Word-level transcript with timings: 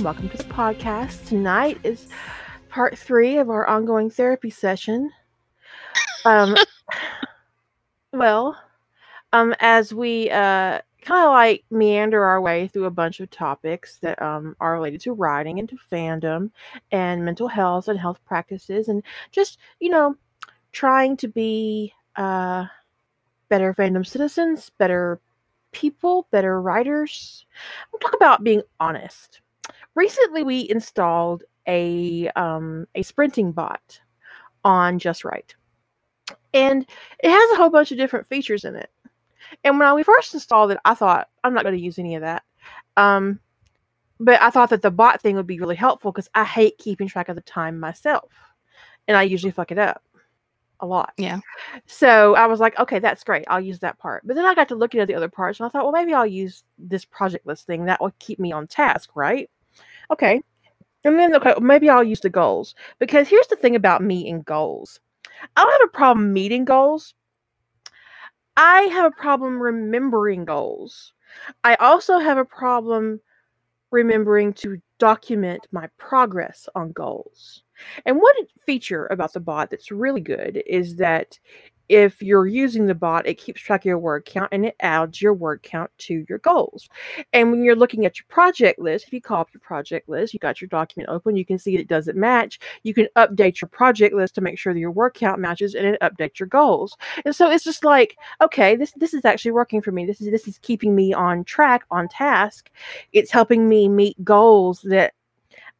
Good 0.00 0.16
evening, 0.16 0.30
everyone, 0.30 0.30
and 0.30 0.48
welcome 0.54 0.78
to 0.78 0.82
the 0.82 0.88
podcast. 0.94 1.28
Tonight 1.28 1.78
is 1.84 2.08
part 2.70 2.96
three 2.96 3.36
of 3.36 3.50
our 3.50 3.66
ongoing 3.66 4.08
therapy 4.08 4.48
session. 4.48 5.10
Um, 6.24 6.56
well, 8.12 8.56
um, 9.34 9.54
as 9.60 9.92
we 9.92 10.30
uh, 10.30 10.80
kind 11.02 11.26
of 11.26 11.32
like 11.32 11.64
meander 11.70 12.24
our 12.24 12.40
way 12.40 12.68
through 12.68 12.86
a 12.86 12.90
bunch 12.90 13.20
of 13.20 13.30
topics 13.30 13.98
that 13.98 14.20
um, 14.22 14.56
are 14.58 14.72
related 14.72 15.02
to 15.02 15.12
writing 15.12 15.58
and 15.58 15.68
to 15.68 15.76
fandom 15.92 16.50
and 16.92 17.22
mental 17.22 17.48
health 17.48 17.88
and 17.88 17.98
health 17.98 18.20
practices, 18.24 18.88
and 18.88 19.02
just 19.32 19.58
you 19.80 19.90
know, 19.90 20.16
trying 20.72 21.14
to 21.18 21.28
be 21.28 21.92
uh, 22.16 22.64
better 23.50 23.74
fandom 23.74 24.06
citizens, 24.06 24.70
better 24.78 25.20
people, 25.72 26.26
better 26.30 26.62
writers. 26.62 27.44
We'll 27.92 28.00
talk 28.00 28.14
about 28.14 28.42
being 28.42 28.62
honest. 28.78 29.42
Recently, 29.94 30.42
we 30.42 30.68
installed 30.68 31.44
a 31.66 32.28
um, 32.30 32.86
a 32.94 33.02
sprinting 33.02 33.52
bot 33.52 34.00
on 34.64 34.98
Just 34.98 35.24
Right, 35.24 35.54
and 36.54 36.86
it 37.22 37.30
has 37.30 37.50
a 37.52 37.56
whole 37.56 37.70
bunch 37.70 37.92
of 37.92 37.98
different 37.98 38.28
features 38.28 38.64
in 38.64 38.76
it. 38.76 38.90
And 39.64 39.78
when 39.78 39.94
we 39.94 40.02
first 40.02 40.34
installed 40.34 40.70
it, 40.70 40.78
I 40.84 40.94
thought 40.94 41.28
I'm 41.42 41.54
not 41.54 41.64
going 41.64 41.76
to 41.76 41.82
use 41.82 41.98
any 41.98 42.14
of 42.14 42.22
that. 42.22 42.44
Um, 42.96 43.40
but 44.20 44.40
I 44.40 44.50
thought 44.50 44.70
that 44.70 44.82
the 44.82 44.90
bot 44.90 45.20
thing 45.20 45.36
would 45.36 45.46
be 45.46 45.58
really 45.58 45.76
helpful 45.76 46.12
because 46.12 46.28
I 46.34 46.44
hate 46.44 46.78
keeping 46.78 47.08
track 47.08 47.28
of 47.28 47.36
the 47.36 47.42
time 47.42 47.80
myself, 47.80 48.32
and 49.08 49.16
I 49.16 49.22
usually 49.22 49.50
fuck 49.52 49.72
it 49.72 49.78
up 49.78 50.02
a 50.80 50.86
lot. 50.86 51.12
Yeah. 51.16 51.40
So 51.86 52.34
I 52.34 52.46
was 52.46 52.60
like, 52.60 52.78
okay, 52.78 52.98
that's 52.98 53.24
great. 53.24 53.44
I'll 53.48 53.60
use 53.60 53.78
that 53.80 53.98
part. 53.98 54.26
But 54.26 54.36
then 54.36 54.46
I 54.46 54.54
got 54.54 54.68
to 54.68 54.74
looking 54.74 55.00
at 55.00 55.08
the 55.08 55.14
other 55.14 55.28
parts 55.28 55.60
and 55.60 55.66
I 55.66 55.70
thought, 55.70 55.82
well, 55.82 55.92
maybe 55.92 56.14
I'll 56.14 56.26
use 56.26 56.64
this 56.78 57.04
project 57.04 57.46
list 57.46 57.66
thing. 57.66 57.84
That 57.84 58.00
will 58.00 58.12
keep 58.18 58.38
me 58.38 58.52
on 58.52 58.66
task, 58.66 59.10
right? 59.14 59.50
Okay. 60.10 60.42
And 61.04 61.18
then, 61.18 61.34
okay, 61.36 61.54
maybe 61.60 61.88
I'll 61.90 62.04
use 62.04 62.20
the 62.20 62.30
goals. 62.30 62.74
Because 62.98 63.28
here's 63.28 63.46
the 63.48 63.56
thing 63.56 63.76
about 63.76 64.02
me 64.02 64.28
and 64.30 64.44
goals 64.44 65.00
I 65.56 65.64
don't 65.64 65.72
have 65.72 65.88
a 65.88 65.96
problem 65.96 66.32
meeting 66.32 66.64
goals, 66.64 67.14
I 68.56 68.82
have 68.82 69.06
a 69.12 69.16
problem 69.16 69.60
remembering 69.60 70.44
goals. 70.44 71.12
I 71.64 71.76
also 71.76 72.18
have 72.18 72.38
a 72.38 72.44
problem 72.44 73.20
remembering 73.90 74.52
to 74.54 74.80
document 74.98 75.66
my 75.72 75.88
progress 75.98 76.68
on 76.74 76.92
goals. 76.92 77.62
And 78.06 78.18
one 78.18 78.34
feature 78.66 79.06
about 79.08 79.32
the 79.32 79.40
bot 79.40 79.70
that's 79.70 79.90
really 79.90 80.20
good 80.20 80.62
is 80.66 80.96
that 80.96 81.38
if 81.90 82.22
you're 82.22 82.46
using 82.46 82.86
the 82.86 82.94
bot, 82.94 83.26
it 83.26 83.34
keeps 83.34 83.60
track 83.60 83.80
of 83.80 83.86
your 83.86 83.98
word 83.98 84.24
count 84.24 84.48
and 84.52 84.64
it 84.64 84.76
adds 84.78 85.20
your 85.20 85.34
word 85.34 85.60
count 85.64 85.90
to 85.98 86.24
your 86.28 86.38
goals. 86.38 86.88
And 87.32 87.50
when 87.50 87.64
you're 87.64 87.74
looking 87.74 88.06
at 88.06 88.16
your 88.16 88.26
project 88.28 88.78
list, 88.78 89.08
if 89.08 89.12
you 89.12 89.20
call 89.20 89.40
up 89.40 89.48
your 89.52 89.60
project 89.60 90.08
list, 90.08 90.32
you 90.32 90.38
got 90.38 90.60
your 90.60 90.68
document 90.68 91.08
open, 91.08 91.34
you 91.34 91.44
can 91.44 91.58
see 91.58 91.76
it 91.76 91.88
doesn't 91.88 92.16
match. 92.16 92.60
You 92.84 92.94
can 92.94 93.08
update 93.16 93.60
your 93.60 93.68
project 93.70 94.14
list 94.14 94.36
to 94.36 94.40
make 94.40 94.56
sure 94.56 94.72
that 94.72 94.78
your 94.78 94.92
word 94.92 95.14
count 95.14 95.40
matches 95.40 95.74
and 95.74 95.84
it 95.84 96.00
updates 96.00 96.38
your 96.38 96.46
goals. 96.46 96.96
And 97.24 97.34
so 97.34 97.50
it's 97.50 97.64
just 97.64 97.84
like, 97.84 98.16
okay, 98.40 98.76
this 98.76 98.92
this 98.92 99.12
is 99.12 99.24
actually 99.24 99.50
working 99.50 99.82
for 99.82 99.90
me. 99.90 100.06
This 100.06 100.20
is 100.20 100.30
this 100.30 100.46
is 100.46 100.58
keeping 100.58 100.94
me 100.94 101.12
on 101.12 101.42
track, 101.42 101.82
on 101.90 102.06
task. 102.06 102.70
It's 103.12 103.32
helping 103.32 103.68
me 103.68 103.88
meet 103.88 104.24
goals 104.24 104.82
that 104.82 105.14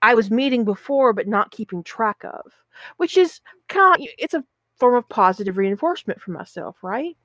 I 0.02 0.14
was 0.14 0.28
meeting 0.28 0.64
before 0.64 1.12
but 1.12 1.28
not 1.28 1.52
keeping 1.52 1.84
track 1.84 2.24
of, 2.24 2.52
which 2.96 3.16
is 3.16 3.40
kind 3.68 3.94
of 3.94 4.08
it's 4.18 4.34
a 4.34 4.42
form 4.80 4.94
of 4.94 5.08
positive 5.08 5.56
reinforcement 5.56 6.20
for 6.20 6.32
myself, 6.32 6.76
right? 6.82 7.16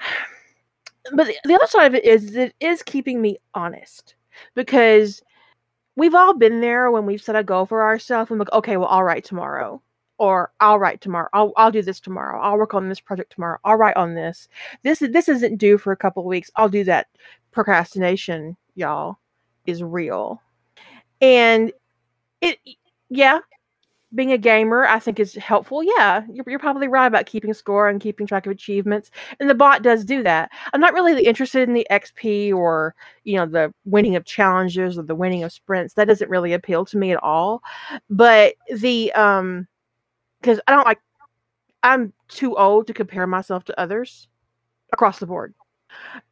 But 1.14 1.28
the 1.44 1.54
other 1.54 1.66
side 1.66 1.86
of 1.86 1.94
it 1.94 2.04
is 2.04 2.36
it 2.36 2.54
is 2.60 2.82
keeping 2.82 3.22
me 3.22 3.38
honest 3.54 4.14
because 4.54 5.22
we've 5.96 6.14
all 6.14 6.34
been 6.34 6.60
there 6.60 6.90
when 6.90 7.06
we've 7.06 7.22
set 7.22 7.34
a 7.34 7.42
goal 7.42 7.66
for 7.66 7.82
ourselves 7.82 8.30
and 8.30 8.38
like, 8.38 8.52
okay, 8.52 8.76
well, 8.76 8.88
I'll 8.88 9.02
write 9.02 9.24
tomorrow. 9.24 9.82
Or 10.18 10.52
I'll 10.60 10.78
write 10.78 11.00
tomorrow. 11.00 11.28
I'll 11.32 11.52
I'll 11.56 11.70
do 11.70 11.80
this 11.80 12.00
tomorrow. 12.00 12.40
I'll 12.40 12.58
work 12.58 12.74
on 12.74 12.88
this 12.88 13.00
project 13.00 13.32
tomorrow. 13.32 13.58
I'll 13.64 13.76
write 13.76 13.96
on 13.96 14.14
this. 14.14 14.48
This 14.82 14.98
this 14.98 15.28
isn't 15.28 15.58
due 15.58 15.78
for 15.78 15.92
a 15.92 15.96
couple 15.96 16.24
weeks. 16.24 16.50
I'll 16.56 16.68
do 16.68 16.84
that. 16.84 17.06
Procrastination, 17.52 18.56
y'all, 18.74 19.18
is 19.64 19.82
real. 19.82 20.42
And 21.20 21.72
it 22.40 22.58
yeah, 23.08 23.38
being 24.14 24.32
a 24.32 24.38
gamer, 24.38 24.86
I 24.86 24.98
think 24.98 25.20
is 25.20 25.34
helpful. 25.34 25.82
Yeah, 25.82 26.22
you're, 26.32 26.44
you're 26.48 26.58
probably 26.58 26.88
right 26.88 27.06
about 27.06 27.26
keeping 27.26 27.52
score 27.52 27.88
and 27.88 28.00
keeping 28.00 28.26
track 28.26 28.46
of 28.46 28.52
achievements, 28.52 29.10
and 29.38 29.50
the 29.50 29.54
bot 29.54 29.82
does 29.82 30.04
do 30.04 30.22
that. 30.22 30.50
I'm 30.72 30.80
not 30.80 30.94
really 30.94 31.24
interested 31.24 31.68
in 31.68 31.74
the 31.74 31.86
XP 31.90 32.52
or 32.52 32.94
you 33.24 33.36
know 33.36 33.46
the 33.46 33.72
winning 33.84 34.16
of 34.16 34.24
challenges 34.24 34.98
or 34.98 35.02
the 35.02 35.14
winning 35.14 35.44
of 35.44 35.52
sprints. 35.52 35.94
That 35.94 36.08
doesn't 36.08 36.30
really 36.30 36.52
appeal 36.52 36.84
to 36.86 36.98
me 36.98 37.12
at 37.12 37.22
all. 37.22 37.62
But 38.08 38.54
the 38.74 39.12
um, 39.12 39.66
because 40.40 40.60
I 40.66 40.72
don't 40.72 40.86
like, 40.86 41.00
I'm 41.82 42.12
too 42.28 42.56
old 42.56 42.86
to 42.88 42.94
compare 42.94 43.26
myself 43.26 43.64
to 43.66 43.80
others 43.80 44.28
across 44.92 45.18
the 45.18 45.26
board. 45.26 45.54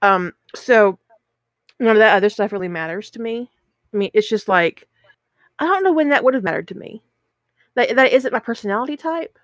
Um, 0.02 0.32
so 0.54 0.98
none 1.80 1.92
of 1.96 1.98
that 1.98 2.16
other 2.16 2.30
stuff 2.30 2.52
really 2.52 2.68
matters 2.68 3.10
to 3.12 3.20
me. 3.20 3.50
I 3.94 3.96
mean, 3.96 4.10
it's 4.14 4.28
just 4.28 4.48
like 4.48 4.88
I 5.58 5.66
don't 5.66 5.84
know 5.84 5.92
when 5.92 6.10
that 6.10 6.24
would 6.24 6.34
have 6.34 6.44
mattered 6.44 6.68
to 6.68 6.76
me. 6.76 7.02
That 7.76 7.94
that 7.96 8.12
isn't 8.12 8.32
my 8.32 8.40
personality 8.40 8.96
type. 8.96 9.38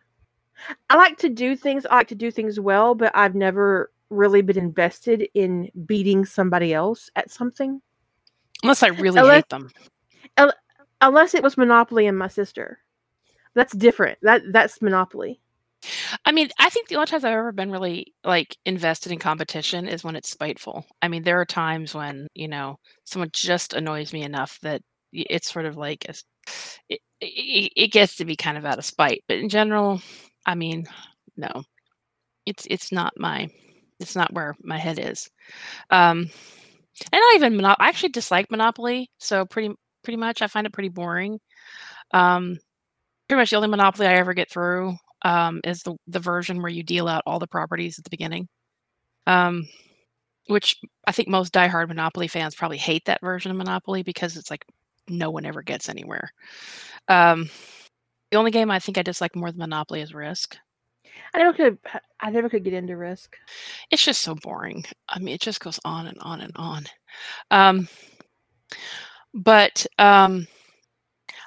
I 0.91 0.97
like 0.97 1.19
to 1.19 1.29
do 1.29 1.57
things. 1.57 1.87
I 1.87 1.97
like 1.97 2.09
to 2.09 2.15
do 2.15 2.31
things 2.31 2.59
well, 2.59 2.95
but 2.95 3.13
I've 3.15 3.35
never 3.35 3.91
really 4.11 4.43
been 4.43 4.59
invested 4.59 5.29
in 5.35 5.71
beating 5.87 6.25
somebody 6.25 6.75
else 6.75 7.11
at 7.17 7.31
something. 7.31 7.81
Unless 8.63 8.83
I 8.83 8.89
really 8.89 9.21
unless, 9.21 9.37
hate 9.37 9.49
them. 9.49 9.71
Unless 11.01 11.35
it 11.35 11.43
was 11.43 11.57
Monopoly 11.57 12.07
and 12.07 12.19
my 12.19 12.29
sister. 12.29 12.79
That's 13.55 13.75
different. 13.75 14.19
That 14.23 14.43
that's 14.53 14.81
Monopoly. 14.81 15.41
I 16.25 16.33
mean, 16.33 16.49
I 16.59 16.69
think 16.69 16.89
the 16.89 16.95
only 16.95 17.07
times 17.07 17.25
I've 17.25 17.33
ever 17.33 17.53
been 17.53 17.73
really 17.73 18.15
like 18.25 18.57
invested 18.65 19.11
in 19.11 19.19
competition 19.19 19.89
is 19.89 20.05
when 20.05 20.17
it's 20.17 20.31
spiteful. 20.31 20.87
I 21.01 21.09
mean, 21.09 21.25
there 21.25 21.41
are 21.41 21.45
times 21.45 21.95
when 21.95 22.29
you 22.35 22.49
know 22.49 22.79
someone 23.05 23.31
just 23.33 23.75
annoys 23.75 24.13
me 24.13 24.23
enough 24.23 24.59
that 24.63 24.83
it's 25.13 25.53
sort 25.53 25.67
of 25.67 25.77
like 25.77 26.07
a, 26.09 26.15
it, 26.89 27.01
it, 27.23 27.73
it 27.77 27.93
gets 27.93 28.17
to 28.17 28.25
be 28.25 28.37
kind 28.37 28.59
of 28.59 28.65
out 28.65 28.79
of 28.79 28.85
spite. 28.85 29.23
But 29.29 29.39
in 29.39 29.49
general, 29.49 30.03
I 30.47 30.55
mean, 30.55 30.87
no, 31.37 31.65
it's 32.47 32.67
it's 32.71 32.93
not 32.93 33.13
my 33.17 33.49
it's 34.01 34.17
not 34.17 34.33
where 34.33 34.55
my 34.63 34.79
head 34.79 34.99
is. 34.99 35.31
Um, 35.91 36.29
and 37.13 37.21
not 37.21 37.35
even 37.35 37.65
I 37.65 37.77
actually 37.81 38.11
dislike 38.11 38.51
Monopoly, 38.51 39.11
so 39.19 39.45
pretty 39.47 39.75
pretty 40.03 40.17
much 40.17 40.43
I 40.43 40.47
find 40.47 40.67
it 40.67 40.73
pretty 40.73 40.89
boring. 40.89 41.39
Um, 42.13 42.59
pretty 43.29 43.41
much 43.41 43.51
the 43.51 43.57
only 43.57 43.69
Monopoly 43.69 44.07
I 44.07 44.15
ever 44.15 44.35
get 44.35 44.51
through 44.51 44.97
um, 45.23 45.61
is 45.65 45.83
the 45.83 45.95
the 46.09 46.21
version 46.21 46.61
where 46.61 46.73
you 46.73 46.83
deal 46.83 47.09
out 47.09 47.23
all 47.27 47.39
the 47.39 47.47
properties 47.47 47.99
at 47.99 48.05
the 48.05 48.11
beginning. 48.11 48.49
Um, 49.27 49.69
which 50.49 50.77
I 51.07 51.13
think 51.13 51.29
most 51.29 51.53
diehard 51.53 51.89
Monopoly 51.89 52.27
fans 52.27 52.57
probably 52.57 52.79
hate 52.79 53.05
that 53.05 53.21
version 53.21 53.53
of 53.53 53.57
Monopoly 53.57 54.03
because 54.03 54.37
it's 54.37 54.51
like 54.51 54.67
no 55.13 55.31
one 55.31 55.45
ever 55.45 55.63
gets 55.63 55.89
anywhere. 55.89 56.33
Um, 57.09 57.51
the 58.31 58.39
only 58.39 58.51
game 58.51 58.71
I 58.71 58.79
think 58.79 58.99
I 58.99 59.03
dislike 59.03 59.37
more 59.37 59.51
than 59.51 59.59
Monopoly 59.59 60.01
is 60.01 60.15
Risk. 60.15 60.57
I 61.35 61.39
never 61.39 61.53
could. 61.53 61.79
I 62.21 62.31
never 62.31 62.49
could 62.49 62.65
get 62.65 62.75
into 62.75 62.97
Risk. 62.97 63.37
It's 63.91 64.05
just 64.05 64.23
so 64.23 64.35
boring. 64.35 64.85
I 65.09 65.19
mean, 65.19 65.35
it 65.35 65.41
just 65.41 65.61
goes 65.61 65.81
on 65.85 66.07
and 66.07 66.19
on 66.21 66.41
and 66.41 66.53
on. 66.57 66.85
Um, 67.51 67.89
but 69.35 69.87
um, 69.99 70.47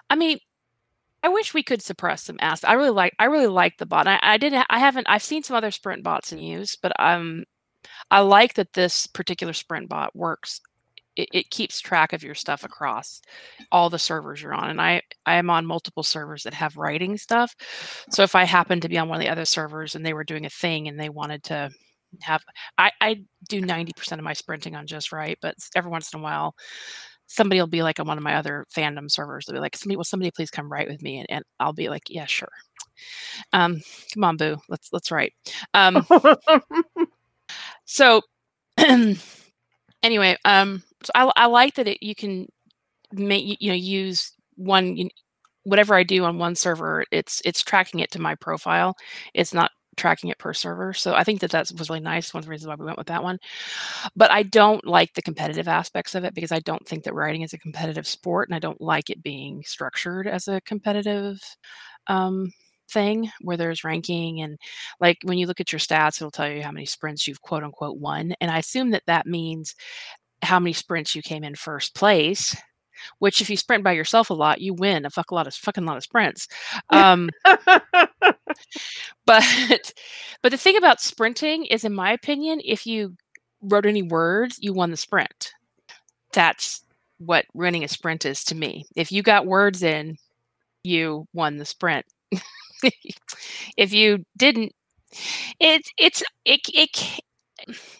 I 0.10 0.16
mean, 0.16 0.40
I 1.24 1.30
wish 1.30 1.54
we 1.54 1.64
could 1.64 1.82
suppress 1.82 2.24
some 2.24 2.38
ass. 2.40 2.64
I 2.64 2.74
really 2.74 2.92
like. 2.92 3.14
I 3.20 3.26
really 3.26 3.48
like 3.48 3.78
the 3.78 3.86
bot. 3.86 4.08
I, 4.08 4.20
I 4.22 4.38
did. 4.38 4.54
I 4.54 4.80
haven't. 4.80 5.08
I've 5.10 5.24
seen 5.24 5.44
some 5.44 5.56
other 5.56 5.72
sprint 5.72 6.04
bots 6.04 6.32
in 6.32 6.40
use, 6.40 6.76
but 6.76 6.92
um, 7.00 7.46
I 8.12 8.20
like 8.20 8.56
that 8.56 8.74
this 8.74 9.08
particular 9.08 9.54
sprint 9.54 9.90
bot 9.90 10.16
works 10.16 10.62
it, 11.16 11.30
it, 11.34 11.50
keeps 11.50 11.80
track 11.80 12.14
of 12.14 12.24
your 12.24 12.36
stuff 12.36 12.64
across 12.64 13.22
all 13.72 13.90
the 13.90 14.00
servers 14.00 14.42
you're 14.42 14.54
on 14.54 14.70
and 14.70 14.82
i 14.82 15.02
i 15.26 15.36
am 15.36 15.50
on 15.50 15.66
multiple 15.66 16.04
servers 16.04 16.44
that 16.44 16.54
have 16.54 16.78
writing 16.78 17.18
stuff. 17.18 17.56
So 18.12 18.24
if 18.24 18.36
i 18.36 18.44
happen 18.44 18.80
to 18.82 18.90
be 18.90 18.98
on 18.98 19.10
one 19.10 19.18
of 19.18 19.24
the 19.24 19.32
other 19.32 19.46
servers 19.46 19.96
and 19.96 20.06
they 20.06 20.14
were 20.14 20.24
doing 20.24 20.46
a 20.46 20.50
thing 20.50 20.88
and 20.88 21.00
they 21.00 21.10
wanted 21.10 21.44
to 21.46 21.70
have 22.22 22.42
i 22.78 22.92
i 23.02 23.22
do 23.50 23.62
90% 23.62 24.14
of 24.14 24.22
my 24.22 24.34
sprinting 24.34 24.76
on 24.76 24.88
just 24.88 25.12
right 25.12 25.38
but 25.42 25.56
every 25.76 25.92
once 25.92 26.14
in 26.14 26.20
a 26.20 26.24
while 26.24 26.56
somebody 27.28 27.60
will 27.60 27.68
be 27.68 27.84
like 27.84 28.00
on 28.00 28.08
one 28.08 28.18
of 28.18 28.24
my 28.24 28.36
other 28.36 28.66
fandom 28.76 29.10
servers 29.10 29.46
they'll 29.46 29.56
be 29.56 29.60
like 29.60 29.76
somebody 29.76 29.98
will 29.98 30.04
somebody 30.04 30.32
please 30.32 30.52
come 30.52 30.72
write 30.72 30.88
with 30.88 31.02
me? 31.02 31.20
And, 31.20 31.28
and 31.30 31.46
i'll 31.60 31.74
be 31.74 31.90
like 31.90 32.04
yeah 32.10 32.26
sure. 32.26 32.52
Um 33.54 33.82
come 34.14 34.24
on 34.24 34.38
boo 34.38 34.58
let's 34.70 34.90
let's 34.94 35.12
write. 35.12 35.34
Um 35.74 36.06
so 37.86 38.22
anyway 40.04 40.38
um 40.46 40.84
so 41.06 41.12
I, 41.16 41.32
I 41.36 41.46
like 41.48 41.76
that 41.76 41.88
it, 41.88 42.04
you 42.04 42.16
can 42.16 42.48
make 43.14 43.62
you 43.62 43.70
know 43.70 43.76
use 43.76 44.34
one 44.56 44.98
you, 44.98 45.10
whatever 45.64 45.96
I 45.96 46.04
do 46.04 46.24
on 46.24 46.38
one 46.38 46.56
server, 46.56 47.06
it's 47.12 47.42
it's 47.46 47.64
tracking 47.64 48.00
it 48.00 48.12
to 48.12 48.22
my 48.22 48.36
profile. 48.36 48.96
It's 49.34 49.54
not 49.54 49.72
tracking 49.98 50.30
it 50.30 50.38
per 50.38 50.54
server. 50.54 50.94
So 50.94 51.14
I 51.16 51.24
think 51.24 51.40
that 51.42 51.52
that 51.52 51.72
was 51.78 51.90
really 51.90 52.02
nice. 52.02 52.34
One 52.34 52.40
of 52.40 52.46
the 52.46 52.52
reasons 52.52 52.68
why 52.68 52.76
we 52.76 52.86
went 52.86 52.98
with 52.98 53.08
that 53.08 53.24
one. 53.24 53.40
But 54.16 54.32
I 54.32 54.44
don't 54.44 54.86
like 54.86 55.14
the 55.14 55.22
competitive 55.22 55.68
aspects 55.68 56.16
of 56.16 56.24
it 56.24 56.34
because 56.34 56.52
I 56.52 56.60
don't 56.60 56.86
think 56.88 57.04
that 57.04 57.14
writing 57.14 57.42
is 57.42 57.54
a 57.54 57.58
competitive 57.58 58.08
sport, 58.08 58.50
and 58.50 58.56
I 58.56 58.60
don't 58.60 58.82
like 58.82 59.10
it 59.10 59.24
being 59.24 59.64
structured 59.66 60.28
as 60.28 60.48
a 60.48 60.62
competitive 60.62 61.42
um, 62.08 62.52
thing 62.92 63.32
where 63.42 63.58
there's 63.58 63.84
ranking 63.84 64.42
and 64.42 64.60
like 65.00 65.18
when 65.24 65.38
you 65.40 65.48
look 65.48 65.60
at 65.60 65.72
your 65.72 65.80
stats, 65.80 66.18
it'll 66.18 66.32
tell 66.32 66.50
you 66.50 66.62
how 66.62 66.72
many 66.72 66.86
sprints 66.86 67.28
you've 67.28 67.42
quote 67.42 67.64
unquote 67.64 67.98
won, 67.98 68.34
and 68.42 68.52
I 68.52 68.60
assume 68.60 68.92
that 68.92 69.04
that 69.08 69.26
means 69.28 69.76
how 70.46 70.60
many 70.60 70.74
sprints 70.74 71.16
you 71.16 71.22
came 71.22 71.44
in 71.44 71.56
first 71.56 71.96
place 71.96 72.56
which 73.20 73.42
if 73.42 73.50
you 73.50 73.58
sprint 73.58 73.84
by 73.84 73.92
yourself 73.92 74.30
a 74.30 74.34
lot, 74.34 74.62
you 74.62 74.74
win 74.74 75.06
a 75.06 75.10
fuck 75.10 75.32
a 75.32 75.36
lot 75.36 75.48
of 75.48 75.54
fucking 75.54 75.86
lot 75.86 75.98
of 75.98 76.04
sprints. 76.04 76.48
Um, 76.90 77.30
but 79.26 79.44
but 80.42 80.52
the 80.52 80.58
thing 80.58 80.78
about 80.78 81.02
sprinting 81.02 81.66
is, 81.66 81.84
in 81.84 81.94
my 81.94 82.12
opinion, 82.12 82.62
if 82.64 82.86
you 82.86 83.16
wrote 83.62 83.86
any 83.86 84.02
words, 84.02 84.58
you 84.62 84.74
won 84.74 84.92
the 84.92 84.98
sprint. 84.98 85.52
That's 86.34 86.82
what 87.18 87.46
running 87.54 87.84
a 87.84 87.88
sprint 87.88 88.26
is 88.26 88.44
to 88.46 88.56
me. 88.56 88.86
If 88.96 89.12
you 89.12 89.24
got 89.24 89.46
words 89.46 89.84
in, 89.84 90.18
you 90.84 91.26
won 91.34 91.58
the 91.58 91.66
sprint. 91.66 92.06
if 93.78 93.94
you 93.94 94.26
didn't, 94.38 94.74
it's 95.60 95.90
it's 95.98 96.24
it, 96.44 96.62
it 96.74 97.22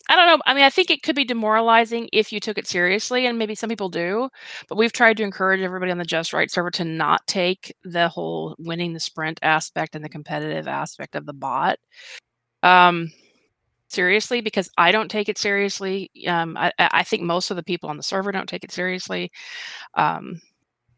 I 0.10 0.16
don't 0.16 0.28
know. 0.28 0.44
I 0.46 0.54
mean, 0.54 0.64
I 0.64 0.70
think 0.70 0.90
it 0.90 1.04
could 1.04 1.16
be 1.16 1.26
demoralizing 1.26 2.10
if 2.14 2.32
you 2.32 2.40
took 2.40 2.58
it 2.58 2.68
seriously, 2.68 3.26
and 3.26 3.38
maybe 3.38 3.56
some 3.56 3.70
people 3.70 3.90
do. 3.90 4.30
But 4.70 4.78
we've 4.78 4.94
tried 4.94 5.18
to 5.18 5.24
encourage 5.24 5.62
everybody 5.62 5.92
on 5.92 5.98
the 5.98 6.06
Just 6.06 6.34
Right 6.34 6.52
server 6.52 6.72
to 6.72 6.86
not 6.86 7.26
take 7.28 7.74
the 7.84 8.08
whole 8.10 8.56
winning 8.60 8.94
the 8.94 9.00
sprint 9.00 9.40
aspect 9.42 9.96
and 9.96 10.06
the 10.06 10.10
competitive 10.10 10.68
aspect 10.68 11.16
of 11.16 11.26
the 11.26 11.34
bot 11.34 11.78
um, 12.66 13.12
seriously 13.90 14.42
because 14.42 14.70
I 14.78 14.92
don't 14.92 15.10
take 15.10 15.30
it 15.30 15.38
seriously. 15.38 16.12
Um, 16.28 16.58
I, 16.58 16.72
I, 16.80 17.04
think 17.04 17.22
most 17.22 17.52
of 17.52 17.58
the 17.58 17.64
people 17.64 17.90
on 17.90 17.98
the 17.98 18.04
server 18.04 18.32
don't 18.32 18.50
take 18.50 18.64
it 18.64 18.72
seriously. 18.72 19.32
Um, 19.94 20.42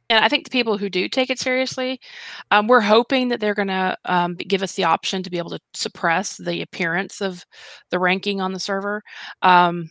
and 0.10 0.24
I 0.24 0.30
think 0.30 0.46
the 0.46 0.52
people 0.52 0.78
who 0.78 0.90
do 0.90 1.10
take 1.10 1.30
it 1.30 1.40
seriously, 1.40 2.00
um, 2.52 2.68
we're 2.68 2.82
hoping 2.82 3.28
that 3.30 3.40
they're 3.40 3.54
going 3.54 3.68
to 3.68 3.98
um, 4.06 4.36
give 4.36 4.64
us 4.64 4.74
the 4.74 4.86
option 4.86 5.24
to 5.24 5.30
be 5.30 5.38
able 5.38 5.50
to 5.50 5.60
suppress 5.74 6.38
the 6.38 6.62
appearance 6.62 7.22
of 7.22 7.46
the 7.92 8.00
ranking 8.00 8.40
on 8.40 8.54
the 8.54 8.60
server. 8.60 9.02
Um, 9.42 9.90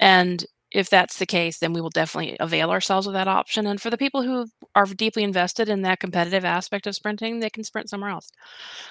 and 0.00 0.44
if 0.72 0.90
that's 0.90 1.18
the 1.18 1.26
case, 1.26 1.58
then 1.58 1.72
we 1.72 1.80
will 1.80 1.90
definitely 1.90 2.36
avail 2.40 2.70
ourselves 2.70 3.06
of 3.06 3.12
that 3.14 3.28
option. 3.28 3.66
And 3.66 3.80
for 3.80 3.90
the 3.90 3.96
people 3.96 4.22
who 4.22 4.46
are 4.74 4.86
deeply 4.86 5.22
invested 5.22 5.68
in 5.68 5.82
that 5.82 6.00
competitive 6.00 6.44
aspect 6.44 6.86
of 6.86 6.94
sprinting, 6.94 7.40
they 7.40 7.50
can 7.50 7.64
sprint 7.64 7.88
somewhere 7.88 8.10
else. 8.10 8.30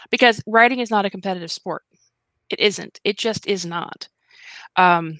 Because 0.09 0.41
writing 0.47 0.79
is 0.79 0.89
not 0.89 1.05
a 1.05 1.09
competitive 1.09 1.51
sport. 1.51 1.83
It 2.49 2.59
isn't. 2.59 2.99
It 3.03 3.17
just 3.17 3.45
is 3.47 3.65
not. 3.65 4.07
Um, 4.77 5.19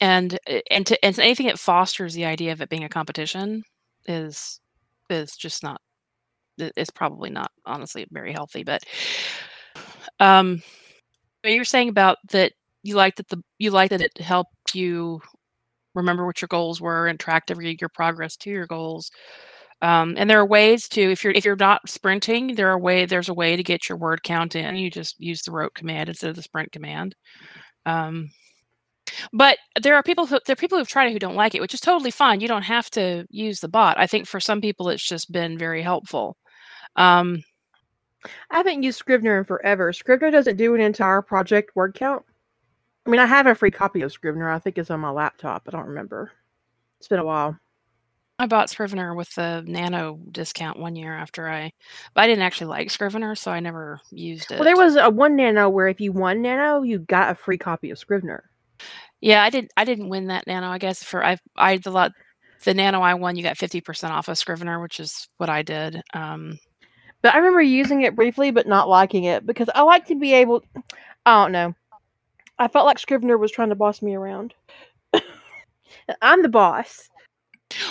and 0.00 0.38
and 0.70 0.86
to 0.86 1.04
and 1.04 1.18
anything 1.18 1.46
that 1.46 1.58
fosters 1.58 2.14
the 2.14 2.24
idea 2.24 2.52
of 2.52 2.60
it 2.60 2.70
being 2.70 2.84
a 2.84 2.88
competition 2.88 3.62
is 4.06 4.60
is 5.08 5.36
just 5.36 5.62
not 5.62 5.80
it's 6.58 6.90
probably 6.90 7.30
not 7.30 7.50
honestly 7.64 8.06
very 8.10 8.32
healthy 8.32 8.62
but 8.62 8.82
um 10.18 10.62
you're 11.44 11.64
saying 11.64 11.88
about 11.88 12.18
that 12.30 12.52
you 12.82 12.94
like 12.94 13.16
that 13.16 13.28
the 13.28 13.42
you 13.58 13.70
like 13.70 13.90
that 13.90 14.02
it 14.02 14.16
helped 14.18 14.74
you 14.74 15.20
remember 15.94 16.26
what 16.26 16.40
your 16.40 16.48
goals 16.48 16.80
were 16.80 17.06
and 17.06 17.18
tracked 17.18 17.50
every 17.50 17.76
your 17.80 17.90
progress 17.90 18.36
to 18.36 18.50
your 18.50 18.66
goals 18.66 19.10
um, 19.82 20.14
and 20.18 20.28
there 20.28 20.38
are 20.38 20.46
ways 20.46 20.88
to 20.90 21.00
if 21.00 21.24
you're 21.24 21.32
if 21.32 21.44
you're 21.44 21.56
not 21.56 21.88
sprinting 21.88 22.54
there 22.54 22.68
are 22.68 22.78
way 22.78 23.06
there's 23.06 23.30
a 23.30 23.34
way 23.34 23.56
to 23.56 23.62
get 23.62 23.88
your 23.88 23.96
word 23.96 24.22
count 24.22 24.54
in. 24.54 24.76
You 24.76 24.90
just 24.90 25.18
use 25.18 25.40
the 25.42 25.52
wrote 25.52 25.74
command 25.74 26.10
instead 26.10 26.28
of 26.28 26.36
the 26.36 26.42
sprint 26.42 26.70
command 26.70 27.14
um, 27.86 28.30
but 29.32 29.58
there 29.80 29.94
are 29.94 30.02
people 30.02 30.26
who 30.26 30.38
there 30.46 30.54
are 30.54 30.56
people 30.56 30.78
who've 30.78 30.88
tried 30.88 31.06
it 31.06 31.12
who 31.12 31.18
don't 31.18 31.34
like 31.34 31.54
it, 31.54 31.60
which 31.60 31.74
is 31.74 31.80
totally 31.80 32.10
fine. 32.10 32.40
You 32.40 32.48
don't 32.48 32.62
have 32.62 32.90
to 32.90 33.26
use 33.30 33.60
the 33.60 33.68
bot. 33.68 33.98
I 33.98 34.06
think 34.06 34.26
for 34.26 34.40
some 34.40 34.60
people 34.60 34.88
it's 34.88 35.06
just 35.06 35.32
been 35.32 35.58
very 35.58 35.82
helpful. 35.82 36.36
Um, 36.96 37.42
I 38.50 38.58
haven't 38.58 38.82
used 38.82 38.98
Scrivener 38.98 39.38
in 39.38 39.44
forever. 39.44 39.92
Scrivener 39.92 40.30
doesn't 40.30 40.56
do 40.56 40.74
an 40.74 40.80
entire 40.80 41.22
project 41.22 41.74
word 41.74 41.94
count. 41.94 42.24
I 43.06 43.10
mean, 43.10 43.20
I 43.20 43.26
have 43.26 43.46
a 43.46 43.54
free 43.54 43.70
copy 43.70 44.02
of 44.02 44.12
Scrivener. 44.12 44.50
I 44.50 44.58
think 44.58 44.76
it's 44.76 44.90
on 44.90 45.00
my 45.00 45.10
laptop. 45.10 45.62
I 45.66 45.70
don't 45.70 45.86
remember. 45.86 46.32
It's 46.98 47.08
been 47.08 47.18
a 47.18 47.24
while. 47.24 47.58
I 48.38 48.46
bought 48.46 48.70
Scrivener 48.70 49.14
with 49.14 49.34
the 49.34 49.62
Nano 49.66 50.18
discount 50.30 50.78
one 50.78 50.96
year 50.96 51.14
after 51.14 51.48
I, 51.48 51.72
but 52.14 52.22
I 52.22 52.26
didn't 52.26 52.42
actually 52.42 52.68
like 52.68 52.90
Scrivener, 52.90 53.34
so 53.34 53.50
I 53.50 53.60
never 53.60 54.00
used 54.10 54.50
it. 54.50 54.54
Well, 54.54 54.64
there 54.64 54.76
was 54.76 54.96
a 54.96 55.10
one 55.10 55.36
Nano 55.36 55.68
where 55.68 55.88
if 55.88 56.00
you 56.00 56.12
won 56.12 56.40
Nano, 56.40 56.82
you 56.82 57.00
got 57.00 57.30
a 57.30 57.34
free 57.34 57.58
copy 57.58 57.90
of 57.90 57.98
Scrivener. 57.98 58.44
Yeah, 59.20 59.42
I 59.42 59.50
didn't. 59.50 59.72
I 59.76 59.84
didn't 59.84 60.08
win 60.08 60.28
that 60.28 60.46
nano. 60.46 60.68
I 60.68 60.78
guess 60.78 61.02
for 61.02 61.24
I 61.24 61.36
I 61.56 61.78
the 61.78 61.90
lot 61.90 62.12
the 62.64 62.74
nano 62.74 63.00
I 63.00 63.14
won, 63.14 63.36
you 63.36 63.42
got 63.42 63.58
fifty 63.58 63.80
percent 63.80 64.12
off 64.12 64.28
of 64.28 64.38
Scrivener, 64.38 64.80
which 64.80 65.00
is 65.00 65.28
what 65.36 65.50
I 65.50 65.62
did. 65.62 66.00
Um, 66.14 66.58
but 67.22 67.34
I 67.34 67.38
remember 67.38 67.62
using 67.62 68.02
it 68.02 68.16
briefly, 68.16 68.50
but 68.50 68.66
not 68.66 68.88
liking 68.88 69.24
it 69.24 69.46
because 69.46 69.68
I 69.74 69.82
like 69.82 70.06
to 70.06 70.14
be 70.14 70.32
able. 70.32 70.62
I 71.26 71.42
don't 71.42 71.52
know. 71.52 71.74
I 72.58 72.68
felt 72.68 72.86
like 72.86 72.98
Scrivener 72.98 73.38
was 73.38 73.50
trying 73.52 73.70
to 73.70 73.74
boss 73.74 74.02
me 74.02 74.14
around. 74.14 74.54
I'm 76.22 76.42
the 76.42 76.48
boss. 76.48 77.08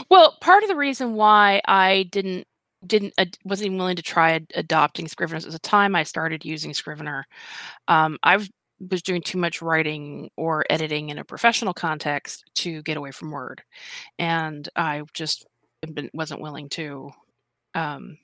Well, 0.10 0.38
part 0.42 0.64
of 0.64 0.70
the 0.70 0.76
reason 0.76 1.14
why 1.14 1.62
I 1.66 2.04
didn't 2.12 2.46
didn't 2.86 3.14
uh, 3.18 3.26
wasn't 3.44 3.68
even 3.68 3.78
willing 3.78 3.96
to 3.98 4.02
try 4.02 4.32
ad- 4.34 4.52
adopting 4.56 5.08
Scrivener 5.08 5.38
at 5.38 5.52
the 5.52 5.60
time 5.60 5.96
I 5.96 6.04
started 6.04 6.46
using 6.46 6.74
Scrivener. 6.74 7.26
Um, 7.88 8.18
I've 8.24 8.50
was 8.92 9.02
doing 9.02 9.22
too 9.22 9.38
much 9.38 9.62
writing 9.62 10.30
or 10.38 10.66
editing 10.70 11.10
in 11.10 11.18
a 11.18 11.26
professional 11.26 11.74
context 11.74 12.46
to 12.56 12.82
get 12.84 12.98
away 12.98 13.12
from 13.12 13.32
Word, 13.32 13.62
and 14.18 14.68
I 14.76 15.04
just 15.14 15.46
wasn't 16.14 16.42
willing 16.42 16.70
to 16.70 17.12
um, 17.76 18.18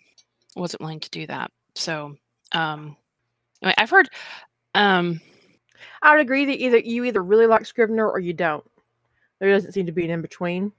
wasn't 0.55 0.81
willing 0.81 0.99
to 1.01 1.09
do 1.09 1.27
that. 1.27 1.51
So 1.75 2.15
um, 2.51 2.95
anyway, 3.61 3.75
I've 3.77 3.89
heard. 3.89 4.09
Um, 4.73 5.21
I 6.01 6.11
would 6.11 6.21
agree 6.21 6.45
that 6.45 6.61
either 6.61 6.77
you 6.77 7.05
either 7.05 7.23
really 7.23 7.47
like 7.47 7.65
Scrivener 7.65 8.09
or 8.09 8.19
you 8.19 8.33
don't. 8.33 8.63
There 9.39 9.49
doesn't 9.51 9.73
seem 9.73 9.85
to 9.85 9.91
be 9.91 10.05
an 10.05 10.11
in 10.11 10.21
between. 10.21 10.71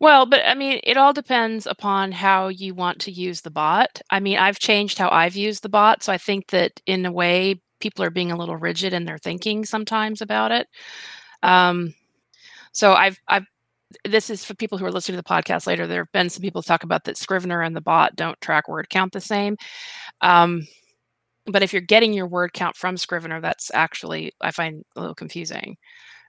Well, 0.00 0.26
but 0.26 0.40
I 0.46 0.54
mean, 0.54 0.80
it 0.82 0.96
all 0.96 1.12
depends 1.12 1.66
upon 1.66 2.12
how 2.12 2.48
you 2.48 2.74
want 2.74 3.00
to 3.02 3.12
use 3.12 3.40
the 3.40 3.50
bot. 3.50 4.00
I 4.10 4.20
mean, 4.20 4.38
I've 4.38 4.58
changed 4.58 4.98
how 4.98 5.10
I've 5.10 5.36
used 5.36 5.62
the 5.62 5.68
bot, 5.68 6.02
so 6.02 6.12
I 6.12 6.18
think 6.18 6.48
that 6.48 6.80
in 6.86 7.04
a 7.06 7.12
way, 7.12 7.60
people 7.82 8.04
are 8.04 8.10
being 8.10 8.32
a 8.32 8.36
little 8.36 8.56
rigid 8.56 8.92
in 8.92 9.04
their 9.04 9.18
thinking 9.18 9.64
sometimes 9.64 10.22
about 10.22 10.52
it. 10.52 10.68
Um, 11.42 11.94
so 12.72 12.92
I've 12.94 13.18
I've 13.28 13.46
this 14.06 14.30
is 14.30 14.44
for 14.44 14.54
people 14.54 14.78
who 14.78 14.86
are 14.86 14.92
listening 14.92 15.18
to 15.18 15.22
the 15.22 15.28
podcast 15.28 15.66
later. 15.66 15.86
There 15.86 16.02
have 16.02 16.12
been 16.12 16.30
some 16.30 16.40
people 16.40 16.62
talk 16.62 16.84
about 16.84 17.04
that 17.04 17.18
Scrivener 17.18 17.60
and 17.60 17.76
the 17.76 17.80
bot 17.82 18.16
don't 18.16 18.40
track 18.40 18.68
word 18.68 18.88
count 18.88 19.12
the 19.12 19.20
same. 19.20 19.58
Um, 20.22 20.66
but 21.46 21.62
if 21.62 21.72
you're 21.72 21.82
getting 21.82 22.12
your 22.12 22.26
word 22.26 22.52
count 22.52 22.76
from 22.76 22.96
Scrivener, 22.96 23.40
that's 23.40 23.70
actually 23.74 24.32
I 24.40 24.50
find 24.50 24.84
a 24.96 25.00
little 25.00 25.14
confusing. 25.14 25.76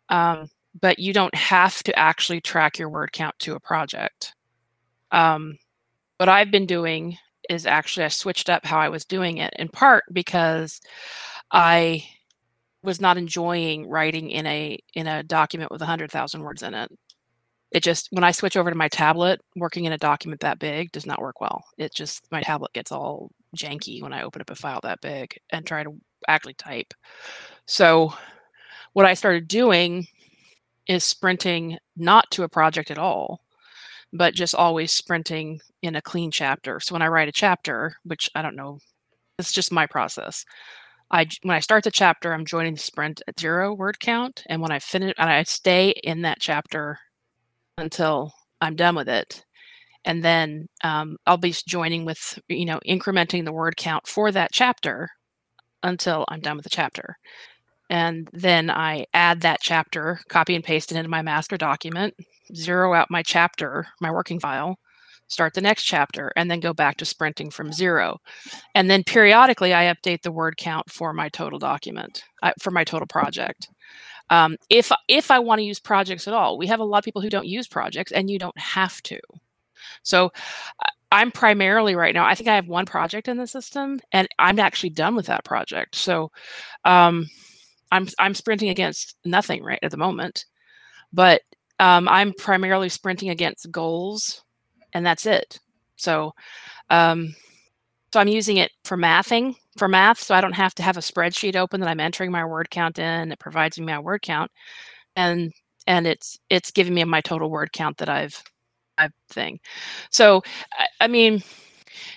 Um, 0.09 0.49
but 0.81 0.99
you 0.99 1.13
don't 1.13 1.35
have 1.35 1.83
to 1.83 1.97
actually 1.97 2.41
track 2.41 2.79
your 2.79 2.89
word 2.89 3.13
count 3.13 3.37
to 3.39 3.55
a 3.55 3.59
project. 3.59 4.33
Um, 5.11 5.57
what 6.17 6.29
I've 6.29 6.51
been 6.51 6.65
doing 6.65 7.17
is 7.49 7.65
actually 7.65 8.05
I 8.05 8.09
switched 8.09 8.49
up 8.49 8.65
how 8.65 8.79
I 8.79 8.89
was 8.89 9.05
doing 9.05 9.37
it 9.37 9.53
in 9.59 9.67
part 9.67 10.03
because 10.11 10.81
I 11.53 12.05
was 12.83 12.99
not 12.99 13.17
enjoying 13.17 13.87
writing 13.87 14.31
in 14.31 14.45
a 14.47 14.77
in 14.95 15.07
a 15.07 15.23
document 15.23 15.71
with 15.71 15.81
100,000 15.81 16.41
words 16.41 16.63
in 16.63 16.73
it. 16.73 16.91
It 17.71 17.83
just 17.83 18.09
when 18.11 18.23
I 18.23 18.31
switch 18.31 18.57
over 18.57 18.69
to 18.69 18.75
my 18.75 18.89
tablet, 18.89 19.41
working 19.55 19.85
in 19.85 19.93
a 19.93 19.97
document 19.97 20.41
that 20.41 20.59
big 20.59 20.91
does 20.91 21.05
not 21.05 21.21
work 21.21 21.41
well. 21.41 21.63
It 21.77 21.93
just 21.93 22.25
my 22.31 22.41
tablet 22.41 22.73
gets 22.73 22.91
all 22.91 23.31
janky 23.55 24.01
when 24.01 24.13
I 24.13 24.23
open 24.23 24.41
up 24.41 24.49
a 24.49 24.55
file 24.55 24.79
that 24.83 25.01
big 25.01 25.37
and 25.51 25.65
try 25.65 25.83
to 25.83 25.95
actually 26.27 26.55
type. 26.55 26.93
So 27.67 28.13
what 28.93 29.05
I 29.05 29.13
started 29.13 29.47
doing 29.47 30.07
is 30.87 31.03
sprinting 31.05 31.77
not 31.95 32.29
to 32.31 32.43
a 32.43 32.49
project 32.49 32.91
at 32.91 32.97
all, 32.97 33.41
but 34.11 34.33
just 34.33 34.55
always 34.55 34.91
sprinting 34.91 35.61
in 35.81 35.95
a 35.95 36.01
clean 36.01 36.31
chapter. 36.31 36.79
So 36.79 36.93
when 36.93 37.01
I 37.01 37.07
write 37.07 37.29
a 37.29 37.31
chapter, 37.31 37.95
which 38.03 38.29
I 38.35 38.41
don't 38.41 38.55
know, 38.55 38.79
it's 39.39 39.51
just 39.51 39.71
my 39.71 39.87
process. 39.87 40.45
I 41.13 41.27
when 41.43 41.55
I 41.55 41.59
start 41.59 41.83
the 41.83 41.91
chapter, 41.91 42.33
I'm 42.33 42.45
joining 42.45 42.73
the 42.73 42.79
sprint 42.79 43.21
at 43.27 43.39
zero 43.39 43.73
word 43.73 43.99
count, 43.99 44.43
and 44.47 44.61
when 44.61 44.71
I 44.71 44.79
finish, 44.79 45.13
and 45.17 45.29
I 45.29 45.43
stay 45.43 45.91
in 46.03 46.23
that 46.23 46.39
chapter 46.41 46.97
until 47.77 48.33
I'm 48.61 48.75
done 48.75 48.95
with 48.95 49.07
it, 49.07 49.45
and 50.05 50.23
then 50.23 50.67
um, 50.83 51.17
I'll 51.27 51.37
be 51.37 51.55
joining 51.67 52.03
with 52.05 52.39
you 52.49 52.65
know 52.65 52.79
incrementing 52.87 53.45
the 53.45 53.53
word 53.53 53.77
count 53.77 54.07
for 54.07 54.31
that 54.31 54.51
chapter 54.51 55.09
until 55.83 56.25
I'm 56.29 56.41
done 56.41 56.57
with 56.57 56.63
the 56.63 56.69
chapter, 56.71 57.15
and 57.91 58.27
then 58.33 58.71
I 58.71 59.05
add 59.13 59.41
that 59.41 59.61
chapter, 59.61 60.19
copy 60.29 60.55
and 60.55 60.63
paste 60.63 60.91
it 60.91 60.97
into 60.97 61.09
my 61.09 61.21
master 61.21 61.57
document, 61.57 62.15
zero 62.55 62.93
out 62.95 63.11
my 63.11 63.21
chapter, 63.21 63.85
my 64.01 64.11
working 64.11 64.39
file, 64.39 64.79
start 65.33 65.53
the 65.53 65.61
next 65.61 65.83
chapter, 65.83 66.31
and 66.35 66.49
then 66.49 66.59
go 66.59 66.73
back 66.73 66.97
to 66.97 67.05
sprinting 67.05 67.49
from 67.49 67.73
zero. 67.73 68.19
And 68.75 68.89
then 68.89 69.03
periodically, 69.03 69.73
I 69.73 69.93
update 69.93 70.21
the 70.21 70.31
word 70.31 70.57
count 70.57 70.89
for 70.89 71.13
my 71.13 71.29
total 71.29 71.59
document, 71.59 72.23
uh, 72.41 72.53
for 72.61 72.71
my 72.71 72.83
total 72.83 73.07
project. 73.07 73.69
Um, 74.29 74.57
if 74.69 74.91
if 75.07 75.31
I 75.31 75.39
want 75.39 75.59
to 75.59 75.65
use 75.65 75.79
projects 75.79 76.27
at 76.27 76.33
all, 76.33 76.57
we 76.57 76.67
have 76.67 76.79
a 76.79 76.85
lot 76.85 76.99
of 76.99 77.03
people 77.03 77.21
who 77.21 77.29
don't 77.29 77.47
use 77.47 77.67
projects, 77.67 78.11
and 78.11 78.29
you 78.29 78.39
don't 78.39 78.57
have 78.57 79.01
to. 79.03 79.19
So 80.03 80.31
I'm 81.11 81.31
primarily 81.31 81.95
right 81.95 82.13
now. 82.13 82.25
I 82.25 82.35
think 82.35 82.49
I 82.49 82.55
have 82.55 82.67
one 82.67 82.85
project 82.85 83.27
in 83.27 83.37
the 83.37 83.47
system, 83.47 83.99
and 84.11 84.27
I'm 84.39 84.59
actually 84.59 84.89
done 84.89 85.15
with 85.15 85.27
that 85.27 85.45
project. 85.45 85.95
So 85.95 86.31
um, 86.85 87.27
I'm 87.91 88.07
I'm 88.17 88.33
sprinting 88.33 88.69
against 88.69 89.17
nothing 89.25 89.63
right 89.63 89.79
at 89.83 89.91
the 89.91 89.97
moment, 89.97 90.45
but 91.11 91.41
um, 91.79 92.07
I'm 92.07 92.33
primarily 92.33 92.89
sprinting 92.89 93.29
against 93.29 93.71
goals, 93.71 94.43
and 94.93 95.05
that's 95.05 95.25
it. 95.25 95.59
So, 95.97 96.33
um, 96.89 97.35
so 98.13 98.19
I'm 98.19 98.27
using 98.27 98.57
it 98.57 98.71
for 98.85 98.97
mathing 98.97 99.55
for 99.77 99.87
math, 99.87 100.19
so 100.19 100.35
I 100.35 100.41
don't 100.41 100.53
have 100.53 100.75
to 100.75 100.83
have 100.83 100.97
a 100.97 101.01
spreadsheet 101.01 101.55
open 101.55 101.81
that 101.81 101.89
I'm 101.89 101.99
entering 101.99 102.31
my 102.31 102.45
word 102.45 102.69
count 102.71 102.99
in. 102.99 103.31
It 103.31 103.39
provides 103.39 103.79
me 103.79 103.85
my 103.87 103.99
word 103.99 104.21
count, 104.23 104.51
and 105.15 105.51
and 105.87 106.07
it's 106.07 106.39
it's 106.49 106.71
giving 106.71 106.93
me 106.95 107.03
my 107.05 107.21
total 107.21 107.49
word 107.51 107.71
count 107.73 107.97
that 107.99 108.09
I've 108.09 108.41
I've 108.97 109.11
thing. 109.29 109.59
So, 110.11 110.43
I, 110.79 110.87
I 111.01 111.07
mean, 111.07 111.43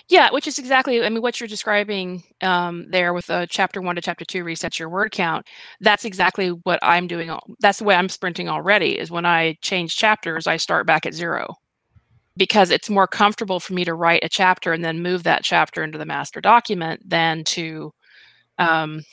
yeah, 0.09 0.29
which 0.31 0.47
is 0.47 0.59
exactly, 0.59 1.03
I 1.03 1.09
mean, 1.09 1.21
what 1.21 1.39
you're 1.39 1.47
describing 1.47 2.23
um, 2.41 2.85
there 2.89 3.13
with 3.13 3.29
a 3.29 3.47
chapter 3.47 3.81
one 3.81 3.95
to 3.95 4.01
chapter 4.01 4.25
two 4.25 4.43
resets 4.43 4.79
your 4.79 4.89
word 4.89 5.11
count. 5.11 5.45
That's 5.81 6.05
exactly 6.05 6.49
what 6.49 6.79
I'm 6.81 7.07
doing. 7.07 7.31
That's 7.59 7.79
the 7.79 7.85
way 7.85 7.95
I'm 7.95 8.09
sprinting 8.09 8.49
already. 8.49 8.97
Is 8.99 9.11
when 9.11 9.25
I 9.25 9.57
change 9.61 9.95
chapters, 9.97 10.47
I 10.47 10.57
start 10.57 10.87
back 10.87 11.05
at 11.05 11.13
zero 11.13 11.55
because 12.37 12.71
it's 12.71 12.89
more 12.89 13.07
comfortable 13.07 13.59
for 13.59 13.73
me 13.73 13.83
to 13.85 13.93
write 13.93 14.23
a 14.23 14.29
chapter 14.29 14.73
and 14.73 14.83
then 14.83 15.01
move 15.01 15.23
that 15.23 15.43
chapter 15.43 15.83
into 15.83 15.97
the 15.97 16.05
master 16.05 16.39
document 16.41 17.01
than 17.07 17.43
to 17.45 17.91
um, 18.59 19.03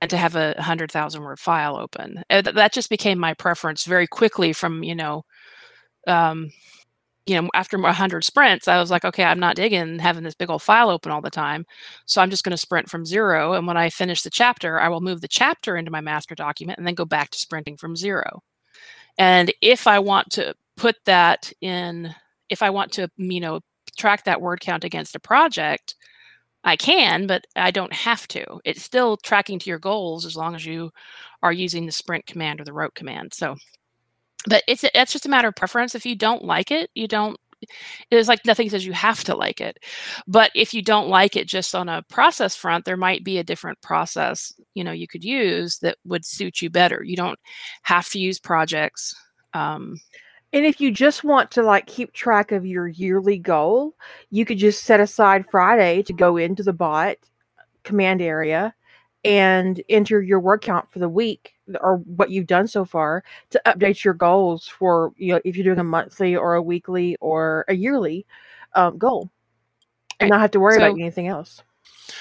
and 0.00 0.10
to 0.10 0.16
have 0.16 0.36
a 0.36 0.60
hundred 0.60 0.92
thousand 0.92 1.22
word 1.22 1.38
file 1.38 1.76
open. 1.76 2.22
That 2.30 2.72
just 2.72 2.90
became 2.90 3.18
my 3.18 3.34
preference 3.34 3.84
very 3.84 4.06
quickly 4.06 4.52
from 4.52 4.82
you 4.82 4.94
know 4.94 5.24
um, 6.06 6.50
you 7.26 7.40
know, 7.40 7.48
after 7.54 7.78
100 7.78 8.24
sprints, 8.24 8.66
I 8.66 8.80
was 8.80 8.90
like, 8.90 9.04
okay, 9.04 9.24
I'm 9.24 9.38
not 9.38 9.56
digging 9.56 9.98
having 9.98 10.24
this 10.24 10.34
big 10.34 10.50
old 10.50 10.62
file 10.62 10.90
open 10.90 11.12
all 11.12 11.20
the 11.20 11.30
time. 11.30 11.64
So 12.06 12.20
I'm 12.20 12.30
just 12.30 12.42
going 12.42 12.50
to 12.52 12.56
sprint 12.56 12.88
from 12.90 13.06
zero. 13.06 13.52
And 13.52 13.66
when 13.66 13.76
I 13.76 13.90
finish 13.90 14.22
the 14.22 14.30
chapter, 14.30 14.80
I 14.80 14.88
will 14.88 15.00
move 15.00 15.20
the 15.20 15.28
chapter 15.28 15.76
into 15.76 15.90
my 15.90 16.00
master 16.00 16.34
document 16.34 16.78
and 16.78 16.86
then 16.86 16.94
go 16.94 17.04
back 17.04 17.30
to 17.30 17.38
sprinting 17.38 17.76
from 17.76 17.94
zero. 17.94 18.42
And 19.18 19.52
if 19.60 19.86
I 19.86 19.98
want 19.98 20.30
to 20.32 20.54
put 20.76 20.96
that 21.04 21.52
in, 21.60 22.14
if 22.50 22.62
I 22.62 22.70
want 22.70 22.92
to, 22.92 23.08
you 23.16 23.40
know, 23.40 23.60
track 23.98 24.24
that 24.24 24.40
word 24.40 24.60
count 24.60 24.84
against 24.84 25.16
a 25.16 25.20
project, 25.20 25.94
I 26.64 26.76
can, 26.76 27.26
but 27.26 27.46
I 27.56 27.70
don't 27.70 27.92
have 27.92 28.28
to. 28.28 28.60
It's 28.64 28.82
still 28.82 29.16
tracking 29.16 29.58
to 29.60 29.70
your 29.70 29.78
goals 29.78 30.26
as 30.26 30.36
long 30.36 30.54
as 30.54 30.66
you 30.66 30.90
are 31.42 31.52
using 31.52 31.86
the 31.86 31.92
sprint 31.92 32.26
command 32.26 32.60
or 32.60 32.64
the 32.64 32.72
wrote 32.72 32.94
command. 32.94 33.32
So 33.32 33.56
but 34.46 34.62
it's 34.66 34.84
it's 34.94 35.12
just 35.12 35.26
a 35.26 35.28
matter 35.28 35.48
of 35.48 35.56
preference 35.56 35.94
if 35.94 36.06
you 36.06 36.16
don't 36.16 36.44
like 36.44 36.70
it 36.70 36.90
you 36.94 37.06
don't 37.06 37.36
it's 38.10 38.28
like 38.28 38.44
nothing 38.46 38.70
says 38.70 38.86
you 38.86 38.92
have 38.92 39.22
to 39.22 39.36
like 39.36 39.60
it 39.60 39.76
but 40.26 40.50
if 40.54 40.72
you 40.72 40.80
don't 40.80 41.08
like 41.08 41.36
it 41.36 41.46
just 41.46 41.74
on 41.74 41.90
a 41.90 42.02
process 42.08 42.56
front 42.56 42.84
there 42.84 42.96
might 42.96 43.22
be 43.22 43.36
a 43.36 43.44
different 43.44 43.80
process 43.82 44.52
you 44.74 44.82
know 44.82 44.92
you 44.92 45.06
could 45.06 45.22
use 45.22 45.78
that 45.78 45.98
would 46.06 46.24
suit 46.24 46.62
you 46.62 46.70
better 46.70 47.02
you 47.04 47.16
don't 47.16 47.38
have 47.82 48.08
to 48.08 48.18
use 48.18 48.38
projects 48.38 49.14
um, 49.52 49.96
and 50.52 50.66
if 50.66 50.80
you 50.80 50.90
just 50.90 51.24
want 51.24 51.50
to 51.52 51.62
like 51.62 51.86
keep 51.86 52.12
track 52.12 52.52
of 52.52 52.66
your 52.66 52.88
yearly 52.88 53.38
goal 53.38 53.94
you 54.30 54.44
could 54.44 54.58
just 54.58 54.84
set 54.84 55.00
aside 55.00 55.44
friday 55.50 56.02
to 56.02 56.12
go 56.12 56.36
into 56.36 56.62
the 56.62 56.72
bot 56.72 57.16
command 57.82 58.20
area 58.20 58.74
and 59.24 59.82
enter 59.88 60.22
your 60.22 60.40
word 60.40 60.62
count 60.62 60.90
for 60.90 60.98
the 60.98 61.08
week 61.08 61.54
or 61.80 61.96
what 61.98 62.30
you've 62.30 62.46
done 62.46 62.66
so 62.66 62.84
far 62.84 63.22
to 63.50 63.60
update 63.66 64.02
your 64.02 64.14
goals 64.14 64.66
for 64.66 65.12
you 65.16 65.32
know 65.32 65.40
if 65.44 65.56
you're 65.56 65.64
doing 65.64 65.78
a 65.78 65.84
monthly 65.84 66.34
or 66.34 66.54
a 66.54 66.62
weekly 66.62 67.16
or 67.20 67.64
a 67.68 67.74
yearly 67.74 68.26
um, 68.74 68.96
goal 68.96 69.30
and 70.18 70.30
not 70.30 70.40
have 70.40 70.50
to 70.50 70.60
worry 70.60 70.74
so, 70.74 70.86
about 70.86 70.98
anything 70.98 71.28
else. 71.28 71.62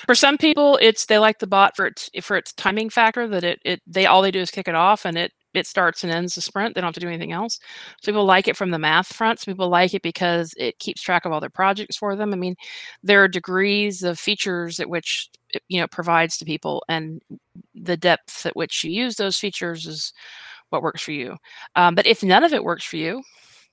for 0.05 0.15
some 0.15 0.37
people 0.37 0.77
it's 0.81 1.05
they 1.05 1.17
like 1.17 1.39
the 1.39 1.47
bot 1.47 1.75
for 1.75 1.85
its 1.87 2.09
for 2.21 2.35
its 2.35 2.53
timing 2.53 2.89
factor 2.89 3.27
that 3.27 3.43
it, 3.43 3.59
it 3.63 3.81
they 3.87 4.05
all 4.05 4.21
they 4.21 4.31
do 4.31 4.39
is 4.39 4.51
kick 4.51 4.67
it 4.67 4.75
off 4.75 5.05
and 5.05 5.17
it 5.17 5.31
it 5.53 5.65
starts 5.65 6.03
and 6.03 6.13
ends 6.13 6.35
the 6.35 6.41
sprint. 6.41 6.75
They 6.75 6.81
don't 6.81 6.89
have 6.89 6.93
to 6.95 6.99
do 6.99 7.07
anything 7.07 7.31
else. 7.31 7.59
So 8.01 8.11
people 8.11 8.25
like 8.25 8.47
it 8.47 8.57
from 8.57 8.71
the 8.71 8.79
math 8.79 9.07
front. 9.07 9.39
Some 9.39 9.53
people 9.53 9.69
like 9.69 9.93
it 9.93 10.03
because 10.03 10.53
it 10.57 10.77
keeps 10.79 11.01
track 11.01 11.25
of 11.25 11.31
all 11.31 11.39
their 11.39 11.49
projects 11.49 11.97
for 11.97 12.15
them. 12.15 12.33
I 12.33 12.37
mean, 12.37 12.55
there 13.03 13.23
are 13.23 13.27
degrees 13.27 14.03
of 14.03 14.19
features 14.19 14.79
at 14.79 14.89
which 14.89 15.29
it, 15.49 15.63
you 15.67 15.79
know 15.79 15.87
provides 15.87 16.37
to 16.37 16.45
people, 16.45 16.83
and 16.87 17.21
the 17.73 17.97
depth 17.97 18.45
at 18.45 18.55
which 18.55 18.83
you 18.83 18.91
use 18.91 19.15
those 19.15 19.37
features 19.37 19.87
is 19.87 20.13
what 20.69 20.83
works 20.83 21.01
for 21.01 21.11
you. 21.11 21.35
Um, 21.75 21.95
but 21.95 22.05
if 22.05 22.23
none 22.23 22.43
of 22.43 22.53
it 22.53 22.63
works 22.63 22.85
for 22.85 22.97
you, 22.97 23.23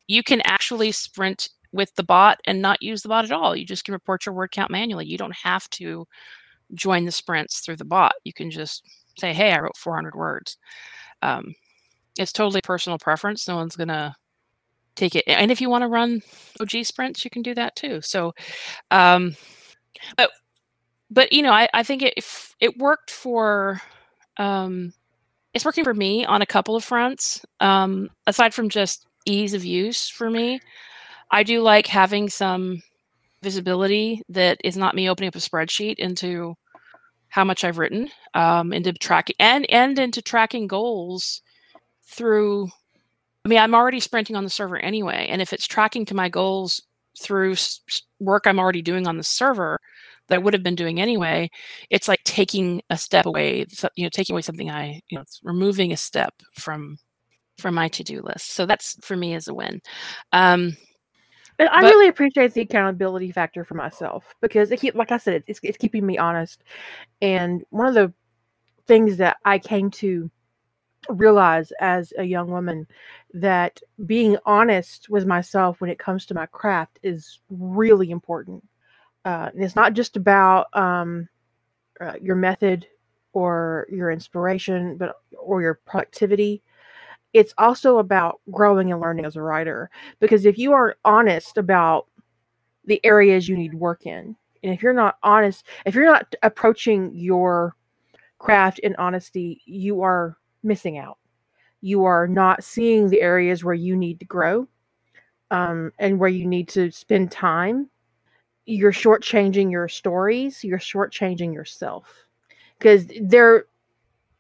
you 0.07 0.23
can 0.23 0.41
actually 0.43 0.93
sprint 0.93 1.49
with 1.73 1.95
the 1.97 2.03
bot 2.05 2.39
and 2.47 2.63
not 2.63 2.83
use 2.83 3.03
the 3.03 3.09
bot 3.09 3.25
at 3.27 3.33
all. 3.33 3.55
You 3.55 3.67
just 3.67 3.85
can 3.85 3.93
report 3.93 4.25
your 4.25 4.35
word 4.35 4.51
count 4.53 4.71
manually. 4.71 5.07
You 5.07 5.19
don't 5.19 5.37
have 5.37 5.69
to 5.71 6.07
join 6.75 7.05
the 7.05 7.13
sprints 7.13 7.61
through 7.61 7.77
the 7.77 7.85
bot. 7.85 8.15
You 8.25 8.33
can 8.33 8.51
just 8.51 8.83
say, 9.19 9.35
"Hey, 9.35 9.53
I 9.53 9.61
wrote 9.61 9.77
400 9.77 10.15
words." 10.15 10.59
Um, 11.23 11.55
it's 12.19 12.33
totally 12.33 12.61
personal 12.63 12.99
preference. 12.99 13.47
No 13.49 13.57
one's 13.57 13.77
gonna 13.77 14.17
take 14.97 15.15
it. 15.15 15.25
And 15.27 15.51
if 15.53 15.61
you 15.61 15.71
want 15.71 15.83
to 15.83 15.89
run 15.89 16.23
OG 16.61 16.85
sprints, 16.85 17.25
you 17.25 17.31
can 17.31 17.43
do 17.43 17.55
that 17.55 17.77
too. 17.77 18.01
So, 18.03 18.33
um, 18.91 19.37
but 20.17 20.31
but 21.11 21.33
you 21.33 21.43
know, 21.43 21.53
I, 21.53 21.69
I 21.73 21.83
think 21.83 22.03
it 22.03 22.15
it 22.61 22.77
worked 22.79 23.11
for 23.11 23.81
um, 24.39 24.93
it's 25.55 25.65
working 25.65 25.85
for 25.85 25.95
me 25.95 26.25
on 26.25 26.43
a 26.43 26.47
couple 26.47 26.77
of 26.77 26.85
fronts. 26.85 27.45
Um, 27.61 28.11
aside 28.27 28.55
from 28.55 28.69
just 28.69 29.07
ease 29.27 29.55
of 29.55 29.65
use 29.65 30.09
for 30.09 30.31
me, 30.31 30.61
I 31.31 31.43
do 31.43 31.61
like 31.61 31.87
having 31.87 32.29
some 32.29 32.83
visibility 33.43 34.23
that 34.29 34.59
is 34.65 34.77
not 34.77 34.95
me 34.95 35.09
opening 35.09 35.29
up 35.29 35.37
a 35.37 35.39
spreadsheet 35.39 35.97
into 35.99 36.55
how 37.29 37.45
much 37.45 37.65
I've 37.65 37.79
written, 37.79 38.09
um, 38.35 38.73
into 38.73 38.93
tracking 38.95 39.37
and 39.39 39.67
and 39.71 39.99
into 39.99 40.23
tracking 40.23 40.67
goals 40.67 41.43
through 42.07 42.69
I 43.45 43.49
mean, 43.49 43.61
I'm 43.61 43.75
already 43.75 44.01
sprinting 44.01 44.35
on 44.35 44.43
the 44.43 44.51
server 44.51 44.77
anyway, 44.79 45.29
and 45.31 45.41
if 45.41 45.53
it's 45.53 45.67
tracking 45.67 46.05
to 46.07 46.15
my 46.15 46.29
goals 46.29 46.83
through 47.19 47.55
work 48.19 48.47
I'm 48.47 48.59
already 48.59 48.83
doing 48.83 49.07
on 49.07 49.17
the 49.17 49.23
server 49.23 49.79
that 50.29 50.35
I 50.35 50.39
would 50.39 50.53
have 50.53 50.65
been 50.65 50.75
doing 50.75 51.01
anyway, 51.01 51.51
it's 51.89 52.09
like 52.09 52.23
taking 52.25 52.83
a 52.91 52.99
step 52.99 53.27
away, 53.27 53.65
you 53.95 54.05
know, 54.05 54.11
taking 54.11 54.35
away 54.35 54.43
something 54.43 54.71
I, 54.71 55.01
you 55.09 55.17
know, 55.17 55.23
it's 55.23 55.41
removing 55.45 55.93
a 55.93 55.97
step 55.97 56.35
from 56.55 56.99
from 57.59 57.75
my 57.75 57.89
to-do 57.89 58.21
list. 58.23 58.53
So 58.53 58.67
that's 58.67 58.97
for 59.05 59.17
me 59.17 59.35
is 59.35 59.49
a 59.49 59.55
win. 59.55 59.81
Um, 60.33 60.77
and 61.59 61.69
I 61.71 61.81
but, 61.81 61.93
really 61.93 62.09
appreciate 62.09 62.53
the 62.53 62.61
accountability 62.61 63.33
factor 63.33 63.65
for 63.65 63.75
myself 63.75 64.35
because 64.43 64.71
it 64.71 64.81
keep, 64.81 64.95
like 64.95 65.13
I 65.13 65.19
said, 65.19 65.43
it's 65.47 65.61
it's 65.63 65.79
keeping 65.79 66.05
me 66.05 66.19
honest. 66.19 66.63
And 67.23 67.65
one 67.71 67.87
of 67.87 67.95
the 67.95 68.13
things 68.87 69.17
that 69.19 69.39
I 69.45 69.59
came 69.59 69.91
to 69.93 70.31
realize 71.09 71.73
as 71.81 72.13
a 72.19 72.25
young 72.25 72.51
woman 72.51 72.87
that 73.35 73.81
being 74.07 74.37
honest 74.45 75.09
with 75.09 75.27
myself 75.27 75.81
when 75.81 75.91
it 75.91 75.99
comes 75.99 76.27
to 76.27 76.35
my 76.35 76.47
craft 76.47 76.99
is 77.03 77.41
really 77.51 78.11
important. 78.11 78.65
Uh, 79.25 79.51
and 79.53 79.63
it's 79.63 79.77
not 79.77 79.93
just 79.93 80.17
about 80.17 80.67
um, 80.77 81.29
uh, 82.01 82.15
your 82.21 82.37
method 82.37 82.87
or 83.33 83.87
your 83.91 84.11
inspiration, 84.11 84.97
but 84.97 85.17
or 85.39 85.61
your 85.61 85.75
productivity. 85.85 86.63
It's 87.33 87.53
also 87.59 87.99
about 87.99 88.41
growing 88.51 88.93
and 88.93 89.01
learning 89.01 89.25
as 89.25 89.37
a 89.37 89.43
writer. 89.43 89.91
Because 90.21 90.47
if 90.47 90.59
you 90.59 90.73
aren't 90.73 90.97
honest 91.05 91.59
about 91.59 92.07
the 92.85 93.05
areas 93.05 93.49
you 93.49 93.57
need 93.57 93.75
work 93.75 94.07
in, 94.07 94.37
and 94.63 94.73
if 94.73 94.83
you're 94.83 94.93
not 94.93 95.19
honest, 95.23 95.65
if 95.85 95.95
you're 95.95 96.07
not 96.07 96.35
approaching 96.43 97.11
your 97.15 97.77
craft 98.39 98.79
in 98.81 98.97
honesty, 98.97 99.61
you 99.65 100.03
are 100.03 100.37
missing 100.67 100.99
out. 100.99 101.19
You 101.81 102.05
are 102.05 102.27
not 102.27 102.65
seeing 102.65 103.09
the 103.09 103.23
areas 103.23 103.65
where 103.65 103.75
you 103.75 103.97
need 103.97 104.21
to 104.21 104.27
grow 104.27 104.69
um, 105.51 105.93
and 105.99 106.19
where 106.19 106.29
you 106.29 106.47
need 106.47 106.69
to 106.71 106.91
spend 106.91 107.31
time. 107.31 107.89
You're 108.65 108.93
shortchanging 108.93 109.71
your 109.71 109.89
stories, 109.89 110.65
you're 110.65 110.79
shortchanging 110.79 111.55
yourself. 111.55 112.13
Because 112.79 113.07
there 113.21 113.67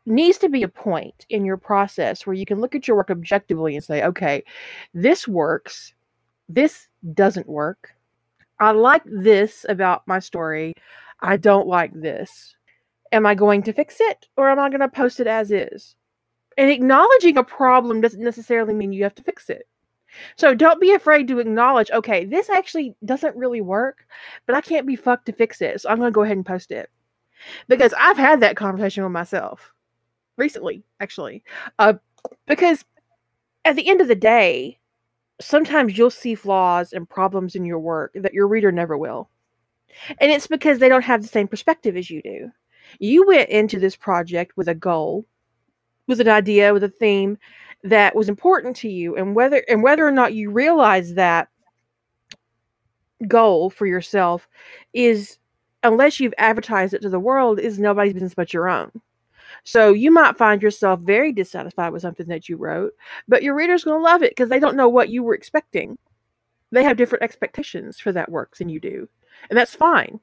needs 0.05 0.39
to 0.39 0.49
be 0.49 0.63
a 0.63 0.69
point 0.69 1.27
in 1.31 1.45
your 1.45 1.57
process 1.57 2.27
where 2.27 2.35
you 2.35 2.47
can 2.47 2.61
look 2.61 2.75
at 2.75 2.87
your 2.87 2.97
work 2.97 3.11
objectively 3.11 3.75
and 3.75 3.85
say, 3.85 4.05
okay, 4.05 4.43
this 4.95 5.27
works, 5.27 5.95
this 6.49 6.89
doesn't 7.15 7.49
work. 7.49 7.93
I 8.59 8.71
like 8.71 9.03
this 9.05 9.67
about 9.69 10.07
my 10.07 10.19
story. 10.19 10.75
I 11.21 11.37
don't 11.37 11.67
like 11.67 11.93
this. 11.93 12.55
Am 13.13 13.27
I 13.27 13.35
going 13.35 13.63
to 13.65 13.73
fix 13.73 13.97
it 14.01 14.27
or 14.37 14.51
am 14.51 14.59
I 14.59 14.69
going 14.69 14.81
to 14.81 14.89
post 14.89 15.21
it 15.21 15.27
as 15.27 15.51
is? 15.51 15.95
And 16.57 16.71
acknowledging 16.71 17.37
a 17.37 17.45
problem 17.45 18.01
doesn't 18.01 18.23
necessarily 18.23 18.75
mean 18.75 18.93
you 18.93 19.03
have 19.03 19.15
to 19.17 19.23
fix 19.23 19.51
it. 19.51 19.67
So 20.37 20.55
don't 20.55 20.81
be 20.81 20.93
afraid 20.93 21.29
to 21.29 21.39
acknowledge, 21.39 21.91
okay, 21.91 22.25
this 22.25 22.49
actually 22.49 22.95
doesn't 23.05 23.37
really 23.37 23.61
work, 23.61 24.07
but 24.47 24.55
I 24.57 24.61
can't 24.61 24.87
be 24.87 24.97
fucked 24.97 25.27
to 25.27 25.33
fix 25.33 25.61
it. 25.61 25.81
So 25.81 25.91
I'm 25.91 25.99
going 25.99 26.11
to 26.11 26.15
go 26.15 26.23
ahead 26.23 26.37
and 26.37 26.47
post 26.47 26.71
it. 26.71 26.91
Because 27.69 27.93
I've 27.99 28.17
had 28.17 28.41
that 28.41 28.57
conversation 28.57 29.05
with 29.05 29.13
myself 29.13 29.73
recently, 30.37 30.83
actually. 31.01 31.45
Uh, 31.79 31.95
because 32.47 32.85
at 33.65 33.77
the 33.77 33.89
end 33.89 34.01
of 34.01 34.09
the 34.09 34.15
day, 34.15 34.79
sometimes 35.41 35.99
you'll 35.99 36.11
see 36.11 36.35
flaws 36.35 36.93
and 36.93 37.09
problems 37.09 37.55
in 37.55 37.65
your 37.65 37.79
work 37.79 38.13
that 38.15 38.33
your 38.33 38.49
reader 38.49 38.73
never 38.73 38.97
will. 38.97 39.29
And 40.19 40.31
it's 40.31 40.47
because 40.47 40.79
they 40.79 40.89
don't 40.89 41.05
have 41.05 41.23
the 41.23 41.29
same 41.29 41.49
perspective 41.49 41.97
as 41.97 42.11
you 42.11 42.23
do. 42.23 42.51
You 42.99 43.27
went 43.27 43.51
into 43.51 43.79
this 43.79 43.97
project 43.97 44.57
with 44.57 44.69
a 44.69 44.75
goal, 44.75 45.27
with 46.07 46.21
an 46.21 46.29
idea, 46.29 46.73
with 46.73 46.85
a 46.85 46.89
theme 46.89 47.39
that 47.83 48.15
was 48.15 48.29
important 48.29 48.75
to 48.77 48.89
you 48.89 49.17
and 49.17 49.35
whether 49.35 49.63
and 49.69 49.83
whether 49.83 50.07
or 50.07 50.11
not 50.11 50.35
you 50.35 50.51
realize 50.51 51.15
that 51.15 51.49
goal 53.29 53.71
for 53.71 53.87
yourself 53.87 54.49
is 54.93 55.39
unless 55.83 56.19
you've 56.19 56.35
advertised 56.39 56.95
it 56.95 57.03
to 57.03 57.09
the 57.09 57.21
world 57.21 57.61
is 57.61 57.79
nobody's 57.79 58.13
business 58.13 58.35
but 58.35 58.53
your 58.53 58.69
own. 58.69 58.91
So 59.65 59.93
you 59.93 60.11
might 60.11 60.37
find 60.37 60.63
yourself 60.63 61.01
very 61.01 61.33
dissatisfied 61.33 61.93
with 61.93 62.03
something 62.03 62.27
that 62.27 62.49
you 62.49 62.57
wrote, 62.57 62.93
but 63.29 63.43
your 63.43 63.55
reader's 63.55 63.85
going 63.85 63.99
to 63.99 64.05
love 64.05 64.23
it 64.23 64.31
because 64.31 64.49
they 64.49 64.59
don't 64.59 64.77
know 64.77 64.89
what 64.89 65.09
you 65.09 65.23
were 65.23 65.35
expecting. 65.35 65.97
They 66.73 66.83
have 66.83 66.97
different 66.97 67.23
expectations 67.23 67.99
for 67.99 68.13
that 68.13 68.31
work 68.31 68.57
than 68.57 68.69
you 68.69 68.81
do, 68.81 69.09
and 69.49 69.57
that's 69.57 69.75
fine. 69.75 70.21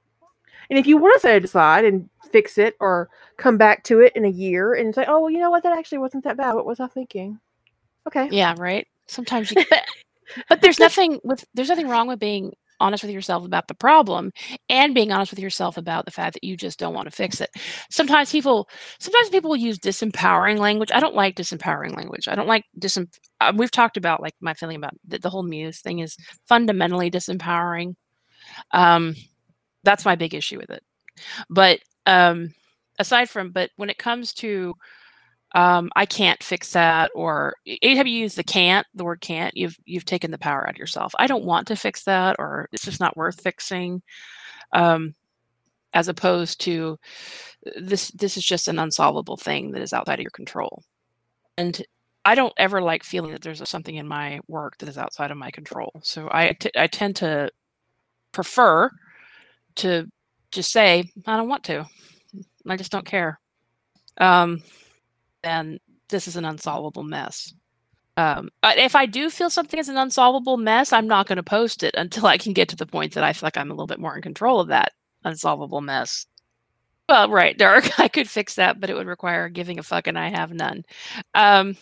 And 0.70 0.80
if 0.80 0.88
you 0.88 0.98
want 0.98 1.16
to 1.16 1.20
set 1.20 1.36
it 1.36 1.44
aside 1.44 1.86
and 1.86 2.10
fix 2.32 2.58
it 2.58 2.76
or 2.80 3.10
come 3.38 3.58
back 3.58 3.84
to 3.84 4.00
it 4.02 4.14
in 4.16 4.26
a 4.26 4.30
year 4.30 4.74
and 4.74 4.94
say, 4.94 5.06
oh, 5.08 5.22
well, 5.22 5.30
you 5.30 5.40
know 5.40 5.52
what? 5.52 5.64
That 5.64 5.78
actually 5.78 6.00
wasn't 6.00 6.24
that 6.24 6.38
bad. 6.38 6.54
What 6.54 6.66
was 6.66 6.80
I 6.80 6.88
thinking? 6.88 7.40
Okay. 8.08 8.28
Yeah, 8.32 8.56
right. 8.58 8.88
Sometimes 9.08 9.52
you 9.52 9.64
but 10.50 10.62
there's 10.62 10.80
nothing 10.80 11.20
with 11.24 11.46
there's 11.54 11.70
nothing 11.70 11.88
wrong 11.88 12.08
with 12.08 12.20
being 12.20 12.54
honest 12.80 13.04
with 13.04 13.12
yourself 13.12 13.46
about 13.46 13.68
the 13.68 13.74
problem 13.74 14.32
and 14.70 14.94
being 14.94 15.12
honest 15.12 15.32
with 15.32 15.40
yourself 15.40 15.78
about 15.78 16.06
the 16.06 16.12
fact 16.12 16.34
that 16.34 16.44
you 16.44 16.58
just 16.58 16.80
don't 16.80 16.94
want 16.94 17.06
to 17.06 17.16
fix 17.16 17.40
it. 17.40 17.50
Sometimes 17.90 18.32
people 18.32 18.68
sometimes 19.00 19.30
people 19.30 19.50
will 19.50 19.58
use 19.58 19.80
disempowering 19.80 20.58
language. 20.58 20.92
I 20.94 21.00
don't 21.00 21.16
like 21.16 21.36
disempowering 21.36 21.96
language. 21.96 22.28
I 22.28 22.36
don't 22.36 22.48
like 22.48 22.66
disem 22.80 23.08
uh, 23.40 23.54
we've 23.56 23.72
talked 23.72 23.98
about 23.98 24.22
like 24.22 24.34
my 24.42 24.54
feeling 24.54 24.78
about 24.78 24.94
the, 25.08 25.20
the 25.20 25.30
whole 25.30 25.44
muse 25.44 25.82
thing 25.82 26.00
is 26.00 26.18
fundamentally 26.46 27.10
disempowering. 27.10 27.96
Um 28.72 29.16
that's 29.84 30.06
my 30.06 30.16
big 30.16 30.34
issue 30.34 30.58
with 30.58 30.70
it. 30.70 30.84
But 31.50 31.80
um 32.06 32.54
aside 33.00 33.30
from 33.30 33.52
but 33.52 33.72
when 33.78 33.90
it 33.90 33.98
comes 33.98 34.34
to 34.36 34.76
um, 35.56 35.92
I 35.96 36.06
can't 36.08 36.42
fix 36.42 36.72
that, 36.72 37.12
or 37.14 37.56
anytime 37.84 38.08
you 38.08 38.18
use 38.18 38.36
the 38.36 38.44
can't, 38.44 38.88
the 38.96 39.04
word 39.04 39.22
can't, 39.22 39.56
you've 39.56 39.78
you've 39.86 40.06
taken 40.06 40.32
the 40.32 40.38
power 40.38 40.64
out 40.68 40.72
of 40.72 40.80
yourself. 40.80 41.14
I 41.20 41.28
don't 41.28 41.46
want 41.46 41.68
to 41.68 41.76
fix 41.76 42.04
that, 42.06 42.38
or 42.40 42.68
it's 42.72 42.84
just 42.84 43.00
not 43.00 43.16
worth 43.16 43.42
fixing. 43.42 44.02
Um, 44.74 45.14
as 45.94 46.08
opposed 46.08 46.60
to 46.62 46.98
this 47.76 48.10
this 48.12 48.38
is 48.38 48.44
just 48.44 48.68
an 48.68 48.80
unsolvable 48.80 49.38
thing 49.38 49.72
that 49.72 49.82
is 49.82 49.94
outside 49.94 50.20
of 50.20 50.24
your 50.24 50.32
control. 50.32 50.84
And 51.58 51.82
I 52.26 52.36
don't 52.36 52.54
ever 52.58 52.82
like 52.82 53.04
feeling 53.04 53.32
that 53.34 53.42
there's 53.42 53.68
something 53.70 53.96
in 53.96 54.08
my 54.08 54.40
work 54.48 54.78
that 54.80 54.90
is 54.90 54.98
outside 54.98 55.32
of 55.32 55.38
my 55.38 55.52
control. 55.52 55.92
So 56.04 56.30
I, 56.32 56.54
t- 56.60 56.72
I 56.78 56.88
tend 56.88 57.18
to 57.18 57.50
prefer 58.32 58.90
to 59.78 60.10
just 60.52 60.72
say 60.72 61.12
I 61.26 61.38
don't 61.38 61.50
want 61.50 61.64
to. 61.66 61.86
I 62.68 62.78
just 62.78 62.92
don't 62.92 63.06
care. 63.06 63.40
Um, 64.18 64.62
then 65.44 65.80
this 66.10 66.28
is 66.28 66.36
an 66.36 66.46
unsolvable 66.46 67.04
mess. 67.04 67.54
Um, 68.16 68.50
if 68.64 68.96
I 68.96 69.06
do 69.08 69.30
feel 69.30 69.50
something 69.50 69.80
is 69.80 69.90
an 69.90 69.98
unsolvable 69.98 70.58
mess, 70.58 70.94
I'm 70.94 71.08
not 71.08 71.28
going 71.28 71.38
to 71.38 71.44
post 71.44 71.82
it 71.82 71.96
until 71.98 72.28
I 72.28 72.38
can 72.38 72.54
get 72.54 72.70
to 72.70 72.76
the 72.76 72.86
point 72.86 73.14
that 73.14 73.24
I 73.24 73.34
feel 73.34 73.48
like 73.48 73.58
I'm 73.58 73.72
a 73.72 73.74
little 73.74 73.88
bit 73.88 74.00
more 74.00 74.16
in 74.16 74.22
control 74.22 74.60
of 74.60 74.68
that 74.68 74.94
unsolvable 75.24 75.82
mess. 75.82 76.28
Well, 77.10 77.30
right, 77.30 77.58
Dark, 77.58 77.86
I 78.00 78.08
could 78.08 78.30
fix 78.30 78.56
that, 78.56 78.80
but 78.80 78.90
it 78.90 78.96
would 78.96 79.08
require 79.08 79.50
giving 79.50 79.80
a 79.80 79.84
fuck, 79.84 80.08
and 80.08 80.18
I 80.18 80.30
have 80.30 80.54
none. 80.54 80.84
Um, 81.34 81.76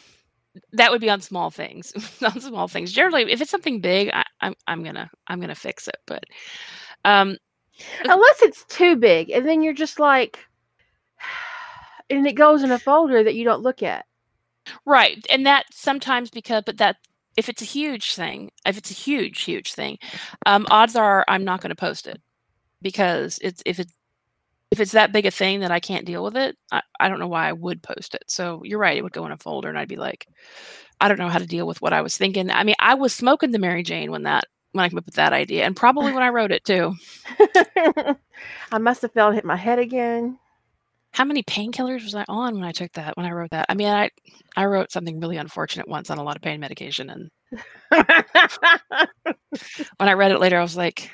that 0.73 0.91
would 0.91 1.01
be 1.01 1.09
on 1.09 1.21
small 1.21 1.49
things. 1.49 1.93
on 2.23 2.39
small 2.39 2.67
things. 2.67 2.91
Generally, 2.91 3.31
if 3.31 3.41
it's 3.41 3.51
something 3.51 3.81
big, 3.81 4.09
I, 4.13 4.19
am 4.19 4.25
I'm, 4.41 4.55
I'm 4.67 4.83
gonna 4.83 5.11
I'm 5.27 5.39
gonna 5.41 5.55
fix 5.55 5.87
it. 5.87 5.97
But 6.05 6.23
um, 7.05 7.37
unless 8.05 8.41
it's 8.41 8.65
too 8.65 8.95
big, 8.95 9.29
and 9.29 9.47
then 9.47 9.61
you're 9.61 9.73
just 9.73 9.99
like 9.99 10.39
and 12.09 12.27
it 12.27 12.33
goes 12.33 12.63
in 12.63 12.71
a 12.71 12.79
folder 12.79 13.23
that 13.23 13.35
you 13.35 13.43
don't 13.43 13.63
look 13.63 13.83
at. 13.83 14.05
Right. 14.85 15.25
And 15.29 15.45
that 15.45 15.65
sometimes 15.71 16.29
because 16.29 16.63
but 16.65 16.77
that 16.77 16.97
if 17.37 17.49
it's 17.49 17.61
a 17.61 17.65
huge 17.65 18.13
thing, 18.13 18.51
if 18.65 18.77
it's 18.77 18.91
a 18.91 18.95
huge, 18.95 19.41
huge 19.41 19.73
thing, 19.73 19.97
um, 20.45 20.67
odds 20.69 20.95
are 20.95 21.25
I'm 21.27 21.43
not 21.43 21.61
going 21.61 21.69
to 21.69 21.75
post 21.75 22.07
it 22.07 22.21
because 22.81 23.39
it's 23.41 23.63
if 23.65 23.79
it's 23.79 23.93
if 24.71 24.79
it's 24.79 24.93
that 24.93 25.11
big 25.11 25.25
a 25.25 25.31
thing 25.31 25.59
that 25.59 25.71
I 25.71 25.81
can't 25.81 26.05
deal 26.05 26.23
with 26.23 26.37
it, 26.37 26.57
I, 26.71 26.81
I 26.99 27.09
don't 27.09 27.19
know 27.19 27.27
why 27.27 27.49
I 27.49 27.53
would 27.53 27.83
post 27.83 28.15
it. 28.15 28.23
So 28.27 28.61
you're 28.63 28.79
right, 28.79 28.97
it 28.97 29.03
would 29.03 29.11
go 29.11 29.25
in 29.25 29.33
a 29.33 29.37
folder 29.37 29.67
and 29.67 29.77
I'd 29.77 29.89
be 29.89 29.97
like, 29.97 30.27
I 31.01 31.09
don't 31.09 31.19
know 31.19 31.29
how 31.29 31.39
to 31.39 31.45
deal 31.45 31.67
with 31.67 31.81
what 31.81 31.91
I 31.91 32.01
was 32.01 32.15
thinking. 32.15 32.49
I 32.49 32.63
mean, 32.63 32.75
I 32.79 32.93
was 32.93 33.13
smoking 33.13 33.51
the 33.51 33.59
Mary 33.59 33.83
Jane 33.83 34.11
when 34.11 34.23
that 34.23 34.45
when 34.71 34.85
I 34.85 34.89
came 34.89 34.97
up 34.97 35.05
with 35.05 35.15
that 35.15 35.33
idea, 35.33 35.65
and 35.65 35.75
probably 35.75 36.13
when 36.13 36.23
I 36.23 36.29
wrote 36.29 36.51
it 36.51 36.63
too. 36.63 36.95
I 38.71 38.77
must 38.79 39.01
have 39.01 39.11
felt 39.11 39.29
and 39.29 39.35
hit 39.35 39.45
my 39.45 39.55
head 39.55 39.79
again 39.79 40.39
how 41.13 41.25
many 41.25 41.43
painkillers 41.43 42.03
was 42.03 42.15
I 42.15 42.25
on 42.27 42.55
when 42.55 42.63
I 42.63 42.71
took 42.71 42.91
that? 42.93 43.17
When 43.17 43.25
I 43.25 43.31
wrote 43.31 43.51
that, 43.51 43.65
I 43.69 43.73
mean, 43.73 43.87
I 43.87 44.09
I 44.55 44.65
wrote 44.65 44.91
something 44.91 45.19
really 45.19 45.37
unfortunate 45.37 45.87
once 45.87 46.09
on 46.09 46.17
a 46.17 46.23
lot 46.23 46.37
of 46.37 46.41
pain 46.41 46.59
medication, 46.59 47.09
and 47.09 47.29
when 47.89 48.05
I 49.99 50.13
read 50.13 50.31
it 50.31 50.39
later, 50.39 50.57
I 50.57 50.61
was 50.61 50.77
like, 50.77 51.11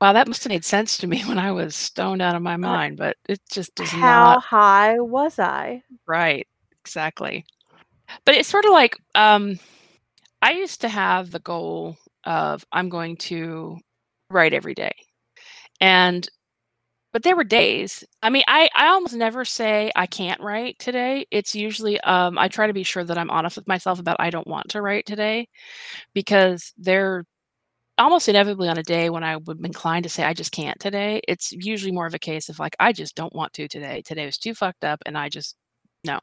"Wow, 0.00 0.12
that 0.12 0.28
must 0.28 0.44
have 0.44 0.50
made 0.50 0.64
sense 0.64 0.98
to 0.98 1.06
me 1.06 1.22
when 1.22 1.38
I 1.38 1.52
was 1.52 1.74
stoned 1.74 2.20
out 2.20 2.36
of 2.36 2.42
my 2.42 2.56
mind." 2.56 2.98
But 2.98 3.16
it 3.28 3.40
just 3.50 3.74
does 3.74 3.90
How 3.90 4.00
not. 4.00 4.44
How 4.44 4.58
high 4.58 5.00
was 5.00 5.38
I? 5.38 5.82
Right, 6.06 6.46
exactly. 6.82 7.46
But 8.26 8.34
it's 8.34 8.48
sort 8.48 8.66
of 8.66 8.72
like 8.72 8.98
um, 9.14 9.58
I 10.42 10.52
used 10.52 10.82
to 10.82 10.88
have 10.90 11.30
the 11.30 11.40
goal 11.40 11.96
of 12.26 12.64
I'm 12.72 12.88
going 12.88 13.16
to 13.18 13.78
write 14.30 14.52
every 14.54 14.74
day, 14.74 14.92
and 15.80 16.28
but 17.12 17.22
there 17.22 17.36
were 17.36 17.44
days 17.44 18.04
i 18.22 18.30
mean 18.30 18.44
i 18.48 18.68
i 18.74 18.88
almost 18.88 19.14
never 19.14 19.44
say 19.44 19.90
i 19.96 20.06
can't 20.06 20.40
write 20.42 20.78
today. 20.78 21.26
It's 21.30 21.54
usually 21.54 22.00
um 22.02 22.38
i 22.38 22.48
try 22.48 22.66
to 22.66 22.72
be 22.74 22.82
sure 22.84 23.04
that 23.04 23.18
i'm 23.18 23.30
honest 23.30 23.56
with 23.56 23.68
myself 23.68 24.00
about 24.00 24.16
i 24.20 24.30
don't 24.30 24.46
want 24.48 24.68
to 24.70 24.82
write 24.82 25.06
today. 25.06 25.48
Because 26.14 26.72
they're 26.78 27.24
almost 27.98 28.28
inevitably 28.28 28.68
on 28.68 28.78
a 28.78 28.82
day 28.82 29.10
when 29.10 29.24
i 29.24 29.36
would 29.36 29.60
be 29.62 29.68
inclined 29.68 30.04
to 30.04 30.08
say 30.10 30.24
i 30.24 30.34
just 30.34 30.52
can't 30.52 30.78
today 30.80 31.20
it's 31.28 31.52
usually 31.52 31.92
more 31.92 32.06
of 32.06 32.14
a 32.14 32.18
case 32.18 32.48
of 32.48 32.58
like 32.58 32.76
i 32.80 32.92
just 32.92 33.14
don't 33.16 33.34
want 33.34 33.52
to 33.54 33.68
today. 33.68 34.02
Today 34.04 34.26
was 34.26 34.38
too 34.38 34.54
fucked 34.54 34.84
up 34.84 35.00
and 35.06 35.16
i 35.18 35.28
just 35.28 35.56
no 36.04 36.20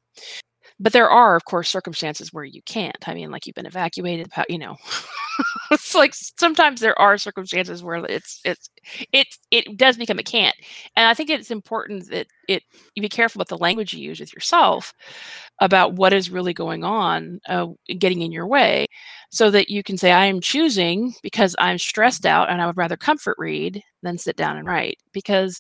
but 0.80 0.94
there 0.94 1.10
are 1.10 1.36
of 1.36 1.46
course 1.46 1.70
circumstances 1.70 2.34
where 2.34 2.44
you 2.44 2.62
can't. 2.64 3.08
I 3.08 3.14
mean 3.14 3.32
like 3.32 3.46
you've 3.48 3.56
been 3.56 3.66
evacuated 3.66 4.32
you 4.50 4.58
know 4.58 4.78
it's 5.72 5.96
like 5.96 6.14
sometimes 6.14 6.82
there 6.82 7.00
are 7.00 7.18
circumstances 7.18 7.84
where 7.84 8.06
it's 8.06 8.42
it's 8.46 8.70
it 9.12 9.28
it 9.52 9.78
does 9.78 9.98
become 9.98 10.20
a 10.20 10.24
can't. 10.24 10.56
And 10.96 11.08
i 11.08 11.14
think 11.14 11.30
it's 11.30 11.52
important 11.52 12.10
that 12.10 12.28
it 12.48 12.64
you 12.96 13.02
be 13.02 13.10
careful 13.10 13.40
with 13.40 13.48
the 13.48 13.58
language 13.58 13.94
you 13.94 14.02
use 14.02 14.20
with 14.20 14.34
yourself 14.34 14.94
about 15.60 15.94
what 15.94 16.14
is 16.14 16.30
really 16.30 16.54
going 16.54 16.84
on 16.84 17.40
uh, 17.48 17.68
getting 18.00 18.22
in 18.22 18.32
your 18.32 18.48
way 18.48 18.88
so 19.32 19.52
that 19.52 19.70
you 19.70 19.84
can 19.84 19.98
say 19.98 20.12
i 20.12 20.26
am 20.26 20.42
choosing 20.42 21.14
because 21.24 21.56
i'm 21.60 21.78
stressed 21.78 22.26
out 22.26 22.50
and 22.50 22.62
i 22.62 22.66
would 22.66 22.78
rather 22.78 22.98
comfort 22.98 23.36
read 23.38 23.82
than 24.04 24.18
sit 24.18 24.36
down 24.36 24.58
and 24.58 24.68
write. 24.68 25.00
Because 25.12 25.60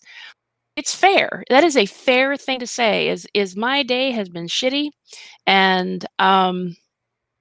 it's 0.75 0.95
fair 0.95 1.43
that 1.49 1.63
is 1.63 1.75
a 1.77 1.85
fair 1.85 2.37
thing 2.37 2.59
to 2.59 2.67
say 2.67 3.09
is 3.09 3.27
is 3.33 3.55
my 3.55 3.83
day 3.83 4.11
has 4.11 4.29
been 4.29 4.47
shitty 4.47 4.89
and 5.47 6.05
um 6.19 6.75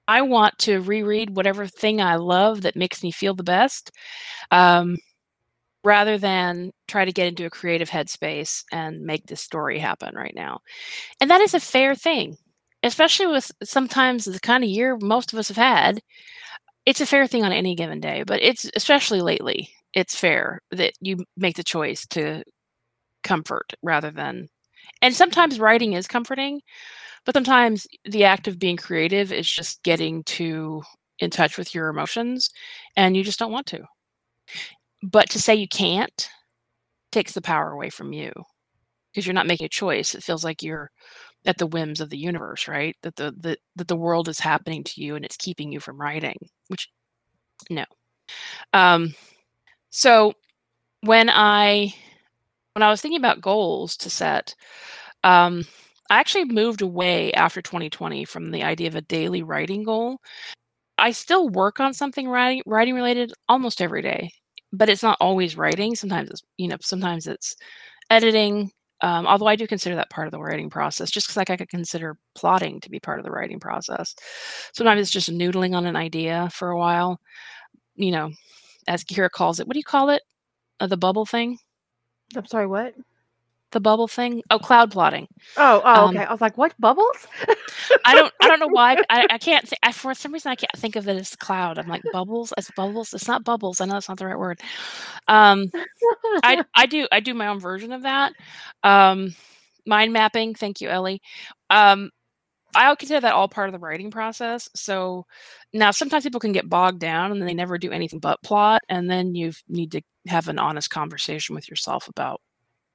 I 0.07 0.21
want 0.23 0.57
to 0.59 0.81
reread 0.81 1.35
whatever 1.35 1.67
thing 1.67 2.01
I 2.01 2.17
love 2.17 2.63
that 2.63 2.75
makes 2.75 3.03
me 3.03 3.11
feel 3.11 3.33
the 3.35 3.43
best, 3.43 3.91
um, 4.51 4.97
rather 5.83 6.17
than 6.17 6.71
try 6.87 7.05
to 7.05 7.11
get 7.11 7.27
into 7.27 7.45
a 7.45 7.49
creative 7.49 7.89
headspace 7.89 8.63
and 8.71 9.01
make 9.01 9.25
this 9.27 9.41
story 9.41 9.79
happen 9.79 10.15
right 10.15 10.33
now. 10.35 10.59
And 11.21 11.29
that 11.31 11.41
is 11.41 11.53
a 11.53 11.59
fair 11.59 11.95
thing, 11.95 12.37
especially 12.83 13.27
with 13.27 13.51
sometimes 13.63 14.25
the 14.25 14.39
kind 14.39 14.63
of 14.63 14.69
year 14.69 14.97
most 15.01 15.33
of 15.33 15.39
us 15.39 15.49
have 15.49 15.57
had. 15.57 16.01
It's 16.85 17.01
a 17.01 17.05
fair 17.05 17.27
thing 17.27 17.43
on 17.43 17.51
any 17.51 17.75
given 17.75 17.99
day, 17.99 18.23
but 18.25 18.41
it's 18.41 18.69
especially 18.75 19.21
lately, 19.21 19.69
it's 19.93 20.15
fair 20.15 20.61
that 20.71 20.93
you 21.01 21.25
make 21.37 21.55
the 21.57 21.63
choice 21.63 22.05
to 22.07 22.43
comfort 23.23 23.73
rather 23.83 24.11
than. 24.11 24.47
And 25.01 25.15
sometimes 25.15 25.59
writing 25.59 25.93
is 25.93 26.07
comforting, 26.07 26.61
but 27.25 27.35
sometimes 27.35 27.87
the 28.05 28.25
act 28.25 28.47
of 28.47 28.59
being 28.59 28.77
creative 28.77 29.31
is 29.33 29.49
just 29.49 29.83
getting 29.83 30.23
to 30.25 30.83
in 31.19 31.29
touch 31.31 31.57
with 31.57 31.75
your 31.75 31.89
emotions 31.89 32.49
and 32.97 33.17
you 33.17 33.23
just 33.23 33.39
don't 33.39 33.51
want 33.51 33.67
to. 33.67 33.83
But 35.03 35.29
to 35.31 35.39
say 35.41 35.55
you 35.55 35.67
can't 35.67 36.29
takes 37.11 37.33
the 37.33 37.41
power 37.41 37.71
away 37.71 37.89
from 37.89 38.13
you 38.13 38.31
because 39.11 39.25
you're 39.27 39.33
not 39.33 39.47
making 39.47 39.65
a 39.65 39.69
choice. 39.69 40.15
It 40.15 40.23
feels 40.23 40.43
like 40.43 40.63
you're 40.63 40.91
at 41.45 41.57
the 41.57 41.67
whims 41.67 42.01
of 42.01 42.09
the 42.09 42.17
universe, 42.17 42.67
right? 42.67 42.95
That 43.03 43.15
the, 43.17 43.33
the 43.39 43.57
that 43.77 43.87
the 43.87 43.97
world 43.97 44.29
is 44.29 44.39
happening 44.39 44.83
to 44.85 45.01
you 45.01 45.15
and 45.15 45.25
it's 45.25 45.37
keeping 45.37 45.71
you 45.71 45.79
from 45.79 45.99
writing, 46.01 46.37
which 46.69 46.89
no. 47.69 47.85
Um 48.73 49.15
so 49.91 50.33
when 51.01 51.29
I 51.29 51.93
when 52.73 52.83
I 52.83 52.89
was 52.89 53.01
thinking 53.01 53.19
about 53.19 53.41
goals 53.41 53.97
to 53.97 54.09
set, 54.09 54.55
um, 55.23 55.65
I 56.09 56.19
actually 56.19 56.45
moved 56.45 56.81
away 56.81 57.33
after 57.33 57.61
2020 57.61 58.25
from 58.25 58.51
the 58.51 58.63
idea 58.63 58.87
of 58.87 58.95
a 58.95 59.01
daily 59.01 59.43
writing 59.43 59.83
goal. 59.83 60.19
I 60.97 61.11
still 61.11 61.49
work 61.49 61.79
on 61.79 61.93
something 61.93 62.27
writing 62.29 62.61
writing 62.65 62.95
related 62.95 63.33
almost 63.49 63.81
every 63.81 64.01
day, 64.01 64.31
but 64.73 64.89
it's 64.89 65.03
not 65.03 65.17
always 65.21 65.57
writing. 65.57 65.95
Sometimes 65.95 66.29
it's 66.31 66.43
you 66.57 66.67
know 66.69 66.77
sometimes 66.81 67.27
it's 67.27 67.55
editing. 68.11 68.71
Um, 69.01 69.27
although 69.27 69.47
I 69.47 69.55
do 69.57 69.67
consider 69.67 69.95
that 69.97 70.09
part 70.11 70.27
of 70.27 70.31
the 70.31 70.39
writing 70.41 70.69
process, 70.69 71.11
just 71.11 71.27
because 71.27 71.37
like 71.37 71.49
I 71.51 71.57
could 71.57 71.69
consider 71.69 72.17
plotting 72.35 72.81
to 72.81 72.89
be 72.91 72.99
part 72.99 73.19
of 73.19 73.25
the 73.25 73.31
writing 73.31 73.59
process. 73.59 74.15
Sometimes 74.73 75.01
it's 75.01 75.11
just 75.11 75.31
noodling 75.31 75.75
on 75.75 75.85
an 75.87 75.95
idea 75.97 76.49
for 76.53 76.69
a 76.71 76.77
while. 76.79 77.19
You 77.95 78.11
know, 78.11 78.31
as 78.87 79.03
Kira 79.05 79.29
calls 79.31 79.59
it, 79.59 79.67
what 79.67 79.73
do 79.75 79.79
you 79.79 79.85
call 79.85 80.09
it? 80.11 80.23
Uh, 80.81 80.87
the 80.87 80.97
bubble 80.97 81.25
thing. 81.27 81.59
I'm 82.35 82.45
sorry, 82.45 82.67
what? 82.67 82.95
The 83.71 83.79
bubble 83.79 84.07
thing? 84.07 84.43
Oh, 84.49 84.59
cloud 84.59 84.91
plotting. 84.91 85.27
Oh, 85.55 85.81
oh, 85.83 86.05
um, 86.07 86.15
okay. 86.15 86.25
I 86.25 86.31
was 86.31 86.41
like, 86.41 86.57
what 86.57 86.73
bubbles? 86.77 87.27
I 88.05 88.15
don't, 88.15 88.33
I 88.41 88.47
don't 88.47 88.59
know 88.59 88.67
why. 88.67 88.97
I, 89.09 89.27
I 89.29 89.37
can't. 89.37 89.65
Th- 89.65 89.79
I, 89.81 89.93
for 89.93 90.13
some 90.13 90.33
reason, 90.33 90.51
I 90.51 90.55
can't 90.55 90.71
think 90.75 90.97
of 90.97 91.07
it 91.07 91.15
as 91.15 91.35
cloud. 91.37 91.79
I'm 91.79 91.87
like 91.87 92.03
bubbles. 92.11 92.53
It's 92.57 92.69
bubbles. 92.75 93.13
It's 93.13 93.29
not 93.29 93.45
bubbles. 93.45 93.79
I 93.79 93.85
know 93.85 93.93
that's 93.93 94.09
not 94.09 94.17
the 94.17 94.25
right 94.25 94.37
word. 94.37 94.59
Um, 95.29 95.67
I, 96.43 96.63
I 96.75 96.85
do, 96.85 97.07
I 97.13 97.21
do 97.21 97.33
my 97.33 97.47
own 97.47 97.61
version 97.61 97.93
of 97.93 98.01
that. 98.03 98.33
Um, 98.83 99.33
mind 99.85 100.11
mapping. 100.11 100.53
Thank 100.53 100.81
you, 100.81 100.89
Ellie. 100.89 101.21
Um, 101.69 102.09
I 102.75 102.93
consider 102.95 103.21
that 103.21 103.33
all 103.33 103.47
part 103.47 103.69
of 103.69 103.73
the 103.73 103.79
writing 103.79 104.11
process. 104.11 104.69
So 104.75 105.25
now 105.73 105.91
sometimes 105.91 106.23
people 106.23 106.39
can 106.39 106.51
get 106.51 106.69
bogged 106.69 106.99
down 106.99 107.31
and 107.31 107.41
they 107.41 107.53
never 107.53 107.77
do 107.77 107.91
anything 107.91 108.19
but 108.19 108.41
plot, 108.43 108.81
and 108.89 109.09
then 109.09 109.35
you 109.35 109.53
need 109.67 109.91
to 109.93 110.01
have 110.27 110.47
an 110.47 110.59
honest 110.59 110.89
conversation 110.89 111.55
with 111.55 111.69
yourself 111.69 112.07
about 112.07 112.41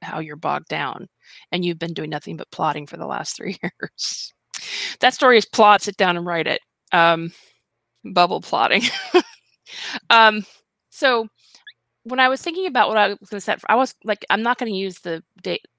how 0.02 0.20
you're 0.20 0.36
bogged 0.36 0.68
down 0.68 1.08
and 1.50 1.64
you've 1.64 1.78
been 1.78 1.94
doing 1.94 2.10
nothing 2.10 2.36
but 2.36 2.50
plotting 2.50 2.86
for 2.86 2.96
the 2.96 3.06
last 3.06 3.36
three 3.36 3.56
years. 3.62 4.32
that 5.00 5.14
story 5.14 5.38
is 5.38 5.46
plot, 5.46 5.82
sit 5.82 5.96
down 5.96 6.16
and 6.16 6.26
write 6.26 6.46
it. 6.46 6.60
Um, 6.92 7.32
bubble 8.04 8.40
plotting. 8.40 8.82
um, 10.10 10.44
so 10.90 11.26
when 12.04 12.20
I 12.20 12.28
was 12.28 12.40
thinking 12.40 12.66
about 12.66 12.88
what 12.88 12.98
I 12.98 13.08
was 13.08 13.28
going 13.28 13.38
to 13.38 13.44
set, 13.44 13.60
for, 13.60 13.70
I 13.70 13.74
was 13.74 13.94
like, 14.04 14.24
I'm 14.30 14.42
not 14.42 14.58
going 14.58 14.70
to 14.72 14.78
use 14.78 15.00
the 15.00 15.22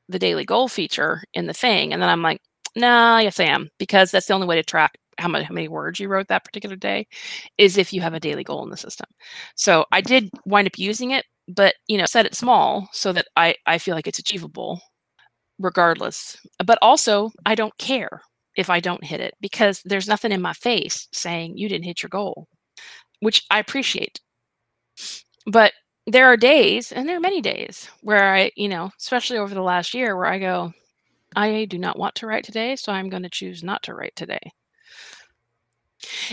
the 0.10 0.20
daily 0.20 0.46
goal 0.46 0.70
feature 0.70 1.22
in 1.34 1.48
the 1.48 1.54
thing, 1.54 1.92
and 1.92 2.02
then 2.02 2.10
I'm 2.10 2.22
like, 2.22 2.42
nah, 2.76 3.20
yes, 3.20 3.40
I 3.40 3.46
am, 3.46 3.70
because 3.78 4.12
that's 4.12 4.28
the 4.28 4.34
only 4.34 4.48
way 4.48 4.56
to 4.56 4.64
track 4.64 4.98
how 5.18 5.28
many, 5.28 5.44
how 5.44 5.54
many 5.54 5.68
words 5.68 6.00
you 6.00 6.08
wrote 6.08 6.28
that 6.28 6.46
particular 6.46 6.76
day 6.76 7.08
is 7.58 7.78
if 7.78 7.92
you 7.92 8.02
have 8.02 8.14
a 8.14 8.20
daily 8.20 8.44
goal 8.44 8.64
in 8.64 8.70
the 8.70 8.78
system. 8.78 9.08
So 9.56 9.86
I 9.92 10.02
did 10.02 10.30
wind 10.46 10.68
up 10.68 10.78
using 10.78 11.12
it, 11.12 11.26
but 11.48 11.76
you 11.88 11.98
know, 11.98 12.06
set 12.06 12.26
it 12.26 12.36
small 12.36 12.90
so 12.92 13.14
that 13.14 13.28
I, 13.36 13.56
I 13.66 13.78
feel 13.78 13.96
like 13.96 14.08
it's 14.08 14.20
achievable 14.20 14.82
regardless. 15.60 16.38
But 16.66 16.80
also 16.82 17.32
I 17.46 17.56
don't 17.56 17.78
care 17.78 18.22
if 18.58 18.70
I 18.70 18.80
don't 18.80 19.04
hit 19.04 19.22
it 19.22 19.36
because 19.42 19.82
there's 19.86 20.08
nothing 20.08 20.32
in 20.32 20.42
my 20.42 20.54
face 20.54 21.08
saying 21.14 21.58
you 21.58 21.70
didn't 21.70 21.86
hit 21.86 22.04
your 22.04 22.10
goal, 22.10 22.48
which 23.22 23.44
I 23.52 23.60
appreciate. 23.60 24.22
But 25.46 25.74
there 26.06 26.28
are 26.28 26.38
days, 26.38 26.92
and 26.92 27.08
there 27.08 27.18
are 27.18 27.22
many 27.22 27.42
days 27.42 27.90
where 28.02 28.34
I, 28.34 28.52
you 28.56 28.70
know, 28.70 28.92
especially 29.00 29.38
over 29.38 29.54
the 29.54 29.62
last 29.62 29.94
year, 29.94 30.16
where 30.16 30.26
I 30.26 30.40
go, 30.40 30.72
I 31.36 31.66
do 31.66 31.78
not 31.80 32.00
want 32.00 32.16
to 32.16 32.28
write 32.28 32.44
today, 32.46 32.76
so 32.76 32.92
I'm 32.92 33.10
going 33.10 33.24
to 33.24 33.30
choose 33.30 33.64
not 33.64 33.84
to 33.84 33.94
write 33.94 34.16
today. 34.16 34.52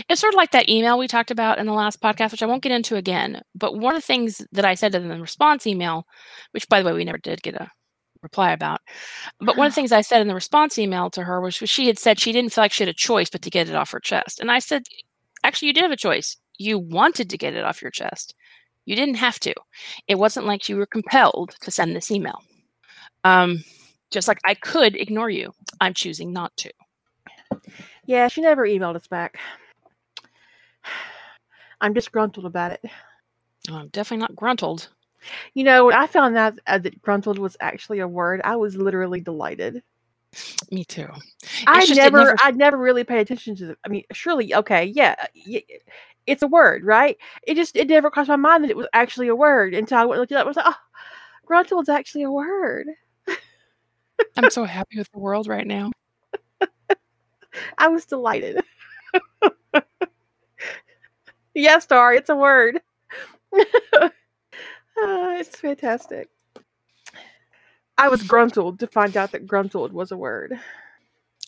It's 0.09 0.21
sort 0.21 0.33
of 0.33 0.37
like 0.37 0.51
that 0.51 0.69
email 0.69 0.97
we 0.97 1.07
talked 1.07 1.31
about 1.31 1.57
in 1.57 1.65
the 1.65 1.73
last 1.73 2.01
podcast, 2.01 2.31
which 2.31 2.43
I 2.43 2.45
won't 2.45 2.63
get 2.63 2.71
into 2.71 2.95
again. 2.95 3.41
But 3.55 3.77
one 3.77 3.95
of 3.95 4.01
the 4.01 4.05
things 4.05 4.45
that 4.51 4.65
I 4.65 4.75
said 4.75 4.93
in 4.95 5.07
the 5.07 5.19
response 5.19 5.65
email, 5.65 6.05
which 6.51 6.67
by 6.69 6.81
the 6.81 6.85
way, 6.85 6.93
we 6.93 7.03
never 7.03 7.17
did 7.17 7.41
get 7.41 7.55
a 7.55 7.69
reply 8.21 8.51
about, 8.51 8.81
but 9.39 9.57
one 9.57 9.67
of 9.67 9.71
the 9.71 9.75
things 9.81 9.91
I 9.91 10.01
said 10.01 10.21
in 10.21 10.27
the 10.27 10.35
response 10.35 10.77
email 10.77 11.09
to 11.11 11.23
her 11.23 11.41
was 11.41 11.55
she 11.55 11.87
had 11.87 11.99
said 11.99 12.19
she 12.19 12.31
didn't 12.31 12.53
feel 12.53 12.63
like 12.63 12.71
she 12.71 12.83
had 12.83 12.89
a 12.89 12.93
choice 12.93 13.29
but 13.29 13.41
to 13.41 13.49
get 13.49 13.69
it 13.69 13.75
off 13.75 13.91
her 13.91 13.99
chest. 13.99 14.39
And 14.39 14.51
I 14.51 14.59
said, 14.59 14.83
actually, 15.43 15.69
you 15.69 15.73
did 15.73 15.83
have 15.83 15.91
a 15.91 15.97
choice. 15.97 16.37
You 16.57 16.79
wanted 16.79 17.29
to 17.29 17.37
get 17.37 17.55
it 17.55 17.63
off 17.63 17.81
your 17.81 17.91
chest. 17.91 18.35
You 18.85 18.95
didn't 18.95 19.15
have 19.15 19.39
to. 19.41 19.53
It 20.07 20.19
wasn't 20.19 20.45
like 20.45 20.69
you 20.69 20.77
were 20.77 20.85
compelled 20.85 21.55
to 21.61 21.71
send 21.71 21.95
this 21.95 22.11
email. 22.11 22.39
Um, 23.23 23.63
just 24.11 24.27
like 24.27 24.39
I 24.45 24.53
could 24.53 24.95
ignore 24.95 25.29
you. 25.29 25.51
I'm 25.81 25.93
choosing 25.93 26.31
not 26.31 26.55
to. 26.57 26.71
Yeah, 28.05 28.27
she 28.27 28.41
never 28.41 28.67
emailed 28.67 28.95
us 28.95 29.07
back. 29.07 29.37
I'm 31.81 31.93
disgruntled 31.93 32.45
about 32.45 32.71
it. 32.71 32.81
Oh, 33.69 33.75
I'm 33.75 33.87
definitely 33.89 34.21
not 34.21 34.35
gruntled. 34.35 34.89
You 35.53 35.63
know, 35.63 35.85
when 35.85 35.95
I 35.95 36.07
found 36.07 36.37
out 36.37 36.59
uh, 36.67 36.77
that 36.77 37.01
gruntled 37.01 37.39
was 37.39 37.57
actually 37.59 37.99
a 37.99 38.07
word, 38.07 38.41
I 38.43 38.55
was 38.55 38.75
literally 38.75 39.21
delighted. 39.21 39.81
Me 40.71 40.85
too. 40.85 41.07
I 41.65 41.85
never, 41.95 42.17
never, 42.17 42.35
I 42.39 42.51
never 42.51 42.77
really 42.77 43.03
paid 43.03 43.19
attention 43.19 43.55
to 43.55 43.65
the. 43.67 43.77
I 43.83 43.89
mean, 43.89 44.03
surely, 44.11 44.53
okay, 44.53 44.85
yeah, 44.85 45.15
it's 46.27 46.43
a 46.43 46.47
word, 46.47 46.83
right? 46.83 47.17
It 47.43 47.55
just, 47.55 47.75
it 47.75 47.87
never 47.87 48.11
crossed 48.11 48.29
my 48.29 48.35
mind 48.35 48.63
that 48.63 48.69
it 48.71 48.77
was 48.77 48.87
actually 48.93 49.29
a 49.29 49.35
word 49.35 49.73
until 49.73 49.97
I 49.97 50.05
went 50.05 50.19
looked 50.19 50.31
it 50.31 50.35
up. 50.35 50.45
I 50.45 50.47
was 50.47 50.57
like, 50.57 50.65
oh, 50.67 50.75
gruntled 51.45 51.85
is 51.85 51.89
actually 51.89 52.23
a 52.23 52.31
word. 52.31 52.87
I'm 54.37 54.49
so 54.51 54.65
happy 54.65 54.97
with 54.97 55.09
the 55.11 55.19
world 55.19 55.47
right 55.47 55.65
now. 55.65 55.91
I 57.77 57.87
was 57.87 58.05
delighted. 58.05 58.61
yes, 61.53 61.83
Star, 61.83 62.13
it's 62.13 62.29
a 62.29 62.35
word. 62.35 62.81
uh, 63.53 64.09
it's 64.97 65.55
fantastic. 65.57 66.29
I 67.97 68.09
was 68.09 68.23
gruntled 68.23 68.79
to 68.79 68.87
find 68.87 69.15
out 69.15 69.31
that 69.31 69.47
gruntled 69.47 69.93
was 69.93 70.11
a 70.11 70.17
word. 70.17 70.59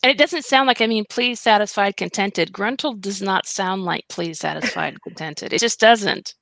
And 0.04 0.12
it 0.12 0.18
doesn't 0.18 0.46
sound 0.46 0.68
like, 0.68 0.82
I 0.82 0.88
mean, 0.88 1.06
pleased, 1.10 1.42
satisfied, 1.42 1.98
contented. 1.98 2.54
Gruntled 2.54 3.02
does 3.02 3.22
not 3.22 3.48
sound 3.48 3.84
like 3.84 4.08
pleased, 4.08 4.42
satisfied, 4.42 5.02
contented. 5.04 5.54
It 5.54 5.60
just 5.60 5.80
doesn't. 5.80 6.36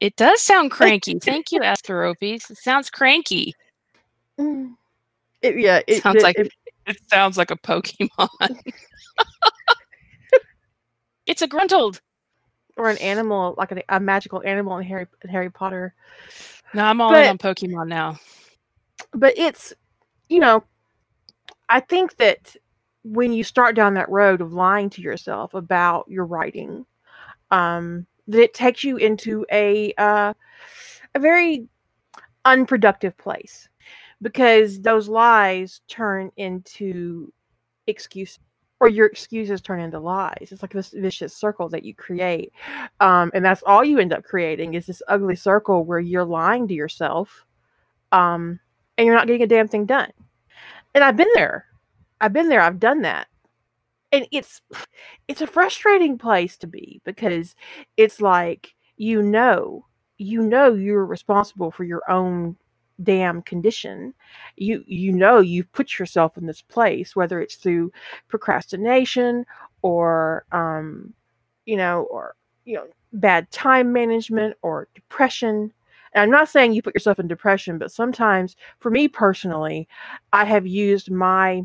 It 0.00 0.16
does 0.16 0.40
sound 0.40 0.70
cranky. 0.70 1.18
Thank 1.18 1.52
you, 1.52 1.60
Asteropes. 1.60 2.50
It 2.50 2.56
sounds 2.56 2.88
cranky. 2.88 3.54
Mm. 4.38 4.74
It, 5.42 5.58
yeah, 5.58 5.80
it 5.86 6.02
sounds 6.02 6.16
it, 6.16 6.22
like 6.22 6.38
it, 6.38 6.52
it 6.90 6.98
sounds 7.08 7.36
like 7.36 7.50
a 7.50 7.56
Pokemon. 7.56 8.28
it's 11.26 11.42
a 11.42 11.46
gruntled. 11.46 12.00
Or 12.76 12.88
an 12.88 12.98
animal, 12.98 13.54
like 13.58 13.72
a, 13.72 13.82
a 13.88 14.00
magical 14.00 14.42
animal 14.44 14.78
in 14.78 14.84
Harry 14.84 15.06
in 15.22 15.30
Harry 15.30 15.50
Potter. 15.50 15.94
No, 16.72 16.84
I'm 16.84 17.00
all 17.00 17.10
but, 17.10 17.24
in 17.24 17.28
on 17.28 17.38
Pokemon 17.38 17.88
now. 17.88 18.18
But 19.12 19.36
it's, 19.36 19.72
you 20.28 20.38
know, 20.38 20.64
I 21.68 21.80
think 21.80 22.16
that 22.16 22.56
when 23.02 23.32
you 23.32 23.44
start 23.44 23.74
down 23.74 23.94
that 23.94 24.08
road 24.08 24.40
of 24.40 24.52
lying 24.52 24.88
to 24.90 25.02
yourself 25.02 25.54
about 25.54 26.06
your 26.08 26.24
writing, 26.24 26.86
um, 27.50 28.06
that 28.28 28.40
it 28.40 28.54
takes 28.54 28.84
you 28.84 28.96
into 28.96 29.44
a 29.50 29.92
uh, 29.98 30.32
a 31.14 31.18
very 31.18 31.68
unproductive 32.44 33.16
place 33.18 33.68
because 34.22 34.80
those 34.80 35.08
lies 35.08 35.80
turn 35.88 36.30
into 36.36 37.32
excuses 37.86 38.38
or 38.80 38.88
your 38.88 39.06
excuses 39.06 39.60
turn 39.60 39.80
into 39.80 40.00
lies. 40.00 40.48
It's 40.50 40.62
like 40.62 40.72
this 40.72 40.90
vicious 40.90 41.34
circle 41.36 41.68
that 41.70 41.84
you 41.84 41.94
create. 41.94 42.52
Um, 43.00 43.30
and 43.34 43.44
that's 43.44 43.62
all 43.64 43.84
you 43.84 43.98
end 43.98 44.12
up 44.12 44.24
creating 44.24 44.74
is 44.74 44.86
this 44.86 45.02
ugly 45.08 45.36
circle 45.36 45.84
where 45.84 46.00
you're 46.00 46.24
lying 46.24 46.66
to 46.68 46.74
yourself 46.74 47.44
um, 48.12 48.58
and 48.96 49.06
you're 49.06 49.14
not 49.16 49.26
getting 49.26 49.42
a 49.42 49.46
damn 49.46 49.68
thing 49.68 49.86
done. 49.86 50.10
And 50.94 51.04
I've 51.04 51.16
been 51.16 51.28
there. 51.34 51.66
I've 52.20 52.32
been 52.32 52.48
there. 52.48 52.60
I've 52.62 52.80
done 52.80 53.02
that. 53.02 53.28
And 54.12 54.26
it's 54.32 54.62
it's 55.28 55.40
a 55.40 55.46
frustrating 55.46 56.18
place 56.18 56.56
to 56.58 56.66
be 56.66 57.00
because 57.04 57.54
it's 57.96 58.20
like 58.20 58.74
you 58.96 59.22
know, 59.22 59.86
you 60.18 60.42
know 60.42 60.74
you're 60.74 61.06
responsible 61.06 61.70
for 61.70 61.84
your 61.84 62.02
own 62.10 62.56
damn 63.02 63.42
condition 63.42 64.14
you 64.56 64.84
you 64.86 65.12
know 65.12 65.38
you've 65.40 65.70
put 65.72 65.98
yourself 65.98 66.36
in 66.36 66.46
this 66.46 66.62
place 66.62 67.16
whether 67.16 67.40
it's 67.40 67.56
through 67.56 67.92
procrastination 68.28 69.44
or 69.82 70.44
um 70.52 71.12
you 71.66 71.76
know 71.76 72.02
or 72.10 72.34
you 72.64 72.74
know 72.74 72.86
bad 73.12 73.50
time 73.50 73.92
management 73.92 74.56
or 74.62 74.88
depression. 74.94 75.72
And 76.14 76.22
i'm 76.22 76.30
not 76.30 76.48
saying 76.48 76.72
you 76.72 76.82
put 76.82 76.94
yourself 76.94 77.18
in 77.18 77.28
depression 77.28 77.78
but 77.78 77.92
sometimes 77.92 78.56
for 78.80 78.90
me 78.90 79.08
personally 79.08 79.88
i 80.32 80.44
have 80.44 80.66
used 80.66 81.10
my 81.10 81.64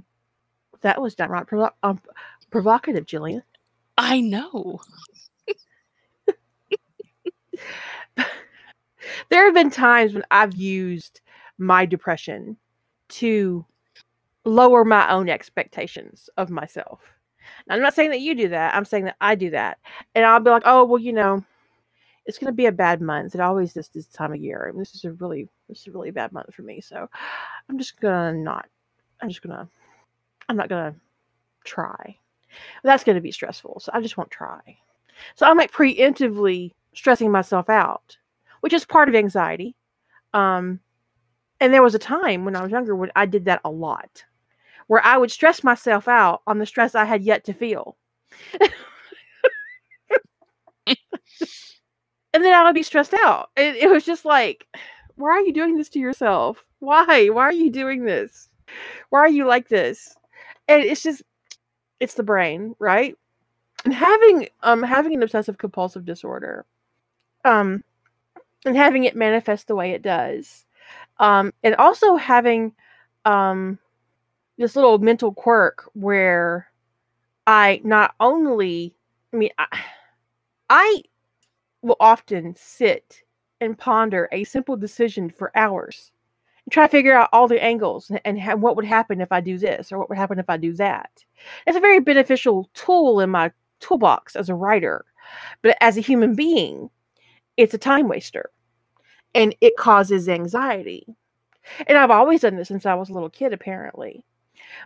that 0.81 1.01
was 1.01 1.15
downright 1.15 1.47
provo- 1.47 1.73
um, 1.83 1.99
provocative 2.51 3.05
jillian. 3.05 3.41
I 3.97 4.21
know. 4.21 4.81
There 9.29 9.45
have 9.45 9.53
been 9.53 9.69
times 9.69 10.13
when 10.13 10.23
I've 10.31 10.55
used 10.55 11.21
my 11.57 11.85
depression 11.85 12.57
to 13.07 13.65
lower 14.43 14.85
my 14.85 15.09
own 15.11 15.29
expectations 15.29 16.29
of 16.37 16.49
myself. 16.49 17.01
Now, 17.67 17.75
I'm 17.75 17.81
not 17.81 17.93
saying 17.93 18.11
that 18.11 18.21
you 18.21 18.35
do 18.35 18.49
that. 18.49 18.75
I'm 18.75 18.85
saying 18.85 19.05
that 19.05 19.15
I 19.21 19.35
do 19.35 19.51
that. 19.51 19.79
And 20.13 20.25
I'll 20.25 20.39
be 20.39 20.49
like, 20.49 20.63
oh, 20.65 20.85
well, 20.85 21.01
you 21.01 21.13
know, 21.13 21.43
it's 22.25 22.37
going 22.37 22.51
to 22.51 22.55
be 22.55 22.65
a 22.65 22.71
bad 22.71 23.01
month. 23.01 23.35
It 23.35 23.41
always 23.41 23.75
is 23.77 23.87
this 23.89 24.07
time 24.07 24.33
of 24.33 24.39
year. 24.39 24.73
This 24.75 24.95
is 24.95 25.05
a 25.05 25.13
really, 25.13 25.47
this 25.69 25.81
is 25.81 25.87
a 25.87 25.91
really 25.91 26.11
bad 26.11 26.31
month 26.31 26.53
for 26.53 26.63
me. 26.63 26.81
So 26.81 27.07
I'm 27.69 27.77
just 27.77 27.99
going 27.99 28.35
to 28.35 28.39
not, 28.39 28.67
I'm 29.21 29.29
just 29.29 29.41
going 29.41 29.55
to, 29.55 29.67
I'm 30.49 30.57
not 30.57 30.69
going 30.69 30.93
to 30.93 30.99
try. 31.63 32.17
That's 32.83 33.03
going 33.03 33.15
to 33.15 33.21
be 33.21 33.31
stressful. 33.31 33.79
So 33.79 33.91
I 33.93 34.01
just 34.01 34.17
won't 34.17 34.31
try. 34.31 34.77
So 35.35 35.45
I'm 35.45 35.57
like 35.57 35.71
preemptively 35.71 36.71
stressing 36.93 37.31
myself 37.31 37.69
out, 37.69 38.17
which 38.61 38.73
is 38.73 38.85
part 38.85 39.09
of 39.09 39.15
anxiety. 39.15 39.75
Um, 40.33 40.79
and 41.59 41.73
there 41.73 41.83
was 41.83 41.95
a 41.95 41.99
time 41.99 42.45
when 42.45 42.55
I 42.55 42.61
was 42.61 42.71
younger 42.71 42.95
when 42.95 43.11
I 43.15 43.25
did 43.25 43.45
that 43.45 43.61
a 43.63 43.69
lot, 43.69 44.23
where 44.87 45.03
I 45.05 45.17
would 45.17 45.31
stress 45.31 45.63
myself 45.63 46.07
out 46.07 46.41
on 46.47 46.59
the 46.59 46.65
stress 46.65 46.95
I 46.95 47.05
had 47.05 47.23
yet 47.23 47.43
to 47.45 47.53
feel. 47.53 47.97
and 50.87 50.97
then 52.33 52.53
I 52.53 52.63
would 52.63 52.75
be 52.75 52.83
stressed 52.83 53.13
out. 53.13 53.49
It, 53.55 53.75
it 53.77 53.89
was 53.89 54.05
just 54.05 54.25
like, 54.25 54.67
why 55.15 55.29
are 55.29 55.41
you 55.41 55.53
doing 55.53 55.77
this 55.77 55.89
to 55.89 55.99
yourself? 55.99 56.63
Why? 56.79 57.29
Why 57.29 57.43
are 57.43 57.53
you 57.53 57.71
doing 57.71 58.05
this? 58.05 58.49
Why 59.09 59.19
are 59.19 59.29
you 59.29 59.45
like 59.45 59.69
this? 59.69 60.15
And 60.67 60.83
it's 60.83 61.03
just, 61.03 61.23
it's 61.99 62.15
the 62.15 62.23
brain, 62.23 62.75
right? 62.79 63.17
And 63.85 63.93
having 63.93 64.49
um 64.63 64.81
having 64.83 65.13
an 65.13 65.23
obsessive 65.23 65.57
compulsive 65.57 66.05
disorder, 66.05 66.65
um, 67.45 67.83
and 68.65 68.75
having 68.75 69.03
it 69.03 69.15
manifest 69.15 69.67
the 69.67 69.75
way 69.75 69.91
it 69.91 70.01
does, 70.01 70.64
um, 71.19 71.53
and 71.63 71.75
also 71.75 72.15
having 72.15 72.73
um 73.25 73.79
this 74.57 74.75
little 74.75 74.99
mental 74.99 75.33
quirk 75.33 75.89
where 75.93 76.67
I 77.47 77.81
not 77.83 78.15
only, 78.19 78.95
I 79.33 79.37
mean, 79.37 79.51
I, 79.57 79.67
I 80.69 81.03
will 81.81 81.97
often 81.99 82.55
sit 82.55 83.23
and 83.61 83.77
ponder 83.77 84.29
a 84.31 84.43
simple 84.43 84.77
decision 84.77 85.29
for 85.29 85.51
hours 85.57 86.11
and 86.65 86.73
try 86.73 86.87
to 86.87 86.91
figure 86.91 87.15
out 87.15 87.29
all 87.33 87.47
the 87.47 87.63
angles 87.63 88.09
and, 88.09 88.21
and 88.25 88.41
ha- 88.41 88.55
what 88.55 88.75
would 88.75 88.85
happen 88.85 89.21
if 89.21 89.31
I 89.31 89.41
do 89.41 89.57
this 89.57 89.91
or 89.91 89.99
what 89.99 90.09
would 90.09 90.17
happen 90.17 90.39
if 90.39 90.49
I 90.49 90.57
do 90.57 90.73
that. 90.73 91.11
It's 91.67 91.77
a 91.77 91.81
very 91.81 91.99
beneficial 91.99 92.69
tool 92.73 93.19
in 93.21 93.29
my 93.29 93.51
toolbox 93.79 94.35
as 94.35 94.49
a 94.49 94.55
writer, 94.55 95.05
but 95.61 95.77
as 95.81 95.97
a 95.97 96.01
human 96.01 96.35
being, 96.35 96.89
it's 97.57 97.73
a 97.73 97.79
time 97.79 98.07
waster 98.09 98.51
and 99.35 99.55
it 99.61 99.77
causes 99.77 100.27
anxiety. 100.27 101.05
And 101.87 101.97
I've 101.97 102.11
always 102.11 102.41
done 102.41 102.55
this 102.55 102.69
since 102.69 102.85
I 102.85 102.95
was 102.95 103.09
a 103.09 103.13
little 103.13 103.29
kid, 103.29 103.53
apparently. 103.53 104.23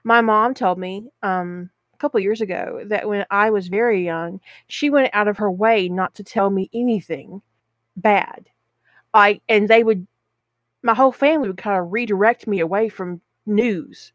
My 0.03 0.21
mom 0.21 0.53
told 0.53 0.79
me 0.79 1.07
um, 1.23 1.69
a 1.93 1.97
couple 1.97 2.19
years 2.19 2.41
ago 2.41 2.81
that 2.87 3.07
when 3.07 3.25
I 3.29 3.51
was 3.51 3.67
very 3.67 4.03
young, 4.03 4.41
she 4.67 4.89
went 4.89 5.11
out 5.13 5.27
of 5.27 5.37
her 5.37 5.51
way 5.51 5.87
not 5.87 6.15
to 6.15 6.23
tell 6.23 6.49
me 6.49 6.69
anything 6.73 7.41
bad. 7.95 8.47
I 9.13 9.41
and 9.49 9.67
they 9.67 9.83
would 9.83 10.07
my 10.83 10.93
whole 10.93 11.11
family 11.11 11.47
would 11.49 11.57
kind 11.57 11.79
of 11.79 11.91
redirect 11.91 12.47
me 12.47 12.59
away 12.59 12.89
from 12.89 13.21
news 13.45 14.13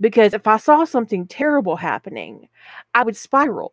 because 0.00 0.34
if 0.34 0.46
I 0.46 0.58
saw 0.58 0.84
something 0.84 1.26
terrible 1.26 1.76
happening, 1.76 2.48
I 2.94 3.04
would 3.04 3.16
spiral. 3.16 3.72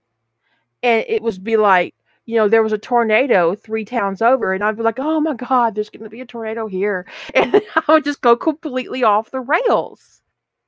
And 0.84 1.06
it 1.08 1.22
would 1.24 1.44
be 1.44 1.58
like, 1.58 1.96
you 2.30 2.36
know, 2.36 2.48
there 2.48 2.62
was 2.62 2.74
a 2.74 2.78
tornado 2.78 3.56
three 3.56 3.84
towns 3.84 4.22
over, 4.22 4.54
and 4.54 4.64
I'd 4.64 4.78
be 4.78 4.84
like, 4.84 5.00
oh 5.00 5.20
my 5.20 5.34
God, 5.34 5.74
there's 5.74 5.90
going 5.90 6.04
to 6.04 6.12
be 6.12 6.22
a 6.22 6.28
tornado 6.28 6.68
here. 6.68 7.08
And 7.34 7.60
I 7.76 7.92
would 7.92 8.04
just 8.04 8.22
go 8.22 8.36
completely 8.36 9.04
off 9.04 9.32
the 9.32 9.40
rails. 9.40 10.22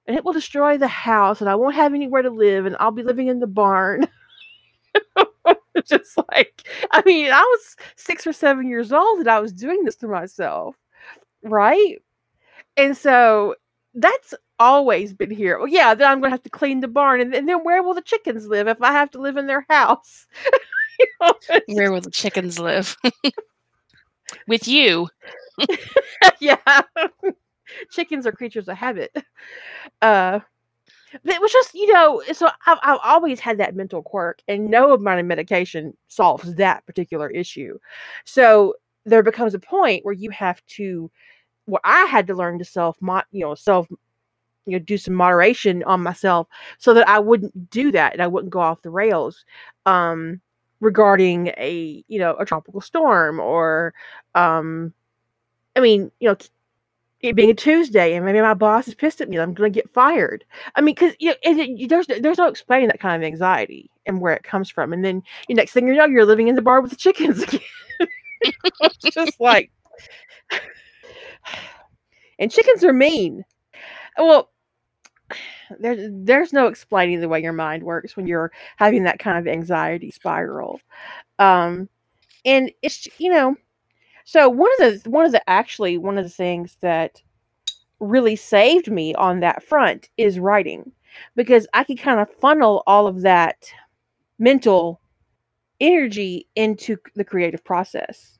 And 0.08 0.18
it 0.18 0.26
will 0.26 0.34
destroy 0.34 0.80
the 0.80 0.88
house, 0.88 1.40
and 1.40 1.48
I 1.48 1.54
won't 1.54 1.76
have 1.76 1.94
anywhere 1.94 2.24
to 2.24 2.32
live, 2.32 2.66
and 2.66 2.76
I'll 2.80 2.90
be 2.90 3.04
living 3.04 3.28
in 3.28 3.40
the 3.40 3.46
barn. 3.46 4.08
just 5.86 6.18
like, 6.34 6.64
I 6.90 7.04
mean, 7.06 7.32
I 7.32 7.42
was 7.42 7.76
six 7.96 8.26
or 8.26 8.34
seven 8.34 8.68
years 8.68 8.92
old, 8.92 9.20
and 9.20 9.30
I 9.30 9.40
was 9.40 9.54
doing 9.54 9.86
this 9.86 9.98
to 9.98 10.08
myself, 10.08 10.76
right? 11.44 12.02
And 12.76 12.98
so 12.98 13.56
that's 13.94 14.34
always 14.58 15.14
been 15.14 15.32
here. 15.32 15.60
Well, 15.60 15.68
yeah, 15.68 15.94
then 15.94 16.10
I'm 16.10 16.22
going 16.22 16.32
to 16.32 16.36
have 16.36 16.44
to 16.44 16.50
clean 16.50 16.80
the 16.80 16.88
barn, 16.88 17.22
and, 17.22 17.36
and 17.36 17.48
then 17.48 17.64
where 17.64 17.84
will 17.84 17.94
the 17.94 18.02
chickens 18.02 18.48
live 18.48 18.68
if 18.68 18.82
I 18.82 18.94
have 18.94 19.12
to 19.12 19.22
live 19.22 19.38
in 19.38 19.46
their 19.46 19.68
house? 19.70 20.26
Where 21.68 21.92
will 21.92 22.02
the 22.02 22.12
chickens 22.12 22.60
live? 22.60 22.96
With 24.48 24.68
you. 24.68 25.10
yeah. 26.40 26.82
Chickens 27.92 28.26
are 28.26 28.32
creatures 28.32 28.68
of 28.68 28.78
habit. 28.78 29.16
Uh, 30.02 30.40
it 31.14 31.42
was 31.42 31.52
just, 31.52 31.74
you 31.74 31.92
know, 31.94 32.22
so 32.32 32.50
I've, 32.66 32.78
I've 32.82 33.00
always 33.04 33.40
had 33.40 33.58
that 33.58 33.76
mental 33.76 34.02
quirk, 34.02 34.42
and 34.48 34.70
no 34.70 34.94
amount 34.94 35.20
of 35.20 35.26
medication 35.26 35.96
solves 36.08 36.56
that 36.56 36.86
particular 36.86 37.30
issue. 37.30 37.78
So 38.26 38.76
there 39.06 39.24
becomes 39.24 39.54
a 39.54 39.60
point 39.60 40.06
where 40.06 40.14
you 40.14 40.30
have 40.30 40.66
to, 40.78 41.12
where 41.66 41.82
I 41.84 42.06
had 42.06 42.28
to 42.28 42.36
learn 42.36 42.60
to 42.60 42.66
self, 42.66 42.98
you 43.32 43.42
know, 43.42 43.56
self 43.56 43.88
you 44.66 44.74
know 44.74 44.80
do 44.80 44.98
some 44.98 45.14
moderation 45.14 45.84
on 45.84 46.04
myself 46.04 46.48
so 46.78 46.94
that 46.94 47.08
I 47.10 47.20
wouldn't 47.20 47.70
do 47.70 47.92
that 47.92 48.14
and 48.14 48.22
I 48.22 48.28
wouldn't 48.28 48.54
go 48.54 48.60
off 48.60 48.82
the 48.82 48.90
rails. 48.92 49.44
Um, 49.86 50.42
regarding 50.82 51.48
a 51.58 52.04
you 52.08 52.20
know 52.20 52.36
a 52.38 52.46
tropical 52.46 52.82
storm 52.82 53.40
or 53.40 53.94
um 54.36 54.94
i 55.76 55.80
mean 55.80 56.12
you 56.20 56.28
know 56.28 56.36
it 57.22 57.36
being 57.36 57.52
a 57.52 57.54
tuesday 57.56 58.16
and 58.16 58.26
maybe 58.26 58.42
my 58.42 58.54
boss 58.54 58.88
is 58.88 58.96
pissed 58.96 59.22
at 59.22 59.30
me 59.30 59.38
i'm 59.38 59.54
going 59.54 59.72
to 59.72 59.80
get 59.80 59.94
fired. 59.94 60.44
I 60.76 60.82
mean 60.82 60.96
because 60.96 61.14
you 61.20 61.30
know 61.30 61.36
it, 61.44 61.90
there's 61.90 62.08
there's 62.08 62.38
no 62.38 62.48
explaining 62.48 62.88
that 62.88 63.00
kind 63.00 63.22
of 63.22 63.26
anxiety 63.26 63.90
and 64.06 64.20
where 64.20 64.34
it 64.34 64.44
comes 64.44 64.70
from. 64.70 64.94
And 64.94 65.06
then 65.06 65.22
the 65.48 65.54
next 65.54 65.74
thing 65.74 65.88
you 65.88 65.96
know 65.96 66.06
you're 66.06 66.26
living 66.26 66.48
in 66.48 66.56
the 66.56 66.62
bar 66.62 66.82
with 66.82 66.92
the 66.92 66.98
chickens 66.98 67.44
again. 67.44 67.62
It's 68.42 68.98
just 69.14 69.40
like 69.40 69.72
and 72.40 72.52
chickens 72.52 72.84
are 72.84 72.94
mean. 72.94 73.44
Well 74.18 74.51
there's 75.80 76.10
there's 76.12 76.54
no 76.54 76.68
explaining 76.68 77.22
the 77.22 77.30
way 77.30 77.42
your 77.42 77.54
mind 77.54 77.84
works 77.84 78.16
when 78.16 78.28
you're 78.28 78.52
having 78.78 79.04
that 79.04 79.20
kind 79.20 79.38
of 79.38 79.48
anxiety 79.52 80.12
spiral. 80.12 80.80
Um 81.40 81.90
and 82.46 82.72
it's 82.82 83.08
you 83.20 83.32
know 83.32 83.56
so 84.26 84.50
one 84.50 84.72
of 84.80 85.04
the 85.04 85.10
one 85.10 85.26
of 85.26 85.32
the 85.32 85.50
actually 85.50 85.98
one 85.98 86.18
of 86.18 86.24
the 86.26 86.30
things 86.30 86.78
that 86.82 87.22
really 88.00 88.36
saved 88.36 88.92
me 88.92 89.14
on 89.16 89.40
that 89.42 89.64
front 89.64 90.10
is 90.18 90.40
writing 90.40 90.92
because 91.36 91.68
i 91.74 91.84
could 91.84 92.00
kind 92.00 92.20
of 92.20 92.30
funnel 92.42 92.84
all 92.88 93.08
of 93.08 93.22
that 93.22 93.72
mental 94.40 95.00
energy 95.82 96.48
into 96.56 96.98
the 97.16 97.26
creative 97.26 97.64
process. 97.64 98.38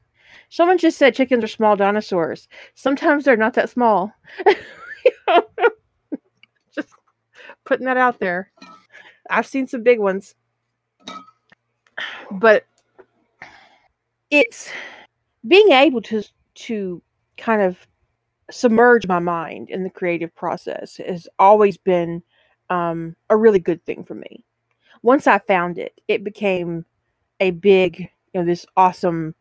Someone 0.50 0.78
just 0.78 0.98
said 0.98 1.16
chickens 1.16 1.44
are 1.44 1.48
small 1.48 1.76
dinosaurs. 1.76 2.48
Sometimes 2.76 3.26
they're 3.26 3.38
not 3.38 3.54
that 3.56 3.70
small 3.70 4.14
putting 7.66 7.86
that 7.86 7.98
out 7.98 8.20
there. 8.20 8.52
I've 9.30 9.48
seen 9.48 9.68
some 9.68 9.84
big 9.84 10.00
ones. 10.00 10.36
But 12.32 12.66
it's 14.30 14.70
being 15.48 15.72
able 15.72 16.02
to 16.04 16.24
to 16.54 17.02
kind 17.38 17.62
of 17.62 17.78
submerge 18.50 19.08
my 19.08 19.20
mind 19.20 19.70
in 19.70 19.84
the 19.84 19.90
creative 19.90 20.34
process 20.36 20.98
has 20.98 21.28
always 21.40 21.78
been 21.78 22.22
um, 22.70 23.16
a 23.30 23.38
really 23.38 23.60
good 23.60 23.84
thing 23.86 24.04
for 24.04 24.16
me. 24.16 24.46
Once 25.04 25.28
I 25.28 25.40
found 25.40 25.78
it, 25.78 26.00
it 26.08 26.24
became 26.24 26.86
a 27.40 27.52
big, 27.52 28.00
you 28.00 28.08
know, 28.40 28.46
this 28.46 28.66
awesome 28.78 29.34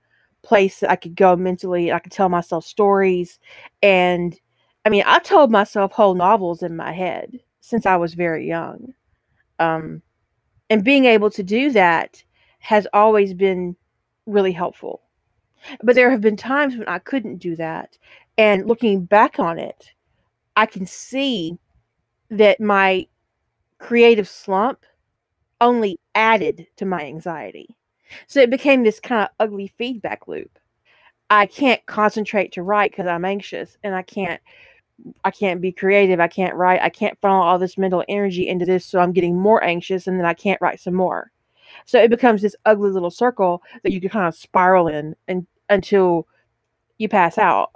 place 0.43 0.81
that 0.81 0.91
I 0.91 0.97
could 0.97 1.17
go 1.17 1.37
mentally. 1.37 1.93
I 1.93 1.99
could 1.99 2.13
tell 2.13 2.29
myself 2.29 2.65
stories. 2.65 3.39
And 3.83 4.39
I 4.85 4.89
mean, 4.89 5.05
I 5.07 5.19
told 5.19 5.51
myself 5.51 5.93
whole 5.93 6.15
novels 6.15 6.63
in 6.63 6.77
my 6.77 6.93
head 6.93 7.39
since 7.61 7.87
I 7.87 7.97
was 7.97 8.15
very 8.15 8.47
young. 8.47 8.95
Um, 9.59 10.03
and 10.69 10.85
being 10.85 11.05
able 11.05 11.31
to 11.31 11.43
do 11.43 11.71
that 11.73 12.23
has 12.61 12.87
always 12.93 13.35
been 13.35 13.77
really 14.27 14.53
helpful. 14.53 15.03
But 15.83 15.95
there 15.95 16.11
have 16.11 16.21
been 16.21 16.37
times 16.37 16.77
when 16.77 16.89
I 16.89 16.99
couldn't 16.99 17.37
do 17.37 17.57
that. 17.57 17.99
And 18.39 18.67
looking 18.67 19.05
back 19.05 19.39
on 19.39 19.59
it, 19.59 19.93
I 20.57 20.67
can 20.67 20.87
see 20.87 21.59
that 22.31 22.61
my 22.61 23.07
creative 23.79 24.29
slump 24.29 24.85
only 25.61 25.99
added 26.15 26.67
to 26.77 26.87
my 26.87 27.05
anxiety. 27.05 27.77
So 28.27 28.41
it 28.41 28.51
became 28.51 28.83
this 28.83 29.01
kind 29.01 29.23
of 29.23 29.29
ugly 29.39 29.73
feedback 29.77 30.27
loop. 30.27 30.59
I 31.29 31.47
can't 31.47 31.85
concentrate 31.87 32.53
to 32.53 32.63
write 32.63 32.91
because 32.91 33.07
I'm 33.07 33.25
anxious, 33.25 33.77
and 33.85 33.95
I 33.95 34.03
can't 34.03 34.41
I 35.25 35.31
can't 35.31 35.61
be 35.61 35.73
creative. 35.73 36.21
I 36.21 36.29
can't 36.29 36.55
write. 36.55 36.83
I 36.83 36.89
can't 36.91 37.19
funnel 37.21 37.43
all 37.43 37.59
this 37.59 37.79
mental 37.79 38.05
energy 38.09 38.49
into 38.49 38.65
this. 38.65 38.85
So 38.85 39.01
I'm 39.01 39.13
getting 39.13 39.37
more 39.39 39.63
anxious 39.65 40.07
and 40.07 40.19
then 40.19 40.27
I 40.27 40.35
can't 40.35 40.61
write 40.61 40.81
some 40.81 40.95
more. 40.95 41.31
So 41.85 42.03
it 42.03 42.11
becomes 42.11 42.43
this 42.43 42.57
ugly 42.67 42.91
little 42.91 43.11
circle 43.11 43.63
that 43.83 43.93
you 43.93 44.01
can 44.01 44.11
kind 44.11 44.27
of 44.27 44.35
spiral 44.35 44.89
in 44.89 45.15
and 45.29 45.47
until 45.69 46.27
you 46.99 47.09
pass 47.09 47.39
out. 47.39 47.71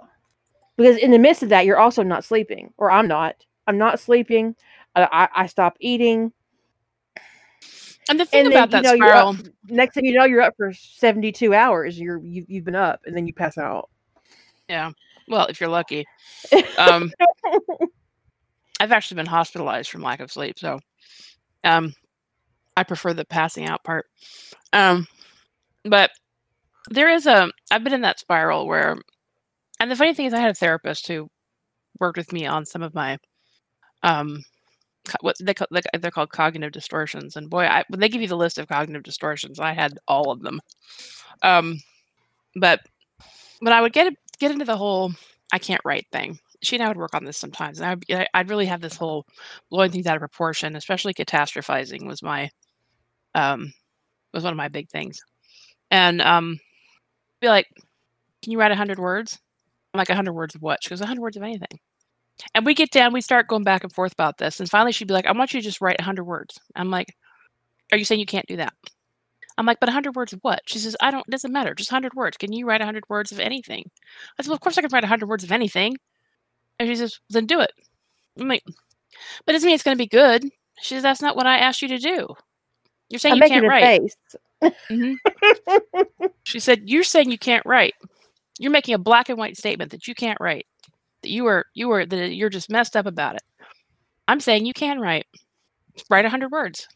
Because 0.76 0.96
in 0.98 1.10
the 1.12 1.18
midst 1.18 1.42
of 1.42 1.48
that, 1.50 1.66
you're 1.66 1.78
also 1.78 2.02
not 2.02 2.24
sleeping, 2.24 2.72
or 2.76 2.90
I'm 2.90 3.06
not. 3.06 3.36
I'm 3.66 3.78
not 3.78 4.00
sleeping. 4.00 4.56
I, 4.96 5.08
I, 5.34 5.42
I 5.42 5.46
stop 5.46 5.76
eating. 5.80 6.32
And 8.08 8.20
the 8.20 8.26
thing 8.26 8.46
And 8.46 8.52
about 8.52 8.70
then, 8.70 8.82
that 8.82 8.94
you 8.94 8.98
know, 8.98 9.06
spiral, 9.06 9.28
up, 9.30 9.36
next 9.68 9.94
thing 9.94 10.04
you 10.04 10.12
know, 10.12 10.24
you're 10.24 10.42
up 10.42 10.54
for 10.56 10.72
72 10.72 11.54
hours. 11.54 11.98
You're 11.98 12.18
you, 12.18 12.44
you've 12.48 12.64
been 12.64 12.74
up, 12.74 13.00
and 13.06 13.16
then 13.16 13.26
you 13.26 13.32
pass 13.32 13.56
out. 13.56 13.88
yeah. 14.68 14.90
Well, 15.28 15.46
if 15.46 15.60
you're 15.60 15.68
lucky. 15.70 16.04
Um, 16.78 17.12
I've 18.80 18.92
actually 18.92 19.16
been 19.16 19.26
hospitalized 19.26 19.90
from 19.90 20.02
lack 20.02 20.20
of 20.20 20.32
sleep, 20.32 20.58
so 20.58 20.80
um, 21.64 21.94
I 22.76 22.84
prefer 22.84 23.14
the 23.14 23.24
passing 23.26 23.66
out 23.66 23.84
part. 23.84 24.06
Um, 24.72 25.06
but 25.84 26.10
there 26.90 27.10
is 27.10 27.26
a 27.26 27.50
I've 27.70 27.84
been 27.84 27.94
in 27.94 28.02
that 28.02 28.20
spiral 28.20 28.66
where, 28.66 28.96
and 29.80 29.90
the 29.90 29.96
funny 29.96 30.14
thing 30.14 30.26
is, 30.26 30.34
I 30.34 30.40
had 30.40 30.50
a 30.50 30.54
therapist 30.54 31.08
who 31.08 31.28
worked 32.00 32.18
with 32.18 32.32
me 32.32 32.46
on 32.46 32.66
some 32.66 32.82
of 32.82 32.94
my 32.94 33.18
um 34.02 34.42
what 35.20 35.36
they 35.42 35.54
call 35.54 35.66
they're 35.72 36.10
called 36.10 36.30
cognitive 36.30 36.72
distortions 36.72 37.36
and 37.36 37.50
boy 37.50 37.64
I, 37.64 37.84
when 37.88 38.00
they 38.00 38.08
give 38.08 38.22
you 38.22 38.28
the 38.28 38.36
list 38.36 38.58
of 38.58 38.68
cognitive 38.68 39.02
distortions 39.02 39.60
i 39.60 39.72
had 39.72 39.98
all 40.08 40.30
of 40.30 40.42
them 40.42 40.60
um 41.42 41.78
but 42.56 42.80
when 43.60 43.72
i 43.72 43.80
would 43.80 43.92
get 43.92 44.12
get 44.38 44.50
into 44.50 44.64
the 44.64 44.76
whole 44.76 45.12
i 45.52 45.58
can't 45.58 45.80
write 45.84 46.06
thing 46.12 46.38
she 46.62 46.76
and 46.76 46.82
i 46.82 46.88
would 46.88 46.96
work 46.96 47.14
on 47.14 47.24
this 47.24 47.38
sometimes 47.38 47.80
and 47.80 48.04
I'd, 48.10 48.28
I'd 48.34 48.50
really 48.50 48.66
have 48.66 48.80
this 48.80 48.96
whole 48.96 49.26
blowing 49.70 49.90
things 49.90 50.06
out 50.06 50.16
of 50.16 50.20
proportion 50.20 50.76
especially 50.76 51.14
catastrophizing 51.14 52.06
was 52.06 52.22
my 52.22 52.50
um 53.34 53.72
was 54.34 54.44
one 54.44 54.52
of 54.52 54.56
my 54.58 54.68
big 54.68 54.90
things 54.90 55.18
and 55.90 56.20
um 56.22 56.58
be 57.40 57.48
like 57.48 57.66
can 58.42 58.52
you 58.52 58.58
write 58.60 58.70
100 58.70 58.98
words 58.98 59.38
i'm 59.94 59.98
like 59.98 60.08
100 60.08 60.32
words 60.32 60.54
of 60.54 60.62
what 60.62 60.82
she 60.82 60.90
goes 60.90 61.00
100 61.00 61.20
words 61.20 61.36
of 61.36 61.42
anything 61.42 61.80
and 62.54 62.66
we 62.66 62.74
get 62.74 62.90
down, 62.90 63.12
we 63.12 63.20
start 63.20 63.48
going 63.48 63.64
back 63.64 63.84
and 63.84 63.92
forth 63.92 64.12
about 64.12 64.38
this. 64.38 64.60
And 64.60 64.68
finally, 64.68 64.92
she'd 64.92 65.08
be 65.08 65.14
like, 65.14 65.26
I 65.26 65.32
want 65.32 65.54
you 65.54 65.60
to 65.60 65.64
just 65.64 65.80
write 65.80 65.98
100 66.00 66.24
words. 66.24 66.58
I'm 66.74 66.90
like, 66.90 67.14
Are 67.92 67.98
you 67.98 68.04
saying 68.04 68.20
you 68.20 68.26
can't 68.26 68.46
do 68.46 68.56
that? 68.58 68.74
I'm 69.58 69.66
like, 69.66 69.80
But 69.80 69.88
100 69.88 70.16
words 70.16 70.32
of 70.32 70.40
what? 70.42 70.60
She 70.66 70.78
says, 70.78 70.96
I 71.00 71.10
don't, 71.10 71.26
doesn't 71.28 71.52
matter. 71.52 71.74
Just 71.74 71.92
100 71.92 72.14
words. 72.14 72.36
Can 72.36 72.52
you 72.52 72.66
write 72.66 72.80
100 72.80 73.04
words 73.08 73.32
of 73.32 73.40
anything? 73.40 73.90
I 74.38 74.42
said, 74.42 74.48
Well, 74.48 74.54
of 74.56 74.60
course 74.60 74.78
I 74.78 74.82
can 74.82 74.90
write 74.92 75.02
100 75.04 75.28
words 75.28 75.44
of 75.44 75.52
anything. 75.52 75.96
And 76.78 76.88
she 76.88 76.96
says, 76.96 77.20
Then 77.30 77.46
do 77.46 77.60
it. 77.60 77.72
I'm 78.38 78.48
like, 78.48 78.62
But 78.66 79.52
it 79.52 79.52
doesn't 79.52 79.66
mean 79.66 79.74
it's 79.74 79.84
going 79.84 79.96
to 79.96 80.02
be 80.02 80.08
good. 80.08 80.44
She 80.80 80.94
says, 80.94 81.02
That's 81.02 81.22
not 81.22 81.36
what 81.36 81.46
I 81.46 81.58
asked 81.58 81.82
you 81.82 81.88
to 81.88 81.98
do. 81.98 82.28
You're 83.10 83.18
saying 83.20 83.34
I'm 83.34 83.36
you 83.36 83.40
making 83.40 83.62
can't 83.62 83.66
a 83.66 83.68
write. 83.68 84.12
face. 84.62 84.72
Mhm. 84.90 85.16
She 86.44 86.60
said, 86.60 86.82
You're 86.84 87.04
saying 87.04 87.30
you 87.30 87.38
can't 87.38 87.64
write. 87.66 87.94
You're 88.58 88.70
making 88.72 88.94
a 88.94 88.98
black 88.98 89.28
and 89.28 89.38
white 89.38 89.56
statement 89.56 89.90
that 89.92 90.06
you 90.06 90.14
can't 90.14 90.38
write. 90.40 90.66
That 91.22 91.30
you 91.30 91.46
are 91.46 91.66
you 91.74 91.90
are 91.92 92.04
that 92.06 92.34
you're 92.34 92.50
just 92.50 92.70
messed 92.70 92.96
up 92.96 93.06
about 93.06 93.36
it. 93.36 93.42
I'm 94.28 94.40
saying 94.40 94.66
you 94.66 94.72
can 94.74 95.00
write. 95.00 95.26
Write 96.10 96.24
a 96.24 96.30
hundred 96.30 96.50
words. 96.52 96.86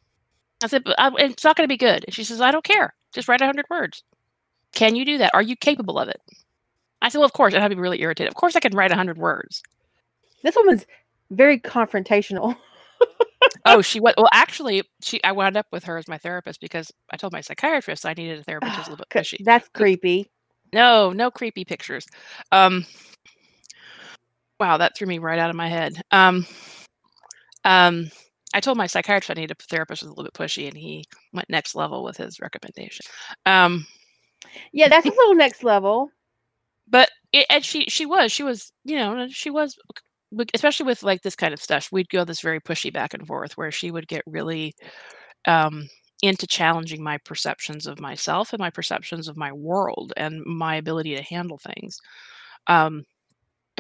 I 0.63 0.67
said, 0.67 0.85
but 0.85 0.97
I, 0.99 1.11
it's 1.19 1.45
not 1.45 1.57
going 1.57 1.65
to 1.69 1.73
be 1.73 1.77
good. 1.77 2.05
And 2.05 2.15
she 2.15 2.25
says, 2.25 2.41
I 2.41 2.51
don't 2.51 2.65
care. 2.65 2.95
Just 3.13 3.29
write 3.29 3.41
a 3.41 3.47
hundred 3.47 3.67
words. 3.71 4.03
Can 4.73 4.97
you 4.97 5.05
do 5.05 5.19
that? 5.19 5.31
Are 5.35 5.43
you 5.43 5.57
capable 5.57 5.99
of 5.99 6.09
it? 6.09 6.21
I 7.01 7.09
said, 7.09 7.19
Well, 7.19 7.27
of 7.27 7.33
course. 7.33 7.55
And 7.55 7.63
I'd 7.63 7.69
be 7.69 7.77
really 7.77 8.01
irritated. 8.03 8.29
Of 8.29 8.35
course, 8.37 8.57
I 8.57 8.61
can 8.61 8.75
write 8.75 8.93
a 8.93 8.97
hundred 8.97 9.19
words. 9.19 9.63
This 10.43 10.57
woman's 10.57 10.87
very 11.31 11.59
confrontational. 11.59 12.57
oh, 13.65 13.83
she 13.83 14.01
went. 14.01 14.17
Well, 14.17 14.29
actually, 14.33 14.83
she. 15.01 15.23
I 15.25 15.33
wound 15.33 15.57
up 15.57 15.67
with 15.73 15.85
her 15.85 15.97
as 15.97 16.09
my 16.09 16.19
therapist 16.19 16.61
because 16.61 16.93
I 17.11 17.17
told 17.17 17.33
my 17.33 17.41
psychiatrist 17.41 18.05
I 18.05 18.15
needed 18.15 18.41
a 18.41 18.45
therapist 18.45 18.75
who's 18.75 18.87
a 18.89 18.91
little 18.91 19.05
bit 19.09 19.23
pushy. 19.23 19.45
That's 19.45 19.69
creepy. 19.71 20.31
No, 20.73 21.13
no 21.13 21.31
creepy 21.31 21.65
pictures. 21.65 22.07
Um, 22.53 22.85
wow, 24.61 24.77
that 24.77 24.97
threw 24.97 25.07
me 25.07 25.19
right 25.19 25.39
out 25.39 25.51
of 25.51 25.57
my 25.57 25.69
head. 25.69 26.01
Um, 26.11 26.47
um, 27.65 28.11
I 28.55 28.61
told 28.61 28.79
my 28.79 28.87
psychiatrist 28.87 29.31
I 29.31 29.41
needed 29.41 29.57
a 29.61 29.63
therapist 29.65 30.03
who's 30.03 30.09
a 30.09 30.11
little 30.13 30.25
bit 30.25 30.35
pushy, 30.35 30.69
and 30.69 30.77
he 30.77 31.05
went 31.33 31.51
next 31.51 31.75
level 31.75 32.05
with 32.05 32.17
his 32.17 32.41
recommendation. 32.41 33.05
Um, 33.47 33.87
Yeah, 34.73 34.89
that's 34.89 35.09
a 35.09 35.11
little 35.17 35.35
next 35.35 35.63
level. 35.63 36.11
but 36.87 37.11
it, 37.33 37.47
and 37.51 37.65
she 37.65 37.85
she 37.89 38.07
was 38.07 38.33
she 38.33 38.43
was 38.43 38.73
you 38.85 38.97
know 38.97 39.27
she 39.29 39.51
was 39.51 39.77
especially 40.55 40.87
with 40.87 41.03
like 41.03 41.23
this 41.23 41.37
kind 41.37 41.55
of 41.55 41.61
stuff 41.61 41.89
we'd 41.93 42.09
go 42.11 42.25
this 42.25 42.41
very 42.41 42.61
pushy 42.61 42.93
back 42.93 43.15
and 43.15 43.27
forth 43.27 43.57
where 43.57 43.73
she 43.73 43.91
would 43.91 44.09
get 44.09 44.23
really 44.27 44.75
um 45.47 45.89
into 46.23 46.47
challenging 46.47 47.03
my 47.03 47.19
perceptions 47.25 47.87
of 47.87 48.01
myself 48.01 48.53
and 48.53 48.61
my 48.61 48.71
perceptions 48.71 49.29
of 49.29 49.37
my 49.37 49.53
world 49.53 50.13
and 50.17 50.43
my 50.47 50.77
ability 50.77 51.17
to 51.17 51.23
handle 51.23 51.59
things 51.59 51.99
um 52.69 53.05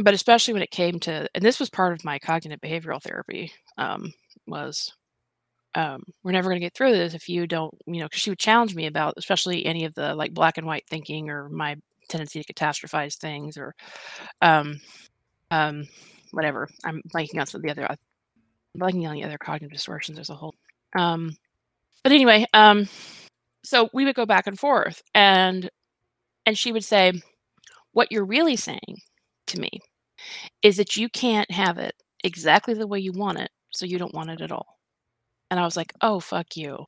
but 0.03 0.15
especially 0.15 0.55
when 0.55 0.63
it 0.63 0.71
came 0.71 1.01
to 1.01 1.29
and 1.35 1.45
this 1.45 1.61
was 1.61 1.71
part 1.71 1.93
of 1.93 2.05
my 2.05 2.19
cognitive 2.19 2.61
behavioral 2.61 3.03
therapy 3.03 3.53
um 3.79 4.13
was 4.47 4.93
um, 5.75 6.03
we're 6.25 6.33
never 6.33 6.49
going 6.49 6.61
to 6.61 6.65
get 6.65 6.75
through 6.75 6.93
this 6.93 7.15
if 7.15 7.29
you 7.29 7.47
don't, 7.47 7.73
you 7.87 8.01
know, 8.01 8.07
because 8.07 8.21
she 8.21 8.31
would 8.31 8.39
challenge 8.39 8.75
me 8.75 8.87
about, 8.87 9.15
especially 9.17 9.65
any 9.67 9.85
of 9.85 9.95
the 9.95 10.15
like 10.15 10.35
black 10.35 10.59
and 10.59 10.67
white 10.67 10.85
thinking 10.89 11.31
or 11.31 11.49
my 11.51 11.77
tendency 12.09 12.43
to 12.43 12.53
catastrophize 12.53 13.17
things 13.17 13.57
or, 13.57 13.75
um, 14.43 14.81
um, 15.51 15.85
whatever. 16.33 16.69
I'm 16.85 17.03
blanking 17.15 17.39
on 17.39 17.47
some 17.47 17.61
of 17.61 17.63
the 17.63 17.71
other, 17.71 17.87
I'm 17.89 17.97
blanking 18.77 19.09
on 19.09 19.15
the 19.15 19.25
other 19.25 19.39
cognitive 19.39 19.73
distortions 19.73 20.19
as 20.19 20.31
a 20.31 20.35
whole. 20.35 20.55
Um, 20.99 21.37
but 22.03 22.13
anyway, 22.13 22.47
um, 22.55 22.89
so 23.65 23.89
we 23.93 24.05
would 24.05 24.15
go 24.15 24.27
back 24.27 24.47
and 24.47 24.59
forth, 24.59 25.03
and 25.15 25.69
and 26.47 26.57
she 26.57 26.73
would 26.73 26.85
say, 26.85 27.13
"What 27.93 28.11
you're 28.11 28.25
really 28.25 28.57
saying 28.57 28.99
to 29.49 29.61
me 29.61 29.81
is 30.63 30.77
that 30.77 30.97
you 30.97 31.09
can't 31.09 31.51
have 31.51 31.79
it 31.79 31.95
exactly 32.25 32.75
the 32.75 32.87
way 32.87 32.99
you 33.01 33.13
want 33.13 33.39
it, 33.39 33.51
so 33.71 33.87
you 33.87 33.99
don't 33.99 34.15
want 34.15 34.31
it 34.31 34.41
at 34.41 34.53
all." 34.53 34.79
And 35.51 35.61
I 35.61 35.65
was 35.65 35.77
like, 35.77 35.93
"Oh, 36.03 36.21
fuck 36.21 36.57
you." 36.57 36.87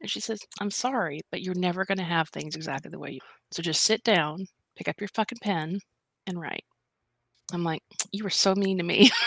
And 0.00 0.10
she 0.10 0.20
says, 0.20 0.40
"I'm 0.60 0.70
sorry, 0.70 1.20
but 1.30 1.42
you're 1.42 1.54
never 1.54 1.84
going 1.84 1.98
to 1.98 2.04
have 2.04 2.28
things 2.30 2.56
exactly 2.56 2.90
the 2.90 2.98
way 2.98 3.12
you. 3.12 3.20
So 3.52 3.62
just 3.62 3.82
sit 3.84 4.02
down, 4.04 4.46
pick 4.76 4.88
up 4.88 5.00
your 5.00 5.08
fucking 5.08 5.38
pen, 5.42 5.80
and 6.26 6.40
write." 6.40 6.64
I'm 7.52 7.64
like, 7.64 7.82
"You 8.12 8.24
were 8.24 8.30
so 8.30 8.54
mean 8.54 8.78
to 8.78 8.84
me." 8.84 9.10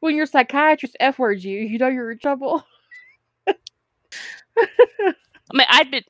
when 0.00 0.16
your 0.16 0.26
psychiatrist 0.26 0.96
F 1.00 1.18
words 1.18 1.44
you, 1.44 1.58
you 1.58 1.78
know 1.78 1.88
you're 1.88 2.12
in 2.12 2.18
trouble. 2.18 2.64
I 3.46 3.54
mean, 5.52 5.66
I'd 5.68 5.90
been 5.90 6.04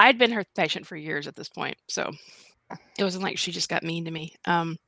I'd 0.00 0.16
been 0.16 0.32
her 0.32 0.44
patient 0.56 0.86
for 0.86 0.96
years 0.96 1.26
at 1.26 1.36
this 1.36 1.50
point, 1.50 1.76
so 1.86 2.10
it 2.98 3.04
wasn't 3.04 3.22
like 3.22 3.36
she 3.36 3.52
just 3.52 3.68
got 3.68 3.82
mean 3.82 4.06
to 4.06 4.10
me. 4.10 4.34
Um, 4.46 4.78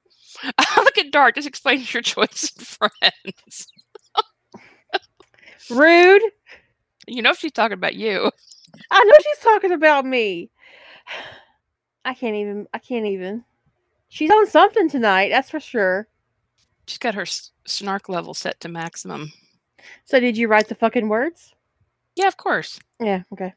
look 0.76 0.96
at 0.96 1.12
Dart. 1.12 1.34
Just 1.34 1.46
explains 1.46 1.92
your 1.92 2.02
choice 2.02 2.50
of 2.58 2.66
friends. 2.66 3.66
Rude. 5.70 6.22
You 7.06 7.20
know 7.20 7.34
she's 7.34 7.52
talking 7.52 7.76
about 7.76 7.94
you. 7.94 8.30
I 8.90 9.04
know 9.04 9.14
she's 9.22 9.44
talking 9.44 9.72
about 9.72 10.06
me. 10.06 10.50
I 12.06 12.14
can't 12.14 12.34
even. 12.36 12.66
I 12.72 12.78
can't 12.78 13.06
even. 13.06 13.44
She's 14.08 14.30
on 14.30 14.46
something 14.46 14.88
tonight, 14.88 15.28
that's 15.28 15.50
for 15.50 15.60
sure. 15.60 16.08
She's 16.86 16.98
got 16.98 17.14
her 17.14 17.26
snark 17.66 18.08
level 18.08 18.34
set 18.34 18.60
to 18.60 18.68
maximum. 18.68 19.32
So, 20.04 20.20
did 20.20 20.38
you 20.38 20.48
write 20.48 20.68
the 20.68 20.74
fucking 20.74 21.08
words? 21.08 21.54
Yeah, 22.16 22.28
of 22.28 22.36
course. 22.38 22.80
Yeah. 22.98 23.22
Okay. 23.32 23.54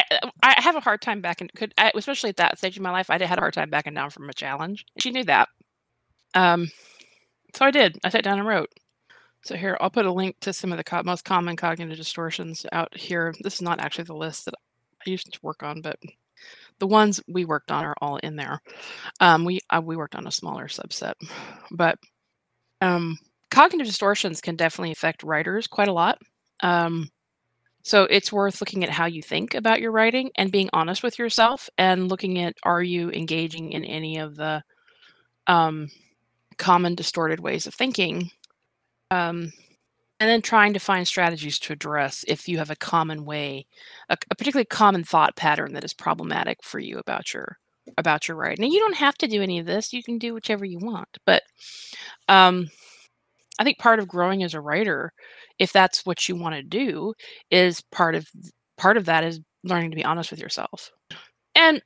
I 0.00 0.20
I 0.42 0.62
have 0.62 0.76
a 0.76 0.80
hard 0.80 1.02
time 1.02 1.20
backing. 1.20 1.48
Could 1.56 1.74
I, 1.78 1.92
especially 1.94 2.30
at 2.30 2.36
that 2.38 2.58
stage 2.58 2.76
of 2.76 2.82
my 2.82 2.90
life, 2.90 3.10
I 3.10 3.14
had 3.24 3.38
a 3.38 3.40
hard 3.40 3.54
time 3.54 3.70
backing 3.70 3.94
down 3.94 4.10
from 4.10 4.28
a 4.28 4.34
challenge. 4.34 4.84
She 4.98 5.10
knew 5.10 5.24
that. 5.24 5.48
Um, 6.34 6.68
so 7.54 7.64
I 7.64 7.70
did. 7.70 7.98
I 8.04 8.08
sat 8.08 8.24
down 8.24 8.38
and 8.38 8.48
wrote. 8.48 8.70
So 9.44 9.56
here, 9.56 9.76
I'll 9.80 9.90
put 9.90 10.06
a 10.06 10.12
link 10.12 10.36
to 10.40 10.52
some 10.52 10.72
of 10.72 10.78
the 10.78 10.84
co- 10.84 11.02
most 11.04 11.24
common 11.24 11.56
cognitive 11.56 11.96
distortions 11.98 12.64
out 12.72 12.96
here. 12.96 13.34
This 13.42 13.54
is 13.56 13.62
not 13.62 13.80
actually 13.80 14.04
the 14.04 14.16
list 14.16 14.46
that 14.46 14.54
I 15.06 15.10
used 15.10 15.32
to 15.32 15.38
work 15.42 15.62
on, 15.62 15.82
but 15.82 15.98
the 16.78 16.86
ones 16.86 17.20
we 17.28 17.44
worked 17.44 17.70
on 17.70 17.84
are 17.84 17.94
all 18.00 18.16
in 18.18 18.36
there. 18.36 18.60
Um, 19.20 19.44
we 19.44 19.60
uh, 19.70 19.82
we 19.84 19.96
worked 19.96 20.16
on 20.16 20.26
a 20.26 20.32
smaller 20.32 20.66
subset, 20.66 21.14
but 21.70 21.98
um, 22.80 23.18
cognitive 23.50 23.86
distortions 23.86 24.40
can 24.40 24.56
definitely 24.56 24.92
affect 24.92 25.22
writers 25.22 25.66
quite 25.66 25.88
a 25.88 25.92
lot. 25.92 26.18
Um, 26.62 27.08
so 27.84 28.04
it's 28.04 28.32
worth 28.32 28.62
looking 28.62 28.82
at 28.82 28.88
how 28.88 29.04
you 29.04 29.22
think 29.22 29.54
about 29.54 29.80
your 29.80 29.92
writing 29.92 30.30
and 30.36 30.50
being 30.50 30.70
honest 30.72 31.02
with 31.02 31.18
yourself 31.18 31.68
and 31.78 32.08
looking 32.08 32.38
at 32.40 32.56
are 32.62 32.82
you 32.82 33.10
engaging 33.10 33.72
in 33.72 33.84
any 33.84 34.18
of 34.18 34.36
the 34.36 34.62
um, 35.46 35.88
common 36.56 36.94
distorted 36.94 37.40
ways 37.40 37.66
of 37.66 37.74
thinking 37.74 38.30
um, 39.10 39.52
and 40.18 40.30
then 40.30 40.40
trying 40.40 40.72
to 40.72 40.78
find 40.78 41.06
strategies 41.06 41.58
to 41.58 41.74
address 41.74 42.24
if 42.26 42.48
you 42.48 42.56
have 42.58 42.70
a 42.70 42.76
common 42.76 43.24
way 43.24 43.66
a, 44.08 44.16
a 44.30 44.34
particularly 44.34 44.64
common 44.64 45.04
thought 45.04 45.36
pattern 45.36 45.74
that 45.74 45.84
is 45.84 45.94
problematic 45.94 46.62
for 46.62 46.78
you 46.78 46.98
about 46.98 47.32
your 47.32 47.58
about 47.98 48.26
your 48.26 48.36
writing. 48.38 48.64
And 48.64 48.72
you 48.72 48.80
don't 48.80 48.96
have 48.96 49.18
to 49.18 49.28
do 49.28 49.42
any 49.42 49.58
of 49.58 49.66
this 49.66 49.92
you 49.92 50.02
can 50.02 50.16
do 50.16 50.32
whichever 50.32 50.64
you 50.64 50.78
want 50.78 51.18
but 51.26 51.42
um, 52.28 52.70
i 53.58 53.64
think 53.64 53.78
part 53.78 53.98
of 53.98 54.08
growing 54.08 54.42
as 54.42 54.54
a 54.54 54.60
writer 54.60 55.12
if 55.58 55.72
that's 55.72 56.04
what 56.04 56.28
you 56.28 56.36
want 56.36 56.54
to 56.54 56.62
do 56.62 57.12
is 57.50 57.80
part 57.92 58.14
of 58.14 58.26
part 58.76 58.96
of 58.96 59.04
that 59.06 59.24
is 59.24 59.40
learning 59.62 59.90
to 59.90 59.96
be 59.96 60.04
honest 60.04 60.30
with 60.30 60.40
yourself 60.40 60.90
and 61.54 61.80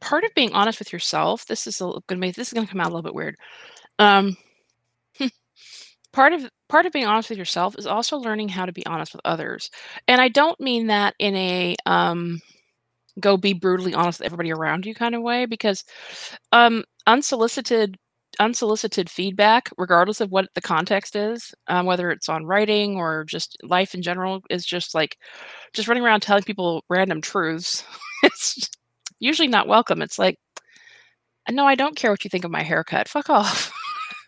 part 0.00 0.24
of 0.24 0.34
being 0.34 0.52
honest 0.52 0.78
with 0.78 0.92
yourself. 0.92 1.46
This 1.46 1.66
is 1.66 1.78
going 1.78 2.02
to 2.08 2.16
make 2.16 2.34
this 2.34 2.48
is 2.48 2.54
going 2.54 2.66
to 2.66 2.70
come 2.70 2.80
out 2.80 2.86
a 2.86 2.94
little 2.94 3.02
bit 3.02 3.14
weird. 3.14 3.36
Um, 3.98 4.36
part 6.12 6.32
of 6.32 6.48
part 6.68 6.86
of 6.86 6.92
being 6.92 7.06
honest 7.06 7.30
with 7.30 7.38
yourself 7.38 7.76
is 7.78 7.86
also 7.86 8.16
learning 8.16 8.48
how 8.48 8.66
to 8.66 8.72
be 8.72 8.86
honest 8.86 9.12
with 9.12 9.22
others, 9.24 9.70
and 10.08 10.20
I 10.20 10.28
don't 10.28 10.58
mean 10.60 10.88
that 10.88 11.14
in 11.18 11.36
a 11.36 11.76
um, 11.86 12.40
go 13.18 13.36
be 13.36 13.52
brutally 13.52 13.94
honest 13.94 14.20
with 14.20 14.26
everybody 14.26 14.52
around 14.52 14.86
you 14.86 14.94
kind 14.94 15.14
of 15.14 15.22
way 15.22 15.46
because 15.46 15.84
um, 16.52 16.84
unsolicited 17.06 17.96
unsolicited 18.38 19.10
feedback, 19.10 19.70
regardless 19.76 20.20
of 20.20 20.30
what 20.30 20.48
the 20.54 20.60
context 20.60 21.16
is, 21.16 21.54
um, 21.68 21.86
whether 21.86 22.10
it's 22.10 22.28
on 22.28 22.46
writing 22.46 22.96
or 22.96 23.24
just 23.24 23.56
life 23.62 23.94
in 23.94 24.02
general, 24.02 24.40
is 24.50 24.64
just 24.64 24.94
like 24.94 25.18
just 25.72 25.88
running 25.88 26.04
around 26.04 26.20
telling 26.20 26.42
people 26.42 26.84
random 26.88 27.20
truths. 27.20 27.84
it's 28.22 28.70
usually 29.18 29.48
not 29.48 29.68
welcome. 29.68 30.02
It's 30.02 30.18
like, 30.18 30.38
no, 31.50 31.66
I 31.66 31.74
don't 31.74 31.96
care 31.96 32.10
what 32.10 32.24
you 32.24 32.30
think 32.30 32.44
of 32.44 32.50
my 32.50 32.62
haircut. 32.62 33.08
Fuck 33.08 33.30
off. 33.30 33.72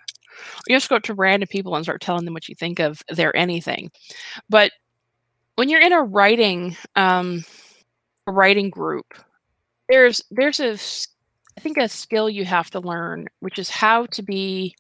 you 0.67 0.77
just 0.77 0.89
go 0.89 0.97
up 0.97 1.03
to 1.05 1.15
random 1.15 1.47
people 1.47 1.75
and 1.77 1.85
start 1.85 2.01
telling 2.01 2.25
them 2.25 2.35
what 2.35 2.49
you 2.49 2.55
think 2.55 2.81
of 2.81 3.03
their 3.09 3.35
anything. 3.37 3.91
But 4.49 4.73
when 5.57 5.69
you're 5.69 5.81
in 5.81 5.93
a 5.93 6.03
writing 6.03 6.77
um, 6.97 7.45
a 8.27 8.33
writing 8.33 8.71
group, 8.71 9.15
there's 9.89 10.23
there's 10.31 10.61
a 10.61 10.77
I 11.57 11.61
think 11.61 11.77
a 11.77 11.89
skill 11.89 12.31
you 12.31 12.45
have 12.45 12.71
to 12.71 12.81
learn, 12.81 13.29
which 13.41 13.59
is 13.59 13.69
how 13.71 14.07
to 14.07 14.23
be 14.23 14.75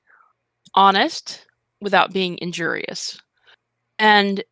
honest 0.74 1.46
without 1.80 2.12
being 2.12 2.38
injurious. 2.40 3.20
And 3.98 4.42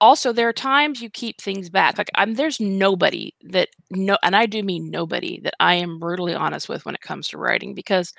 also 0.00 0.32
there 0.32 0.48
are 0.48 0.52
times 0.52 1.00
you 1.00 1.10
keep 1.10 1.40
things 1.40 1.70
back. 1.70 1.98
Like 1.98 2.10
I'm 2.16 2.34
there's 2.34 2.60
nobody 2.60 3.32
that 3.50 3.68
no 3.90 4.18
and 4.22 4.36
I 4.36 4.46
do 4.46 4.62
mean 4.62 4.90
nobody 4.90 5.40
that 5.44 5.54
I 5.60 5.74
am 5.74 5.98
brutally 5.98 6.34
honest 6.34 6.68
with 6.68 6.84
when 6.84 6.94
it 6.94 7.00
comes 7.00 7.28
to 7.28 7.38
writing 7.38 7.74
because 7.74 8.12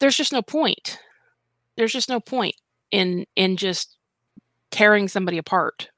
there's 0.00 0.16
just 0.16 0.32
no 0.32 0.42
point. 0.42 0.98
There's 1.76 1.92
just 1.92 2.08
no 2.08 2.20
point 2.20 2.56
in 2.90 3.26
in 3.36 3.56
just 3.56 3.96
tearing 4.70 5.08
somebody 5.08 5.38
apart 5.38 5.90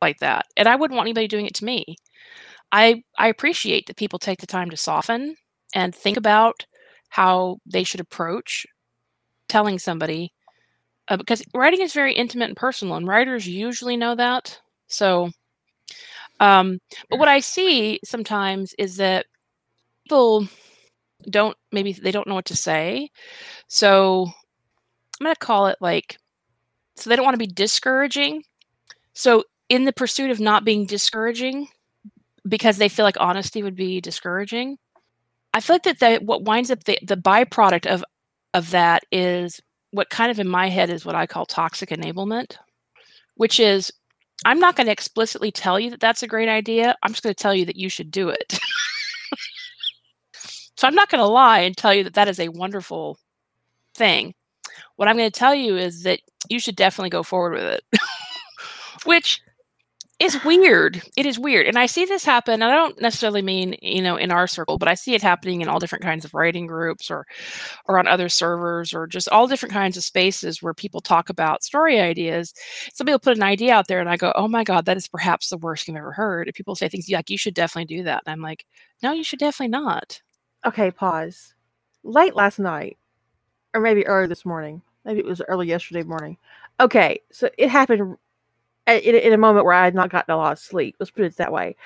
like 0.00 0.18
that. 0.18 0.46
And 0.56 0.68
I 0.68 0.76
wouldn't 0.76 0.96
want 0.96 1.06
anybody 1.06 1.28
doing 1.28 1.46
it 1.46 1.54
to 1.54 1.64
me. 1.64 1.96
I 2.72 3.02
I 3.18 3.28
appreciate 3.28 3.86
that 3.86 3.96
people 3.96 4.18
take 4.18 4.40
the 4.40 4.46
time 4.46 4.70
to 4.70 4.76
soften 4.76 5.36
and 5.74 5.94
think 5.94 6.16
about 6.16 6.66
how 7.08 7.58
they 7.66 7.84
should 7.84 8.00
approach 8.00 8.66
telling 9.48 9.78
somebody 9.78 10.32
uh, 11.08 11.16
because 11.16 11.42
writing 11.54 11.80
is 11.80 11.92
very 11.92 12.14
intimate 12.14 12.48
and 12.48 12.56
personal 12.56 12.96
and 12.96 13.06
writers 13.06 13.46
usually 13.46 13.96
know 13.96 14.14
that. 14.14 14.58
So 14.88 15.30
um, 16.40 16.78
but 17.10 17.18
what 17.18 17.28
i 17.28 17.40
see 17.40 18.00
sometimes 18.04 18.74
is 18.78 18.96
that 18.96 19.26
people 20.04 20.46
don't 21.30 21.56
maybe 21.70 21.92
they 21.92 22.10
don't 22.10 22.26
know 22.26 22.34
what 22.34 22.46
to 22.46 22.56
say. 22.56 23.08
So 23.68 24.26
i'm 25.20 25.24
going 25.24 25.34
to 25.34 25.38
call 25.38 25.66
it 25.68 25.76
like 25.80 26.18
so 26.96 27.08
they 27.10 27.16
don't 27.16 27.24
want 27.24 27.34
to 27.34 27.38
be 27.38 27.46
discouraging. 27.46 28.42
So 29.14 29.44
in 29.68 29.84
the 29.84 29.92
pursuit 29.92 30.30
of 30.30 30.40
not 30.40 30.64
being 30.64 30.86
discouraging 30.86 31.68
because 32.48 32.78
they 32.78 32.88
feel 32.88 33.04
like 33.04 33.16
honesty 33.20 33.62
would 33.62 33.76
be 33.76 34.00
discouraging 34.00 34.78
I 35.54 35.60
feel 35.60 35.74
like 35.74 35.82
that 35.84 35.98
the, 35.98 36.24
what 36.24 36.44
winds 36.44 36.70
up 36.70 36.84
the, 36.84 36.98
the 37.02 37.16
byproduct 37.16 37.86
of 37.86 38.04
of 38.54 38.70
that 38.70 39.04
is 39.10 39.60
what 39.92 40.10
kind 40.10 40.30
of 40.30 40.38
in 40.38 40.48
my 40.48 40.68
head 40.68 40.90
is 40.90 41.04
what 41.04 41.14
I 41.14 41.26
call 41.26 41.46
toxic 41.46 41.90
enablement, 41.90 42.56
which 43.36 43.58
is 43.60 43.90
I'm 44.44 44.58
not 44.58 44.76
going 44.76 44.86
to 44.86 44.92
explicitly 44.92 45.50
tell 45.50 45.78
you 45.78 45.90
that 45.90 46.00
that's 46.00 46.22
a 46.22 46.26
great 46.26 46.48
idea. 46.48 46.96
I'm 47.02 47.12
just 47.12 47.22
going 47.22 47.34
to 47.34 47.42
tell 47.42 47.54
you 47.54 47.64
that 47.66 47.76
you 47.76 47.88
should 47.88 48.10
do 48.10 48.28
it. 48.28 48.58
so 50.76 50.86
I'm 50.86 50.94
not 50.94 51.10
going 51.10 51.20
to 51.20 51.26
lie 51.26 51.60
and 51.60 51.76
tell 51.76 51.94
you 51.94 52.04
that 52.04 52.14
that 52.14 52.28
is 52.28 52.40
a 52.40 52.48
wonderful 52.48 53.18
thing. 53.94 54.34
What 54.96 55.08
I'm 55.08 55.16
going 55.16 55.30
to 55.30 55.38
tell 55.38 55.54
you 55.54 55.76
is 55.76 56.02
that 56.02 56.20
you 56.48 56.58
should 56.58 56.76
definitely 56.76 57.10
go 57.10 57.22
forward 57.22 57.54
with 57.54 57.64
it. 57.64 57.84
which 59.04 59.40
is 60.22 60.42
weird. 60.44 61.02
It 61.16 61.26
is 61.26 61.38
weird. 61.38 61.66
And 61.66 61.78
I 61.78 61.86
see 61.86 62.04
this 62.06 62.24
happen. 62.24 62.62
I 62.62 62.70
don't 62.74 63.00
necessarily 63.00 63.42
mean, 63.42 63.76
you 63.82 64.02
know, 64.02 64.16
in 64.16 64.30
our 64.30 64.46
circle, 64.46 64.78
but 64.78 64.88
I 64.88 64.94
see 64.94 65.14
it 65.14 65.22
happening 65.22 65.60
in 65.62 65.68
all 65.68 65.80
different 65.80 66.04
kinds 66.04 66.24
of 66.24 66.34
writing 66.34 66.66
groups 66.66 67.10
or 67.10 67.26
or 67.86 67.98
on 67.98 68.08
other 68.08 68.28
servers 68.28 68.94
or 68.94 69.06
just 69.06 69.28
all 69.30 69.48
different 69.48 69.72
kinds 69.72 69.96
of 69.96 70.04
spaces 70.04 70.62
where 70.62 70.74
people 70.74 71.00
talk 71.00 71.30
about 71.30 71.64
story 71.64 72.00
ideas. 72.00 72.54
Somebody 72.94 73.14
will 73.14 73.20
put 73.20 73.36
an 73.36 73.42
idea 73.42 73.74
out 73.74 73.88
there 73.88 74.00
and 74.00 74.10
I 74.10 74.16
go, 74.16 74.32
Oh 74.36 74.48
my 74.48 74.64
God, 74.64 74.86
that 74.86 74.96
is 74.96 75.08
perhaps 75.08 75.50
the 75.50 75.58
worst 75.58 75.86
thing 75.86 75.96
I've 75.96 76.02
ever 76.02 76.12
heard. 76.12 76.48
And 76.48 76.54
people 76.54 76.76
say 76.76 76.88
things 76.88 77.10
like, 77.10 77.30
you 77.30 77.38
should 77.38 77.54
definitely 77.54 77.96
do 77.96 78.04
that. 78.04 78.22
And 78.26 78.32
I'm 78.32 78.42
like, 78.42 78.66
No, 79.02 79.12
you 79.12 79.24
should 79.24 79.40
definitely 79.40 79.70
not. 79.70 80.22
Okay, 80.66 80.90
pause. 80.92 81.54
Late 82.04 82.36
last 82.36 82.58
night, 82.58 82.98
or 83.74 83.80
maybe 83.80 84.06
early 84.06 84.28
this 84.28 84.44
morning. 84.44 84.82
Maybe 85.04 85.20
it 85.20 85.26
was 85.26 85.42
early 85.48 85.68
yesterday 85.68 86.04
morning. 86.04 86.36
Okay, 86.80 87.20
so 87.32 87.50
it 87.58 87.68
happened 87.70 88.16
in, 88.86 89.14
in 89.14 89.32
a 89.32 89.38
moment 89.38 89.64
where 89.64 89.74
I 89.74 89.84
had 89.84 89.94
not 89.94 90.10
gotten 90.10 90.32
a 90.34 90.36
lot 90.36 90.52
of 90.52 90.58
sleep. 90.58 90.96
Let's 90.98 91.10
put 91.10 91.24
it 91.24 91.36
that 91.36 91.52
way. 91.52 91.76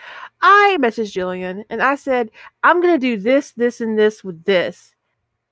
I 0.40 0.76
messaged 0.80 1.12
Jillian 1.12 1.64
and 1.68 1.82
I 1.82 1.94
said, 1.96 2.30
I'm 2.62 2.80
going 2.80 2.94
to 2.94 2.98
do 2.98 3.20
this, 3.20 3.52
this, 3.52 3.80
and 3.80 3.98
this 3.98 4.24
with 4.24 4.44
this. 4.44 4.94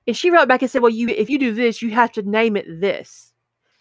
And 0.07 0.15
she 0.15 0.29
wrote 0.29 0.47
back 0.47 0.61
and 0.61 0.69
said, 0.69 0.81
Well, 0.81 0.91
you 0.91 1.09
if 1.09 1.29
you 1.29 1.39
do 1.39 1.53
this, 1.53 1.81
you 1.81 1.91
have 1.91 2.11
to 2.13 2.21
name 2.21 2.55
it 2.55 2.65
this. 2.81 3.33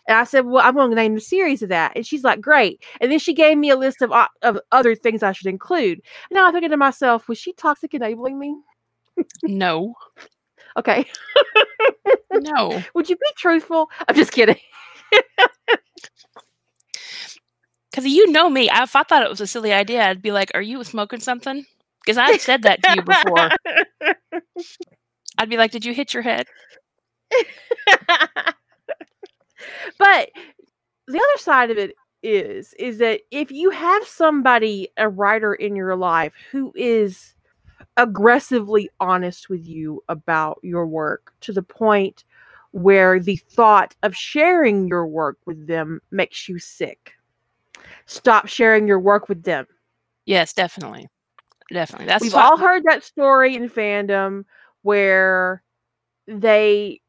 And 0.06 0.16
I 0.18 0.24
said, 0.24 0.46
Well, 0.46 0.64
I'm 0.64 0.74
going 0.74 0.90
to 0.90 0.96
name 0.96 1.14
the 1.14 1.20
series 1.20 1.62
of 1.62 1.68
that. 1.70 1.92
And 1.96 2.06
she's 2.06 2.24
like, 2.24 2.40
Great. 2.40 2.82
And 3.00 3.10
then 3.10 3.18
she 3.18 3.34
gave 3.34 3.58
me 3.58 3.70
a 3.70 3.76
list 3.76 4.02
of, 4.02 4.12
uh, 4.12 4.28
of 4.42 4.58
other 4.72 4.94
things 4.94 5.22
I 5.22 5.32
should 5.32 5.46
include. 5.46 6.00
And 6.30 6.36
now 6.36 6.46
I'm 6.46 6.52
thinking 6.52 6.70
to 6.70 6.76
myself, 6.76 7.28
Was 7.28 7.38
she 7.38 7.52
toxic 7.52 7.94
enabling 7.94 8.38
me? 8.38 8.56
No. 9.42 9.94
okay. 10.76 11.06
no. 12.32 12.82
Would 12.94 13.08
you 13.08 13.16
be 13.16 13.26
truthful? 13.36 13.90
I'm 14.08 14.14
just 14.14 14.32
kidding. 14.32 14.58
Because 17.94 18.10
you 18.10 18.28
know 18.32 18.50
me, 18.50 18.68
if 18.68 18.96
I 18.96 19.04
thought 19.04 19.22
it 19.22 19.30
was 19.30 19.40
a 19.40 19.46
silly 19.46 19.72
idea, 19.72 20.02
I'd 20.02 20.20
be 20.20 20.32
like, 20.32 20.50
"Are 20.52 20.60
you 20.60 20.82
smoking 20.82 21.20
something?" 21.20 21.64
Because 22.04 22.18
I've 22.18 22.40
said 22.40 22.64
that 22.64 22.82
to 22.82 22.94
you 22.96 23.02
before. 23.02 23.50
I'd 25.38 25.48
be 25.48 25.56
like, 25.56 25.70
"Did 25.70 25.84
you 25.84 25.94
hit 25.94 26.12
your 26.12 26.24
head?" 26.24 26.48
but 29.96 30.30
the 31.06 31.18
other 31.18 31.38
side 31.38 31.70
of 31.70 31.78
it 31.78 31.94
is 32.24 32.74
is 32.80 32.98
that 32.98 33.20
if 33.30 33.52
you 33.52 33.70
have 33.70 34.04
somebody 34.04 34.88
a 34.96 35.08
writer 35.08 35.54
in 35.54 35.76
your 35.76 35.94
life 35.94 36.32
who 36.50 36.72
is 36.74 37.36
aggressively 37.96 38.90
honest 38.98 39.48
with 39.48 39.68
you 39.68 40.02
about 40.08 40.58
your 40.64 40.84
work 40.84 41.32
to 41.42 41.52
the 41.52 41.62
point 41.62 42.24
where 42.72 43.20
the 43.20 43.36
thought 43.36 43.94
of 44.02 44.16
sharing 44.16 44.88
your 44.88 45.06
work 45.06 45.38
with 45.46 45.68
them 45.68 46.00
makes 46.10 46.48
you 46.48 46.58
sick 46.58 47.13
stop 48.06 48.46
sharing 48.46 48.86
your 48.86 49.00
work 49.00 49.28
with 49.28 49.42
them. 49.42 49.66
Yes, 50.26 50.52
definitely. 50.52 51.08
Definitely. 51.72 52.06
That's 52.06 52.22
We've 52.22 52.34
all 52.34 52.56
heard 52.56 52.84
that 52.84 53.04
story 53.04 53.56
in 53.56 53.68
fandom 53.68 54.44
where 54.82 55.62
they 56.26 57.00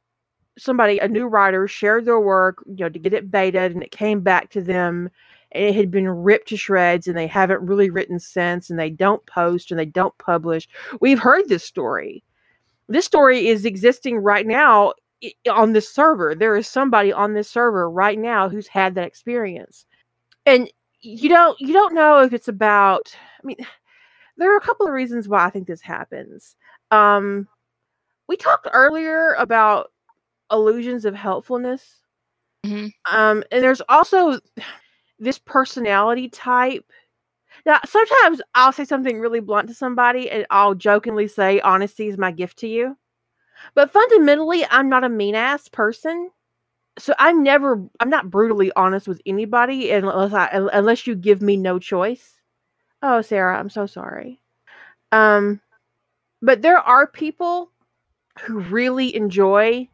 somebody 0.58 0.98
a 1.00 1.08
new 1.08 1.28
writer 1.28 1.68
shared 1.68 2.06
their 2.06 2.20
work, 2.20 2.64
you 2.66 2.86
know, 2.86 2.90
to 2.90 3.00
get 3.00 3.14
it 3.14 3.30
betaed 3.30 3.72
and 3.72 3.84
it 3.84 3.92
came 3.92 4.22
back 4.22 4.50
to 4.52 4.62
them 4.62 5.10
and 5.52 5.66
it 5.66 5.76
had 5.76 5.92
been 5.92 6.08
ripped 6.08 6.48
to 6.50 6.58
shreds 6.58 7.08
and 7.08 7.18
they 7.18 7.28
haven't 7.28 7.62
really 7.62 7.90
written 7.90 8.20
since 8.20 8.70
and 8.70 8.80
they 8.80 8.90
don't 8.90 9.26
post 9.26 9.72
and 9.72 9.80
they 9.80 9.86
don't 9.86 10.18
publish. 10.18 10.68
We've 11.02 11.20
heard 11.20 11.48
this 11.50 11.64
story. 11.64 12.24
This 12.88 13.06
story 13.06 13.48
is 13.48 13.66
existing 13.66 14.18
right 14.18 14.46
now 14.46 14.94
on 15.52 15.74
this 15.74 15.92
server. 15.92 16.36
There 16.36 16.56
is 16.56 16.68
somebody 16.68 17.12
on 17.12 17.34
this 17.34 17.50
server 17.50 17.90
right 17.90 18.18
now 18.18 18.48
who's 18.48 18.68
had 18.68 18.96
that 18.96 19.08
experience. 19.08 19.86
And 20.46 20.70
you 21.02 21.30
don't 21.30 21.60
you 21.60 21.74
don't 21.74 21.94
know 21.94 22.22
if 22.22 22.34
it's 22.34 22.48
about 22.48 23.16
i 23.16 23.46
mean 23.46 23.58
there 24.38 24.52
are 24.52 24.58
a 24.58 24.62
couple 24.62 24.88
of 24.88 24.94
reasons 24.94 25.28
why 25.28 25.46
i 25.46 25.50
think 25.50 25.68
this 25.68 25.82
happens. 25.82 26.56
Um 26.92 27.48
we 28.28 28.38
talked 28.38 28.68
earlier 28.74 29.34
about 29.38 29.92
illusions 30.52 31.06
of 31.06 31.16
helpfulness. 31.16 32.02
Mm-hmm. 32.66 33.16
um 33.16 33.44
and 33.52 33.64
there's 33.64 33.82
also 33.90 34.40
this 35.20 35.38
personality 35.40 36.30
type. 36.30 36.86
Now 37.66 37.80
sometimes 37.86 38.42
i'll 38.56 38.72
say 38.74 38.86
something 38.86 39.20
really 39.20 39.40
blunt 39.40 39.68
to 39.70 39.74
somebody 39.76 40.30
and 40.30 40.46
i'll 40.50 40.76
jokingly 40.76 41.28
say 41.28 41.60
honesty 41.62 42.08
is 42.08 42.18
my 42.18 42.32
gift 42.32 42.58
to 42.60 42.68
you. 42.68 42.98
But 43.76 43.92
fundamentally 43.92 44.66
i'm 44.70 44.90
not 44.90 45.04
a 45.04 45.10
mean 45.10 45.36
ass 45.36 45.68
person 45.70 46.32
so 46.98 47.14
I'm 47.20 47.44
never 47.44 47.84
I'm 48.00 48.10
not 48.10 48.30
brutally 48.30 48.72
honest 48.76 49.08
with 49.08 49.22
anybody 49.26 49.92
unless 49.92 50.34
I 50.34 50.50
unless 50.74 51.08
you 51.08 51.16
give 51.16 51.42
me 51.42 51.58
no 51.58 51.80
choice. 51.80 52.40
Oh, 53.02 53.22
Sarah, 53.22 53.58
I'm 53.58 53.70
so 53.70 53.86
sorry. 53.86 54.40
Um 55.12 55.62
but 56.42 56.62
there 56.62 56.80
are 56.80 57.08
people 57.08 57.72
who 58.42 58.60
really 58.60 59.16
enjoy 59.16 59.88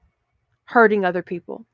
hurting 0.65 1.05
other 1.05 1.21
people. 1.21 1.65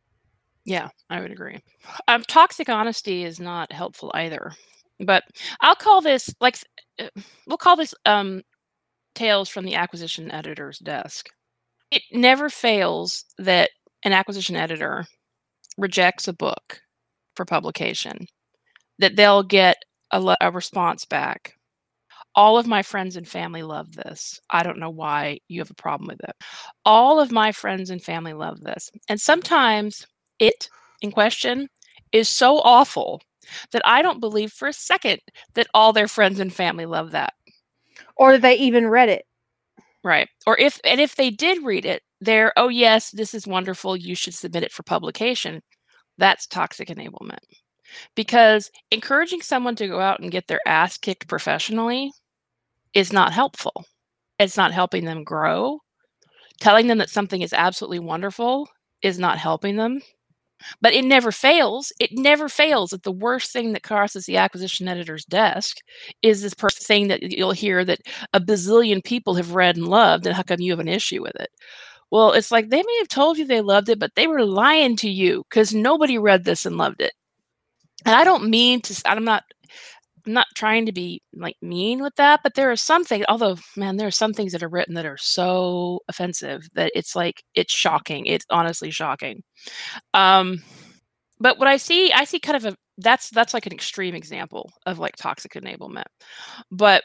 Yeah, 0.66 0.90
I 1.10 1.22
would 1.22 1.32
agree. 1.32 1.64
Um, 2.10 2.24
toxic 2.24 2.68
honesty 2.68 3.24
is 3.24 3.40
not 3.40 3.72
helpful 3.72 4.12
either. 4.14 4.52
But 5.00 5.24
I'll 5.62 5.76
call 5.76 6.02
this 6.02 6.30
like 6.42 6.58
uh, 7.00 7.08
we'll 7.48 7.58
call 7.58 7.76
this 7.76 7.94
um 8.06 8.42
tales 9.16 9.50
from 9.50 9.66
the 9.66 9.76
acquisition 9.76 10.32
editor's 10.32 10.80
desk. 10.80 11.30
It 11.92 12.02
never 12.12 12.50
fails 12.50 13.26
that 13.38 13.70
an 14.04 14.14
acquisition 14.14 14.56
editor 14.56 15.06
rejects 15.78 16.28
a 16.28 16.34
book 16.34 16.82
for 17.36 17.46
publication, 17.46 18.28
that 19.00 19.16
they'll 19.16 19.44
get 19.44 19.78
a, 20.12 20.36
a 20.42 20.52
response 20.52 21.06
back. 21.06 21.54
All 22.36 22.58
of 22.58 22.68
my 22.68 22.84
friends 22.84 23.16
and 23.16 23.28
family 23.28 23.64
love 23.64 23.96
this. 23.96 24.40
I 24.50 24.64
don't 24.64 24.80
know 24.80 24.92
why 24.92 25.40
you 25.48 25.60
have 25.60 25.72
a 25.72 25.76
problem 25.76 26.08
with 26.08 26.24
it. 26.24 26.36
All 26.86 27.20
of 27.20 27.32
my 27.32 27.52
friends 27.52 27.90
and 27.90 28.02
family 28.02 28.34
love 28.34 28.62
this. 28.62 28.92
And 29.10 29.20
sometimes 29.20 30.06
it 30.40 30.70
in 31.02 31.12
question 31.12 31.68
is 32.12 32.30
so 32.30 32.60
awful 32.60 33.22
that 33.72 33.82
I 33.86 34.02
don't 34.02 34.20
believe 34.20 34.52
for 34.52 34.68
a 34.68 34.74
second 34.74 35.20
that 35.56 35.68
all 35.74 35.94
their 35.94 36.08
friends 36.08 36.40
and 36.40 36.54
family 36.54 36.86
love 36.86 37.12
that. 37.12 37.34
Or 38.16 38.38
they 38.38 38.56
even 38.56 38.88
read 38.88 39.10
it. 39.10 39.26
Right. 40.04 40.30
Or 40.46 40.58
if 40.58 40.80
and 40.84 41.02
if 41.02 41.16
they 41.16 41.30
did 41.30 41.64
read 41.64 41.86
it, 41.86 42.02
they're 42.22 42.54
oh 42.58 42.70
yes, 42.70 43.12
this 43.12 43.34
is 43.34 43.48
wonderful, 43.48 43.96
you 43.98 44.16
should 44.16 44.34
submit 44.34 44.64
it 44.64 44.72
for 44.72 44.84
publication. 44.84 45.62
That's 46.18 46.48
toxic 46.48 46.90
enablement. 46.90 47.40
Because 48.16 48.72
encouraging 48.92 49.42
someone 49.42 49.76
to 49.78 49.88
go 49.88 50.00
out 50.02 50.20
and 50.20 50.32
get 50.32 50.48
their 50.48 50.62
ass 50.68 50.98
kicked 50.98 51.28
professionally 51.28 52.12
is 52.94 53.14
not 53.14 53.34
helpful. 53.34 53.86
It's 54.40 54.58
not 54.58 54.74
helping 54.74 55.06
them 55.06 55.24
grow. 55.24 55.80
Telling 56.60 56.88
them 56.88 57.00
that 57.00 57.10
something 57.10 57.42
is 57.42 57.54
absolutely 57.54 58.00
wonderful 58.00 58.68
is 59.04 59.20
not 59.20 59.38
helping 59.40 59.78
them. 59.78 60.02
But 60.82 60.94
it 60.94 61.06
never 61.06 61.32
fails. 61.32 61.92
It 62.00 62.12
never 62.14 62.50
fails 62.50 62.90
that 62.92 63.04
the 63.04 63.12
worst 63.12 63.52
thing 63.54 63.74
that 63.74 63.84
crosses 63.84 64.26
the 64.26 64.38
acquisition 64.38 64.88
editor's 64.88 65.26
desk 65.26 65.78
is 66.24 66.42
this 66.42 66.56
person 66.56 66.82
saying 66.84 67.08
that 67.10 67.22
you'll 67.24 67.52
hear 67.52 67.86
that 67.86 68.00
a 68.34 68.40
bazillion 68.40 69.04
people 69.04 69.36
have 69.36 69.54
read 69.56 69.78
and 69.78 69.88
loved, 69.88 70.26
and 70.26 70.36
how 70.36 70.44
come 70.44 70.60
you 70.60 70.72
have 70.72 70.80
an 70.80 70.88
issue 70.88 71.22
with 71.22 71.36
it? 71.36 71.50
Well, 72.12 72.32
it's 72.34 72.52
like 72.52 72.70
they 72.70 72.84
may 72.84 72.98
have 73.00 73.10
told 73.10 73.38
you 73.38 73.46
they 73.46 73.62
loved 73.62 73.90
it, 73.90 74.00
but 74.00 74.12
they 74.16 74.28
were 74.28 74.46
lying 74.46 74.96
to 74.98 75.10
you 75.10 75.44
because 75.50 75.74
nobody 75.74 76.18
read 76.18 76.44
this 76.46 76.66
and 76.66 76.78
loved 76.78 77.02
it. 77.02 77.14
And 78.06 78.16
I 78.16 78.24
don't 78.24 78.50
mean 78.50 78.82
to, 78.82 79.02
I'm 79.06 79.24
not. 79.26 79.44
I'm 80.26 80.34
not 80.34 80.48
trying 80.56 80.86
to 80.88 80.92
be 80.92 81.22
like 81.34 81.56
mean 81.62 82.02
with 82.04 82.14
that, 82.16 82.42
but 82.44 82.54
there 82.54 82.70
are 82.70 82.76
some 82.76 83.06
things, 83.06 83.26
although 83.30 83.56
man, 83.78 83.96
there 83.96 84.08
are 84.08 84.12
some 84.12 84.34
things 84.34 84.52
that 84.52 84.62
are 84.62 84.68
written 84.68 84.94
that 84.96 85.06
are 85.06 85.18
so 85.18 86.02
offensive 86.10 86.68
that 86.74 86.92
it's 86.96 87.16
like 87.16 87.44
it's 87.56 87.74
shocking. 87.74 88.26
It's 88.26 88.46
honestly 88.50 88.92
shocking. 88.92 89.42
Um 90.14 90.62
but 91.40 91.60
what 91.60 91.68
I 91.68 91.78
see, 91.78 92.12
I 92.12 92.26
see 92.26 92.40
kind 92.40 92.58
of 92.58 92.66
a 92.66 92.78
that's 92.98 93.30
that's 93.30 93.54
like 93.54 93.68
an 93.68 93.74
extreme 93.74 94.16
example 94.16 94.72
of 94.86 95.00
like 95.00 95.16
toxic 95.16 95.54
enablement. 95.54 96.06
But 96.72 97.04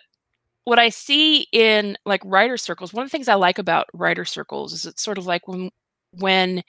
what 0.64 0.78
I 0.78 0.88
see 0.90 1.46
in 1.52 1.96
like 2.06 2.22
writer 2.24 2.56
circles, 2.56 2.92
one 2.92 3.04
of 3.04 3.10
the 3.10 3.16
things 3.16 3.28
I 3.28 3.34
like 3.34 3.58
about 3.58 3.86
writer 3.94 4.24
circles 4.24 4.72
is 4.72 4.86
it's 4.86 5.02
sort 5.02 5.18
of 5.18 5.26
like 5.26 5.48
when 5.48 5.70
when 6.12 6.62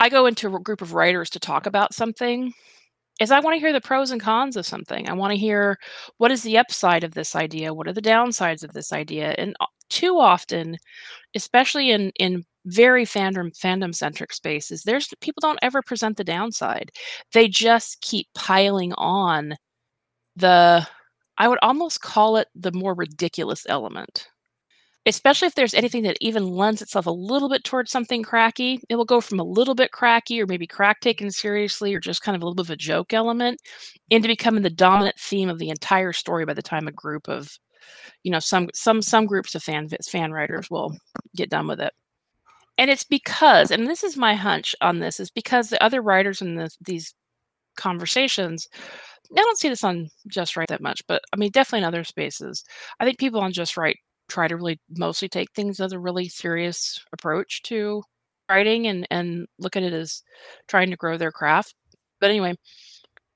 I 0.00 0.08
go 0.08 0.26
into 0.26 0.54
a 0.56 0.60
group 0.60 0.82
of 0.82 0.94
writers 0.94 1.30
to 1.30 1.40
talk 1.40 1.66
about 1.66 1.94
something, 1.94 2.52
is 3.20 3.30
I 3.30 3.40
want 3.40 3.54
to 3.56 3.60
hear 3.60 3.72
the 3.72 3.80
pros 3.80 4.10
and 4.10 4.20
cons 4.20 4.56
of 4.56 4.66
something. 4.66 5.08
I 5.08 5.14
want 5.14 5.32
to 5.32 5.38
hear 5.38 5.78
what 6.18 6.30
is 6.32 6.42
the 6.42 6.58
upside 6.58 7.04
of 7.04 7.14
this 7.14 7.36
idea, 7.36 7.74
what 7.74 7.88
are 7.88 7.92
the 7.92 8.02
downsides 8.02 8.64
of 8.64 8.72
this 8.74 8.92
idea, 8.92 9.34
and 9.38 9.54
uh, 9.60 9.66
too 9.90 10.18
often, 10.18 10.78
especially 11.34 11.90
in 11.90 12.12
in 12.18 12.44
very 12.66 13.04
fandom 13.04 13.50
fandom 13.58 13.94
centric 13.94 14.32
spaces, 14.32 14.82
there's 14.84 15.08
people 15.20 15.40
don't 15.40 15.58
ever 15.62 15.82
present 15.82 16.16
the 16.16 16.24
downside. 16.24 16.90
They 17.32 17.48
just 17.48 18.00
keep 18.02 18.28
piling 18.34 18.92
on 18.94 19.56
the 20.36 20.86
I 21.38 21.48
would 21.48 21.58
almost 21.62 22.00
call 22.00 22.36
it 22.36 22.48
the 22.54 22.72
more 22.72 22.94
ridiculous 22.94 23.66
element. 23.68 24.28
Especially 25.04 25.48
if 25.48 25.56
there's 25.56 25.74
anything 25.74 26.04
that 26.04 26.16
even 26.20 26.46
lends 26.46 26.80
itself 26.80 27.06
a 27.06 27.10
little 27.10 27.48
bit 27.48 27.64
towards 27.64 27.90
something 27.90 28.22
cracky, 28.22 28.80
it 28.88 28.94
will 28.94 29.04
go 29.04 29.20
from 29.20 29.40
a 29.40 29.44
little 29.44 29.74
bit 29.74 29.90
cracky 29.90 30.40
or 30.40 30.46
maybe 30.46 30.66
crack 30.66 31.00
taken 31.00 31.28
seriously 31.30 31.92
or 31.92 31.98
just 31.98 32.22
kind 32.22 32.36
of 32.36 32.42
a 32.42 32.44
little 32.44 32.54
bit 32.54 32.66
of 32.66 32.70
a 32.70 32.76
joke 32.76 33.12
element 33.12 33.60
into 34.10 34.28
becoming 34.28 34.62
the 34.62 34.70
dominant 34.70 35.16
theme 35.18 35.48
of 35.48 35.58
the 35.58 35.70
entire 35.70 36.12
story 36.12 36.44
by 36.44 36.54
the 36.54 36.62
time 36.62 36.86
a 36.86 36.92
group 36.92 37.28
of 37.28 37.58
you 38.22 38.30
know 38.30 38.38
some 38.38 38.68
some 38.74 39.02
some 39.02 39.26
groups 39.26 39.54
of 39.54 39.62
fan 39.62 39.88
fan 40.08 40.32
writers 40.32 40.70
will 40.70 40.96
get 41.36 41.50
done 41.50 41.66
with 41.66 41.80
it 41.80 41.92
and 42.78 42.90
it's 42.90 43.04
because 43.04 43.70
and 43.70 43.86
this 43.86 44.04
is 44.04 44.16
my 44.16 44.34
hunch 44.34 44.74
on 44.80 45.00
this 45.00 45.20
is 45.20 45.30
because 45.30 45.68
the 45.68 45.82
other 45.82 46.00
writers 46.02 46.40
in 46.40 46.68
these 46.80 47.14
conversations 47.76 48.68
I 49.32 49.36
don't 49.40 49.58
see 49.58 49.68
this 49.68 49.84
on 49.84 50.10
Just 50.26 50.56
Write 50.56 50.68
that 50.68 50.82
much, 50.82 51.02
but 51.06 51.22
I 51.32 51.36
mean, 51.36 51.50
definitely 51.50 51.80
in 51.80 51.84
other 51.84 52.04
spaces. 52.04 52.64
I 53.00 53.04
think 53.04 53.18
people 53.18 53.40
on 53.40 53.52
Just 53.52 53.76
Write 53.76 53.98
try 54.28 54.48
to 54.48 54.56
really 54.56 54.80
mostly 54.96 55.28
take 55.28 55.52
things 55.52 55.80
as 55.80 55.92
a 55.92 55.98
really 55.98 56.28
serious 56.28 57.04
approach 57.12 57.62
to 57.62 58.02
writing 58.48 58.86
and 58.86 59.06
and 59.10 59.46
look 59.58 59.76
at 59.76 59.82
it 59.82 59.92
as 59.92 60.22
trying 60.68 60.90
to 60.90 60.96
grow 60.96 61.16
their 61.16 61.32
craft. 61.32 61.74
But 62.20 62.30
anyway, 62.30 62.54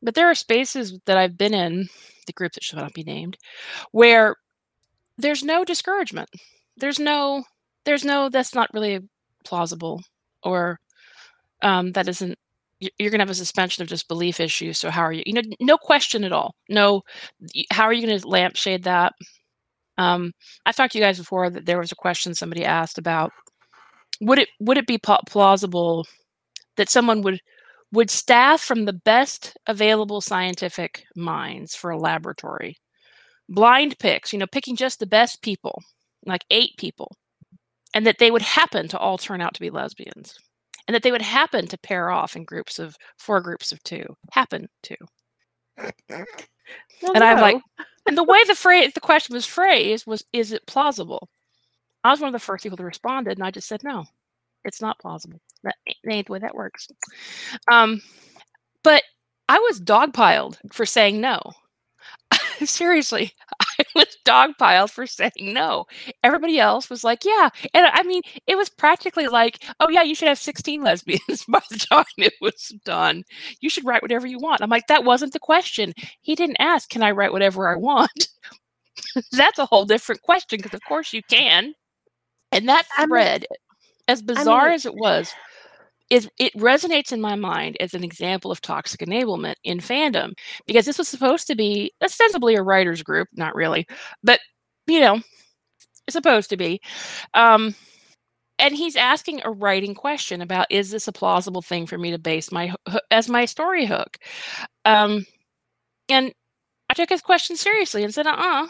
but 0.02 0.14
there 0.14 0.28
are 0.30 0.34
spaces 0.34 0.98
that 1.06 1.18
I've 1.18 1.38
been 1.38 1.54
in, 1.54 1.88
the 2.26 2.32
group 2.32 2.52
that 2.52 2.64
should 2.64 2.78
not 2.78 2.94
be 2.94 3.04
named, 3.04 3.36
where 3.92 4.36
there's 5.18 5.42
no 5.42 5.64
discouragement. 5.64 6.28
There's 6.76 6.98
no 6.98 7.44
there's 7.84 8.04
no 8.04 8.28
that's 8.28 8.54
not 8.54 8.70
really 8.74 9.00
plausible 9.44 10.02
or 10.42 10.78
um, 11.62 11.92
that 11.92 12.08
isn't 12.08 12.38
you're 12.80 13.10
going 13.10 13.18
to 13.18 13.24
have 13.24 13.30
a 13.30 13.34
suspension 13.34 13.82
of 13.82 13.88
disbelief 13.88 14.38
issue. 14.38 14.72
So 14.72 14.90
how 14.90 15.02
are 15.02 15.12
you? 15.12 15.22
You 15.24 15.34
know, 15.34 15.42
no 15.60 15.78
question 15.78 16.24
at 16.24 16.32
all. 16.32 16.54
No, 16.68 17.02
how 17.70 17.84
are 17.84 17.92
you 17.92 18.06
going 18.06 18.18
to 18.18 18.28
lampshade 18.28 18.84
that? 18.84 19.12
Um, 19.98 20.32
I've 20.66 20.76
talked 20.76 20.92
to 20.92 20.98
you 20.98 21.04
guys 21.04 21.18
before 21.18 21.48
that 21.50 21.64
there 21.66 21.78
was 21.78 21.92
a 21.92 21.96
question 21.96 22.34
somebody 22.34 22.64
asked 22.64 22.98
about 22.98 23.32
would 24.20 24.38
it 24.38 24.48
would 24.60 24.78
it 24.78 24.86
be 24.86 24.98
plausible 24.98 26.06
that 26.76 26.88
someone 26.88 27.22
would 27.22 27.40
would 27.92 28.10
staff 28.10 28.60
from 28.60 28.84
the 28.84 28.92
best 28.92 29.56
available 29.66 30.20
scientific 30.20 31.04
minds 31.14 31.74
for 31.74 31.90
a 31.90 31.98
laboratory 31.98 32.76
blind 33.48 33.98
picks 33.98 34.32
you 34.32 34.38
know 34.38 34.46
picking 34.46 34.76
just 34.76 34.98
the 34.98 35.06
best 35.06 35.42
people 35.42 35.82
like 36.26 36.44
eight 36.50 36.72
people 36.78 37.16
and 37.94 38.06
that 38.06 38.18
they 38.18 38.30
would 38.30 38.42
happen 38.42 38.88
to 38.88 38.98
all 38.98 39.18
turn 39.18 39.40
out 39.40 39.54
to 39.54 39.60
be 39.60 39.70
lesbians 39.70 40.34
and 40.86 40.94
that 40.94 41.02
they 41.02 41.12
would 41.12 41.22
happen 41.22 41.66
to 41.66 41.78
pair 41.78 42.10
off 42.10 42.36
in 42.36 42.44
groups 42.44 42.78
of 42.78 42.96
four 43.18 43.40
groups 43.40 43.72
of 43.72 43.82
two 43.82 44.04
happen 44.32 44.68
to. 44.84 44.96
Well, 47.02 47.12
and 47.14 47.20
no. 47.20 47.26
i'm 47.26 47.40
like 47.40 47.62
and 48.06 48.16
the 48.16 48.24
way 48.24 48.42
the 48.44 48.54
phrase 48.54 48.92
the 48.94 49.00
question 49.00 49.34
was 49.34 49.46
phrased 49.46 50.06
was 50.06 50.24
is 50.32 50.52
it 50.52 50.66
plausible? 50.66 51.28
I 52.02 52.10
was 52.10 52.20
one 52.20 52.28
of 52.28 52.32
the 52.32 52.38
first 52.38 52.62
people 52.62 52.78
to 52.78 52.84
responded 52.84 53.36
and 53.36 53.46
i 53.46 53.50
just 53.50 53.68
said 53.68 53.84
no 53.84 54.04
it's 54.64 54.80
not 54.80 54.98
plausible. 54.98 55.40
That 55.62 55.76
ain't 56.08 56.26
the 56.26 56.32
way 56.32 56.38
that 56.40 56.54
works. 56.54 56.88
Um 57.70 58.00
but 58.82 59.02
i 59.48 59.58
was 59.58 59.80
dogpiled 59.80 60.58
for 60.72 60.86
saying 60.86 61.20
no. 61.20 61.40
Seriously 62.64 63.32
I 63.80 63.84
was 63.94 64.16
dogpiled 64.26 64.90
for 64.90 65.06
saying 65.06 65.32
no. 65.38 65.86
Everybody 66.22 66.58
else 66.58 66.90
was 66.90 67.04
like, 67.04 67.24
yeah. 67.24 67.50
And 67.74 67.86
I 67.86 68.02
mean, 68.02 68.22
it 68.46 68.56
was 68.56 68.68
practically 68.68 69.28
like, 69.28 69.62
oh, 69.80 69.88
yeah, 69.88 70.02
you 70.02 70.14
should 70.14 70.28
have 70.28 70.38
16 70.38 70.82
lesbians 70.82 71.44
by 71.48 71.60
the 71.70 71.78
time 71.78 72.04
it 72.18 72.34
was 72.40 72.74
done. 72.84 73.24
You 73.60 73.70
should 73.70 73.84
write 73.84 74.02
whatever 74.02 74.26
you 74.26 74.38
want. 74.38 74.62
I'm 74.62 74.70
like, 74.70 74.86
that 74.88 75.04
wasn't 75.04 75.32
the 75.32 75.38
question. 75.38 75.92
He 76.20 76.34
didn't 76.34 76.56
ask, 76.60 76.88
can 76.88 77.02
I 77.02 77.10
write 77.10 77.32
whatever 77.32 77.68
I 77.68 77.76
want? 77.76 78.28
That's 79.32 79.58
a 79.58 79.66
whole 79.66 79.84
different 79.84 80.22
question 80.22 80.58
because, 80.58 80.74
of 80.74 80.84
course, 80.88 81.12
you 81.12 81.22
can. 81.28 81.74
And 82.52 82.68
that 82.68 82.86
thread, 82.96 83.46
I 83.50 83.52
mean, 83.52 83.58
as 84.08 84.22
bizarre 84.22 84.60
I 84.60 84.66
mean, 84.66 84.74
as 84.74 84.86
it 84.86 84.94
was, 84.94 85.32
is 86.10 86.28
it 86.38 86.52
resonates 86.54 87.12
in 87.12 87.20
my 87.20 87.34
mind 87.34 87.76
as 87.80 87.94
an 87.94 88.04
example 88.04 88.50
of 88.50 88.60
toxic 88.60 89.00
enablement 89.00 89.54
in 89.64 89.78
fandom 89.78 90.32
because 90.66 90.86
this 90.86 90.98
was 90.98 91.08
supposed 91.08 91.46
to 91.46 91.54
be 91.56 91.92
ostensibly 92.02 92.54
a 92.54 92.62
writers 92.62 93.02
group 93.02 93.28
not 93.34 93.54
really 93.54 93.86
but 94.22 94.40
you 94.86 95.00
know 95.00 95.20
supposed 96.08 96.50
to 96.50 96.56
be 96.56 96.80
um 97.34 97.74
and 98.58 98.74
he's 98.74 98.96
asking 98.96 99.40
a 99.44 99.50
writing 99.50 99.94
question 99.94 100.40
about 100.40 100.66
is 100.70 100.90
this 100.90 101.08
a 101.08 101.12
plausible 101.12 101.62
thing 101.62 101.86
for 101.86 101.98
me 101.98 102.10
to 102.10 102.18
base 102.18 102.50
my 102.52 102.74
as 103.10 103.28
my 103.28 103.44
story 103.44 103.84
hook? 103.86 104.16
Um 104.84 105.26
and 106.08 106.32
i 106.90 106.94
took 106.94 107.08
his 107.10 107.22
question 107.22 107.56
seriously 107.56 108.04
and 108.04 108.14
said 108.14 108.26
uh-uh 108.26 108.68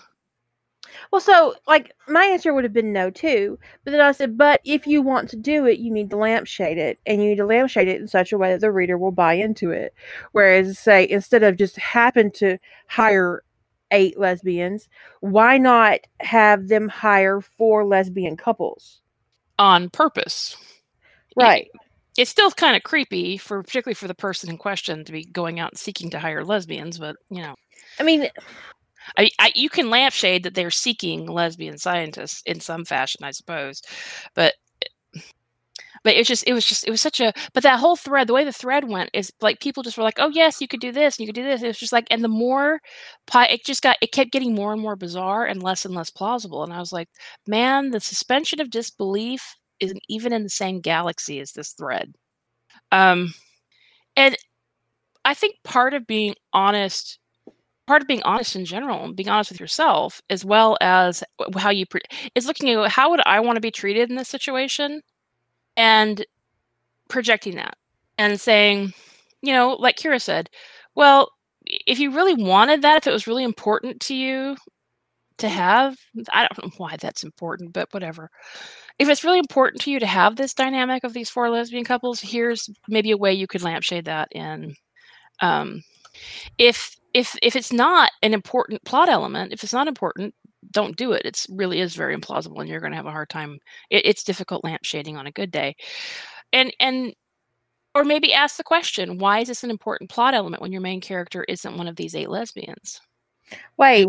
well, 1.10 1.20
so 1.20 1.54
like 1.66 1.92
my 2.08 2.24
answer 2.24 2.52
would 2.52 2.64
have 2.64 2.72
been 2.72 2.92
no 2.92 3.10
too, 3.10 3.58
but 3.84 3.90
then 3.90 4.00
I 4.00 4.12
said, 4.12 4.36
but 4.36 4.60
if 4.64 4.86
you 4.86 5.02
want 5.02 5.28
to 5.30 5.36
do 5.36 5.66
it, 5.66 5.78
you 5.78 5.92
need 5.92 6.10
to 6.10 6.16
lampshade 6.16 6.78
it, 6.78 6.98
and 7.06 7.22
you 7.22 7.30
need 7.30 7.36
to 7.36 7.46
lampshade 7.46 7.88
it 7.88 8.00
in 8.00 8.08
such 8.08 8.32
a 8.32 8.38
way 8.38 8.52
that 8.52 8.60
the 8.60 8.72
reader 8.72 8.98
will 8.98 9.12
buy 9.12 9.34
into 9.34 9.70
it. 9.70 9.94
Whereas, 10.32 10.78
say, 10.78 11.08
instead 11.08 11.42
of 11.42 11.56
just 11.56 11.76
happen 11.76 12.30
to 12.32 12.58
hire 12.88 13.42
eight 13.92 14.18
lesbians, 14.18 14.88
why 15.20 15.58
not 15.58 16.00
have 16.20 16.68
them 16.68 16.88
hire 16.88 17.40
four 17.40 17.84
lesbian 17.84 18.36
couples 18.36 19.00
on 19.58 19.90
purpose? 19.90 20.56
Right. 21.36 21.68
it's 22.16 22.30
still 22.30 22.50
kind 22.50 22.76
of 22.76 22.82
creepy 22.82 23.36
for 23.36 23.62
particularly 23.62 23.94
for 23.94 24.08
the 24.08 24.14
person 24.14 24.48
in 24.48 24.56
question 24.56 25.04
to 25.04 25.12
be 25.12 25.24
going 25.24 25.60
out 25.60 25.72
and 25.72 25.78
seeking 25.78 26.10
to 26.10 26.18
hire 26.18 26.44
lesbians, 26.44 26.98
but 26.98 27.16
you 27.30 27.42
know. 27.42 27.54
I 28.00 28.02
mean, 28.02 28.28
I, 29.18 29.30
I, 29.38 29.52
you 29.54 29.68
can 29.68 29.90
lampshade 29.90 30.42
that 30.44 30.54
they're 30.54 30.70
seeking 30.70 31.26
lesbian 31.26 31.78
scientists 31.78 32.42
in 32.46 32.60
some 32.60 32.84
fashion, 32.84 33.24
I 33.24 33.30
suppose, 33.32 33.82
but 34.34 34.54
but 36.06 36.14
it's 36.14 36.28
just 36.28 36.44
it 36.46 36.52
was 36.52 36.64
just 36.64 36.86
it 36.86 36.90
was 36.90 37.00
such 37.00 37.20
a 37.20 37.32
but 37.52 37.62
that 37.64 37.80
whole 37.80 37.96
thread 37.96 38.28
the 38.28 38.32
way 38.32 38.44
the 38.44 38.52
thread 38.52 38.88
went 38.88 39.10
is 39.12 39.32
like 39.40 39.60
people 39.60 39.82
just 39.82 39.96
were 39.98 40.04
like 40.04 40.18
oh 40.18 40.28
yes 40.28 40.60
you 40.60 40.68
could 40.68 40.80
do 40.80 40.92
this 40.92 41.16
and 41.18 41.26
you 41.26 41.32
could 41.32 41.40
do 41.40 41.44
this. 41.44 41.62
It 41.62 41.66
was 41.68 41.78
just 41.78 41.92
like 41.92 42.06
and 42.10 42.22
the 42.22 42.28
more 42.28 42.80
it 43.34 43.64
just 43.64 43.82
got 43.82 43.96
it 44.00 44.12
kept 44.12 44.32
getting 44.32 44.54
more 44.54 44.72
and 44.72 44.80
more 44.80 44.96
bizarre 44.96 45.44
and 45.46 45.62
less 45.62 45.84
and 45.84 45.94
less 45.94 46.10
plausible 46.10 46.62
and 46.62 46.72
i 46.72 46.78
was 46.78 46.92
like 46.92 47.08
man 47.46 47.90
the 47.90 48.00
suspension 48.00 48.60
of 48.60 48.70
disbelief 48.70 49.56
isn't 49.80 50.00
even 50.08 50.32
in 50.32 50.42
the 50.42 50.48
same 50.48 50.80
galaxy 50.80 51.40
as 51.40 51.52
this 51.52 51.72
thread. 51.72 52.14
Um 52.92 53.34
and 54.16 54.36
i 55.24 55.34
think 55.34 55.56
part 55.64 55.94
of 55.94 56.06
being 56.06 56.34
honest 56.52 57.18
part 57.86 58.02
of 58.02 58.08
being 58.08 58.22
honest 58.24 58.56
in 58.56 58.64
general 58.64 59.12
being 59.12 59.28
honest 59.28 59.50
with 59.50 59.60
yourself 59.60 60.20
as 60.30 60.44
well 60.44 60.76
as 60.80 61.22
how 61.56 61.70
you 61.70 61.86
pre- 61.86 62.00
is 62.34 62.46
looking 62.46 62.68
at 62.70 62.90
how 62.90 63.10
would 63.10 63.20
i 63.26 63.38
want 63.40 63.56
to 63.56 63.60
be 63.60 63.70
treated 63.70 64.10
in 64.10 64.16
this 64.16 64.28
situation 64.28 65.00
and 65.76 66.24
projecting 67.08 67.56
that 67.56 67.76
and 68.18 68.40
saying, 68.40 68.92
you 69.42 69.52
know, 69.52 69.76
like 69.78 69.96
Kira 69.96 70.20
said, 70.20 70.48
well, 70.94 71.30
if 71.66 71.98
you 71.98 72.10
really 72.10 72.34
wanted 72.34 72.82
that, 72.82 72.98
if 72.98 73.06
it 73.06 73.12
was 73.12 73.26
really 73.26 73.44
important 73.44 74.00
to 74.02 74.14
you 74.14 74.56
to 75.38 75.48
have, 75.48 75.96
I 76.32 76.46
don't 76.46 76.64
know 76.64 76.72
why 76.78 76.96
that's 76.96 77.24
important, 77.24 77.72
but 77.72 77.92
whatever. 77.92 78.30
If 78.98 79.08
it's 79.08 79.24
really 79.24 79.38
important 79.38 79.82
to 79.82 79.90
you 79.90 80.00
to 80.00 80.06
have 80.06 80.36
this 80.36 80.54
dynamic 80.54 81.04
of 81.04 81.12
these 81.12 81.28
four 81.28 81.50
lesbian 81.50 81.84
couples, 81.84 82.20
here's 82.20 82.70
maybe 82.88 83.10
a 83.10 83.16
way 83.16 83.34
you 83.34 83.46
could 83.46 83.62
lampshade 83.62 84.06
that 84.06 84.28
in. 84.32 84.74
Um, 85.40 85.82
if 86.56 86.96
if 87.16 87.34
if 87.40 87.56
it's 87.56 87.72
not 87.72 88.12
an 88.22 88.34
important 88.34 88.84
plot 88.84 89.08
element, 89.08 89.50
if 89.50 89.64
it's 89.64 89.72
not 89.72 89.88
important, 89.88 90.34
don't 90.70 90.98
do 90.98 91.12
it. 91.12 91.22
It's 91.24 91.46
really 91.48 91.80
is 91.80 91.94
very 91.94 92.14
implausible, 92.14 92.60
and 92.60 92.68
you're 92.68 92.80
going 92.80 92.92
to 92.92 92.96
have 92.96 93.06
a 93.06 93.10
hard 93.10 93.30
time. 93.30 93.58
It, 93.88 94.04
it's 94.04 94.22
difficult 94.22 94.64
lampshading 94.64 95.16
on 95.16 95.26
a 95.26 95.32
good 95.32 95.50
day, 95.50 95.76
and 96.52 96.70
and 96.78 97.14
or 97.94 98.04
maybe 98.04 98.34
ask 98.34 98.58
the 98.58 98.64
question: 98.64 99.16
Why 99.16 99.38
is 99.38 99.48
this 99.48 99.64
an 99.64 99.70
important 99.70 100.10
plot 100.10 100.34
element 100.34 100.60
when 100.60 100.72
your 100.72 100.82
main 100.82 101.00
character 101.00 101.42
isn't 101.48 101.78
one 101.78 101.88
of 101.88 101.96
these 101.96 102.14
eight 102.14 102.28
lesbians? 102.28 103.00
Wait, 103.78 104.08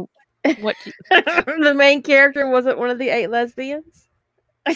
what? 0.59 0.75
the 1.09 1.73
main 1.77 2.01
character 2.01 2.49
wasn't 2.49 2.77
one 2.77 2.89
of 2.89 2.97
the 2.97 3.07
eight 3.07 3.29
lesbians. 3.29 4.09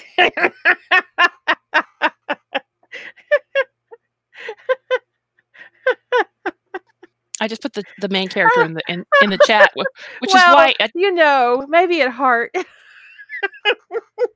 I 7.42 7.48
just 7.48 7.64
put 7.64 7.74
the, 7.74 7.84
the 8.00 8.08
main 8.08 8.28
character 8.28 8.64
in 8.64 8.76
the 8.76 8.84
in, 8.88 9.04
in 9.24 9.32
the 9.32 9.40
chat, 9.40 9.72
which 9.76 9.88
well, 10.32 10.52
is 10.52 10.56
why 10.56 10.76
I, 10.80 10.92
you 10.94 11.12
know 11.12 11.66
maybe 11.68 12.02
at 12.02 12.12
heart. 12.12 12.56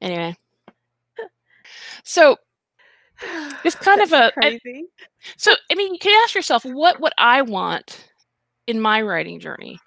anyway, 0.00 0.34
so 2.02 2.38
it's 3.62 3.76
kind 3.76 4.00
That's 4.00 4.12
of 4.12 4.20
a 4.20 4.32
crazy. 4.32 4.86
so 5.36 5.54
I 5.70 5.74
mean 5.74 5.92
you 5.92 6.00
can 6.00 6.18
ask 6.24 6.34
yourself 6.34 6.64
what 6.64 6.98
would 7.00 7.12
I 7.18 7.42
want 7.42 8.10
in 8.66 8.80
my 8.80 9.02
writing 9.02 9.38
journey 9.38 9.78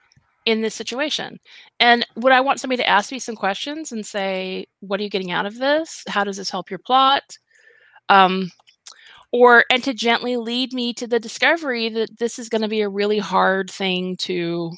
in 0.45 0.61
this 0.61 0.75
situation, 0.75 1.39
and 1.79 2.05
would 2.17 2.33
I 2.33 2.41
want 2.41 2.59
somebody 2.59 2.83
to 2.83 2.87
ask 2.87 3.11
me 3.11 3.17
some 3.17 3.35
questions 3.35 3.91
and 3.91 4.05
say, 4.05 4.67
"What 4.81 4.99
are 4.99 5.03
you 5.03 5.09
getting 5.09 5.31
out 5.31 5.47
of 5.47 5.57
this? 5.57 6.03
How 6.07 6.23
does 6.23 6.37
this 6.37 6.51
help 6.51 6.69
your 6.69 6.77
plot?" 6.77 7.23
Um, 8.09 8.51
or 9.35 9.65
and 9.69 9.83
to 9.83 9.93
gently 9.93 10.37
lead 10.37 10.71
me 10.71 10.93
to 10.93 11.05
the 11.05 11.19
discovery 11.19 11.89
that 11.89 12.19
this 12.19 12.39
is 12.39 12.47
going 12.47 12.61
to 12.61 12.69
be 12.69 12.79
a 12.79 12.87
really 12.87 13.19
hard 13.19 13.69
thing 13.69 14.15
to 14.15 14.71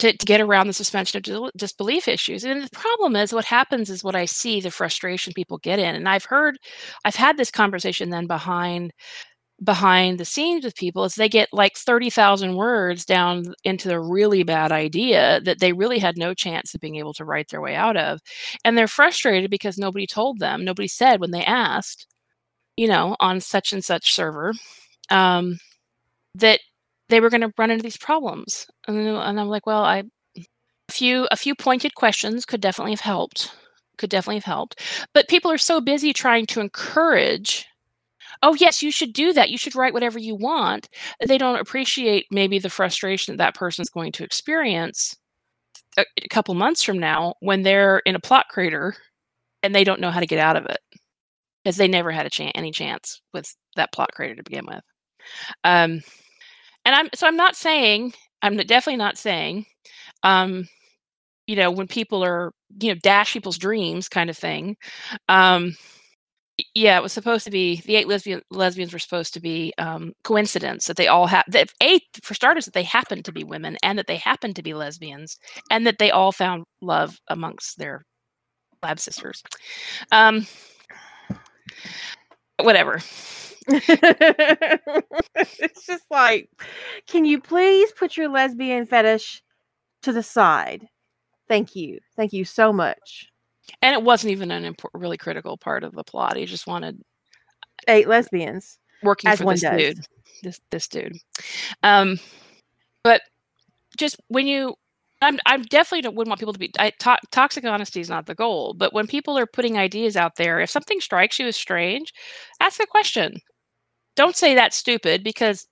to, 0.00 0.16
to 0.16 0.26
get 0.26 0.40
around 0.40 0.66
the 0.66 0.72
suspension 0.72 1.22
of 1.24 1.50
disbelief 1.56 2.08
issues. 2.08 2.44
And 2.44 2.62
the 2.62 2.70
problem 2.70 3.16
is 3.16 3.32
what 3.32 3.44
happens 3.44 3.90
is 3.90 4.04
what 4.04 4.14
I 4.16 4.26
see 4.26 4.60
the 4.60 4.70
frustration 4.70 5.32
people 5.34 5.58
get 5.58 5.80
in. 5.80 5.94
And 5.96 6.08
I've 6.08 6.24
heard, 6.24 6.56
I've 7.04 7.16
had 7.16 7.36
this 7.36 7.50
conversation 7.50 8.10
then 8.10 8.26
behind 8.26 8.92
behind 9.64 10.18
the 10.18 10.24
scenes 10.24 10.64
with 10.64 10.76
people 10.76 11.04
is 11.04 11.16
they 11.16 11.28
get 11.28 11.48
like 11.52 11.76
30,000 11.76 12.54
words 12.54 13.04
down 13.04 13.54
into 13.64 13.92
a 13.92 14.00
really 14.00 14.44
bad 14.44 14.70
idea 14.72 15.40
that 15.44 15.58
they 15.58 15.72
really 15.72 15.98
had 15.98 16.16
no 16.16 16.32
chance 16.34 16.74
of 16.74 16.80
being 16.80 16.96
able 16.96 17.12
to 17.14 17.24
write 17.24 17.48
their 17.50 17.60
way 17.60 17.74
out 17.74 17.96
of. 17.96 18.20
And 18.64 18.78
they're 18.78 18.88
frustrated 18.88 19.50
because 19.50 19.78
nobody 19.78 20.06
told 20.06 20.38
them, 20.38 20.64
nobody 20.64 20.88
said 20.88 21.20
when 21.20 21.32
they 21.32 21.44
asked, 21.44 22.06
you 22.78 22.86
know, 22.86 23.16
on 23.18 23.40
such 23.40 23.72
and 23.72 23.84
such 23.84 24.14
server, 24.14 24.54
um, 25.10 25.58
that 26.36 26.60
they 27.08 27.20
were 27.20 27.30
going 27.30 27.40
to 27.40 27.52
run 27.58 27.70
into 27.70 27.82
these 27.82 27.96
problems. 27.96 28.66
And, 28.86 28.96
and 28.98 29.40
I'm 29.40 29.48
like, 29.48 29.66
well, 29.66 29.82
I 29.82 30.04
a 30.36 30.92
few 30.92 31.28
a 31.30 31.36
few 31.36 31.54
pointed 31.54 31.94
questions 31.96 32.46
could 32.46 32.60
definitely 32.60 32.92
have 32.92 33.00
helped. 33.00 33.52
Could 33.98 34.10
definitely 34.10 34.36
have 34.36 34.44
helped. 34.44 34.80
But 35.12 35.28
people 35.28 35.50
are 35.50 35.58
so 35.58 35.80
busy 35.80 36.12
trying 36.12 36.46
to 36.46 36.60
encourage 36.60 37.66
oh 38.42 38.54
yes 38.54 38.82
you 38.82 38.92
should 38.92 39.12
do 39.12 39.32
that 39.32 39.50
you 39.50 39.58
should 39.58 39.74
write 39.74 39.92
whatever 39.92 40.18
you 40.18 40.36
want 40.36 40.88
they 41.26 41.38
don't 41.38 41.58
appreciate 41.58 42.26
maybe 42.30 42.58
the 42.58 42.70
frustration 42.70 43.32
that 43.32 43.42
that 43.42 43.54
person's 43.54 43.88
going 43.88 44.12
to 44.12 44.22
experience 44.22 45.16
a, 45.96 46.04
a, 46.22 46.28
couple 46.28 46.54
months 46.54 46.82
from 46.82 46.98
now 46.98 47.34
when 47.40 47.62
they're 47.62 47.98
in 48.00 48.14
a 48.14 48.20
plot 48.20 48.46
crater 48.48 48.94
and 49.62 49.74
they 49.74 49.82
don't 49.82 50.00
know 50.00 50.10
how 50.10 50.20
to 50.20 50.26
get 50.26 50.38
out 50.38 50.56
of 50.56 50.66
it 50.66 50.78
because 51.64 51.76
they 51.76 51.88
never 51.88 52.10
had 52.10 52.26
a 52.26 52.30
chance 52.30 52.52
any 52.54 52.70
chance 52.70 53.20
with 53.34 53.54
that 53.76 53.92
plot 53.92 54.10
crater 54.14 54.36
to 54.36 54.42
begin 54.42 54.66
with. 54.66 54.82
Um 55.64 56.02
and 56.84 56.94
i'm 56.94 57.08
so 57.14 57.26
i'm 57.26 57.36
not 57.36 57.56
saying 57.56 58.12
i'm 58.42 58.56
definitely 58.56 58.96
not 58.96 59.18
saying 59.18 59.64
um 60.22 60.66
you 61.46 61.56
know 61.56 61.70
when 61.70 61.86
people 61.86 62.24
are 62.24 62.52
you 62.80 62.92
know 62.92 63.00
dash 63.02 63.32
people's 63.34 63.58
dreams 63.58 64.08
kind 64.08 64.30
of 64.30 64.36
thing 64.36 64.76
um 65.28 65.74
yeah 66.74 66.98
it 66.98 67.02
was 67.02 67.12
supposed 67.12 67.44
to 67.44 67.50
be 67.50 67.80
the 67.82 67.94
eight 67.94 68.08
lesbian 68.08 68.42
lesbians 68.50 68.92
were 68.92 68.98
supposed 68.98 69.32
to 69.34 69.40
be 69.40 69.72
um 69.78 70.12
coincidence 70.24 70.86
that 70.86 70.96
they 70.96 71.06
all 71.06 71.26
have 71.26 71.44
that 71.48 71.70
eight 71.82 72.02
for 72.22 72.34
starters 72.34 72.64
that 72.64 72.74
they 72.74 72.82
happened 72.82 73.24
to 73.24 73.32
be 73.32 73.44
women 73.44 73.76
and 73.82 73.98
that 73.98 74.06
they 74.06 74.16
happened 74.16 74.56
to 74.56 74.62
be 74.62 74.74
lesbians 74.74 75.38
and 75.70 75.86
that 75.86 75.98
they 75.98 76.10
all 76.10 76.32
found 76.32 76.64
love 76.80 77.18
amongst 77.28 77.78
their 77.78 78.02
lab 78.82 78.98
sisters. 78.98 79.42
Um 80.12 80.46
whatever. 82.60 83.00
it's 83.68 85.86
just 85.86 86.04
like, 86.10 86.50
can 87.06 87.24
you 87.24 87.40
please 87.40 87.92
put 87.92 88.16
your 88.16 88.28
lesbian 88.28 88.86
fetish 88.86 89.42
to 90.02 90.12
the 90.12 90.22
side? 90.22 90.88
Thank 91.48 91.76
you. 91.76 91.98
Thank 92.16 92.32
you 92.32 92.44
so 92.44 92.72
much. 92.72 93.28
And 93.82 93.94
it 93.94 94.02
wasn't 94.02 94.32
even 94.32 94.50
an 94.50 94.64
important, 94.64 95.02
really 95.02 95.18
critical 95.18 95.56
part 95.56 95.84
of 95.84 95.94
the 95.94 96.04
plot. 96.04 96.36
He 96.36 96.46
just 96.46 96.66
wanted 96.66 97.00
eight 97.86 98.08
lesbians 98.08 98.78
working 99.02 99.30
as 99.30 99.38
for 99.38 99.44
one 99.44 99.54
this 99.54 99.62
does. 99.62 99.78
dude. 99.78 99.98
This 100.42 100.60
this 100.70 100.88
dude. 100.88 101.18
Um, 101.82 102.18
but 103.02 103.22
just 103.96 104.16
when 104.28 104.46
you 104.46 104.76
I'm 105.20 105.38
I'm 105.46 105.62
definitely 105.64 106.08
wouldn't 106.08 106.28
want 106.28 106.40
people 106.40 106.52
to 106.52 106.58
be 106.58 106.70
I, 106.78 106.90
to, 107.00 107.16
toxic 107.32 107.64
honesty 107.64 108.00
is 108.00 108.10
not 108.10 108.26
the 108.26 108.34
goal, 108.34 108.74
but 108.74 108.92
when 108.92 109.06
people 109.06 109.36
are 109.38 109.46
putting 109.46 109.76
ideas 109.78 110.16
out 110.16 110.36
there, 110.36 110.60
if 110.60 110.70
something 110.70 111.00
strikes 111.00 111.38
you 111.38 111.46
as 111.46 111.56
strange, 111.56 112.12
ask 112.60 112.80
a 112.80 112.86
question. 112.86 113.40
Don't 114.16 114.36
say 114.36 114.54
that's 114.54 114.76
stupid 114.76 115.24
because 115.24 115.66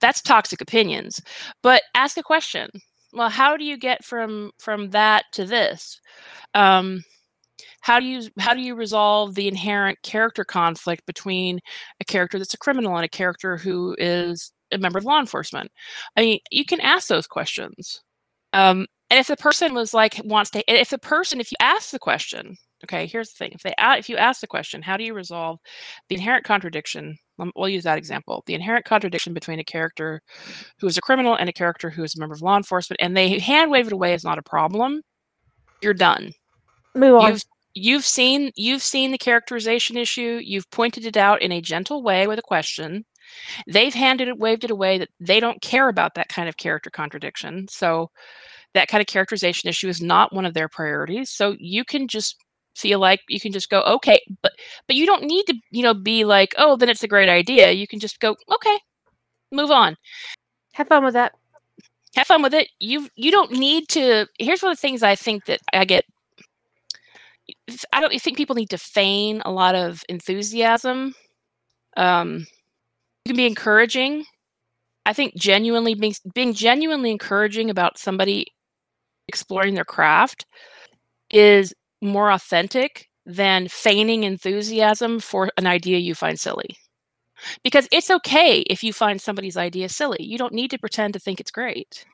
that's 0.00 0.22
toxic 0.22 0.60
opinions, 0.60 1.20
but 1.62 1.82
ask 1.94 2.16
a 2.16 2.22
question. 2.22 2.70
Well, 3.12 3.30
how 3.30 3.56
do 3.56 3.64
you 3.64 3.76
get 3.78 4.04
from 4.04 4.52
from 4.58 4.90
that 4.90 5.24
to 5.32 5.44
this? 5.44 6.00
Um, 6.54 7.04
how 7.80 8.00
do 8.00 8.06
you 8.06 8.28
how 8.38 8.54
do 8.54 8.60
you 8.60 8.74
resolve 8.74 9.34
the 9.34 9.48
inherent 9.48 10.00
character 10.02 10.44
conflict 10.44 11.06
between 11.06 11.60
a 12.00 12.04
character 12.04 12.38
that's 12.38 12.54
a 12.54 12.58
criminal 12.58 12.96
and 12.96 13.04
a 13.04 13.08
character 13.08 13.56
who 13.56 13.96
is 13.98 14.52
a 14.72 14.78
member 14.78 14.98
of 14.98 15.04
law 15.04 15.20
enforcement? 15.20 15.70
I 16.16 16.22
mean, 16.22 16.40
you 16.50 16.64
can 16.64 16.80
ask 16.80 17.08
those 17.08 17.26
questions 17.26 18.02
um, 18.52 18.86
and 19.10 19.18
if 19.18 19.26
the 19.26 19.36
person 19.36 19.74
was 19.74 19.94
like 19.94 20.20
wants 20.24 20.50
to, 20.50 20.62
if 20.70 20.90
the 20.90 20.98
person, 20.98 21.40
if 21.40 21.50
you 21.50 21.56
ask 21.60 21.90
the 21.90 21.98
question, 21.98 22.56
okay, 22.84 23.06
here's 23.06 23.30
the 23.32 23.36
thing: 23.36 23.52
if 23.54 23.62
they 23.62 23.74
if 23.78 24.08
you 24.08 24.16
ask 24.16 24.40
the 24.40 24.46
question, 24.46 24.82
how 24.82 24.96
do 24.96 25.04
you 25.04 25.14
resolve 25.14 25.58
the 26.08 26.14
inherent 26.14 26.44
contradiction? 26.44 27.18
We'll 27.56 27.68
use 27.68 27.84
that 27.84 27.98
example: 27.98 28.42
the 28.46 28.54
inherent 28.54 28.84
contradiction 28.84 29.32
between 29.32 29.60
a 29.60 29.64
character 29.64 30.20
who 30.80 30.86
is 30.86 30.98
a 30.98 31.02
criminal 31.02 31.36
and 31.36 31.48
a 31.48 31.52
character 31.52 31.88
who 31.90 32.02
is 32.02 32.14
a 32.14 32.20
member 32.20 32.34
of 32.34 32.42
law 32.42 32.56
enforcement, 32.56 33.00
and 33.00 33.16
they 33.16 33.38
hand 33.38 33.70
wave 33.70 33.86
it 33.86 33.92
away 33.92 34.12
as 34.12 34.24
not 34.24 34.38
a 34.38 34.42
problem. 34.42 35.02
You're 35.82 35.94
done. 35.94 36.32
Move 36.94 37.14
on. 37.14 37.30
You've, 37.30 37.42
you've 37.74 38.04
seen 38.04 38.50
you've 38.56 38.82
seen 38.82 39.10
the 39.10 39.18
characterization 39.18 39.96
issue. 39.96 40.40
You've 40.42 40.70
pointed 40.70 41.06
it 41.06 41.16
out 41.16 41.40
in 41.40 41.52
a 41.52 41.60
gentle 41.60 42.02
way 42.02 42.26
with 42.26 42.38
a 42.38 42.42
question. 42.42 43.04
They've 43.66 43.94
handed 43.94 44.28
it, 44.28 44.38
waved 44.38 44.64
it 44.64 44.70
away 44.70 44.98
that 44.98 45.10
they 45.20 45.40
don't 45.40 45.62
care 45.62 45.88
about 45.88 46.14
that 46.14 46.28
kind 46.28 46.48
of 46.48 46.56
character 46.56 46.90
contradiction. 46.90 47.66
So 47.68 48.10
that 48.74 48.88
kind 48.88 49.00
of 49.00 49.06
characterization 49.06 49.68
issue 49.68 49.88
is 49.88 50.00
not 50.02 50.34
one 50.34 50.44
of 50.46 50.54
their 50.54 50.68
priorities. 50.68 51.30
So 51.30 51.56
you 51.58 51.84
can 51.84 52.08
just 52.08 52.36
feel 52.76 53.00
like 53.00 53.20
you 53.28 53.40
can 53.40 53.52
just 53.52 53.70
go, 53.70 53.82
okay, 53.82 54.20
but 54.42 54.52
but 54.86 54.96
you 54.96 55.06
don't 55.06 55.24
need 55.24 55.44
to, 55.46 55.54
you 55.70 55.82
know, 55.82 55.94
be 55.94 56.24
like, 56.24 56.54
oh, 56.58 56.76
then 56.76 56.88
it's 56.88 57.02
a 57.02 57.08
great 57.08 57.28
idea. 57.28 57.72
You 57.72 57.86
can 57.88 57.98
just 57.98 58.20
go, 58.20 58.36
okay, 58.52 58.78
move 59.52 59.70
on. 59.70 59.96
Have 60.74 60.88
fun 60.88 61.04
with 61.04 61.14
that. 61.14 61.32
have 62.16 62.26
fun 62.26 62.42
with 62.42 62.54
it. 62.54 62.68
You 62.78 63.08
you 63.16 63.30
don't 63.30 63.52
need 63.52 63.88
to. 63.90 64.26
Here's 64.38 64.62
one 64.62 64.72
of 64.72 64.78
the 64.78 64.80
things 64.82 65.02
I 65.02 65.14
think 65.16 65.46
that 65.46 65.60
I 65.72 65.84
get. 65.84 66.04
I 67.92 68.00
don't 68.00 68.12
think 68.20 68.36
people 68.36 68.56
need 68.56 68.70
to 68.70 68.78
feign 68.78 69.42
a 69.44 69.50
lot 69.50 69.74
of 69.74 70.02
enthusiasm. 70.08 71.14
Um, 71.96 72.46
can 73.28 73.36
be 73.36 73.46
encouraging. 73.46 74.24
I 75.06 75.12
think 75.12 75.36
genuinely 75.36 75.94
being 75.94 76.14
being 76.34 76.54
genuinely 76.54 77.10
encouraging 77.10 77.70
about 77.70 77.98
somebody 77.98 78.48
exploring 79.28 79.74
their 79.74 79.84
craft 79.84 80.46
is 81.30 81.74
more 82.02 82.30
authentic 82.32 83.08
than 83.26 83.68
feigning 83.68 84.24
enthusiasm 84.24 85.20
for 85.20 85.50
an 85.58 85.66
idea 85.66 85.98
you 85.98 86.14
find 86.14 86.40
silly. 86.40 86.76
Because 87.62 87.88
it's 87.92 88.10
okay 88.10 88.60
if 88.62 88.82
you 88.82 88.92
find 88.92 89.20
somebody's 89.20 89.56
idea 89.56 89.88
silly. 89.88 90.22
You 90.22 90.38
don't 90.38 90.54
need 90.54 90.70
to 90.72 90.78
pretend 90.78 91.14
to 91.14 91.20
think 91.20 91.40
it's 91.40 91.50
great. 91.50 92.04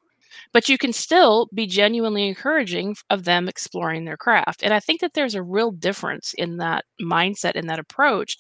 But 0.53 0.69
you 0.69 0.79
can 0.79 0.93
still 0.93 1.49
be 1.55 1.67
genuinely 1.67 2.29
encouraging 2.29 2.97
of 3.11 3.25
them 3.25 3.49
exploring 3.49 4.05
their 4.05 4.17
craft. 4.17 4.63
And 4.63 4.73
I 4.75 4.81
think 4.81 5.01
that 5.01 5.15
there's 5.15 5.35
a 5.35 5.43
real 5.43 5.71
difference 5.71 6.35
in 6.35 6.59
that 6.59 6.85
mindset 7.01 7.53
and 7.57 7.69
that 7.71 7.79
approach. 7.79 8.37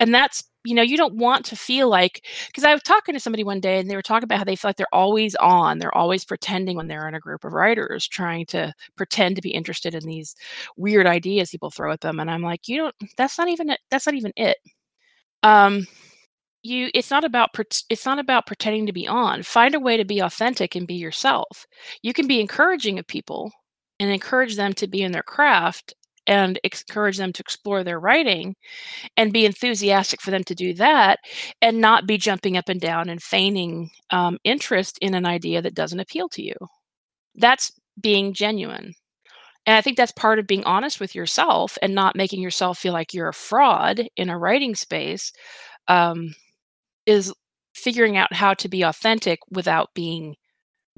And 0.00 0.14
that's 0.14 0.44
you 0.64 0.74
know, 0.74 0.82
you 0.82 0.96
don't 0.96 1.14
want 1.14 1.46
to 1.46 1.56
feel 1.56 1.88
like 1.88 2.24
because 2.48 2.64
I 2.64 2.72
was 2.74 2.82
talking 2.82 3.14
to 3.14 3.20
somebody 3.20 3.42
one 3.44 3.60
day 3.60 3.78
and 3.78 3.88
they 3.88 3.96
were 3.96 4.02
talking 4.02 4.24
about 4.24 4.38
how 4.38 4.44
they 4.44 4.56
feel 4.56 4.68
like 4.68 4.76
they're 4.76 4.86
always 4.92 5.34
on, 5.36 5.78
they're 5.78 5.96
always 5.96 6.24
pretending 6.26 6.76
when 6.76 6.88
they're 6.88 7.08
in 7.08 7.14
a 7.14 7.20
group 7.20 7.44
of 7.44 7.52
writers, 7.52 8.06
trying 8.06 8.44
to 8.46 8.74
pretend 8.96 9.36
to 9.36 9.42
be 9.42 9.50
interested 9.50 9.94
in 9.94 10.04
these 10.04 10.34
weird 10.76 11.06
ideas 11.06 11.50
people 11.50 11.70
throw 11.70 11.92
at 11.92 12.00
them. 12.02 12.20
And 12.20 12.30
I'm 12.30 12.42
like, 12.42 12.68
you 12.68 12.76
don't. 12.78 12.94
That's 13.16 13.38
not 13.38 13.48
even. 13.48 13.74
That's 13.90 14.04
not 14.06 14.14
even 14.16 14.32
it. 14.36 14.58
Um, 15.42 15.86
you. 16.62 16.90
It's 16.94 17.10
not 17.10 17.24
about. 17.24 17.50
It's 17.88 18.06
not 18.06 18.18
about 18.18 18.46
pretending 18.46 18.86
to 18.86 18.92
be 18.92 19.06
on. 19.06 19.42
Find 19.42 19.74
a 19.74 19.80
way 19.80 19.96
to 19.96 20.04
be 20.04 20.20
authentic 20.20 20.74
and 20.74 20.86
be 20.86 20.94
yourself. 20.94 21.66
You 22.02 22.12
can 22.12 22.26
be 22.26 22.40
encouraging 22.40 22.98
of 22.98 23.06
people 23.06 23.52
and 24.00 24.10
encourage 24.10 24.56
them 24.56 24.72
to 24.74 24.86
be 24.86 25.02
in 25.02 25.12
their 25.12 25.22
craft 25.22 25.94
and 26.26 26.60
encourage 26.62 27.16
them 27.16 27.32
to 27.32 27.42
explore 27.42 27.82
their 27.82 27.98
writing 27.98 28.54
and 29.16 29.32
be 29.32 29.46
enthusiastic 29.46 30.20
for 30.20 30.30
them 30.30 30.44
to 30.44 30.54
do 30.54 30.74
that 30.74 31.18
and 31.62 31.80
not 31.80 32.06
be 32.06 32.18
jumping 32.18 32.56
up 32.56 32.68
and 32.68 32.80
down 32.80 33.08
and 33.08 33.22
feigning 33.22 33.90
um, 34.10 34.38
interest 34.44 34.98
in 35.00 35.14
an 35.14 35.24
idea 35.24 35.62
that 35.62 35.74
doesn't 35.74 36.00
appeal 36.00 36.28
to 36.28 36.42
you. 36.42 36.54
That's 37.36 37.72
being 38.00 38.34
genuine. 38.34 38.94
And 39.66 39.76
I 39.76 39.80
think 39.80 39.96
that's 39.96 40.12
part 40.12 40.38
of 40.38 40.46
being 40.46 40.64
honest 40.64 41.00
with 41.00 41.14
yourself 41.14 41.78
and 41.82 41.94
not 41.94 42.16
making 42.16 42.42
yourself 42.42 42.78
feel 42.78 42.92
like 42.92 43.12
you're 43.14 43.28
a 43.28 43.34
fraud 43.34 44.06
in 44.16 44.30
a 44.30 44.38
writing 44.38 44.74
space 44.74 45.32
um, 45.88 46.34
is 47.08 47.32
figuring 47.74 48.18
out 48.18 48.34
how 48.34 48.52
to 48.52 48.68
be 48.68 48.82
authentic 48.82 49.38
without 49.50 49.88
being 49.94 50.36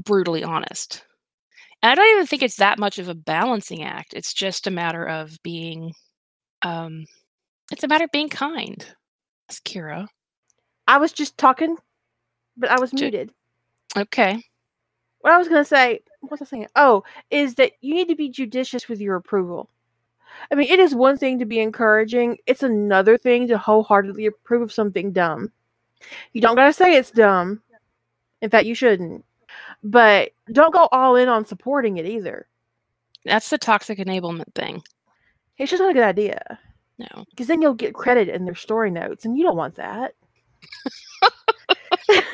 brutally 0.05 0.43
honest. 0.43 1.05
And 1.83 1.93
I 1.93 1.95
don't 1.95 2.11
even 2.13 2.27
think 2.27 2.43
it's 2.43 2.57
that 2.57 2.81
much 2.81 2.99
of 2.99 3.09
a 3.09 3.15
balancing 3.15 3.85
act. 3.85 4.13
It's 4.13 4.35
just 4.35 4.67
a 4.67 4.73
matter 4.73 5.07
of 5.07 5.39
being 5.43 5.95
um 6.63 7.07
it's 7.71 7.85
a 7.85 7.89
matter 7.89 8.05
of 8.05 8.11
being 8.11 8.29
kind. 8.29 8.85
That's 9.47 9.61
Kira. 9.61 10.09
I 10.89 10.99
was 10.99 11.13
just 11.13 11.39
talking, 11.39 11.77
but 12.57 12.71
I 12.71 12.81
was 12.81 12.93
muted. 12.93 13.31
Okay. 13.97 14.43
What 15.21 15.33
I 15.33 15.39
was 15.39 15.47
gonna 15.47 15.65
say, 15.65 16.01
what's 16.23 16.43
I 16.43 16.45
saying? 16.45 16.67
Oh, 16.75 17.05
is 17.31 17.55
that 17.55 17.73
you 17.83 17.95
need 17.95 18.09
to 18.09 18.17
be 18.17 18.29
judicious 18.29 18.89
with 18.89 19.01
your 19.01 19.15
approval. 19.15 19.71
I 20.51 20.57
mean, 20.57 20.69
it 20.69 20.81
is 20.81 20.95
one 20.95 21.17
thing 21.17 21.39
to 21.39 21.45
be 21.45 21.61
encouraging, 21.61 22.39
it's 22.47 22.65
another 22.65 23.17
thing 23.17 23.47
to 23.49 23.59
wholeheartedly 23.59 24.27
approve 24.27 24.63
of 24.63 24.73
something 24.73 25.13
dumb. 25.13 25.53
You 26.33 26.41
don't 26.41 26.57
gotta 26.57 26.73
say 26.73 26.97
it's 26.97 27.11
dumb. 27.11 27.63
In 28.43 28.51
fact, 28.51 28.67
you 28.67 28.75
shouldn't 28.75 29.25
but 29.83 30.31
don't 30.53 30.73
go 30.73 30.89
all 30.93 31.17
in 31.17 31.29
on 31.29 31.45
supporting 31.45 31.97
it 31.97 32.07
either. 32.07 32.47
That's 33.25 33.51
the 33.51 33.59
toxic 33.59 33.99
enablement 33.99 34.55
thing. 34.55 34.83
It's 35.59 35.71
just 35.71 35.81
not 35.81 35.91
a 35.91 35.95
good 35.95 36.03
idea. 36.03 36.59
No. 36.99 37.25
Because 37.31 37.47
then 37.47 37.63
you'll 37.63 37.75
get 37.75 37.95
credit 37.95 38.29
in 38.29 38.45
their 38.45 38.55
story 38.55 38.91
notes, 38.91 39.25
and 39.25 39.37
you 39.37 39.45
don't 39.45 39.57
want 39.57 39.77
that. 39.77 40.15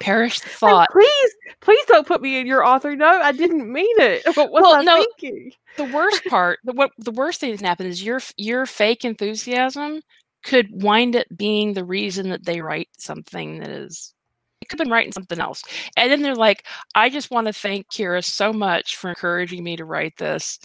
Perish 0.00 0.40
thought. 0.40 0.72
Like, 0.72 0.88
please, 0.90 1.34
please 1.60 1.84
don't 1.86 2.06
put 2.06 2.22
me 2.22 2.38
in 2.38 2.46
your 2.46 2.64
author 2.64 2.96
note. 2.96 3.20
I 3.22 3.32
didn't 3.32 3.70
mean 3.70 3.94
it. 3.98 4.22
What 4.36 4.50
was 4.50 4.62
well, 4.62 4.74
I 4.74 4.82
no, 4.82 5.04
thinking? 5.18 5.52
The 5.76 5.84
worst 5.84 6.24
part, 6.26 6.58
the 6.64 6.72
what 6.72 6.90
the 6.98 7.12
worst 7.12 7.40
thing 7.40 7.54
that 7.54 7.60
happened 7.60 7.90
is 7.90 8.02
your 8.02 8.20
your 8.36 8.66
fake 8.66 9.04
enthusiasm 9.04 10.00
could 10.42 10.68
wind 10.70 11.16
up 11.16 11.26
being 11.36 11.74
the 11.74 11.84
reason 11.84 12.30
that 12.30 12.44
they 12.44 12.60
write 12.60 12.88
something 12.96 13.60
that 13.60 13.70
is 13.70 14.14
it 14.60 14.68
could 14.68 14.78
have 14.78 14.84
been 14.84 14.92
writing 14.92 15.12
something 15.12 15.40
else. 15.40 15.62
And 15.96 16.12
then 16.12 16.20
they're 16.20 16.34
like, 16.34 16.66
I 16.94 17.08
just 17.08 17.30
want 17.30 17.46
to 17.46 17.52
thank 17.52 17.90
Kira 17.90 18.22
so 18.22 18.52
much 18.52 18.96
for 18.96 19.08
encouraging 19.08 19.64
me 19.64 19.76
to 19.76 19.86
write 19.86 20.18
this. 20.18 20.58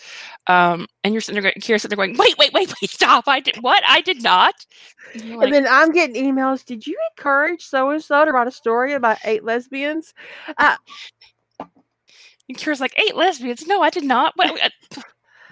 Um, 0.47 0.87
and 1.03 1.13
you're 1.13 1.21
sitting 1.21 1.41
there, 1.41 1.53
Kira 1.53 1.79
sitting 1.79 1.95
there 1.95 2.05
going, 2.05 2.17
wait, 2.17 2.37
wait, 2.37 2.51
wait, 2.53 2.73
wait, 2.81 2.89
stop. 2.89 3.25
I 3.27 3.39
did 3.39 3.57
what? 3.61 3.83
I 3.87 4.01
did 4.01 4.21
not. 4.21 4.53
And, 5.13 5.37
like, 5.37 5.45
and 5.45 5.53
then 5.53 5.67
I'm 5.69 5.93
getting 5.93 6.21
emails. 6.25 6.65
Did 6.65 6.85
you 6.85 6.97
encourage 7.17 7.63
so 7.63 7.89
and 7.89 8.03
so 8.03 8.25
to 8.25 8.31
write 8.31 8.47
a 8.47 8.51
story 8.51 8.93
about 8.93 9.17
eight 9.23 9.45
lesbians? 9.45 10.13
Uh, 10.57 10.75
and 12.49 12.57
Kira's 12.57 12.81
like, 12.81 12.99
eight 12.99 13.15
lesbians? 13.15 13.65
No, 13.65 13.81
I 13.81 13.89
did 13.89 14.03
not. 14.03 14.33
What, 14.35 14.61
I've 14.61 14.73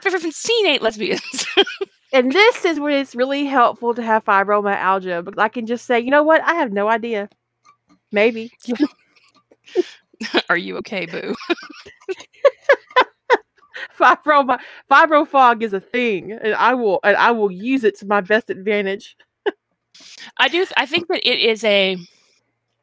never 0.03 0.17
even 0.17 0.33
seen 0.33 0.67
eight 0.67 0.81
lesbians. 0.81 1.45
and 2.13 2.31
this 2.31 2.63
is 2.63 2.79
when 2.79 2.93
it's 2.93 3.15
really 3.15 3.45
helpful 3.45 3.93
to 3.95 4.03
have 4.03 4.23
fibromyalgia. 4.23 5.25
But 5.25 5.39
I 5.39 5.49
can 5.49 5.65
just 5.65 5.85
say, 5.85 5.99
you 5.99 6.11
know 6.11 6.23
what? 6.23 6.41
I 6.43 6.53
have 6.53 6.71
no 6.71 6.87
idea. 6.87 7.27
Maybe. 8.11 8.51
Are 10.49 10.57
you 10.57 10.77
okay, 10.77 11.07
Boo? 11.07 11.35
fibro 13.97 14.57
fibro 14.89 15.27
fog 15.27 15.63
is 15.63 15.73
a 15.73 15.79
thing, 15.79 16.31
and 16.31 16.53
I 16.53 16.75
will 16.75 16.99
and 17.03 17.17
I 17.17 17.31
will 17.31 17.51
use 17.51 17.83
it 17.83 17.97
to 17.99 18.05
my 18.05 18.21
best 18.21 18.49
advantage. 18.49 19.17
I 20.37 20.47
do. 20.47 20.65
I 20.77 20.85
think 20.85 21.07
that 21.07 21.27
it 21.27 21.39
is 21.39 21.63
a. 21.63 21.97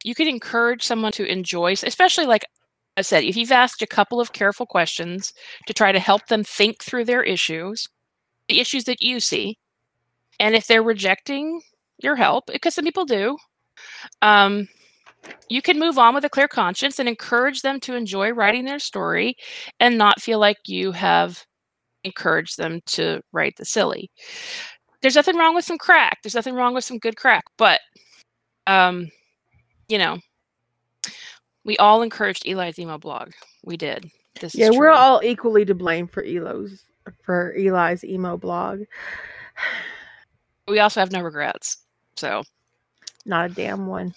You 0.02 0.14
can 0.14 0.28
encourage 0.28 0.82
someone 0.82 1.12
to 1.12 1.24
enjoy, 1.24 1.72
especially 1.72 2.26
like 2.26 2.44
I 2.96 3.02
said, 3.02 3.24
if 3.24 3.36
you've 3.36 3.52
asked 3.52 3.82
a 3.82 3.86
couple 3.86 4.20
of 4.20 4.32
careful 4.32 4.66
questions 4.66 5.32
to 5.66 5.74
try 5.74 5.92
to 5.92 6.00
help 6.00 6.26
them 6.26 6.42
think 6.42 6.82
through 6.82 7.04
their 7.04 7.22
issues, 7.22 7.88
the 8.50 8.60
issues 8.60 8.84
that 8.84 9.00
you 9.00 9.20
see, 9.20 9.58
and 10.40 10.54
if 10.54 10.66
they're 10.66 10.82
rejecting 10.82 11.62
your 11.98 12.16
help, 12.16 12.44
because 12.46 12.74
some 12.74 12.84
people 12.84 13.04
do, 13.04 13.36
um, 14.22 14.68
you 15.48 15.62
can 15.62 15.78
move 15.78 15.98
on 15.98 16.14
with 16.14 16.24
a 16.24 16.28
clear 16.28 16.48
conscience 16.48 16.98
and 16.98 17.08
encourage 17.08 17.62
them 17.62 17.78
to 17.80 17.94
enjoy 17.94 18.30
writing 18.30 18.64
their 18.64 18.78
story 18.78 19.36
and 19.78 19.96
not 19.96 20.20
feel 20.20 20.40
like 20.40 20.56
you 20.66 20.92
have 20.92 21.44
encouraged 22.04 22.58
them 22.58 22.80
to 22.86 23.20
write 23.32 23.54
the 23.56 23.64
silly. 23.64 24.10
There's 25.00 25.16
nothing 25.16 25.36
wrong 25.36 25.54
with 25.54 25.64
some 25.64 25.78
crack. 25.78 26.18
There's 26.22 26.34
nothing 26.34 26.54
wrong 26.54 26.74
with 26.74 26.84
some 26.84 26.98
good 26.98 27.16
crack, 27.16 27.44
but 27.56 27.80
um, 28.66 29.08
you 29.88 29.98
know, 29.98 30.18
we 31.64 31.76
all 31.76 32.02
encouraged 32.02 32.48
Eli's 32.48 32.78
email 32.78 32.98
blog. 32.98 33.30
We 33.64 33.76
did. 33.76 34.10
This 34.40 34.54
yeah, 34.54 34.70
we're 34.70 34.90
all 34.90 35.20
equally 35.22 35.64
to 35.66 35.74
blame 35.74 36.08
for 36.08 36.24
Elo's 36.24 36.84
for 37.22 37.54
Eli's 37.54 38.04
emo 38.04 38.36
blog. 38.36 38.82
We 40.68 40.78
also 40.78 41.00
have 41.00 41.12
no 41.12 41.20
regrets. 41.20 41.78
So, 42.16 42.44
not 43.26 43.50
a 43.50 43.54
damn 43.54 43.86
one. 43.86 44.14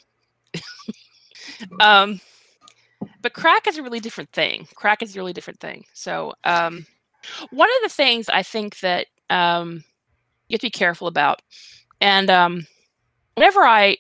um, 1.80 2.20
but 3.22 3.34
crack 3.34 3.68
is 3.68 3.78
a 3.78 3.84
really 3.84 4.00
different 4.00 4.32
thing. 4.32 4.68
Crack 4.76 5.02
is 5.02 5.16
a 5.16 5.20
really 5.20 5.34
different 5.34 5.60
thing. 5.60 5.86
So, 5.94 6.34
um, 6.44 6.86
one 7.52 7.70
of 7.70 7.90
the 7.90 7.94
things 7.96 8.30
I 8.30 8.44
think 8.44 8.80
that 8.82 9.08
um, 9.30 9.84
you 10.48 10.56
have 10.56 10.62
to 10.62 10.68
be 10.68 10.72
careful 10.72 11.08
about, 11.08 11.42
and 12.02 12.30
um, 12.30 12.68
whenever 13.36 13.62
I 13.62 13.98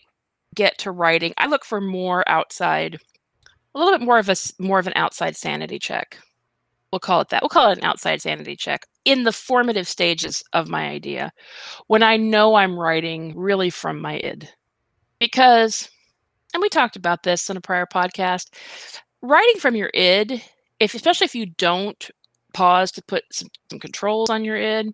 get 0.55 0.77
to 0.79 0.91
writing, 0.91 1.33
I 1.37 1.47
look 1.47 1.65
for 1.65 1.81
more 1.81 2.27
outside, 2.27 2.99
a 3.73 3.79
little 3.79 3.97
bit 3.97 4.05
more 4.05 4.19
of 4.19 4.29
a 4.29 4.35
more 4.59 4.79
of 4.79 4.87
an 4.87 4.93
outside 4.95 5.35
sanity 5.35 5.79
check. 5.79 6.19
We'll 6.93 6.99
call 6.99 7.21
it 7.21 7.29
that. 7.29 7.41
We'll 7.41 7.49
call 7.49 7.71
it 7.71 7.79
an 7.79 7.83
outside 7.83 8.21
sanity 8.21 8.55
check 8.55 8.85
in 9.03 9.23
the 9.23 9.31
formative 9.31 9.87
stages 9.87 10.43
of 10.53 10.69
my 10.69 10.89
idea, 10.89 11.31
when 11.87 12.03
I 12.03 12.17
know 12.17 12.53
I'm 12.53 12.77
writing 12.77 13.33
really 13.35 13.71
from 13.71 13.99
my 13.99 14.17
id, 14.17 14.47
because 15.17 15.89
and 16.53 16.61
we 16.61 16.69
talked 16.69 16.95
about 16.95 17.23
this 17.23 17.49
in 17.49 17.57
a 17.57 17.61
prior 17.61 17.87
podcast 17.87 18.53
writing 19.23 19.59
from 19.59 19.75
your 19.75 19.89
id 19.95 20.43
if 20.79 20.93
especially 20.93 21.25
if 21.25 21.33
you 21.33 21.47
don't 21.47 22.11
pause 22.53 22.91
to 22.91 23.01
put 23.07 23.23
some, 23.31 23.47
some 23.71 23.79
controls 23.79 24.29
on 24.29 24.45
your 24.45 24.57
id 24.57 24.93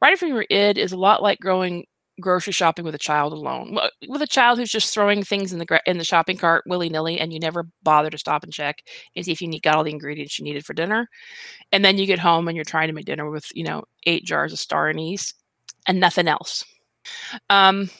writing 0.00 0.16
from 0.16 0.28
your 0.28 0.46
id 0.50 0.78
is 0.78 0.92
a 0.92 0.96
lot 0.96 1.20
like 1.20 1.40
going 1.40 1.84
grocery 2.20 2.52
shopping 2.52 2.84
with 2.84 2.94
a 2.94 2.98
child 2.98 3.32
alone 3.32 3.76
with 4.08 4.22
a 4.22 4.26
child 4.26 4.58
who's 4.58 4.70
just 4.70 4.94
throwing 4.94 5.22
things 5.22 5.52
in 5.52 5.58
the 5.58 5.82
in 5.86 5.98
the 5.98 6.04
shopping 6.04 6.36
cart 6.36 6.62
willy-nilly 6.66 7.18
and 7.18 7.32
you 7.32 7.40
never 7.40 7.66
bother 7.82 8.10
to 8.10 8.18
stop 8.18 8.44
and 8.44 8.52
check 8.52 8.82
and 9.16 9.24
see 9.24 9.32
if 9.32 9.42
you 9.42 9.48
need, 9.48 9.62
got 9.62 9.74
all 9.74 9.84
the 9.84 9.90
ingredients 9.90 10.38
you 10.38 10.44
needed 10.44 10.64
for 10.64 10.74
dinner. 10.74 11.08
And 11.72 11.84
then 11.84 11.98
you 11.98 12.06
get 12.06 12.20
home 12.20 12.46
and 12.48 12.56
you're 12.56 12.64
trying 12.64 12.88
to 12.88 12.94
make 12.94 13.06
dinner 13.06 13.30
with 13.30 13.46
you 13.54 13.64
know 13.64 13.84
eight 14.04 14.24
jars 14.24 14.52
of 14.52 14.58
star 14.58 14.88
anise 14.88 15.34
and 15.86 16.00
nothing 16.00 16.28
else. 16.28 16.64
Um, 17.50 17.90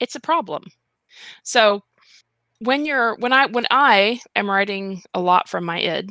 it's 0.00 0.14
a 0.14 0.20
problem. 0.20 0.64
So 1.42 1.82
when 2.60 2.84
you're 2.84 3.16
when 3.16 3.32
I 3.32 3.46
when 3.46 3.66
I 3.70 4.20
am 4.36 4.50
writing 4.50 5.02
a 5.14 5.20
lot 5.20 5.48
from 5.48 5.64
my 5.64 5.78
id, 5.80 6.10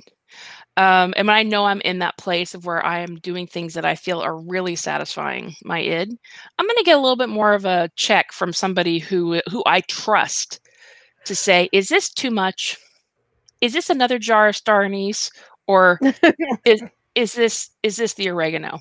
um, 0.79 1.13
and 1.17 1.27
when 1.27 1.35
I 1.35 1.43
know 1.43 1.65
I'm 1.65 1.81
in 1.81 1.99
that 1.99 2.17
place 2.17 2.53
of 2.53 2.65
where 2.65 2.83
I 2.85 2.99
am 2.99 3.17
doing 3.17 3.47
things 3.47 3.73
that 3.73 3.83
I 3.83 3.95
feel 3.95 4.21
are 4.21 4.39
really 4.39 4.77
satisfying 4.77 5.55
my 5.65 5.79
id, 5.79 6.17
I'm 6.57 6.65
going 6.65 6.77
to 6.77 6.83
get 6.85 6.97
a 6.97 7.01
little 7.01 7.17
bit 7.17 7.27
more 7.27 7.53
of 7.53 7.65
a 7.65 7.89
check 7.97 8.31
from 8.31 8.53
somebody 8.53 8.97
who 8.97 9.41
who 9.49 9.61
I 9.65 9.81
trust 9.81 10.61
to 11.25 11.35
say, 11.35 11.67
is 11.73 11.89
this 11.89 12.09
too 12.09 12.31
much? 12.31 12.77
Is 13.59 13.73
this 13.73 13.89
another 13.89 14.17
jar 14.17 14.47
of 14.47 14.55
star 14.55 14.83
anise, 14.83 15.29
or 15.67 15.99
is 16.65 16.81
is 17.13 17.33
this 17.33 17.71
is 17.83 17.97
this 17.97 18.13
the 18.13 18.29
oregano? 18.29 18.79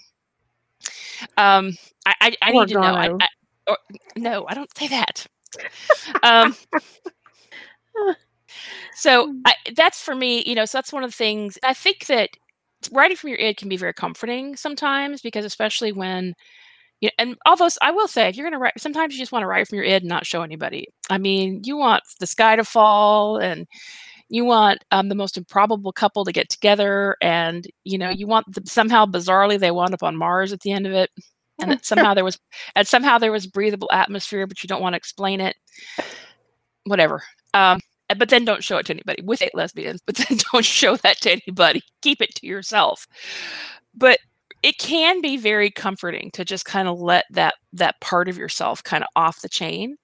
Um, 1.36 1.72
I 2.06 2.14
I, 2.20 2.36
I 2.42 2.52
need 2.52 2.68
to 2.68 2.74
know. 2.74 2.94
I, 2.94 3.08
I, 3.08 3.28
or, 3.66 3.78
no, 4.16 4.46
I 4.46 4.54
don't 4.54 4.78
say 4.78 4.86
that. 4.86 5.26
um, 6.22 6.54
so 8.94 9.34
I, 9.44 9.54
that's 9.74 10.00
for 10.00 10.14
me, 10.14 10.42
you 10.44 10.54
know, 10.54 10.64
so 10.64 10.78
that's 10.78 10.92
one 10.92 11.04
of 11.04 11.10
the 11.10 11.16
things 11.16 11.58
I 11.62 11.74
think 11.74 12.06
that 12.06 12.30
writing 12.92 13.16
from 13.16 13.30
your 13.30 13.38
id 13.38 13.56
can 13.56 13.68
be 13.68 13.76
very 13.76 13.92
comforting 13.92 14.56
sometimes 14.56 15.20
because 15.20 15.44
especially 15.44 15.92
when 15.92 16.34
you 17.00 17.08
know, 17.08 17.12
and 17.18 17.36
although 17.46 17.68
I 17.80 17.92
will 17.92 18.08
say, 18.08 18.28
if 18.28 18.36
you're 18.36 18.44
going 18.44 18.58
to 18.58 18.58
write, 18.58 18.80
sometimes 18.80 19.14
you 19.14 19.20
just 19.20 19.30
want 19.30 19.44
to 19.44 19.46
write 19.46 19.68
from 19.68 19.76
your 19.76 19.84
id 19.84 20.02
and 20.02 20.08
not 20.08 20.26
show 20.26 20.42
anybody. 20.42 20.88
I 21.08 21.18
mean, 21.18 21.62
you 21.64 21.76
want 21.76 22.02
the 22.18 22.26
sky 22.26 22.56
to 22.56 22.64
fall 22.64 23.36
and 23.36 23.68
you 24.28 24.44
want 24.44 24.84
um, 24.90 25.08
the 25.08 25.14
most 25.14 25.36
improbable 25.36 25.92
couple 25.92 26.24
to 26.24 26.32
get 26.32 26.48
together 26.48 27.16
and 27.22 27.66
you 27.84 27.98
know 27.98 28.10
you 28.10 28.26
want 28.26 28.52
the, 28.52 28.62
somehow 28.66 29.06
bizarrely 29.06 29.58
they 29.58 29.70
wound 29.70 29.94
up 29.94 30.02
on 30.02 30.16
mars 30.16 30.52
at 30.52 30.60
the 30.60 30.72
end 30.72 30.86
of 30.86 30.92
it 30.92 31.10
and 31.60 31.70
that 31.70 31.84
somehow 31.84 32.14
there 32.14 32.24
was 32.24 32.38
and 32.74 32.86
somehow 32.86 33.18
there 33.18 33.32
was 33.32 33.46
breathable 33.46 33.88
atmosphere 33.92 34.46
but 34.46 34.62
you 34.62 34.68
don't 34.68 34.82
want 34.82 34.92
to 34.92 34.98
explain 34.98 35.40
it. 35.40 35.56
Whatever. 36.84 37.22
Um, 37.54 37.80
Uh, 38.10 38.14
but 38.14 38.28
then 38.28 38.44
don't 38.44 38.64
show 38.64 38.78
it 38.78 38.86
to 38.86 38.92
anybody. 38.92 39.22
With 39.22 39.42
eight 39.42 39.54
lesbians 39.54 40.00
but 40.04 40.16
then 40.28 40.38
don't 40.52 40.64
show 40.64 40.96
that 40.96 41.20
to 41.22 41.32
anybody. 41.32 41.82
Keep 42.02 42.22
it 42.22 42.34
to 42.36 42.46
yourself. 42.46 43.06
But 43.94 44.20
it 44.62 44.78
can 44.78 45.20
be 45.20 45.36
very 45.36 45.70
comforting 45.70 46.30
to 46.32 46.44
just 46.44 46.64
kind 46.64 46.88
of 46.88 47.00
let 47.00 47.24
that 47.30 47.54
that 47.72 48.00
part 48.00 48.28
of 48.28 48.36
yourself 48.36 48.82
kind 48.82 49.04
of 49.04 49.08
off 49.16 49.40
the 49.42 49.48
chain. 49.48 49.96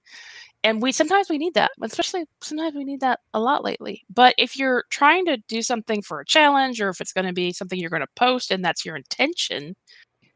And 0.63 0.81
we 0.81 0.91
sometimes 0.91 1.29
we 1.29 1.37
need 1.37 1.53
that 1.55 1.71
especially 1.81 2.25
sometimes 2.41 2.75
we 2.75 2.85
need 2.85 3.01
that 3.01 3.19
a 3.33 3.39
lot 3.39 3.63
lately. 3.63 4.03
But 4.09 4.35
if 4.37 4.57
you're 4.57 4.85
trying 4.89 5.25
to 5.25 5.37
do 5.47 5.61
something 5.61 6.01
for 6.01 6.19
a 6.19 6.25
challenge 6.25 6.81
or 6.81 6.89
if 6.89 7.01
it's 7.01 7.13
going 7.13 7.27
to 7.27 7.33
be 7.33 7.53
something 7.53 7.79
you're 7.79 7.89
going 7.89 8.01
to 8.01 8.07
post 8.15 8.51
and 8.51 8.63
that's 8.63 8.85
your 8.85 8.95
intention 8.95 9.75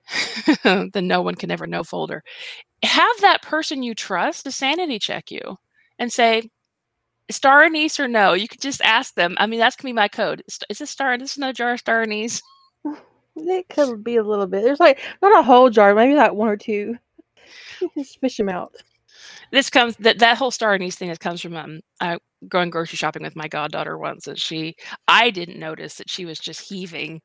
the 0.63 1.01
no 1.03 1.21
one 1.21 1.35
can 1.35 1.51
ever 1.51 1.67
know 1.67 1.83
folder 1.83 2.23
have 2.83 3.21
that 3.21 3.41
person 3.41 3.83
you 3.83 3.93
trust 3.93 4.45
to 4.45 4.51
sanity 4.51 4.97
check 4.99 5.29
you 5.31 5.57
and 5.99 6.11
say 6.11 6.49
star 7.29 7.63
anise 7.63 7.99
or 7.99 8.07
no? 8.07 8.33
You 8.33 8.47
could 8.47 8.61
just 8.61 8.81
ask 8.81 9.13
them. 9.15 9.35
I 9.39 9.47
mean 9.47 9.59
that's 9.59 9.75
gonna 9.75 9.89
be 9.89 9.93
my 9.93 10.07
code. 10.07 10.43
Is 10.69 10.77
this 10.79 10.89
star 10.89 11.17
this 11.17 11.33
is 11.33 11.37
no 11.37 11.51
jar 11.51 11.77
star 11.77 12.01
anise? 12.03 12.41
It 13.41 13.69
could 13.69 14.03
be 14.03 14.17
a 14.17 14.23
little 14.23 14.47
bit. 14.47 14.63
There's 14.63 14.81
like 14.81 14.99
not 15.21 15.39
a 15.39 15.43
whole 15.43 15.69
jar 15.69 15.95
maybe 15.95 16.13
like 16.13 16.33
one 16.33 16.49
or 16.49 16.57
two. 16.57 16.97
Just 17.97 18.19
fish 18.19 18.35
them 18.35 18.49
out. 18.49 18.75
This 19.51 19.69
comes 19.69 19.95
that 19.97 20.19
that 20.19 20.37
whole 20.37 20.51
star 20.51 20.73
anise 20.73 20.95
thing 20.95 21.07
that 21.07 21.21
comes 21.21 21.41
from 21.41 21.55
um 21.55 21.79
uh, 22.01 22.17
going 22.47 22.69
grocery 22.69 22.97
shopping 22.97 23.23
with 23.23 23.35
my 23.35 23.47
goddaughter 23.47 23.97
once 23.97 24.27
and 24.27 24.39
she 24.39 24.75
i 25.07 25.29
didn't 25.29 25.59
notice 25.59 25.95
that 25.95 26.09
she 26.09 26.25
was 26.25 26.39
just 26.39 26.61
heaving 26.61 27.21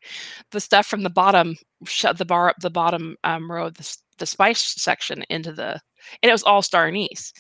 the 0.50 0.61
stuff 0.61 0.86
from 0.86 1.02
the 1.02 1.11
bottom 1.11 1.57
shut 1.86 2.18
the 2.18 2.24
bar 2.24 2.48
up 2.48 2.57
the 2.61 2.70
bottom 2.70 3.16
um, 3.22 3.50
row 3.50 3.66
of 3.66 3.74
the, 3.74 3.96
the 4.18 4.26
spice 4.26 4.61
section 4.61 5.24
into 5.30 5.52
the 5.52 5.80
and 6.22 6.30
it 6.30 6.32
was 6.32 6.42
all 6.42 6.62
star 6.62 6.86
anise 6.86 7.32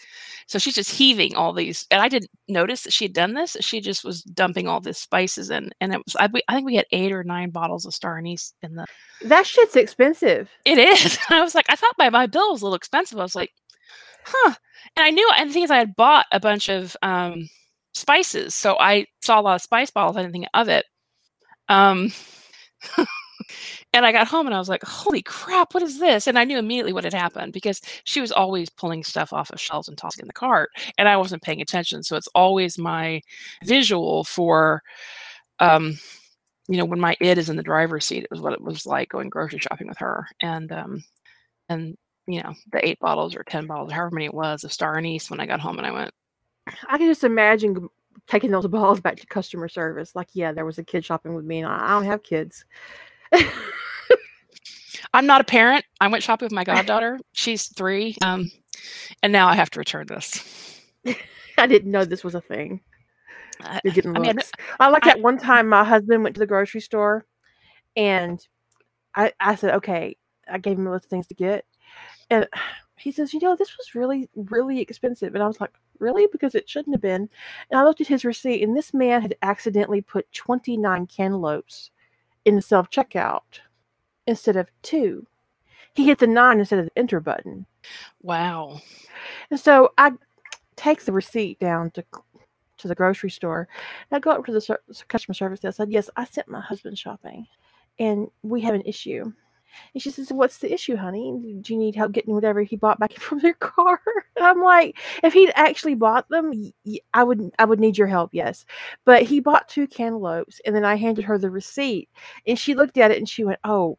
so 0.46 0.58
she's 0.58 0.74
just 0.74 0.90
heaving 0.90 1.34
all 1.34 1.52
these 1.52 1.86
and 1.90 2.00
i 2.00 2.08
didn't 2.08 2.30
notice 2.48 2.82
that 2.82 2.92
she 2.92 3.04
had 3.04 3.12
done 3.12 3.34
this 3.34 3.56
she 3.60 3.80
just 3.80 4.04
was 4.04 4.22
dumping 4.22 4.68
all 4.68 4.80
these 4.80 4.98
spices 4.98 5.50
in 5.50 5.70
and 5.80 5.92
it 5.92 6.00
was 6.04 6.16
i, 6.18 6.28
I 6.48 6.54
think 6.54 6.66
we 6.66 6.76
had 6.76 6.86
eight 6.92 7.12
or 7.12 7.24
nine 7.24 7.50
bottles 7.50 7.86
of 7.86 7.94
star 7.94 8.18
anise 8.18 8.52
in 8.62 8.74
the 8.74 8.86
that 9.22 9.46
shit's 9.46 9.76
expensive 9.76 10.50
it 10.64 10.78
is 10.78 11.18
i 11.30 11.40
was 11.40 11.54
like 11.54 11.66
i 11.68 11.76
thought 11.76 11.94
my, 11.98 12.10
my 12.10 12.26
bill 12.26 12.52
was 12.52 12.62
a 12.62 12.64
little 12.64 12.76
expensive 12.76 13.18
i 13.18 13.22
was 13.22 13.34
like 13.34 13.50
huh 14.24 14.54
and 14.96 15.04
I 15.04 15.10
knew, 15.10 15.28
and 15.36 15.48
the 15.48 15.54
thing 15.54 15.62
is, 15.64 15.70
I 15.70 15.78
had 15.78 15.96
bought 15.96 16.26
a 16.32 16.40
bunch 16.40 16.68
of 16.68 16.96
um, 17.02 17.48
spices, 17.94 18.54
so 18.54 18.76
I 18.78 19.06
saw 19.22 19.40
a 19.40 19.42
lot 19.42 19.56
of 19.56 19.62
spice 19.62 19.90
bottles. 19.90 20.16
I 20.16 20.22
didn't 20.22 20.32
think 20.32 20.46
of 20.54 20.68
it. 20.68 20.84
Um, 21.68 22.12
and 23.94 24.04
I 24.04 24.12
got 24.12 24.26
home 24.26 24.46
and 24.46 24.54
I 24.54 24.58
was 24.58 24.68
like, 24.68 24.82
"Holy 24.82 25.22
crap, 25.22 25.72
what 25.72 25.82
is 25.82 25.98
this?" 26.00 26.26
And 26.26 26.38
I 26.38 26.44
knew 26.44 26.58
immediately 26.58 26.92
what 26.92 27.04
had 27.04 27.14
happened 27.14 27.52
because 27.52 27.80
she 28.04 28.20
was 28.20 28.32
always 28.32 28.68
pulling 28.68 29.04
stuff 29.04 29.32
off 29.32 29.50
of 29.50 29.60
shelves 29.60 29.88
and 29.88 29.96
tossing 29.96 30.24
in 30.24 30.26
the 30.26 30.34
cart, 30.34 30.70
and 30.98 31.08
I 31.08 31.16
wasn't 31.16 31.42
paying 31.42 31.62
attention. 31.62 32.02
So 32.02 32.16
it's 32.16 32.28
always 32.34 32.76
my 32.76 33.22
visual 33.64 34.24
for, 34.24 34.82
um, 35.60 35.98
you 36.68 36.76
know, 36.76 36.84
when 36.84 37.00
my 37.00 37.16
id 37.20 37.38
is 37.38 37.48
in 37.48 37.56
the 37.56 37.62
driver's 37.62 38.04
seat. 38.04 38.24
It 38.24 38.30
was 38.30 38.40
what 38.40 38.52
it 38.52 38.60
was 38.60 38.84
like 38.84 39.08
going 39.10 39.30
grocery 39.30 39.60
shopping 39.60 39.88
with 39.88 39.98
her, 39.98 40.26
and 40.40 40.72
um, 40.72 41.04
and 41.68 41.96
you 42.26 42.42
know, 42.42 42.54
the 42.72 42.86
eight 42.86 42.98
bottles 43.00 43.36
or 43.36 43.44
10 43.44 43.66
bottles, 43.66 43.92
however 43.92 44.10
many 44.14 44.26
it 44.26 44.34
was, 44.34 44.64
of 44.64 44.72
Star 44.72 44.96
Anise 44.96 45.30
when 45.30 45.40
I 45.40 45.46
got 45.46 45.60
home 45.60 45.78
and 45.78 45.86
I 45.86 45.90
went. 45.90 46.10
I 46.88 46.98
can 46.98 47.06
just 47.06 47.24
imagine 47.24 47.88
taking 48.26 48.50
those 48.50 48.66
bottles 48.68 49.00
back 49.00 49.16
to 49.16 49.26
customer 49.26 49.68
service. 49.68 50.14
Like, 50.14 50.28
yeah, 50.32 50.52
there 50.52 50.64
was 50.64 50.78
a 50.78 50.84
kid 50.84 51.04
shopping 51.04 51.34
with 51.34 51.44
me 51.44 51.58
and 51.58 51.68
I 51.70 51.90
don't 51.90 52.04
have 52.04 52.22
kids. 52.22 52.64
I'm 55.14 55.26
not 55.26 55.40
a 55.40 55.44
parent. 55.44 55.84
I 56.00 56.08
went 56.08 56.22
shopping 56.22 56.46
with 56.46 56.52
my 56.52 56.64
goddaughter. 56.64 57.18
She's 57.32 57.68
three. 57.68 58.16
Um, 58.24 58.50
and 59.22 59.32
now 59.32 59.48
I 59.48 59.54
have 59.54 59.70
to 59.70 59.78
return 59.78 60.06
this. 60.06 60.80
I 61.58 61.66
didn't 61.66 61.90
know 61.90 62.04
this 62.04 62.24
was 62.24 62.34
a 62.34 62.40
thing. 62.40 62.80
Looks. 63.84 64.04
I, 64.04 64.18
mean, 64.18 64.38
I 64.80 64.88
like 64.88 65.06
I, 65.06 65.10
that 65.10 65.20
one 65.20 65.38
time 65.38 65.68
my 65.68 65.84
husband 65.84 66.24
went 66.24 66.34
to 66.34 66.40
the 66.40 66.46
grocery 66.46 66.80
store 66.80 67.24
and 67.96 68.44
I, 69.14 69.32
I 69.38 69.54
said, 69.54 69.74
okay, 69.76 70.16
I 70.48 70.58
gave 70.58 70.78
him 70.78 70.86
a 70.86 70.90
list 70.90 71.06
of 71.06 71.10
things 71.10 71.26
to 71.28 71.34
get. 71.34 71.64
And 72.30 72.48
he 72.96 73.12
says, 73.12 73.32
you 73.32 73.40
know, 73.40 73.56
this 73.56 73.76
was 73.76 73.94
really, 73.94 74.28
really 74.34 74.80
expensive. 74.80 75.34
And 75.34 75.42
I 75.42 75.46
was 75.46 75.60
like, 75.60 75.72
really? 75.98 76.26
Because 76.30 76.54
it 76.54 76.68
shouldn't 76.68 76.94
have 76.94 77.02
been. 77.02 77.28
And 77.70 77.80
I 77.80 77.84
looked 77.84 78.00
at 78.00 78.06
his 78.06 78.24
receipt, 78.24 78.62
and 78.62 78.76
this 78.76 78.94
man 78.94 79.22
had 79.22 79.36
accidentally 79.42 80.00
put 80.00 80.32
29 80.32 81.06
cantaloupes 81.06 81.90
in 82.44 82.56
the 82.56 82.62
self 82.62 82.90
checkout 82.90 83.60
instead 84.26 84.56
of 84.56 84.68
two. 84.82 85.26
He 85.94 86.06
hit 86.06 86.18
the 86.18 86.26
nine 86.26 86.58
instead 86.58 86.78
of 86.80 86.86
the 86.86 86.98
enter 86.98 87.20
button. 87.20 87.66
Wow. 88.22 88.80
And 89.50 89.60
so 89.60 89.92
I 89.98 90.12
take 90.76 91.04
the 91.04 91.12
receipt 91.12 91.58
down 91.60 91.90
to 91.92 92.04
to 92.78 92.88
the 92.88 92.94
grocery 92.94 93.30
store. 93.30 93.68
And 94.10 94.16
I 94.16 94.20
go 94.20 94.30
up 94.30 94.44
to 94.46 94.52
the 94.52 94.78
customer 95.08 95.34
service 95.34 95.60
desk. 95.60 95.76
I 95.76 95.84
said, 95.84 95.92
"Yes, 95.92 96.10
I 96.16 96.24
sent 96.24 96.48
my 96.48 96.60
husband 96.60 96.98
shopping, 96.98 97.46
and 97.98 98.28
we 98.42 98.60
have 98.62 98.74
an 98.74 98.82
issue." 98.82 99.32
And 99.92 100.02
she 100.02 100.10
says, 100.10 100.30
What's 100.32 100.58
the 100.58 100.72
issue, 100.72 100.96
honey? 100.96 101.32
Do 101.60 101.72
you 101.72 101.78
need 101.78 101.96
help 101.96 102.12
getting 102.12 102.34
whatever 102.34 102.62
he 102.62 102.76
bought 102.76 102.98
back 102.98 103.12
from 103.18 103.38
their 103.40 103.54
car? 103.54 104.00
And 104.36 104.44
I'm 104.44 104.62
like, 104.62 104.98
if 105.22 105.32
he'd 105.32 105.52
actually 105.54 105.94
bought 105.94 106.28
them, 106.28 106.72
I 107.12 107.22
would 107.24 107.50
I 107.58 107.64
would 107.64 107.80
need 107.80 107.98
your 107.98 108.08
help, 108.08 108.30
yes. 108.32 108.66
But 109.04 109.22
he 109.22 109.40
bought 109.40 109.68
two 109.68 109.86
cantaloupes 109.86 110.60
and 110.66 110.74
then 110.74 110.84
I 110.84 110.96
handed 110.96 111.24
her 111.24 111.38
the 111.38 111.50
receipt 111.50 112.08
and 112.46 112.58
she 112.58 112.74
looked 112.74 112.98
at 112.98 113.10
it 113.10 113.18
and 113.18 113.28
she 113.28 113.44
went, 113.44 113.60
Oh, 113.64 113.98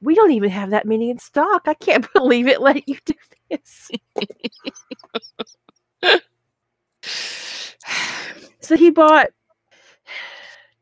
we 0.00 0.14
don't 0.14 0.32
even 0.32 0.50
have 0.50 0.70
that 0.70 0.86
many 0.86 1.10
in 1.10 1.18
stock. 1.18 1.62
I 1.66 1.74
can't 1.74 2.12
believe 2.14 2.48
it 2.48 2.60
let 2.60 2.88
you 2.88 2.98
do 3.04 3.14
this. 3.50 3.90
so 8.60 8.76
he 8.76 8.90
bought 8.90 9.28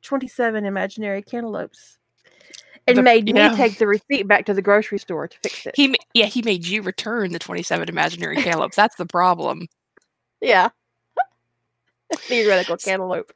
27 0.02 0.64
imaginary 0.64 1.22
cantaloupes 1.22 1.99
and 2.90 2.98
the, 2.98 3.02
made 3.02 3.26
me 3.26 3.32
know, 3.32 3.54
take 3.56 3.78
the 3.78 3.86
receipt 3.86 4.28
back 4.28 4.46
to 4.46 4.54
the 4.54 4.62
grocery 4.62 4.98
store 4.98 5.28
to 5.28 5.38
fix 5.42 5.66
it. 5.66 5.74
He 5.76 5.96
yeah, 6.14 6.26
he 6.26 6.42
made 6.42 6.66
you 6.66 6.82
return 6.82 7.32
the 7.32 7.38
27 7.38 7.88
imaginary 7.88 8.36
cantaloupes. 8.36 8.76
That's 8.76 8.96
the 8.96 9.06
problem. 9.06 9.66
Yeah. 10.40 10.70
Theoretical 12.16 12.76
cantaloupe. 12.76 13.32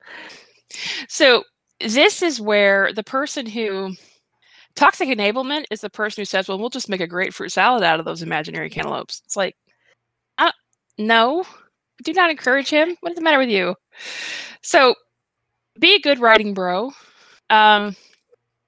So 1.09 1.45
this 1.81 2.23
is 2.23 2.41
where 2.41 2.93
the 2.93 3.03
person 3.03 3.47
who 3.47 3.95
toxic 4.75 5.09
enablement 5.09 5.65
is 5.71 5.81
the 5.81 5.91
person 5.91 6.21
who 6.21 6.27
says, 6.27 6.49
"Well, 6.49 6.59
we'll 6.59 6.71
just 6.71 6.89
make 6.89 7.01
a 7.01 7.07
great 7.07 7.35
fruit 7.35 7.51
salad 7.51 7.83
out 7.83 7.99
of 7.99 8.05
those 8.05 8.23
imaginary 8.23 8.71
cantaloupes." 8.71 9.23
It's 9.25 9.37
like, 9.37 9.57
uh, 10.39 10.53
no, 10.99 11.45
do 12.03 12.13
not 12.13 12.31
encourage 12.31 12.71
him. 12.71 12.97
What 13.01 13.13
is 13.13 13.17
the 13.17 13.23
matter 13.23 13.39
with 13.39 13.51
you? 13.51 13.75
So, 14.63 14.95
be 15.79 15.95
a 15.95 16.01
good 16.01 16.19
writing 16.19 16.55
bro. 16.55 16.93
Um, 17.51 17.95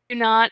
do 0.09 0.15
not 0.15 0.51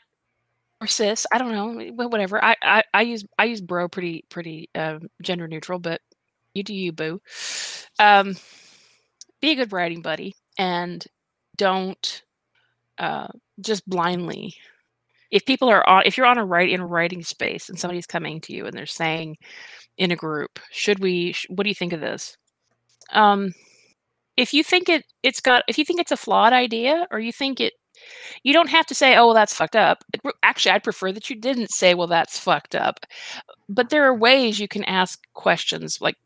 or 0.81 0.87
cis. 0.87 1.27
I 1.33 1.39
don't 1.39 1.53
know. 1.53 2.07
Whatever. 2.09 2.43
I, 2.45 2.55
I, 2.63 2.83
I 2.93 3.03
use 3.03 3.25
I 3.39 3.45
use 3.45 3.61
bro 3.61 3.89
pretty 3.89 4.25
pretty 4.29 4.69
um, 4.75 5.09
gender 5.23 5.49
neutral, 5.49 5.79
but 5.79 6.01
you 6.55 6.63
do 6.63 6.75
you, 6.75 6.93
boo. 6.93 7.21
Um, 7.99 8.37
be 9.41 9.53
a 9.53 9.57
good 9.57 9.73
writing 9.73 10.03
buddy 10.03 10.35
and 10.59 11.05
don't 11.57 12.23
uh, 12.99 13.29
just 13.61 13.89
blindly. 13.89 14.55
If 15.31 15.45
people 15.47 15.69
are 15.69 15.89
on, 15.89 16.03
if 16.07 16.17
you're 16.17 16.27
on 16.27 16.39
a 16.39 16.45
write 16.45 16.71
in 16.71 16.81
a 16.81 16.87
writing 16.87 17.23
space 17.25 17.69
and 17.69 17.79
somebody's 17.79 18.07
coming 18.07 18.41
to 18.43 18.53
you 18.53 18.67
and 18.67 18.75
they're 18.75 18.87
saying 18.87 19.37
in 19.97 20.13
a 20.13 20.17
group, 20.17 20.61
should 20.71 21.01
we? 21.01 21.33
Sh- 21.33 21.47
what 21.49 21.65
do 21.65 21.71
you 21.71 21.75
think 21.75 21.93
of 21.93 22.01
this? 22.01 22.37
Um, 23.11 23.53
if 24.37 24.55
you 24.55 24.63
think 24.63 24.89
it 24.89 25.05
it's 25.23 25.41
got 25.41 25.65
if 25.69 25.79
you 25.79 25.85
think 25.85 26.01
it's 26.01 26.13
a 26.13 26.17
flawed 26.17 26.53
idea 26.53 27.07
or 27.11 27.19
you 27.19 27.33
think 27.33 27.61
it 27.61 27.73
you 28.43 28.53
don't 28.53 28.71
have 28.71 28.87
to 28.87 28.95
say 28.95 29.17
oh 29.17 29.27
well 29.27 29.35
that's 29.35 29.55
fucked 29.55 29.77
up. 29.77 30.05
Actually 30.43 30.73
i'd 30.73 30.85
prefer 30.85 31.13
that 31.13 31.31
you 31.31 31.37
didn't 31.37 31.71
say 31.71 31.95
well 31.95 32.07
that's 32.07 32.39
fucked 32.39 32.75
up. 32.75 33.01
But 33.69 33.91
there 33.91 34.05
are 34.05 34.17
ways 34.17 34.59
you 34.59 34.69
can 34.69 34.85
ask 34.85 35.21
questions 35.35 35.99
like 36.01 36.17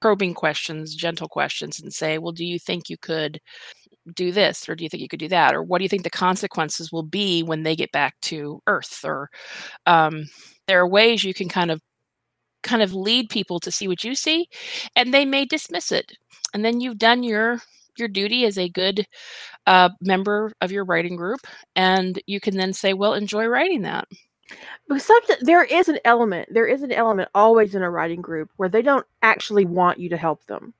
probing 0.00 0.34
questions 0.34 0.94
gentle 0.94 1.28
questions 1.28 1.80
and 1.80 1.92
say 1.92 2.18
well 2.18 2.30
do 2.32 2.44
you 2.44 2.58
think 2.58 2.88
you 2.88 2.96
could 2.96 3.40
do 4.14 4.32
this 4.32 4.68
or 4.68 4.74
do 4.74 4.84
you 4.84 4.90
think 4.90 5.02
you 5.02 5.08
could 5.08 5.20
do 5.20 5.28
that 5.28 5.54
or 5.54 5.62
what 5.62 5.78
do 5.78 5.84
you 5.84 5.88
think 5.88 6.02
the 6.02 6.10
consequences 6.10 6.92
will 6.92 7.02
be 7.02 7.42
when 7.42 7.62
they 7.62 7.76
get 7.76 7.92
back 7.92 8.14
to 8.22 8.60
earth? 8.66 9.00
Or 9.04 9.30
um, 9.86 10.26
there 10.66 10.80
are 10.80 10.88
ways 10.88 11.24
you 11.24 11.34
can 11.34 11.48
kind 11.48 11.70
of 11.70 11.80
kind 12.62 12.82
of 12.82 12.92
lead 12.92 13.28
people 13.28 13.60
to 13.60 13.70
see 13.70 13.86
what 13.86 14.02
you 14.02 14.14
see 14.14 14.48
and 14.96 15.14
they 15.14 15.24
may 15.24 15.44
dismiss 15.44 15.92
it. 15.92 16.12
And 16.54 16.64
then 16.64 16.80
you've 16.80 16.98
done 16.98 17.22
your 17.22 17.60
your 17.98 18.08
duty 18.08 18.44
as 18.44 18.58
a 18.58 18.68
good 18.68 19.06
uh, 19.66 19.90
member 20.00 20.52
of 20.60 20.72
your 20.72 20.84
writing 20.84 21.16
group 21.16 21.40
and 21.76 22.20
you 22.26 22.40
can 22.40 22.56
then 22.56 22.72
say 22.72 22.92
well 22.92 23.14
enjoy 23.14 23.46
writing 23.46 23.82
that. 23.82 24.06
Because 24.88 25.10
there 25.42 25.64
is 25.64 25.88
an 25.88 25.98
element 26.04 26.48
there 26.50 26.66
is 26.66 26.82
an 26.82 26.92
element 26.92 27.28
always 27.34 27.74
in 27.74 27.82
a 27.82 27.90
writing 27.90 28.22
group 28.22 28.50
where 28.56 28.68
they 28.68 28.82
don't 28.82 29.06
actually 29.22 29.66
want 29.66 29.98
you 29.98 30.08
to 30.08 30.16
help 30.16 30.44
them. 30.46 30.72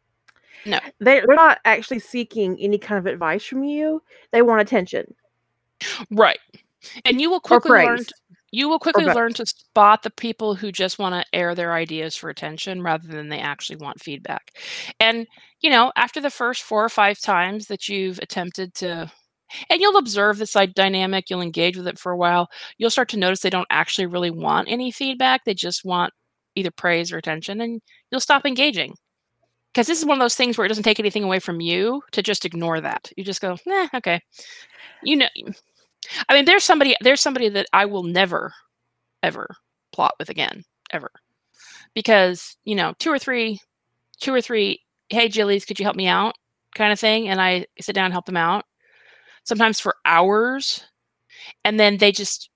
No. 0.65 0.79
They, 0.99 1.21
they're 1.21 1.37
not 1.37 1.59
actually 1.65 2.01
seeking 2.01 2.59
any 2.59 2.79
kind 2.79 2.99
of 2.99 3.07
advice 3.07 3.45
from 3.45 3.65
you 3.65 4.03
they 4.33 4.43
want 4.43 4.63
attention. 4.63 5.15
Right. 6.11 6.39
And 7.05 7.21
you 7.21 7.31
will 7.31 7.41
quickly 7.41 7.71
learn 7.71 8.05
to, 8.05 8.15
you 8.51 8.69
will 8.69 8.79
quickly 8.79 9.09
learn 9.09 9.35
to 9.35 9.47
spot 9.47 10.03
the 10.03 10.11
people 10.11 10.55
who 10.55 10.73
just 10.73 10.99
want 10.99 11.15
to 11.15 11.37
air 11.39 11.55
their 11.55 11.75
ideas 11.75 12.17
for 12.17 12.31
attention 12.31 12.83
rather 12.83 13.07
than 13.09 13.29
they 13.29 13.39
actually 13.41 13.77
want 13.77 14.01
feedback. 14.01 14.53
And, 15.01 15.27
you 15.61 15.71
know, 15.71 15.93
after 15.97 16.21
the 16.21 16.31
first 16.31 16.63
four 16.63 16.85
or 16.85 16.89
five 16.89 17.21
times 17.21 17.67
that 17.67 17.89
you've 17.89 18.19
attempted 18.19 18.75
to, 18.77 19.11
and 19.71 19.81
you'll 19.81 19.97
observe 19.99 20.39
this 20.39 20.55
like 20.55 20.75
dynamic, 20.75 21.31
you'll 21.31 21.41
engage 21.43 21.77
with 21.77 21.89
it 21.89 21.99
for 21.99 22.13
a 22.13 22.17
while, 22.17 22.49
you'll 22.79 22.91
start 22.91 23.09
to 23.11 23.19
notice 23.19 23.41
they 23.41 23.51
don't 23.51 23.67
actually 23.71 24.07
really 24.07 24.31
want 24.31 24.69
any 24.71 24.91
feedback. 24.91 25.45
They 25.45 25.55
just 25.55 25.85
want 25.85 26.13
either 26.57 26.71
praise 26.71 27.13
or 27.13 27.19
attention, 27.19 27.61
and 27.61 27.81
you'll 28.11 28.21
stop 28.21 28.45
engaging. 28.47 28.95
Because 29.75 29.87
this 29.87 29.99
is 29.99 30.07
one 30.07 30.19
of 30.19 30.25
those 30.25 30.35
things 30.37 30.59
where 30.59 30.65
it 30.65 30.69
doesn't 30.69 30.85
take 30.85 30.99
anything 31.01 31.25
away 31.25 31.39
from 31.39 31.61
you 31.61 32.03
to 32.13 32.23
just 32.23 32.45
ignore 32.45 32.81
that. 32.81 33.13
You 33.17 33.25
just 33.25 33.41
go, 33.41 33.57
eh, 33.71 33.89
okay. 33.95 34.21
You 35.03 35.17
know, 35.17 35.29
I 36.29 36.35
mean, 36.35 36.45
there's 36.45 36.65
somebody 36.65 36.97
there's 37.01 37.21
somebody 37.21 37.49
that 37.51 37.67
I 37.73 37.87
will 37.87 38.03
never, 38.05 38.53
ever 39.23 39.49
plot 39.93 40.15
with 40.19 40.31
again, 40.31 40.65
ever, 40.93 41.11
because 41.95 42.57
you 42.65 42.75
know, 42.77 42.95
two 42.99 43.11
or 43.13 43.19
three, 43.19 43.61
two 44.21 44.35
or 44.35 44.41
three. 44.43 44.81
Hey, 45.11 45.29
Jillies, 45.29 45.67
could 45.67 45.79
you 45.81 45.85
help 45.87 45.97
me 45.97 46.09
out? 46.09 46.35
Kind 46.77 46.93
of 46.93 47.01
thing, 47.01 47.29
and 47.29 47.41
I 47.41 47.67
sit 47.81 47.95
down 47.95 48.07
and 48.07 48.15
help 48.15 48.27
them 48.27 48.37
out. 48.39 48.65
Sometimes 49.45 49.81
for 49.81 49.97
hours, 50.07 50.85
and 51.65 51.81
then 51.81 51.99
they 51.99 52.13
just 52.13 52.51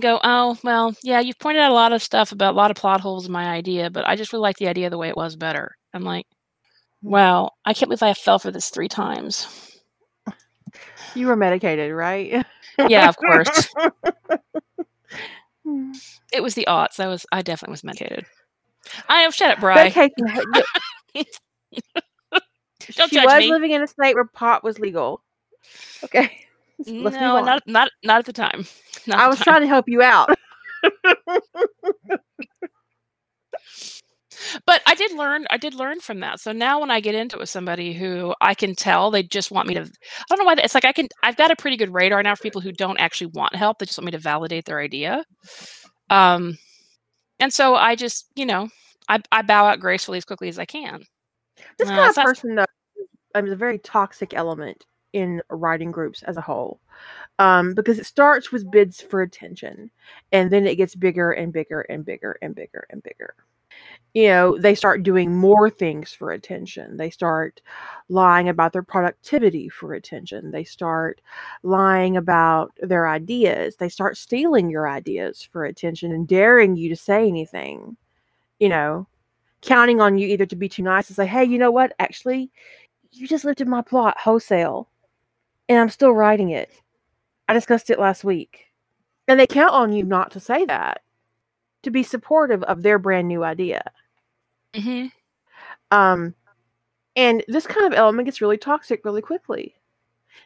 go, 0.00 0.20
"Oh, 0.24 0.58
well, 0.64 0.94
yeah, 1.04 1.20
you've 1.20 1.38
pointed 1.40 1.60
out 1.62 1.70
a 1.72 1.74
lot 1.74 1.92
of 1.92 2.02
stuff 2.02 2.32
about 2.32 2.54
a 2.54 2.58
lot 2.58 2.70
of 2.72 2.76
plot 2.78 3.00
holes 3.02 3.26
in 3.26 3.32
my 3.32 3.46
idea, 3.46 3.90
but 3.90 4.06
I 4.08 4.16
just 4.16 4.32
really 4.32 4.42
like 4.42 4.58
the 4.58 4.68
idea 4.68 4.90
the 4.90 4.98
way 4.98 5.08
it 5.10 5.16
was 5.16 5.36
better." 5.36 5.76
I'm 5.94 6.04
like, 6.04 6.26
"Well, 7.02 7.54
I 7.66 7.74
can't 7.74 7.88
believe 7.90 8.02
I 8.04 8.14
fell 8.14 8.38
for 8.40 8.50
this 8.52 8.70
three 8.70 8.88
times." 8.88 9.75
You 11.16 11.26
were 11.28 11.36
medicated, 11.36 11.92
right? 11.92 12.44
yeah, 12.88 13.08
of 13.08 13.16
course. 13.16 13.74
it 16.32 16.42
was 16.42 16.54
the 16.54 16.66
aughts. 16.68 17.00
I 17.00 17.06
was 17.08 17.26
I 17.32 17.42
definitely 17.42 17.72
was 17.72 17.84
medicated. 17.84 18.26
I 19.08 19.22
am 19.22 19.32
shut 19.32 19.50
up, 19.52 19.60
Bry. 19.60 19.88
she 19.90 20.04
was 23.20 23.34
me. 23.38 23.50
living 23.50 23.70
in 23.72 23.82
a 23.82 23.86
state 23.86 24.14
where 24.14 24.26
pot 24.26 24.62
was 24.62 24.78
legal. 24.78 25.22
Okay. 26.04 26.40
No, 26.86 27.40
not 27.40 27.62
not 27.66 27.90
not 28.04 28.18
at 28.18 28.26
the 28.26 28.34
time. 28.34 28.66
Not 29.06 29.18
I 29.18 29.28
was 29.28 29.38
time. 29.38 29.44
trying 29.44 29.60
to 29.62 29.66
help 29.66 29.86
you 29.88 30.02
out. 30.02 30.28
But 34.66 34.82
I 34.86 34.94
did 34.94 35.12
learn 35.12 35.46
I 35.50 35.56
did 35.56 35.74
learn 35.74 36.00
from 36.00 36.20
that. 36.20 36.40
So 36.40 36.52
now 36.52 36.80
when 36.80 36.90
I 36.90 37.00
get 37.00 37.14
into 37.14 37.36
it 37.36 37.40
with 37.40 37.48
somebody 37.48 37.92
who 37.92 38.34
I 38.40 38.54
can 38.54 38.74
tell 38.74 39.10
they 39.10 39.22
just 39.22 39.50
want 39.50 39.68
me 39.68 39.74
to 39.74 39.80
I 39.80 39.86
don't 40.28 40.38
know 40.38 40.44
why 40.44 40.56
it's 40.58 40.74
like 40.74 40.84
I 40.84 40.92
can 40.92 41.08
I've 41.22 41.36
got 41.36 41.50
a 41.50 41.56
pretty 41.56 41.76
good 41.76 41.92
radar 41.92 42.22
now 42.22 42.34
for 42.34 42.42
people 42.42 42.60
who 42.60 42.72
don't 42.72 42.98
actually 42.98 43.28
want 43.28 43.54
help. 43.54 43.78
They 43.78 43.86
just 43.86 43.98
want 43.98 44.06
me 44.06 44.12
to 44.12 44.18
validate 44.18 44.64
their 44.64 44.80
idea. 44.80 45.24
Um 46.10 46.58
and 47.38 47.52
so 47.52 47.74
I 47.74 47.96
just, 47.96 48.30
you 48.34 48.46
know, 48.46 48.68
I, 49.08 49.20
I 49.30 49.42
bow 49.42 49.66
out 49.66 49.80
gracefully 49.80 50.18
as 50.18 50.24
quickly 50.24 50.48
as 50.48 50.58
I 50.58 50.64
can. 50.64 51.02
This 51.78 51.88
uh, 51.88 51.92
kind 51.92 52.08
of 52.08 52.14
so 52.14 52.22
person 52.22 52.54
though 52.54 52.64
is 53.34 53.52
a 53.52 53.56
very 53.56 53.78
toxic 53.78 54.34
element 54.34 54.84
in 55.12 55.42
writing 55.50 55.90
groups 55.90 56.22
as 56.22 56.36
a 56.36 56.40
whole. 56.42 56.80
Um, 57.38 57.74
because 57.74 57.98
it 57.98 58.06
starts 58.06 58.50
with 58.50 58.70
bids 58.70 59.00
for 59.00 59.22
attention 59.22 59.90
and 60.32 60.50
then 60.50 60.66
it 60.66 60.76
gets 60.76 60.94
bigger 60.94 61.32
and 61.32 61.52
bigger 61.52 61.82
and 61.82 62.04
bigger 62.04 62.38
and 62.40 62.54
bigger 62.54 62.86
and 62.90 63.02
bigger 63.02 63.34
you 64.14 64.28
know, 64.28 64.56
they 64.56 64.74
start 64.74 65.02
doing 65.02 65.36
more 65.36 65.68
things 65.68 66.14
for 66.14 66.30
attention. 66.30 66.96
They 66.96 67.10
start 67.10 67.60
lying 68.08 68.48
about 68.48 68.72
their 68.72 68.82
productivity 68.82 69.68
for 69.68 69.92
attention. 69.92 70.50
They 70.50 70.64
start 70.64 71.20
lying 71.62 72.16
about 72.16 72.72
their 72.80 73.08
ideas. 73.08 73.76
They 73.76 73.90
start 73.90 74.16
stealing 74.16 74.70
your 74.70 74.88
ideas 74.88 75.46
for 75.52 75.66
attention 75.66 76.12
and 76.12 76.26
daring 76.26 76.76
you 76.76 76.88
to 76.88 76.96
say 76.96 77.28
anything, 77.28 77.98
you 78.58 78.70
know, 78.70 79.06
counting 79.60 80.00
on 80.00 80.16
you 80.16 80.28
either 80.28 80.46
to 80.46 80.56
be 80.56 80.68
too 80.70 80.82
nice 80.82 81.08
and 81.08 81.16
say, 81.16 81.26
hey, 81.26 81.44
you 81.44 81.58
know 81.58 81.70
what? 81.70 81.92
Actually, 81.98 82.50
you 83.12 83.28
just 83.28 83.44
lifted 83.44 83.68
my 83.68 83.82
plot 83.82 84.16
wholesale 84.18 84.88
and 85.68 85.78
I'm 85.78 85.90
still 85.90 86.12
writing 86.12 86.50
it. 86.50 86.70
I 87.48 87.52
discussed 87.52 87.90
it 87.90 87.98
last 87.98 88.24
week. 88.24 88.66
And 89.28 89.38
they 89.38 89.46
count 89.46 89.72
on 89.72 89.92
you 89.92 90.04
not 90.04 90.30
to 90.32 90.40
say 90.40 90.64
that, 90.66 91.02
to 91.86 91.90
be 91.92 92.02
supportive 92.02 92.64
of 92.64 92.82
their 92.82 92.98
brand 92.98 93.28
new 93.28 93.44
idea. 93.44 93.92
Mm-hmm. 94.74 95.06
Um, 95.92 96.34
and 97.14 97.44
this 97.46 97.64
kind 97.64 97.86
of 97.86 97.96
element 97.96 98.26
gets 98.26 98.40
really 98.40 98.58
toxic 98.58 99.04
really 99.04 99.22
quickly. 99.22 99.76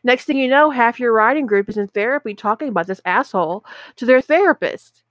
Next 0.05 0.27
thing 0.27 0.37
you 0.37 0.49
know, 0.49 0.69
half 0.69 1.01
your 1.01 1.15
writing 1.15 1.47
group 1.47 1.71
is 1.71 1.79
in 1.79 1.89
therapy 1.89 2.35
talking 2.35 2.69
about 2.69 2.87
this 2.87 3.01
asshole 3.07 3.65
to 3.97 4.05
their 4.05 4.21
therapist. 4.21 5.03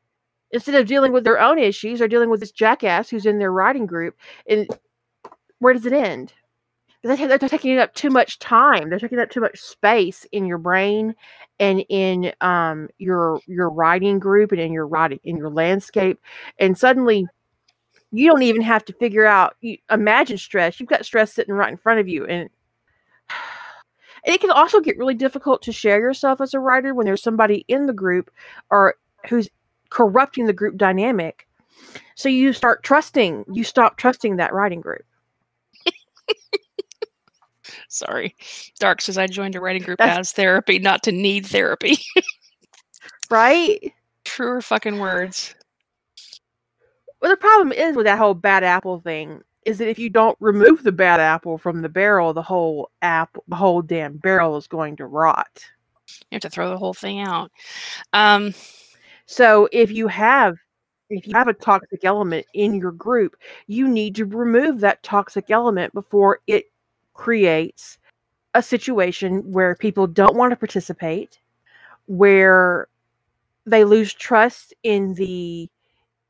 Instead 0.51 0.75
of 0.75 0.86
dealing 0.86 1.13
with 1.13 1.23
their 1.23 1.39
own 1.39 1.57
issues, 1.57 1.97
they're 1.97 2.07
dealing 2.07 2.30
with 2.30 2.41
this 2.41 2.51
jackass 2.51 3.09
who's 3.09 3.25
in 3.25 3.39
their 3.39 3.51
writing 3.51 3.88
group. 3.88 4.15
And 4.47 4.67
where 5.57 5.73
does 5.73 5.88
it 5.88 5.93
end? 5.93 6.34
They're 7.04 7.38
taking 7.38 7.78
up 7.78 7.93
too 7.93 8.10
much 8.10 8.39
time. 8.39 8.89
They're 8.89 9.00
taking 9.00 9.20
up 9.20 9.30
too 9.30 9.39
much 9.39 9.60
space 9.60 10.26
in 10.34 10.45
your 10.45 10.58
brain 10.58 11.16
and 11.60 11.84
in 11.89 12.34
um, 12.41 12.89
your 12.97 13.39
your 13.47 13.70
writing 13.70 14.20
group 14.20 14.52
and 14.52 14.60
in 14.60 14.74
your 14.74 14.88
writing 14.88 15.20
in 15.24 15.38
your 15.38 15.50
landscape. 15.50 16.20
And 16.60 16.78
suddenly, 16.78 17.26
you 18.12 18.28
don't 18.28 18.41
even 18.43 18.62
have 18.62 18.86
to 18.86 18.93
figure 18.93 19.26
out 19.26 19.56
you, 19.62 19.78
imagine 19.89 20.38
stress 20.38 20.80
you've 20.80 20.89
got 20.89 21.06
stress 21.06 21.34
sitting 21.34 21.54
right 21.54 21.72
in 21.72 21.78
front 21.78 22.00
of 22.00 22.08
you 22.08 22.26
and, 22.26 22.50
and 24.26 24.36
it 24.36 24.41
can 24.41 24.52
also 24.52 24.80
get 24.80 24.97
really 24.97 25.14
difficult 25.14 25.62
to 25.64 25.72
share 25.72 26.00
yourself 26.00 26.41
as 26.41 26.54
a 26.54 26.60
writer 26.60 26.93
when 26.93 27.06
there's 27.06 27.24
somebody 27.24 27.66
in 27.68 27.86
the 27.86 27.93
group 27.93 28.32
or 28.70 28.95
who's 29.30 29.50
corrupting 29.89 30.45
the 30.45 30.54
group 30.54 30.78
dynamic 30.78 31.47
so 32.16 32.30
you 32.30 32.54
start 32.54 32.84
trusting 32.84 33.45
you 33.52 33.64
stop 33.64 33.97
trusting 33.97 34.36
that 34.38 34.54
writing 34.54 34.82
group 34.82 35.06
sorry 37.90 38.36
dark 38.80 39.02
says 39.02 39.18
i 39.18 39.28
joined 39.28 39.56
a 39.56 39.60
writing 39.60 39.84
group 39.84 39.98
That's, 39.98 40.18
as 40.18 40.32
therapy 40.32 40.80
not 40.80 41.04
to 41.04 41.12
need 41.12 41.46
therapy 41.46 41.98
right 43.30 43.94
truer 44.24 44.62
fucking 44.62 45.00
words 45.00 45.56
well, 47.22 47.32
the 47.32 47.38
problem 47.38 47.72
is 47.74 47.96
with 47.96 48.06
that 48.06 48.18
whole 48.18 48.34
bad 48.34 48.64
apple 48.64 49.02
thing 49.02 49.42
is 49.66 49.78
that 49.78 49.90
if 49.90 50.00
you 50.00 50.10
don't 50.10 50.38
remove 50.40 50.84
the 50.84 50.92
bad 50.92 51.20
apple 51.20 51.58
from 51.58 51.82
the 51.82 51.90
barrel, 51.90 52.34
the 52.34 52.42
whole 52.42 52.90
apple, 53.02 53.44
the 53.48 53.56
whole 53.56 53.82
damn 53.82 54.18
barrel 54.18 54.58
is 54.58 54.68
going 54.68 54.96
to 54.96 55.06
rot. 55.06 55.64
You 56.32 56.36
have 56.36 56.42
to 56.44 56.50
throw 56.50 56.70
the 56.70 56.78
whole 56.78 56.94
thing 56.94 57.20
out. 57.20 57.52
Um, 58.14 58.54
so 59.26 59.68
if 59.72 59.92
you 59.92 60.08
have 60.08 60.58
if 61.10 61.28
you 61.28 61.34
have 61.34 61.48
a 61.48 61.54
toxic 61.54 62.06
element 62.06 62.46
in 62.54 62.76
your 62.76 62.92
group, 62.92 63.36
you 63.68 63.88
need 63.88 64.16
to 64.16 64.26
remove 64.26 64.80
that 64.80 65.02
toxic 65.02 65.50
element 65.50 65.94
before 65.94 66.40
it 66.46 66.66
creates 67.20 67.97
a 68.55 68.63
situation 68.63 69.51
where 69.51 69.76
people 69.76 70.07
don't 70.07 70.36
want 70.38 70.51
to 70.51 70.55
participate, 70.57 71.39
where 72.07 72.88
they 73.65 73.84
lose 73.86 74.13
trust 74.13 74.74
in 74.84 75.15
the 75.15 75.70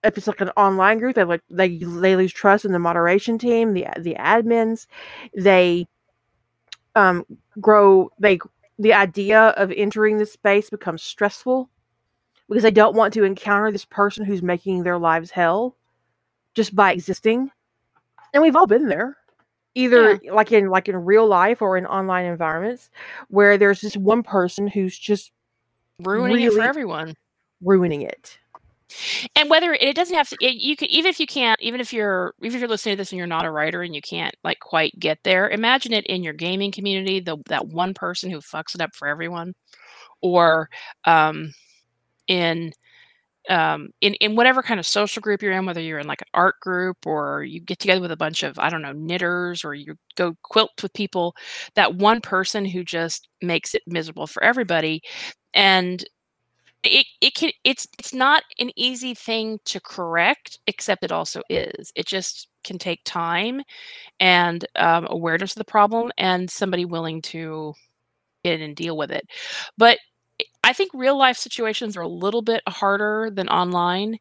if 0.03 0.17
it's 0.17 0.27
like 0.27 0.41
an 0.41 0.51
online 0.57 0.99
group, 0.99 1.15
they 1.15 1.23
like 1.25 1.41
they 1.49 1.77
they 1.77 2.15
lose 2.15 2.33
trust 2.33 2.65
in 2.65 2.71
the 2.73 2.79
moderation 2.79 3.37
team, 3.37 3.73
the 3.73 3.87
the 3.99 4.15
admins. 4.15 4.87
They 5.37 5.87
um 6.95 7.25
grow 7.61 8.09
they 8.19 8.39
the 8.79 8.93
idea 8.93 9.41
of 9.57 9.71
entering 9.71 10.17
this 10.17 10.33
space 10.33 10.69
becomes 10.69 11.03
stressful 11.03 11.69
because 12.49 12.63
they 12.63 12.71
don't 12.71 12.95
want 12.95 13.13
to 13.15 13.23
encounter 13.25 13.71
this 13.71 13.85
person 13.85 14.25
who's 14.25 14.43
making 14.43 14.83
their 14.83 14.97
lives 14.99 15.31
hell 15.31 15.75
just 16.55 16.75
by 16.75 16.93
existing. 16.93 17.51
And 18.33 18.43
we've 18.43 18.55
all 18.55 18.67
been 18.67 18.87
there. 18.89 19.17
Either 19.75 20.19
yeah. 20.23 20.33
like 20.33 20.51
in 20.51 20.69
like 20.69 20.87
in 20.87 20.95
real 20.95 21.27
life 21.27 21.61
or 21.61 21.77
in 21.77 21.85
online 21.85 22.25
environments 22.25 22.89
where 23.29 23.57
there's 23.57 23.81
just 23.81 23.97
one 23.97 24.23
person 24.23 24.67
who's 24.67 24.97
just 24.97 25.31
ruining 26.01 26.37
really 26.37 26.45
it 26.45 26.53
for 26.53 26.61
everyone 26.61 27.13
ruining 27.61 28.01
it 28.01 28.37
and 29.35 29.49
whether 29.49 29.73
it 29.73 29.95
doesn't 29.95 30.15
have 30.15 30.27
to 30.27 30.35
it, 30.41 30.55
you 30.55 30.75
can 30.75 30.89
even 30.89 31.09
if 31.09 31.19
you 31.19 31.27
can't 31.27 31.59
even 31.61 31.79
if 31.79 31.93
you're 31.93 32.33
even 32.41 32.55
if 32.55 32.59
you're 32.59 32.69
listening 32.69 32.93
to 32.93 32.97
this 32.97 33.11
and 33.11 33.17
you're 33.17 33.27
not 33.27 33.45
a 33.45 33.51
writer 33.51 33.83
and 33.83 33.93
you 33.93 34.01
can't 34.01 34.35
like 34.43 34.59
quite 34.59 34.97
get 34.97 35.19
there 35.23 35.49
imagine 35.49 35.93
it 35.93 36.05
in 36.07 36.23
your 36.23 36.33
gaming 36.33 36.71
community 36.71 37.19
the 37.19 37.37
that 37.45 37.67
one 37.67 37.93
person 37.93 38.31
who 38.31 38.39
fucks 38.39 38.73
it 38.73 38.81
up 38.81 38.95
for 38.95 39.07
everyone 39.07 39.53
or 40.21 40.69
um 41.05 41.53
in 42.27 42.71
um, 43.49 43.89
in 44.01 44.13
in 44.15 44.35
whatever 44.35 44.61
kind 44.63 44.79
of 44.79 44.85
social 44.87 45.21
group 45.21 45.41
you're 45.41 45.53
in, 45.53 45.65
whether 45.65 45.81
you're 45.81 45.99
in 45.99 46.07
like 46.07 46.21
an 46.21 46.27
art 46.33 46.55
group 46.61 46.97
or 47.05 47.43
you 47.43 47.59
get 47.59 47.79
together 47.79 48.01
with 48.01 48.11
a 48.11 48.17
bunch 48.17 48.43
of 48.43 48.59
I 48.59 48.69
don't 48.69 48.81
know 48.83 48.93
knitters 48.93 49.65
or 49.65 49.73
you 49.75 49.95
go 50.15 50.35
quilt 50.43 50.71
with 50.81 50.93
people, 50.93 51.35
that 51.75 51.95
one 51.95 52.21
person 52.21 52.65
who 52.65 52.83
just 52.83 53.27
makes 53.41 53.75
it 53.75 53.83
miserable 53.87 54.27
for 54.27 54.43
everybody, 54.43 55.01
and 55.53 56.03
it 56.83 57.05
it 57.21 57.35
can 57.35 57.51
it's 57.63 57.87
it's 57.99 58.13
not 58.13 58.43
an 58.59 58.71
easy 58.77 59.13
thing 59.13 59.59
to 59.65 59.81
correct, 59.81 60.59
except 60.67 61.03
it 61.03 61.11
also 61.11 61.41
is. 61.49 61.91
It 61.95 62.07
just 62.07 62.47
can 62.63 62.77
take 62.77 63.01
time 63.05 63.61
and 64.19 64.65
um, 64.77 65.07
awareness 65.09 65.53
of 65.53 65.59
the 65.59 65.65
problem 65.65 66.11
and 66.17 66.49
somebody 66.49 66.85
willing 66.85 67.21
to 67.23 67.73
get 68.43 68.55
in 68.55 68.61
and 68.61 68.75
deal 68.75 68.97
with 68.97 69.11
it. 69.11 69.27
But 69.77 69.99
I 70.69 70.73
think 70.73 70.91
real 70.93 71.17
life 71.17 71.35
situations 71.35 71.97
are 71.97 72.01
a 72.01 72.07
little 72.07 72.43
bit 72.43 72.61
harder 72.67 73.31
than 73.33 73.49
online 73.49 74.19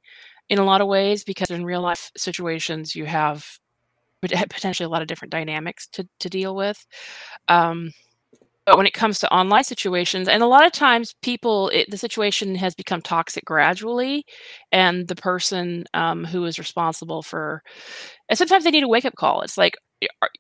in 0.49 0.59
a 0.59 0.65
lot 0.65 0.81
of 0.81 0.89
ways 0.89 1.23
because 1.23 1.51
in 1.51 1.63
real 1.63 1.83
life 1.83 2.11
situations 2.17 2.97
you 2.97 3.05
have 3.05 3.47
potentially 4.23 4.87
a 4.87 4.89
lot 4.89 5.03
of 5.03 5.09
different 5.09 5.31
dynamics 5.31 5.87
to, 5.89 6.09
to 6.21 6.31
deal 6.31 6.57
with. 6.57 6.87
Um, 7.49 7.93
but 8.65 8.79
when 8.79 8.87
it 8.87 8.95
comes 8.95 9.19
to 9.19 9.31
online 9.31 9.65
situations, 9.65 10.27
and 10.27 10.43
a 10.43 10.47
lot 10.47 10.65
of 10.65 10.73
times 10.73 11.15
people, 11.21 11.69
it, 11.69 11.91
the 11.91 11.99
situation 11.99 12.55
has 12.55 12.75
become 12.75 13.03
toxic 13.03 13.45
gradually, 13.45 14.25
and 14.73 15.07
the 15.07 15.17
person 15.17 15.85
um, 15.93 16.25
who 16.25 16.47
is 16.47 16.59
responsible 16.59 17.23
for, 17.23 17.63
and 18.31 18.39
sometimes 18.39 18.65
they 18.65 18.71
need 18.71 18.85
a 18.85 18.89
wake 18.89 19.05
up 19.05 19.17
call. 19.17 19.43
It's 19.43 19.59
like, 19.59 19.77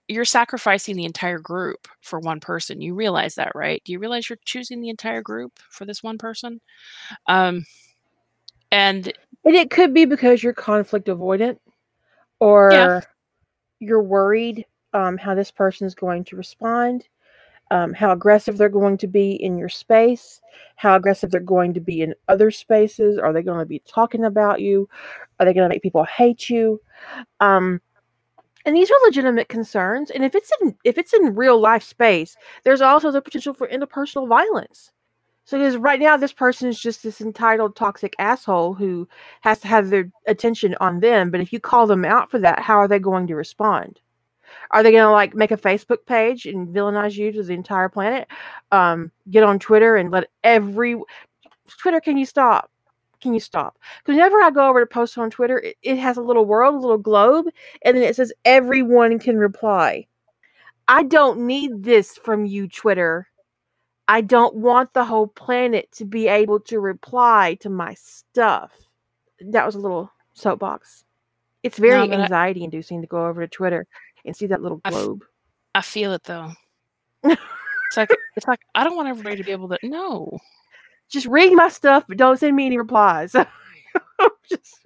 you're 0.06 0.24
sacrificing 0.24 0.96
the 0.96 1.04
entire 1.04 1.38
group 1.38 1.88
for 2.00 2.20
one 2.20 2.40
person. 2.40 2.80
You 2.80 2.94
realize 2.94 3.34
that, 3.34 3.52
right? 3.54 3.82
Do 3.84 3.92
you 3.92 3.98
realize 3.98 4.28
you're 4.28 4.38
choosing 4.44 4.80
the 4.80 4.88
entire 4.88 5.22
group 5.22 5.58
for 5.70 5.84
this 5.84 6.02
one 6.02 6.18
person? 6.18 6.60
Um, 7.26 7.64
and 8.70 9.12
and 9.44 9.56
it 9.56 9.70
could 9.70 9.94
be 9.94 10.04
because 10.04 10.42
you're 10.42 10.52
conflict 10.52 11.08
avoidant, 11.08 11.58
or 12.40 12.70
yeah. 12.72 13.00
you're 13.80 14.02
worried 14.02 14.64
um, 14.92 15.16
how 15.16 15.34
this 15.34 15.50
person 15.50 15.86
is 15.86 15.94
going 15.94 16.24
to 16.24 16.36
respond, 16.36 17.08
um, 17.70 17.92
how 17.92 18.12
aggressive 18.12 18.58
they're 18.58 18.68
going 18.68 18.98
to 18.98 19.06
be 19.06 19.32
in 19.32 19.58
your 19.58 19.68
space, 19.68 20.40
how 20.76 20.96
aggressive 20.96 21.30
they're 21.30 21.40
going 21.40 21.74
to 21.74 21.80
be 21.80 22.02
in 22.02 22.14
other 22.28 22.50
spaces. 22.50 23.18
Are 23.18 23.32
they 23.32 23.42
going 23.42 23.58
to 23.60 23.66
be 23.66 23.82
talking 23.86 24.24
about 24.24 24.60
you? 24.60 24.88
Are 25.40 25.46
they 25.46 25.54
going 25.54 25.68
to 25.68 25.74
make 25.74 25.82
people 25.82 26.04
hate 26.04 26.48
you? 26.48 26.80
Um, 27.40 27.80
and 28.68 28.76
these 28.76 28.90
are 28.90 29.06
legitimate 29.06 29.48
concerns 29.48 30.10
and 30.10 30.26
if 30.26 30.34
it's 30.34 30.52
in 30.60 30.76
if 30.84 30.98
it's 30.98 31.14
in 31.14 31.34
real 31.34 31.58
life 31.58 31.82
space 31.82 32.36
there's 32.64 32.82
also 32.82 33.10
the 33.10 33.22
potential 33.22 33.54
for 33.54 33.66
interpersonal 33.66 34.28
violence. 34.28 34.92
So 35.46 35.56
because 35.56 35.78
right 35.78 35.98
now 35.98 36.18
this 36.18 36.34
person 36.34 36.68
is 36.68 36.78
just 36.78 37.02
this 37.02 37.22
entitled 37.22 37.76
toxic 37.76 38.14
asshole 38.18 38.74
who 38.74 39.08
has 39.40 39.58
to 39.60 39.68
have 39.68 39.88
their 39.88 40.10
attention 40.26 40.76
on 40.82 41.00
them 41.00 41.30
but 41.30 41.40
if 41.40 41.50
you 41.50 41.60
call 41.60 41.86
them 41.86 42.04
out 42.04 42.30
for 42.30 42.38
that 42.40 42.58
how 42.58 42.76
are 42.76 42.86
they 42.88 42.98
going 42.98 43.26
to 43.28 43.36
respond? 43.36 44.00
Are 44.70 44.82
they 44.82 44.92
going 44.92 45.02
to 45.04 45.10
like 45.10 45.34
make 45.34 45.50
a 45.50 45.56
facebook 45.56 46.04
page 46.04 46.44
and 46.44 46.68
villainize 46.68 47.16
you 47.16 47.32
to 47.32 47.42
the 47.42 47.54
entire 47.54 47.88
planet? 47.88 48.28
Um, 48.70 49.10
get 49.30 49.44
on 49.44 49.58
twitter 49.58 49.96
and 49.96 50.10
let 50.10 50.28
every 50.44 51.00
twitter 51.78 52.00
can 52.02 52.18
you 52.18 52.26
stop 52.26 52.70
can 53.20 53.34
you 53.34 53.40
stop? 53.40 53.78
Because 53.98 54.16
whenever 54.16 54.40
I 54.40 54.50
go 54.50 54.68
over 54.68 54.80
to 54.80 54.86
post 54.86 55.18
on 55.18 55.30
Twitter, 55.30 55.58
it, 55.58 55.76
it 55.82 55.98
has 55.98 56.16
a 56.16 56.22
little 56.22 56.46
world, 56.46 56.74
a 56.74 56.78
little 56.78 56.98
globe, 56.98 57.46
and 57.82 57.96
then 57.96 58.04
it 58.04 58.16
says 58.16 58.32
everyone 58.44 59.18
can 59.18 59.36
reply. 59.36 60.06
I 60.86 61.02
don't 61.02 61.46
need 61.46 61.84
this 61.84 62.16
from 62.16 62.46
you, 62.46 62.68
Twitter. 62.68 63.28
I 64.06 64.22
don't 64.22 64.56
want 64.56 64.94
the 64.94 65.04
whole 65.04 65.26
planet 65.26 65.92
to 65.92 66.04
be 66.04 66.28
able 66.28 66.60
to 66.60 66.80
reply 66.80 67.58
to 67.60 67.68
my 67.68 67.94
stuff. 67.94 68.72
That 69.40 69.66
was 69.66 69.74
a 69.74 69.80
little 69.80 70.10
soapbox. 70.32 71.04
It's 71.62 71.78
very 71.78 72.08
no, 72.08 72.14
anxiety 72.14 72.64
inducing 72.64 73.02
to 73.02 73.06
go 73.06 73.26
over 73.26 73.42
to 73.42 73.48
Twitter 73.48 73.86
and 74.24 74.34
see 74.34 74.46
that 74.46 74.62
little 74.62 74.78
globe. 74.78 75.24
I, 75.74 75.78
f- 75.80 75.84
I 75.84 75.86
feel 75.86 76.12
it 76.14 76.22
though. 76.24 76.52
it's 77.22 77.96
like 77.96 78.10
it's 78.36 78.46
like 78.46 78.60
I 78.74 78.84
don't 78.84 78.96
want 78.96 79.08
everybody 79.08 79.36
to 79.36 79.44
be 79.44 79.52
able 79.52 79.68
to 79.68 79.78
no 79.82 80.38
just 81.08 81.26
read 81.26 81.52
my 81.54 81.68
stuff, 81.68 82.04
but 82.08 82.16
don't 82.18 82.38
send 82.38 82.56
me 82.56 82.66
any 82.66 82.78
replies. 82.78 83.32
just, 84.48 84.80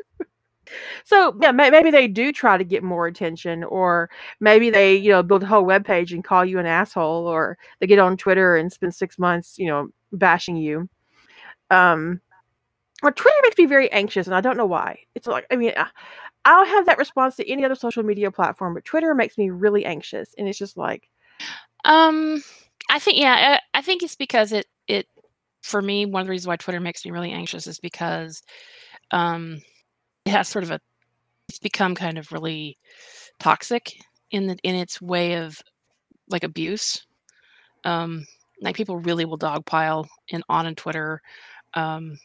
so 1.04 1.36
yeah, 1.40 1.52
maybe 1.52 1.90
they 1.90 2.08
do 2.08 2.32
try 2.32 2.56
to 2.56 2.64
get 2.64 2.82
more 2.82 3.06
attention, 3.06 3.64
or 3.64 4.10
maybe 4.40 4.70
they, 4.70 4.94
you 4.94 5.10
know, 5.10 5.22
build 5.22 5.42
a 5.42 5.46
whole 5.46 5.64
web 5.64 5.84
page 5.84 6.12
and 6.12 6.24
call 6.24 6.44
you 6.44 6.58
an 6.58 6.66
asshole, 6.66 7.26
or 7.26 7.58
they 7.80 7.86
get 7.86 7.98
on 7.98 8.16
Twitter 8.16 8.56
and 8.56 8.72
spend 8.72 8.94
six 8.94 9.18
months, 9.18 9.58
you 9.58 9.66
know, 9.66 9.88
bashing 10.12 10.56
you. 10.56 10.88
Um, 11.70 12.20
well, 13.02 13.12
Twitter 13.12 13.36
makes 13.42 13.58
me 13.58 13.66
very 13.66 13.90
anxious, 13.90 14.26
and 14.26 14.36
I 14.36 14.40
don't 14.40 14.56
know 14.56 14.66
why. 14.66 15.00
It's 15.14 15.26
like, 15.26 15.46
I 15.50 15.56
mean, 15.56 15.72
I 16.44 16.50
don't 16.50 16.68
have 16.68 16.86
that 16.86 16.98
response 16.98 17.36
to 17.36 17.50
any 17.50 17.64
other 17.64 17.74
social 17.74 18.02
media 18.02 18.30
platform, 18.30 18.74
but 18.74 18.84
Twitter 18.84 19.14
makes 19.14 19.36
me 19.38 19.50
really 19.50 19.84
anxious, 19.84 20.34
and 20.38 20.48
it's 20.48 20.58
just 20.58 20.76
like, 20.76 21.08
um, 21.84 22.42
I 22.90 22.98
think 22.98 23.18
yeah, 23.18 23.58
I, 23.74 23.78
I 23.78 23.82
think 23.82 24.02
it's 24.02 24.16
because 24.16 24.52
it 24.52 24.66
it 24.86 25.06
for 25.62 25.80
me, 25.80 26.06
one 26.06 26.20
of 26.20 26.26
the 26.26 26.30
reasons 26.30 26.48
why 26.48 26.56
Twitter 26.56 26.80
makes 26.80 27.04
me 27.04 27.10
really 27.10 27.32
anxious 27.32 27.66
is 27.66 27.78
because 27.78 28.42
um, 29.10 29.60
it 30.24 30.30
has 30.30 30.48
sort 30.48 30.64
of 30.64 30.70
a 30.70 30.80
it's 31.48 31.58
become 31.58 31.94
kind 31.94 32.18
of 32.18 32.32
really 32.32 32.78
toxic 33.38 33.92
in 34.30 34.46
the 34.46 34.56
in 34.62 34.74
its 34.74 35.00
way 35.00 35.34
of 35.34 35.60
like 36.28 36.44
abuse. 36.44 37.06
Um, 37.84 38.26
like 38.60 38.76
people 38.76 38.98
really 38.98 39.24
will 39.24 39.38
dogpile 39.38 40.06
in 40.28 40.42
on 40.48 40.66
and 40.66 40.76
Twitter. 40.76 41.20
Um, 41.74 42.18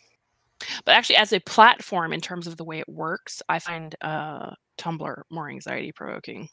but 0.86 0.96
actually, 0.96 1.18
as 1.18 1.34
a 1.34 1.40
platform, 1.42 2.14
in 2.14 2.22
terms 2.22 2.48
of 2.48 2.58
the 2.58 2.64
way 2.64 2.80
it 2.80 2.90
works, 2.90 3.42
I 3.50 3.60
find 3.60 3.96
uh, 4.02 4.52
Tumblr 4.78 5.22
more 5.30 5.50
anxiety 5.50 5.92
provoking. 5.92 6.50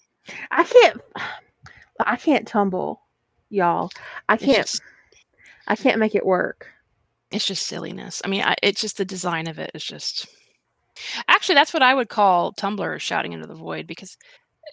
I 0.50 0.64
can't. 0.64 1.00
I 2.04 2.16
can't 2.16 2.46
tumble, 2.46 3.02
y'all. 3.50 3.88
I 4.28 4.36
can't. 4.36 4.66
Just, 4.66 4.82
I 5.66 5.76
can't 5.76 5.98
make 5.98 6.14
it 6.14 6.26
work 6.26 6.68
it's 7.34 7.46
just 7.46 7.66
silliness. 7.66 8.22
I 8.24 8.28
mean, 8.28 8.42
I, 8.42 8.54
it's 8.62 8.80
just 8.80 8.96
the 8.96 9.04
design 9.04 9.48
of 9.48 9.58
it 9.58 9.72
is 9.74 9.84
just. 9.84 10.26
Actually, 11.26 11.56
that's 11.56 11.74
what 11.74 11.82
I 11.82 11.92
would 11.92 12.08
call 12.08 12.52
Tumblr 12.52 13.00
shouting 13.00 13.32
into 13.32 13.48
the 13.48 13.54
void 13.54 13.86
because 13.86 14.16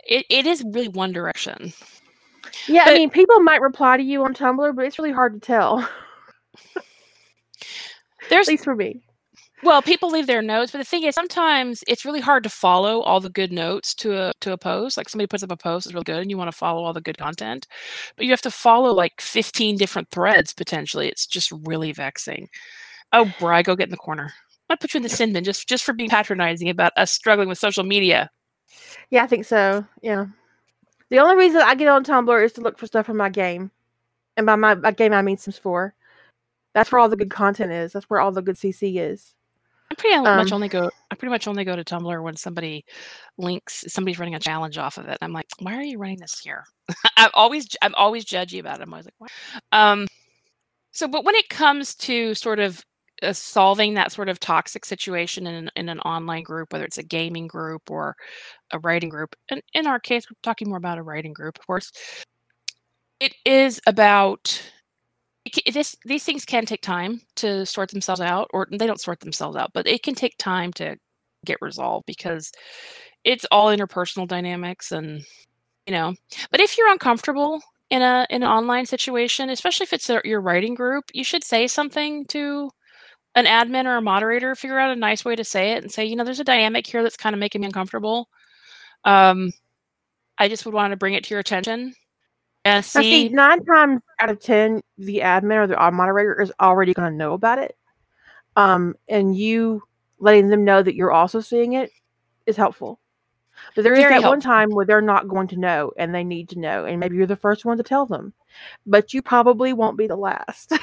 it, 0.07 0.25
it 0.29 0.45
is 0.45 0.63
really 0.67 0.87
one 0.87 1.11
direction. 1.11 1.73
Yeah, 2.67 2.85
but, 2.85 2.93
I 2.93 2.97
mean, 2.97 3.09
people 3.09 3.39
might 3.39 3.61
reply 3.61 3.97
to 3.97 4.03
you 4.03 4.23
on 4.23 4.35
Tumblr, 4.35 4.75
but 4.75 4.85
it's 4.85 4.99
really 4.99 5.11
hard 5.11 5.33
to 5.33 5.39
tell. 5.39 5.87
There's 8.29 8.47
at 8.47 8.51
least 8.51 8.63
for 8.63 8.75
me. 8.75 9.01
Well, 9.63 9.81
people 9.83 10.09
leave 10.09 10.25
their 10.25 10.41
notes, 10.41 10.71
but 10.71 10.79
the 10.79 10.83
thing 10.83 11.03
is, 11.03 11.13
sometimes 11.13 11.83
it's 11.87 12.03
really 12.03 12.19
hard 12.19 12.43
to 12.43 12.49
follow 12.49 13.01
all 13.01 13.19
the 13.19 13.29
good 13.29 13.51
notes 13.51 13.93
to 13.95 14.17
a 14.17 14.33
to 14.41 14.53
a 14.53 14.57
post. 14.57 14.97
Like 14.97 15.07
somebody 15.07 15.27
puts 15.27 15.43
up 15.43 15.51
a 15.51 15.57
post 15.57 15.85
that's 15.85 15.93
really 15.93 16.03
good, 16.03 16.17
and 16.17 16.31
you 16.31 16.37
want 16.37 16.51
to 16.51 16.57
follow 16.57 16.83
all 16.83 16.93
the 16.93 17.01
good 17.01 17.19
content, 17.19 17.67
but 18.15 18.25
you 18.25 18.31
have 18.31 18.41
to 18.41 18.51
follow 18.51 18.91
like 18.91 19.21
fifteen 19.21 19.77
different 19.77 20.09
threads 20.09 20.53
potentially. 20.53 21.09
It's 21.09 21.27
just 21.27 21.51
really 21.65 21.91
vexing. 21.91 22.49
Oh, 23.13 23.31
Bry, 23.39 23.61
go 23.61 23.75
get 23.75 23.85
in 23.85 23.91
the 23.91 23.97
corner. 23.97 24.33
I 24.69 24.75
put 24.75 24.93
you 24.93 24.99
in 24.99 25.03
the 25.03 25.09
sin 25.09 25.33
bin 25.33 25.43
just 25.43 25.69
just 25.69 25.83
for 25.83 25.93
being 25.93 26.09
patronizing 26.09 26.69
about 26.69 26.93
us 26.97 27.11
struggling 27.11 27.47
with 27.47 27.59
social 27.59 27.83
media. 27.83 28.31
Yeah, 29.11 29.23
I 29.23 29.27
think 29.27 29.45
so. 29.45 29.85
Yeah. 30.01 30.25
The 31.09 31.19
only 31.19 31.35
reason 31.35 31.61
I 31.61 31.75
get 31.75 31.89
on 31.89 32.05
Tumblr 32.05 32.45
is 32.45 32.53
to 32.53 32.61
look 32.61 32.79
for 32.79 32.87
stuff 32.87 33.05
for 33.05 33.13
my 33.13 33.29
game, 33.29 33.69
and 34.37 34.45
by 34.45 34.55
my, 34.55 34.75
my 34.75 34.91
game 34.91 35.13
I 35.13 35.21
mean 35.21 35.37
Sims 35.37 35.59
Four. 35.59 35.93
That's 36.73 36.91
where 36.91 36.99
all 36.99 37.09
the 37.09 37.17
good 37.17 37.29
content 37.29 37.71
is. 37.71 37.91
That's 37.91 38.09
where 38.09 38.21
all 38.21 38.31
the 38.31 38.41
good 38.41 38.55
CC 38.55 38.97
is. 38.97 39.35
I 39.91 39.93
pretty 39.93 40.15
um, 40.15 40.23
much 40.23 40.53
only 40.53 40.69
go. 40.69 40.89
I 41.11 41.15
pretty 41.15 41.31
much 41.31 41.47
only 41.49 41.65
go 41.65 41.75
to 41.75 41.83
Tumblr 41.83 42.23
when 42.23 42.37
somebody 42.37 42.85
links. 43.37 43.83
Somebody's 43.89 44.19
running 44.19 44.35
a 44.35 44.39
challenge 44.39 44.77
off 44.77 44.97
of 44.97 45.07
it. 45.09 45.17
I'm 45.21 45.33
like, 45.33 45.47
why 45.59 45.75
are 45.75 45.83
you 45.83 45.97
running 45.97 46.19
this 46.19 46.39
here? 46.39 46.63
I'm 47.17 47.29
always 47.33 47.67
I'm 47.81 47.93
always 47.95 48.23
judgy 48.23 48.61
about 48.61 48.79
it. 48.79 48.83
I'm 48.83 48.93
always 48.93 49.05
like, 49.05 49.15
why? 49.17 49.27
Um. 49.73 50.07
So, 50.91 51.09
but 51.09 51.25
when 51.25 51.35
it 51.35 51.49
comes 51.49 51.93
to 51.95 52.33
sort 52.35 52.59
of 52.59 52.85
uh, 53.21 53.33
solving 53.33 53.93
that 53.95 54.13
sort 54.13 54.29
of 54.29 54.39
toxic 54.39 54.85
situation 54.85 55.45
in 55.45 55.55
an, 55.55 55.69
in 55.75 55.89
an 55.89 55.99
online 55.99 56.43
group, 56.43 56.71
whether 56.71 56.85
it's 56.85 56.97
a 56.97 57.03
gaming 57.03 57.47
group 57.47 57.91
or 57.91 58.15
a 58.71 58.79
writing 58.79 59.09
group, 59.09 59.35
and 59.49 59.61
in 59.73 59.87
our 59.87 59.99
case, 59.99 60.25
we're 60.29 60.37
talking 60.41 60.69
more 60.69 60.77
about 60.77 60.97
a 60.97 61.03
writing 61.03 61.33
group, 61.33 61.57
of 61.59 61.67
course. 61.67 61.91
It 63.19 63.35
is 63.45 63.81
about 63.85 64.61
this 65.73 65.95
these 66.05 66.23
things 66.23 66.45
can 66.45 66.65
take 66.65 66.81
time 66.81 67.21
to 67.35 67.65
sort 67.65 67.89
themselves 67.91 68.21
out 68.21 68.47
or 68.53 68.67
they 68.71 68.87
don't 68.87 69.01
sort 69.01 69.19
themselves 69.21 69.57
out 69.57 69.71
but 69.73 69.87
it 69.87 70.03
can 70.03 70.13
take 70.15 70.37
time 70.37 70.71
to 70.73 70.95
get 71.45 71.57
resolved 71.61 72.05
because 72.05 72.51
it's 73.23 73.45
all 73.51 73.67
interpersonal 73.75 74.27
dynamics 74.27 74.91
and 74.91 75.23
You 75.87 75.93
know, 75.93 76.15
but 76.51 76.61
if 76.61 76.77
you're 76.77 76.91
uncomfortable 76.91 77.61
in 77.91 78.01
a 78.03 78.27
in 78.29 78.43
an 78.43 78.49
online 78.49 78.85
situation, 78.87 79.49
especially 79.49 79.85
if 79.85 79.93
it's 79.93 80.09
a, 80.09 80.21
your 80.25 80.41
writing 80.41 80.75
group, 80.75 81.05
you 81.13 81.23
should 81.25 81.43
say 81.43 81.67
something 81.67 82.25
to 82.27 82.71
an 83.35 83.45
admin 83.47 83.85
or 83.87 83.97
a 83.97 84.01
moderator. 84.01 84.55
Figure 84.55 84.79
out 84.79 84.91
a 84.91 84.95
nice 84.99 85.25
way 85.25 85.35
to 85.35 85.43
say 85.45 85.73
it 85.73 85.83
and 85.83 85.91
say, 85.91 86.05
you 86.05 86.15
know, 86.17 86.23
there's 86.25 86.39
a 86.41 86.45
dynamic 86.45 86.87
here 86.87 87.03
that's 87.03 87.17
kind 87.17 87.35
of 87.35 87.39
making 87.39 87.61
me 87.61 87.67
uncomfortable. 87.67 88.29
Um, 89.05 89.51
I 90.39 90.49
just 90.49 90.65
would 90.65 90.73
want 90.75 90.91
to 90.91 90.97
bring 90.97 91.13
it 91.15 91.23
to 91.25 91.31
your 91.31 91.39
attention. 91.41 91.95
And 92.63 92.85
see, 92.85 93.27
see 93.27 93.29
nine 93.29 93.63
times 93.65 94.01
out 94.19 94.29
of 94.29 94.39
ten, 94.39 94.81
the 94.97 95.19
admin 95.19 95.63
or 95.63 95.67
the 95.67 95.91
moderator 95.91 96.39
is 96.41 96.51
already 96.59 96.93
going 96.93 97.11
to 97.11 97.17
know 97.17 97.33
about 97.33 97.59
it. 97.59 97.75
Um, 98.55 98.95
and 99.07 99.35
you 99.35 99.83
letting 100.19 100.49
them 100.49 100.63
know 100.63 100.83
that 100.83 100.95
you're 100.95 101.11
also 101.11 101.39
seeing 101.39 101.73
it 101.73 101.91
is 102.45 102.57
helpful. 102.57 102.99
But 103.75 103.83
there 103.83 103.93
is 103.93 103.99
that 103.99 104.11
helpful. 104.11 104.31
one 104.31 104.41
time 104.41 104.69
where 104.69 104.85
they're 104.85 105.01
not 105.01 105.27
going 105.27 105.47
to 105.49 105.59
know 105.59 105.91
and 105.97 106.13
they 106.13 106.23
need 106.23 106.49
to 106.49 106.59
know, 106.59 106.85
and 106.85 106.99
maybe 106.99 107.15
you're 107.15 107.27
the 107.27 107.35
first 107.35 107.65
one 107.65 107.77
to 107.77 107.83
tell 107.83 108.05
them, 108.05 108.33
but 108.85 109.13
you 109.13 109.21
probably 109.21 109.73
won't 109.73 109.97
be 109.97 110.07
the 110.07 110.15
last. 110.15 110.73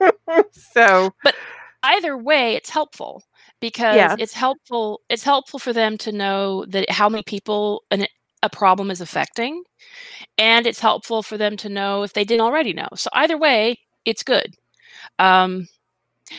so, 0.52 1.12
but 1.22 1.34
either 1.82 2.16
way, 2.16 2.54
it's 2.54 2.70
helpful 2.70 3.22
because 3.60 3.96
yeah. 3.96 4.16
it's 4.18 4.32
helpful. 4.32 5.00
It's 5.08 5.24
helpful 5.24 5.58
for 5.58 5.72
them 5.72 5.96
to 5.98 6.12
know 6.12 6.64
that 6.66 6.90
how 6.90 7.08
many 7.08 7.22
people 7.22 7.84
an, 7.90 8.06
a 8.44 8.50
problem 8.50 8.90
is 8.92 9.00
affecting, 9.00 9.64
and 10.38 10.66
it's 10.66 10.80
helpful 10.80 11.22
for 11.22 11.36
them 11.36 11.56
to 11.58 11.68
know 11.68 12.04
if 12.04 12.12
they 12.12 12.24
didn't 12.24 12.42
already 12.46 12.72
know. 12.72 12.88
So 12.94 13.10
either 13.14 13.38
way, 13.38 13.78
it's 14.04 14.22
good. 14.22 14.54
Um, 15.18 15.66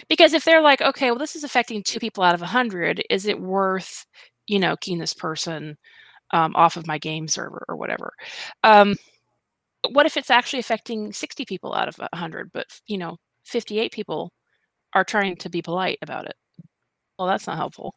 because 0.09 0.33
if 0.33 0.45
they're 0.45 0.61
like, 0.61 0.81
okay, 0.81 1.11
well, 1.11 1.19
this 1.19 1.35
is 1.35 1.43
affecting 1.43 1.83
two 1.83 1.99
people 1.99 2.23
out 2.23 2.35
of 2.35 2.41
a 2.41 2.47
hundred, 2.47 3.03
is 3.09 3.27
it 3.27 3.39
worth 3.39 4.05
you 4.47 4.59
know, 4.59 4.75
keying 4.77 4.99
this 4.99 5.13
person 5.13 5.77
um, 6.31 6.55
off 6.55 6.77
of 6.77 6.87
my 6.87 6.97
game 6.97 7.27
server 7.27 7.65
or 7.67 7.75
whatever. 7.75 8.13
Um, 8.63 8.95
what 9.89 10.05
if 10.05 10.17
it's 10.17 10.31
actually 10.31 10.59
affecting 10.59 11.13
60 11.13 11.45
people 11.45 11.73
out 11.73 11.87
of 11.87 11.97
100, 11.97 12.51
but, 12.53 12.65
you 12.87 12.97
know, 12.97 13.17
58 13.45 13.91
people 13.91 14.31
are 14.93 15.03
trying 15.03 15.35
to 15.37 15.49
be 15.49 15.61
polite 15.61 15.99
about 16.01 16.25
it? 16.25 16.35
Well, 17.17 17.27
that's 17.27 17.47
not 17.47 17.57
helpful. 17.57 17.93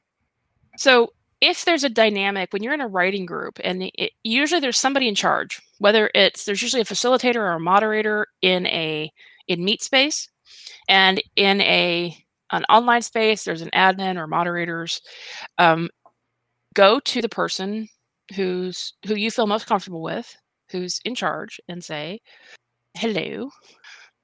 So 0.77 1.13
if 1.41 1.65
there's 1.65 1.85
a 1.85 1.89
dynamic 1.89 2.53
when 2.53 2.63
you're 2.63 2.75
in 2.75 2.81
a 2.81 2.89
writing 2.89 3.27
group 3.27 3.61
and 3.65 3.91
it, 3.95 4.13
usually 4.25 4.61
there's 4.61 4.79
somebody 4.79 5.09
in 5.09 5.15
charge 5.15 5.61
whether 5.79 6.11
it's 6.15 6.45
there's 6.45 6.63
usually 6.63 6.83
a 6.83 6.87
facilitator 6.87 7.37
or 7.37 7.53
a 7.53 7.61
moderator 7.61 8.27
in 8.43 8.67
a 8.67 9.11
in 9.49 9.65
meet 9.65 9.83
space 9.83 10.29
and 10.89 11.23
in 11.37 11.61
a 11.63 12.17
an 12.53 12.65
online 12.71 13.03
space 13.03 13.45
there's 13.45 13.63
an 13.63 13.71
admin 13.75 14.17
or 14.17 14.27
moderators 14.27 15.01
um, 15.59 15.89
go 16.75 17.01
to 17.01 17.21
the 17.23 17.29
person 17.29 17.89
who's 18.35 18.95
who 19.07 19.15
you 19.15 19.31
feel 19.31 19.47
most 19.47 19.67
comfortable 19.67 20.03
with, 20.03 20.35
who's 20.71 21.01
in 21.05 21.15
charge, 21.15 21.61
and 21.69 21.83
say, 21.85 22.21
"Hello, 22.97 23.51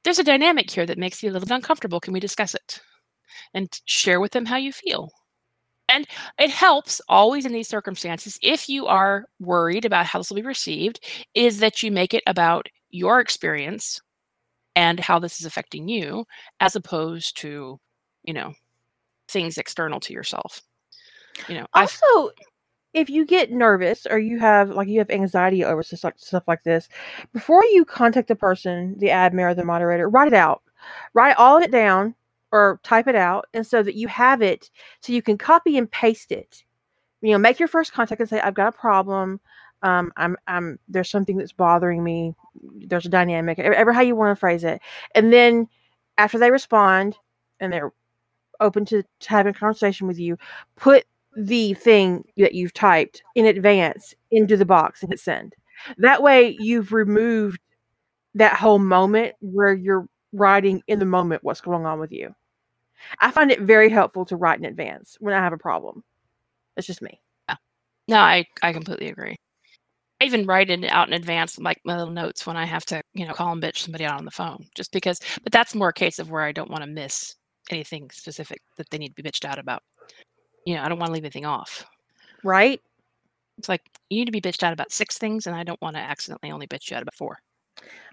there's 0.04 0.18
a 0.20 0.24
dynamic 0.24 0.70
here 0.70 0.86
that 0.86 0.98
makes 0.98 1.22
you 1.22 1.30
a 1.30 1.34
little 1.34 1.52
uncomfortable. 1.54 2.00
Can 2.00 2.12
we 2.14 2.20
discuss 2.20 2.54
it?" 2.54 2.80
And 3.54 3.68
share 3.86 4.20
with 4.20 4.32
them 4.32 4.46
how 4.46 4.56
you 4.58 4.72
feel. 4.72 5.10
And 5.94 6.08
it 6.40 6.50
helps 6.50 7.00
always 7.08 7.46
in 7.46 7.52
these 7.52 7.68
circumstances, 7.68 8.36
if 8.42 8.68
you 8.68 8.86
are 8.86 9.26
worried 9.38 9.84
about 9.84 10.06
how 10.06 10.18
this 10.18 10.28
will 10.28 10.36
be 10.36 10.42
received, 10.42 10.98
is 11.34 11.60
that 11.60 11.84
you 11.84 11.92
make 11.92 12.12
it 12.12 12.24
about 12.26 12.66
your 12.90 13.20
experience 13.20 14.00
and 14.74 14.98
how 14.98 15.20
this 15.20 15.38
is 15.38 15.46
affecting 15.46 15.86
you, 15.86 16.24
as 16.58 16.74
opposed 16.74 17.36
to, 17.42 17.78
you 18.24 18.34
know, 18.34 18.52
things 19.28 19.56
external 19.56 20.00
to 20.00 20.12
yourself. 20.12 20.62
You 21.48 21.58
know, 21.58 21.66
also, 21.74 22.04
I've, 22.16 22.46
if 22.92 23.08
you 23.08 23.24
get 23.24 23.52
nervous 23.52 24.04
or 24.10 24.18
you 24.18 24.40
have 24.40 24.70
like 24.70 24.88
you 24.88 24.98
have 24.98 25.10
anxiety 25.10 25.64
over 25.64 25.84
stuff, 25.84 26.14
stuff 26.16 26.42
like 26.48 26.64
this, 26.64 26.88
before 27.32 27.64
you 27.66 27.84
contact 27.84 28.26
the 28.26 28.34
person, 28.34 28.96
the 28.98 29.08
admin 29.10 29.48
or 29.48 29.54
the 29.54 29.64
moderator, 29.64 30.08
write 30.08 30.26
it 30.26 30.34
out. 30.34 30.60
Write 31.14 31.36
all 31.36 31.56
of 31.56 31.62
it 31.62 31.70
down 31.70 32.16
or 32.54 32.78
type 32.84 33.08
it 33.08 33.16
out, 33.16 33.46
and 33.52 33.66
so 33.66 33.82
that 33.82 33.96
you 33.96 34.06
have 34.06 34.40
it, 34.40 34.70
so 35.00 35.12
you 35.12 35.20
can 35.22 35.36
copy 35.36 35.76
and 35.76 35.90
paste 35.90 36.30
it. 36.30 36.62
You 37.20 37.32
know, 37.32 37.38
make 37.38 37.58
your 37.58 37.68
first 37.68 37.92
contact 37.92 38.20
and 38.20 38.30
say, 38.30 38.40
"I've 38.40 38.54
got 38.54 38.68
a 38.68 38.78
problem. 38.78 39.40
Um, 39.82 40.12
I'm, 40.16 40.36
I'm. 40.46 40.78
There's 40.88 41.10
something 41.10 41.36
that's 41.36 41.52
bothering 41.52 42.04
me. 42.04 42.34
There's 42.86 43.06
a 43.06 43.10
dynamic. 43.10 43.58
Ever 43.58 43.92
how 43.92 44.02
you 44.02 44.14
want 44.14 44.36
to 44.36 44.40
phrase 44.40 44.62
it, 44.62 44.80
and 45.16 45.32
then 45.32 45.68
after 46.16 46.38
they 46.38 46.52
respond 46.52 47.16
and 47.58 47.72
they're 47.72 47.92
open 48.60 48.84
to, 48.84 49.02
to 49.02 49.30
having 49.30 49.50
a 49.50 49.58
conversation 49.58 50.06
with 50.06 50.20
you, 50.20 50.38
put 50.76 51.04
the 51.36 51.74
thing 51.74 52.24
that 52.36 52.54
you've 52.54 52.72
typed 52.72 53.24
in 53.34 53.46
advance 53.46 54.14
into 54.30 54.56
the 54.56 54.64
box 54.64 55.02
and 55.02 55.10
hit 55.10 55.18
send. 55.18 55.56
That 55.98 56.22
way, 56.22 56.56
you've 56.60 56.92
removed 56.92 57.58
that 58.34 58.54
whole 58.54 58.78
moment 58.78 59.34
where 59.40 59.74
you're 59.74 60.06
writing 60.32 60.82
in 60.86 61.00
the 61.00 61.04
moment 61.04 61.42
what's 61.42 61.60
going 61.60 61.84
on 61.84 61.98
with 61.98 62.12
you. 62.12 62.32
I 63.20 63.30
find 63.30 63.50
it 63.50 63.60
very 63.60 63.88
helpful 63.88 64.24
to 64.26 64.36
write 64.36 64.58
in 64.58 64.64
advance 64.64 65.16
when 65.20 65.34
I 65.34 65.38
have 65.38 65.52
a 65.52 65.58
problem. 65.58 66.02
It's 66.76 66.86
just 66.86 67.02
me. 67.02 67.20
Yeah. 67.48 67.56
No, 68.08 68.16
I, 68.18 68.44
I 68.62 68.72
completely 68.72 69.08
agree. 69.08 69.36
I 70.20 70.24
even 70.24 70.46
write 70.46 70.70
it 70.70 70.84
out 70.84 71.08
in 71.08 71.14
advance, 71.14 71.58
like 71.58 71.78
my 71.84 71.96
little 71.96 72.12
notes 72.12 72.46
when 72.46 72.56
I 72.56 72.64
have 72.64 72.84
to, 72.86 73.02
you 73.14 73.26
know, 73.26 73.34
call 73.34 73.52
and 73.52 73.62
bitch 73.62 73.78
somebody 73.78 74.04
out 74.04 74.18
on 74.18 74.24
the 74.24 74.30
phone, 74.30 74.66
just 74.74 74.92
because. 74.92 75.20
But 75.42 75.52
that's 75.52 75.74
more 75.74 75.88
a 75.88 75.92
case 75.92 76.18
of 76.18 76.30
where 76.30 76.42
I 76.42 76.52
don't 76.52 76.70
want 76.70 76.82
to 76.82 76.88
miss 76.88 77.34
anything 77.70 78.10
specific 78.12 78.60
that 78.76 78.88
they 78.90 78.98
need 78.98 79.14
to 79.14 79.22
be 79.22 79.28
bitched 79.28 79.44
out 79.44 79.58
about 79.58 79.82
you 80.64 80.74
know, 80.74 80.82
I 80.82 80.88
don't 80.88 80.98
want 80.98 81.08
to 81.08 81.12
leave 81.12 81.24
anything 81.24 81.46
off. 81.46 81.84
Right? 82.42 82.80
It's 83.58 83.68
like 83.68 83.82
you 84.10 84.18
need 84.18 84.26
to 84.26 84.32
be 84.32 84.40
bitched 84.40 84.62
out 84.62 84.72
about 84.72 84.92
six 84.92 85.18
things, 85.18 85.46
and 85.46 85.54
I 85.54 85.62
don't 85.62 85.80
want 85.80 85.96
to 85.96 86.02
accidentally 86.02 86.50
only 86.50 86.66
bitch 86.66 86.90
you 86.90 86.96
out 86.96 87.02
about 87.02 87.14
four. 87.14 87.38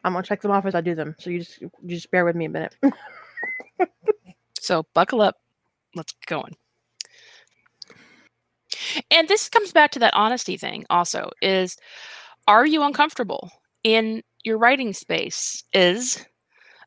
I'm 0.04 0.14
gonna 0.14 0.24
check 0.24 0.42
them 0.42 0.52
off 0.52 0.66
as 0.66 0.76
I 0.76 0.82
do 0.82 0.96
them. 0.96 1.16
So 1.20 1.30
you 1.30 1.40
just 1.40 1.62
you 1.62 1.72
just 1.88 2.12
bear 2.12 2.26
with 2.26 2.36
me 2.36 2.46
a 2.46 2.50
minute. 2.50 2.76
so 4.62 4.86
buckle 4.94 5.22
up. 5.22 5.36
Let's 5.96 6.14
get 6.14 6.28
going. 6.28 6.56
And 9.10 9.28
this 9.28 9.50
comes 9.50 9.72
back 9.72 9.92
to 9.92 10.00
that 10.00 10.14
honesty 10.14 10.56
thing 10.56 10.86
also 10.90 11.30
is 11.42 11.76
are 12.48 12.66
you 12.66 12.84
uncomfortable 12.84 13.52
in 13.84 14.22
your 14.44 14.58
writing 14.58 14.94
space? 14.94 15.64
Is 15.74 16.24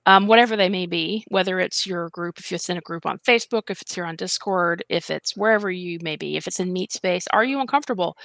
um, 0.07 0.27
whatever 0.27 0.57
they 0.57 0.69
may 0.69 0.87
be, 0.87 1.25
whether 1.29 1.59
it's 1.59 1.87
your 1.87 2.11
group, 2.11 2.39
if 2.39 2.53
it's 2.53 2.69
in 2.69 2.77
a 2.77 2.83
group 2.83 3.07
on 3.07 3.19
Facebook, 3.19 3.71
if 3.71 3.83
it's 3.83 3.95
here 3.95 4.05
on 4.05 4.17
Discord, 4.17 4.85
if 4.89 5.11
it's 5.11 5.37
wherever 5.37 5.71
you 5.71 5.99
may 6.03 6.17
be, 6.17 6.37
if 6.37 6.47
it's 6.47 6.61
in 6.61 6.73
Meet 6.73 6.93
Space, 6.93 7.27
are 7.33 7.45
you 7.45 7.61
uncomfortable? 7.61 8.17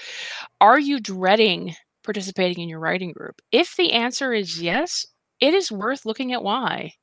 Are 0.62 0.80
you 0.80 1.00
dreading 1.00 1.74
participating 2.04 2.64
in 2.64 2.70
your 2.70 2.80
writing 2.80 3.14
group? 3.14 3.42
If 3.52 3.76
the 3.78 3.94
answer 3.94 4.34
is 4.34 4.62
yes, 4.62 5.06
it 5.40 5.54
is 5.54 5.72
worth 5.72 6.06
looking 6.06 6.34
at 6.34 6.44
why. 6.44 6.94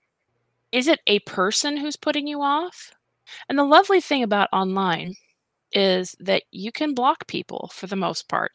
Is 0.73 0.89
it 0.89 1.01
a 1.07 1.21
person 1.21 1.77
who's 1.77 1.97
putting 1.97 2.27
you 2.27 2.43
off? 2.43 2.93
And 3.49 3.59
the 3.59 3.65
lovely 3.65 4.01
thing 4.01 4.23
about 4.23 4.49
online 4.53 5.15
is 5.73 6.15
that 6.21 6.45
you 6.53 6.73
can 6.73 6.95
block 6.95 7.27
people 7.27 7.71
for 7.73 7.87
the 7.87 7.97
most 7.97 8.29
part. 8.29 8.53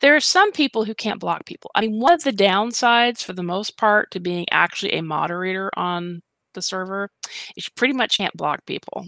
There 0.00 0.14
are 0.14 0.20
some 0.20 0.52
people 0.52 0.84
who 0.84 0.94
can't 0.94 1.20
block 1.20 1.46
people. 1.46 1.70
I 1.74 1.82
mean, 1.82 2.00
one 2.00 2.12
of 2.12 2.22
the 2.22 2.32
downsides 2.32 3.24
for 3.24 3.32
the 3.32 3.42
most 3.42 3.76
part 3.76 4.10
to 4.12 4.20
being 4.20 4.46
actually 4.50 4.92
a 4.92 5.02
moderator 5.02 5.70
on 5.76 6.20
the 6.54 6.62
server 6.62 7.10
is 7.56 7.66
you 7.66 7.72
pretty 7.76 7.94
much 7.94 8.18
can't 8.18 8.36
block 8.36 8.64
people 8.66 9.06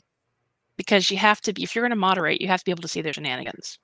because 0.77 1.11
you 1.11 1.16
have 1.19 1.41
to 1.43 1.53
be, 1.53 1.62
if 1.62 1.74
you're 1.74 1.83
going 1.83 1.91
to 1.91 1.97
moderate, 1.97 2.41
you 2.41 2.49
have 2.49 2.61
to 2.61 2.65
be 2.65 2.73
able 2.73 2.83
to 2.83 2.89
see 2.89 3.03
their 3.03 3.12
shenanigans. 3.12 3.79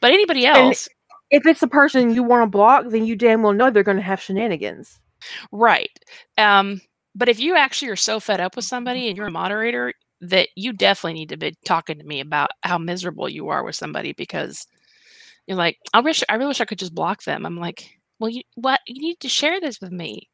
But 0.00 0.12
anybody 0.12 0.46
else. 0.46 0.86
And 1.30 1.42
if 1.42 1.46
it's 1.46 1.60
the 1.60 1.68
person 1.68 2.14
you 2.14 2.22
want 2.22 2.42
to 2.42 2.50
block, 2.50 2.84
then 2.88 3.06
you 3.06 3.16
damn 3.16 3.42
well 3.42 3.52
know 3.52 3.70
they're 3.70 3.82
going 3.82 3.96
to 3.96 4.02
have 4.02 4.20
shenanigans. 4.20 5.00
Right. 5.50 5.90
Um, 6.38 6.80
but 7.16 7.30
if 7.30 7.40
you 7.40 7.56
actually 7.56 7.90
are 7.90 7.96
so 7.96 8.20
fed 8.20 8.40
up 8.40 8.56
with 8.56 8.66
somebody 8.66 9.08
and 9.08 9.16
you're 9.16 9.26
a 9.26 9.32
moderator, 9.32 9.92
that 10.20 10.48
you 10.54 10.72
definitely 10.72 11.18
need 11.18 11.30
to 11.30 11.36
be 11.36 11.54
talking 11.64 11.98
to 11.98 12.04
me 12.04 12.20
about 12.20 12.50
how 12.62 12.78
miserable 12.78 13.28
you 13.28 13.48
are 13.48 13.64
with 13.64 13.74
somebody 13.74 14.12
because 14.12 14.66
you're 15.46 15.56
like, 15.56 15.78
I 15.94 16.00
wish 16.00 16.22
I 16.28 16.34
really 16.34 16.48
wish 16.48 16.60
I 16.60 16.66
could 16.66 16.78
just 16.78 16.94
block 16.94 17.22
them. 17.24 17.46
I'm 17.46 17.56
like, 17.56 17.98
well, 18.18 18.30
you 18.30 18.42
what 18.54 18.80
you 18.86 19.00
need 19.00 19.20
to 19.20 19.28
share 19.28 19.60
this 19.60 19.80
with 19.80 19.92
me. 19.92 20.28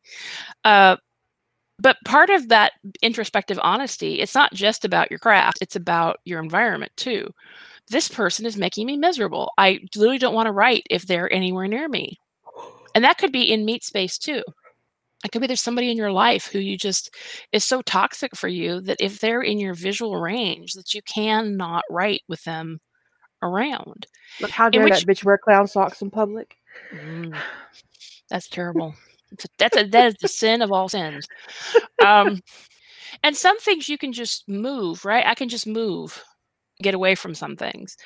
Uh, 0.65 0.97
but 1.79 1.97
part 2.05 2.31
of 2.31 2.49
that 2.49 2.73
introspective 3.01 3.59
honesty, 3.63 4.21
it's 4.21 4.35
not 4.35 4.53
just 4.53 4.85
about 4.85 5.11
your 5.11 5.19
craft, 5.19 5.59
it's 5.61 5.77
about 5.77 6.19
your 6.25 6.43
environment 6.43 6.93
too. 6.97 7.29
This 7.89 8.09
person 8.09 8.47
is 8.47 8.57
making 8.57 8.87
me 8.87 8.97
miserable. 8.97 9.53
I 9.59 9.81
literally 9.97 10.19
don't 10.19 10.35
want 10.35 10.47
to 10.47 10.53
write 10.53 10.87
if 10.91 11.07
they're 11.07 11.33
anywhere 11.33 11.69
near 11.69 11.89
me. 11.89 12.19
And 12.95 13.05
that 13.05 13.19
could 13.19 13.33
be 13.33 13.53
in 13.53 13.65
meet 13.65 13.85
space 13.85 14.19
too 14.19 14.43
it 15.25 15.31
could 15.31 15.41
be 15.41 15.47
there's 15.47 15.61
somebody 15.61 15.91
in 15.91 15.97
your 15.97 16.13
life 16.13 16.47
who 16.47 16.59
you 16.59 16.77
just 16.77 17.15
is 17.53 17.65
so 17.65 17.83
toxic 17.83 18.37
for 18.37 18.49
you 18.49 18.81
that 18.83 19.01
if 19.01 19.21
they're 19.21 19.43
in 19.43 19.59
your 19.59 19.75
visual 19.75 20.17
range 20.21 20.73
that 20.73 20.95
you 20.95 21.03
cannot 21.03 21.85
write 21.91 22.23
with 22.29 22.43
them 22.45 22.81
around. 23.43 24.07
But 24.41 24.51
how 24.51 24.69
dare 24.69 24.85
which, 24.85 24.93
that 24.95 25.07
bitch 25.07 25.25
wear 25.25 25.39
clown 25.39 25.67
socks 25.67 26.03
in 26.03 26.11
public? 26.11 26.57
Mm, 26.95 27.37
that's 28.29 28.49
terrible. 28.49 28.95
A, 29.33 29.47
that's 29.59 29.77
a, 29.77 29.87
that 29.87 30.07
is 30.07 30.15
the 30.21 30.29
sin 30.29 30.63
of 30.63 30.73
all 30.73 30.89
sins. 30.89 31.27
Um, 32.05 32.41
and 33.23 33.37
some 33.37 33.59
things 33.59 33.89
you 33.89 33.99
can 33.99 34.13
just 34.13 34.49
move, 34.49 35.05
right? 35.05 35.27
I 35.27 35.35
can 35.35 35.49
just 35.49 35.67
move 35.67 36.23
get 36.81 36.95
away 36.95 37.15
from 37.15 37.35
some 37.35 37.57
things 37.57 37.97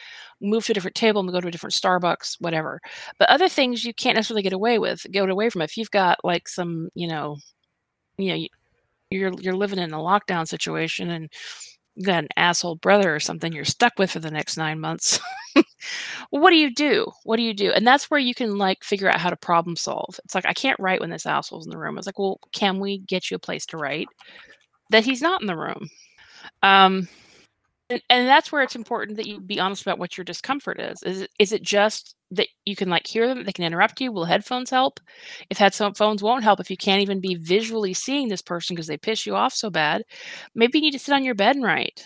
move 0.40 0.64
to 0.64 0.72
a 0.72 0.74
different 0.74 0.94
table 0.94 1.20
and 1.20 1.30
go 1.30 1.40
to 1.40 1.48
a 1.48 1.51
different 1.51 1.74
starbucks 1.74 2.36
whatever. 2.40 2.80
But 3.18 3.30
other 3.30 3.48
things 3.48 3.84
you 3.84 3.94
can't 3.94 4.16
necessarily 4.16 4.43
get 4.43 4.52
away 4.52 4.78
with 4.78 5.06
get 5.10 5.28
away 5.28 5.51
from. 5.51 5.62
If 5.62 5.76
you've 5.76 5.90
got 5.90 6.24
like 6.24 6.48
some 6.48 6.88
you 6.94 7.09
know 7.09 7.36
you 8.18 8.32
know 8.32 8.47
you're 9.10 9.32
you're 9.40 9.56
living 9.56 9.78
in 9.78 9.93
a 9.93 9.98
lockdown 9.98 10.47
situation 10.47 11.10
and 11.10 11.32
you 11.94 12.05
got 12.05 12.24
an 12.24 12.28
asshole 12.36 12.76
brother 12.76 13.14
or 13.14 13.20
something 13.20 13.52
you're 13.52 13.64
stuck 13.64 13.94
with 13.98 14.10
for 14.10 14.18
the 14.18 14.30
next 14.30 14.56
nine 14.56 14.80
months 14.80 15.18
what 16.30 16.51
do 16.51 16.56
you 16.56 16.74
do? 16.74 17.10
What 17.24 17.36
do 17.36 17.43
you 17.43 17.55
do? 17.55 17.72
And 17.72 17.86
that's 17.86 18.10
where 18.10 18.20
you 18.20 18.34
can 18.34 18.59
like 18.59 18.84
figure 18.84 19.09
out 19.09 19.20
how 19.20 19.30
to 19.30 19.36
problem 19.36 19.76
solve. 19.76 20.20
It's 20.24 20.34
like 20.34 20.44
i 20.44 20.52
can't 20.52 20.78
write 20.80 21.01
when 21.01 21.10
this 21.10 21.26
asshole's 21.26 21.66
in 21.66 21.70
the 21.70 21.78
room. 21.78 21.97
I 21.97 22.01
was 22.01 22.06
like 22.06 22.18
well 22.18 22.40
can 22.52 22.78
we 22.78 22.98
get 22.98 23.30
you 23.30 23.36
a 23.36 23.40
place 23.40 23.64
to 23.66 23.78
write 23.78 24.09
that 24.90 25.05
he's 25.05 25.22
not 25.22 25.40
in 25.40 25.47
the 25.47 25.56
room? 25.56 25.88
Um 26.62 27.09
and, 27.88 28.02
and 28.10 28.28
that's 28.28 28.50
where 28.50 28.62
it's 28.62 28.76
important 28.76 29.16
that 29.16 29.26
you 29.26 29.40
be 29.40 29.60
honest 29.60 29.82
about 29.82 29.98
what 29.98 30.16
your 30.16 30.24
discomfort 30.24 30.80
is. 30.80 31.02
Is 31.02 31.22
it, 31.22 31.30
is 31.38 31.52
it 31.52 31.62
just 31.62 32.14
that 32.32 32.48
you 32.64 32.74
can 32.74 32.88
like 32.88 33.06
hear 33.06 33.28
them? 33.28 33.44
They 33.44 33.52
can 33.52 33.64
interrupt 33.64 34.00
you. 34.00 34.10
Will 34.10 34.24
headphones 34.24 34.70
help? 34.70 34.98
If 35.50 35.58
headphones 35.58 36.22
won't 36.22 36.44
help, 36.44 36.60
if 36.60 36.70
you 36.70 36.76
can't 36.76 37.02
even 37.02 37.20
be 37.20 37.36
visually 37.36 37.94
seeing 37.94 38.28
this 38.28 38.42
person 38.42 38.74
because 38.74 38.88
they 38.88 38.96
piss 38.96 39.26
you 39.26 39.36
off 39.36 39.54
so 39.54 39.70
bad, 39.70 40.02
maybe 40.54 40.78
you 40.78 40.82
need 40.82 40.92
to 40.92 40.98
sit 40.98 41.14
on 41.14 41.24
your 41.24 41.34
bed 41.34 41.56
and 41.56 41.64
write. 41.64 42.04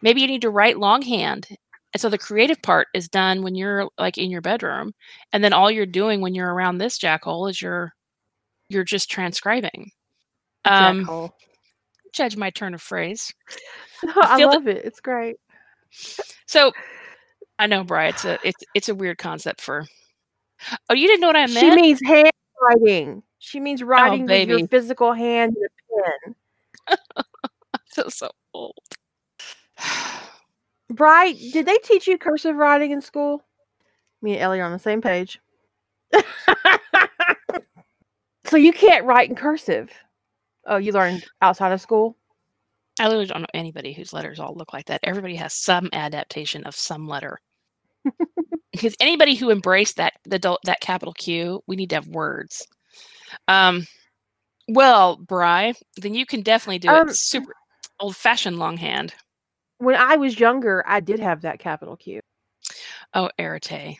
Maybe 0.00 0.22
you 0.22 0.26
need 0.26 0.42
to 0.42 0.50
write 0.50 0.78
longhand. 0.78 1.46
And 1.92 2.00
so 2.00 2.08
the 2.08 2.18
creative 2.18 2.60
part 2.62 2.88
is 2.94 3.08
done 3.08 3.42
when 3.42 3.54
you're 3.54 3.88
like 3.98 4.16
in 4.16 4.30
your 4.30 4.40
bedroom, 4.40 4.94
and 5.32 5.44
then 5.44 5.52
all 5.52 5.70
you're 5.70 5.84
doing 5.84 6.22
when 6.22 6.34
you're 6.34 6.52
around 6.52 6.78
this 6.78 6.98
jackhole 6.98 7.50
is 7.50 7.60
you're 7.60 7.92
you're 8.68 8.84
just 8.84 9.10
transcribing. 9.10 9.90
Um, 10.64 11.04
jackhole. 11.04 11.30
Judge 12.12 12.36
my 12.36 12.50
turn 12.50 12.74
of 12.74 12.82
phrase. 12.82 13.32
I, 14.06 14.40
I 14.40 14.44
love 14.44 14.64
that, 14.64 14.78
it. 14.78 14.84
It's 14.84 15.00
great. 15.00 15.36
So 16.46 16.72
I 17.58 17.66
know, 17.66 17.84
Brian. 17.84 18.10
It's 18.10 18.24
a 18.24 18.38
it's 18.44 18.64
it's 18.74 18.88
a 18.88 18.94
weird 18.94 19.18
concept 19.18 19.60
for. 19.60 19.86
Oh, 20.88 20.94
you 20.94 21.06
didn't 21.08 21.20
know 21.20 21.28
what 21.28 21.36
I 21.36 21.46
meant. 21.46 21.58
She 21.58 21.70
means 21.70 22.00
handwriting. 22.04 23.22
She 23.38 23.60
means 23.60 23.82
oh, 23.82 23.86
writing 23.86 24.22
oh, 24.22 24.26
with 24.32 24.48
your 24.48 24.66
physical 24.68 25.12
hand 25.12 25.56
and 25.56 25.66
a 25.66 26.96
pen. 26.96 27.26
I 27.74 27.78
feel 27.86 28.10
so 28.10 28.30
old. 28.54 28.76
Bright, 30.90 31.36
did 31.52 31.66
they 31.66 31.78
teach 31.78 32.06
you 32.06 32.18
cursive 32.18 32.56
writing 32.56 32.90
in 32.90 33.00
school? 33.00 33.42
Me 34.20 34.32
and 34.32 34.42
Ellie 34.42 34.60
are 34.60 34.64
on 34.64 34.72
the 34.72 34.78
same 34.78 35.00
page. 35.00 35.40
so 38.44 38.56
you 38.56 38.72
can't 38.72 39.04
write 39.04 39.30
in 39.30 39.36
cursive. 39.36 39.90
Oh, 40.66 40.76
you 40.76 40.92
learned 40.92 41.24
outside 41.40 41.72
of 41.72 41.80
school? 41.80 42.16
I 43.00 43.04
literally 43.04 43.26
don't 43.26 43.40
know 43.40 43.46
anybody 43.54 43.92
whose 43.92 44.12
letters 44.12 44.38
all 44.38 44.54
look 44.54 44.72
like 44.72 44.86
that. 44.86 45.00
Everybody 45.02 45.34
has 45.36 45.54
some 45.54 45.88
adaptation 45.92 46.64
of 46.64 46.74
some 46.74 47.06
letter. 47.06 47.38
because 48.72 48.94
anybody 49.00 49.34
who 49.34 49.50
embraced 49.50 49.96
that 49.96 50.14
the 50.24 50.58
that 50.64 50.80
capital 50.80 51.14
Q, 51.14 51.62
we 51.66 51.76
need 51.76 51.90
to 51.90 51.96
have 51.96 52.08
words. 52.08 52.66
Um, 53.48 53.86
well, 54.68 55.16
Bry, 55.16 55.74
then 55.96 56.14
you 56.14 56.26
can 56.26 56.42
definitely 56.42 56.78
do 56.78 56.88
um, 56.88 57.08
it 57.08 57.16
super 57.16 57.54
old 58.00 58.16
fashioned 58.16 58.58
longhand. 58.58 59.14
When 59.78 59.96
I 59.96 60.16
was 60.16 60.38
younger, 60.38 60.84
I 60.86 61.00
did 61.00 61.20
have 61.20 61.42
that 61.42 61.58
capital 61.58 61.96
Q. 61.96 62.20
Oh, 63.14 63.30
Arete. 63.38 63.98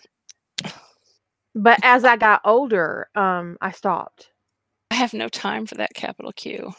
But 1.55 1.80
as 1.82 2.05
I 2.05 2.16
got 2.16 2.40
older, 2.44 3.09
um, 3.14 3.59
I 3.60 3.72
stopped. 3.72 4.32
I 4.93 4.97
have 4.97 5.14
no 5.14 5.31
time 5.31 5.64
for 5.64 5.77
that 5.77 5.94
capital 5.94 6.32
Q. 6.32 6.70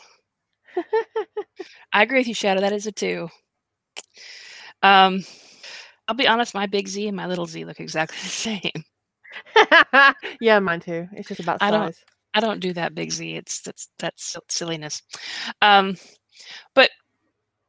I 1.94 2.04
agree 2.04 2.20
with 2.20 2.28
you, 2.28 2.36
Shadow. 2.36 2.62
That 2.62 2.72
is 2.72 2.86
a 2.86 2.92
two. 2.92 3.28
Um, 4.84 5.24
I'll 6.08 6.14
be 6.14 6.28
honest. 6.28 6.54
My 6.54 6.68
big 6.68 6.88
Z 6.88 7.08
and 7.08 7.18
my 7.18 7.26
little 7.26 7.48
Z 7.48 7.66
look 7.66 7.80
exactly 7.80 8.18
the 8.22 8.28
same. 8.30 10.14
yeah, 10.40 10.60
mine 10.60 10.82
too. 10.82 11.08
It's 11.14 11.28
just 11.28 11.40
about 11.40 11.60
size. 11.60 11.70
I 11.70 11.72
don't. 11.72 11.96
I 12.36 12.40
don't 12.40 12.60
do 12.60 12.72
that 12.74 12.94
big 12.94 13.10
Z. 13.10 13.36
It's 13.36 13.62
that's 13.62 13.90
that's 13.98 14.38
silliness. 14.48 15.02
Um, 15.64 15.98
but 16.76 16.92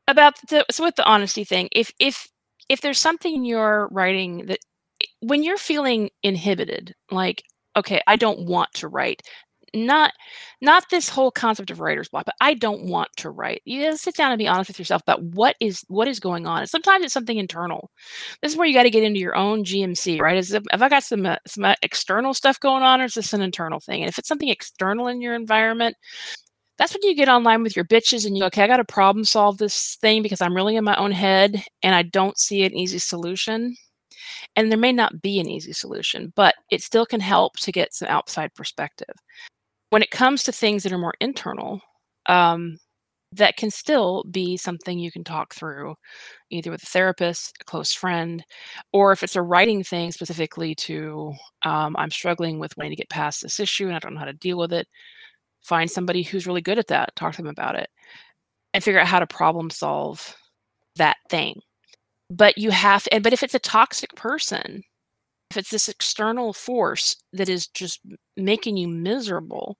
about 0.09 0.35
the 0.51 0.67
so 0.71 0.85
with 0.85 0.97
the 0.97 1.07
honesty 1.07 1.45
thing, 1.45 1.71
if 1.73 1.91
if 1.99 2.29
if 2.69 2.83
there's 2.83 2.99
something 2.99 3.35
in 3.35 3.47
your 3.47 3.89
writing 3.93 4.45
that 4.45 4.59
when 5.21 5.43
you're 5.43 5.57
feeling 5.57 6.11
inhibited, 6.23 6.95
like 7.11 7.45
okay, 7.77 8.03
I 8.07 8.17
don't 8.17 8.47
want 8.47 8.75
to 8.75 8.89
write 8.89 9.23
not 9.75 10.13
not 10.61 10.89
this 10.91 11.09
whole 11.09 11.31
concept 11.31 11.71
of 11.71 11.81
writer's 11.81 12.09
block 12.09 12.25
but 12.25 12.35
i 12.41 12.55
don't 12.55 12.85
want 12.85 13.09
to 13.17 13.31
write. 13.31 13.63
You 13.65 13.83
gotta 13.83 13.99
sit 13.99 14.15
down 14.17 14.33
and 14.33 14.39
be 14.39 14.49
honest 14.49 14.69
with 14.69 14.79
yourself 14.79 15.03
about 15.03 15.23
what 15.23 15.57
is 15.61 15.85
what 15.89 16.09
is 16.09 16.21
going 16.21 16.47
on 16.47 16.61
and 16.61 16.71
sometimes 16.71 17.05
it's 17.05 17.15
something 17.15 17.39
internal. 17.39 17.91
This 18.43 18.53
is 18.53 18.59
where 18.59 18.67
you 18.67 18.75
got 18.75 18.85
to 18.85 18.91
get 18.91 19.03
into 19.03 19.21
your 19.21 19.37
own 19.37 19.65
gmc 19.65 20.21
right? 20.21 20.37
Is 20.37 20.53
if, 20.53 20.63
if 20.73 20.83
i 20.83 20.89
got 20.89 21.05
some 21.05 21.27
uh, 21.27 21.37
some 21.47 21.65
uh, 21.65 21.75
external 21.83 22.35
stuff 22.35 22.61
going 22.61 22.83
on 22.83 23.01
or 23.01 23.05
is 23.05 23.15
this 23.15 23.33
an 23.33 23.43
internal 23.43 23.81
thing? 23.81 24.03
And 24.03 24.09
if 24.09 24.19
it's 24.19 24.29
something 24.29 24.49
external 24.49 25.09
in 25.09 25.21
your 25.21 25.35
environment 25.35 25.97
that's 26.79 26.93
when 26.93 27.03
you 27.03 27.15
get 27.15 27.29
online 27.29 27.63
with 27.63 27.77
your 27.77 27.85
bitches 27.85 28.27
and 28.27 28.37
you 28.37 28.43
go, 28.43 28.47
okay, 28.47 28.63
I 28.63 28.67
got 28.67 28.79
to 28.79 28.85
problem 28.85 29.25
solve 29.25 29.59
this 29.59 29.97
thing 30.01 30.23
because 30.23 30.41
I'm 30.41 30.55
really 30.55 30.77
in 30.77 30.85
my 30.85 30.97
own 30.97 31.13
head 31.13 31.63
and 31.83 31.95
I 31.95 32.03
don't 32.03 32.39
see 32.39 32.65
an 32.65 32.75
easy 32.75 32.99
solution. 32.99 33.77
And 34.57 34.71
there 34.71 34.79
may 34.79 34.93
not 34.93 35.23
be 35.23 35.39
an 35.39 35.49
easy 35.49 35.73
solution, 35.73 36.33
but 36.35 36.55
it 36.71 36.83
still 36.83 37.07
can 37.07 37.21
help 37.21 37.57
to 37.61 37.73
get 37.73 37.95
some 37.95 38.09
outside 38.09 38.55
perspective 38.55 39.15
when 39.95 40.03
it 40.03 40.11
comes 40.11 40.43
to 40.43 40.51
things 40.51 40.83
that 40.83 40.91
are 40.93 40.99
more 40.99 41.15
internal, 41.21 41.81
um, 42.27 42.77
that 43.31 43.57
can 43.57 43.71
still 43.71 44.25
be 44.29 44.57
something 44.57 44.99
you 44.99 45.13
can 45.13 45.23
talk 45.23 45.55
through 45.55 45.95
either 46.51 46.73
with 46.73 46.83
a 46.83 46.87
therapist, 46.87 47.57
a 47.61 47.65
close 47.65 47.93
friend, 47.93 48.45
or 48.93 49.13
if 49.13 49.23
it's 49.23 49.37
a 49.37 49.43
writing 49.43 49.85
thing 49.85 50.11
specifically 50.11 50.75
to, 50.75 51.33
um, 51.63 51.95
I'm 51.97 52.11
struggling 52.11 52.59
with 52.59 52.77
wanting 52.77 52.91
to 52.91 52.97
get 52.97 53.09
past 53.09 53.41
this 53.41 53.61
issue 53.61 53.87
and 53.87 53.95
I 53.95 54.01
don't 54.01 54.15
know 54.15 54.19
how 54.19 54.27
to 54.27 54.33
deal 54.33 54.59
with 54.59 54.73
it, 54.73 54.89
find 55.63 55.89
somebody 55.89 56.25
who's 56.25 56.49
really 56.49 56.61
good 56.61 56.81
at 56.81 56.89
that, 56.89 57.15
talk 57.15 57.35
to 57.35 57.43
them 57.43 57.47
about 57.47 57.77
it, 57.77 57.89
and 58.75 58.83
figure 58.83 58.99
out 58.99 59.07
how 59.07 59.21
to 59.21 59.29
problem 59.29 59.71
solve 59.71 60.37
that 60.97 61.19
thing. 61.31 61.61
But 62.31 62.59
you 62.59 62.73
have, 62.73 63.07
and 63.13 63.23
but 63.23 63.33
if 63.33 63.45
it's 63.45 63.55
a 63.55 63.61
toxic 63.61 64.13
person, 64.17 64.83
if 65.53 65.57
it's 65.57 65.71
this 65.71 65.89
external 65.89 66.53
force 66.53 67.15
that 67.33 67.49
is 67.49 67.69
just 67.69 68.01
making 68.37 68.77
you 68.77 68.89
miserable, 68.89 69.79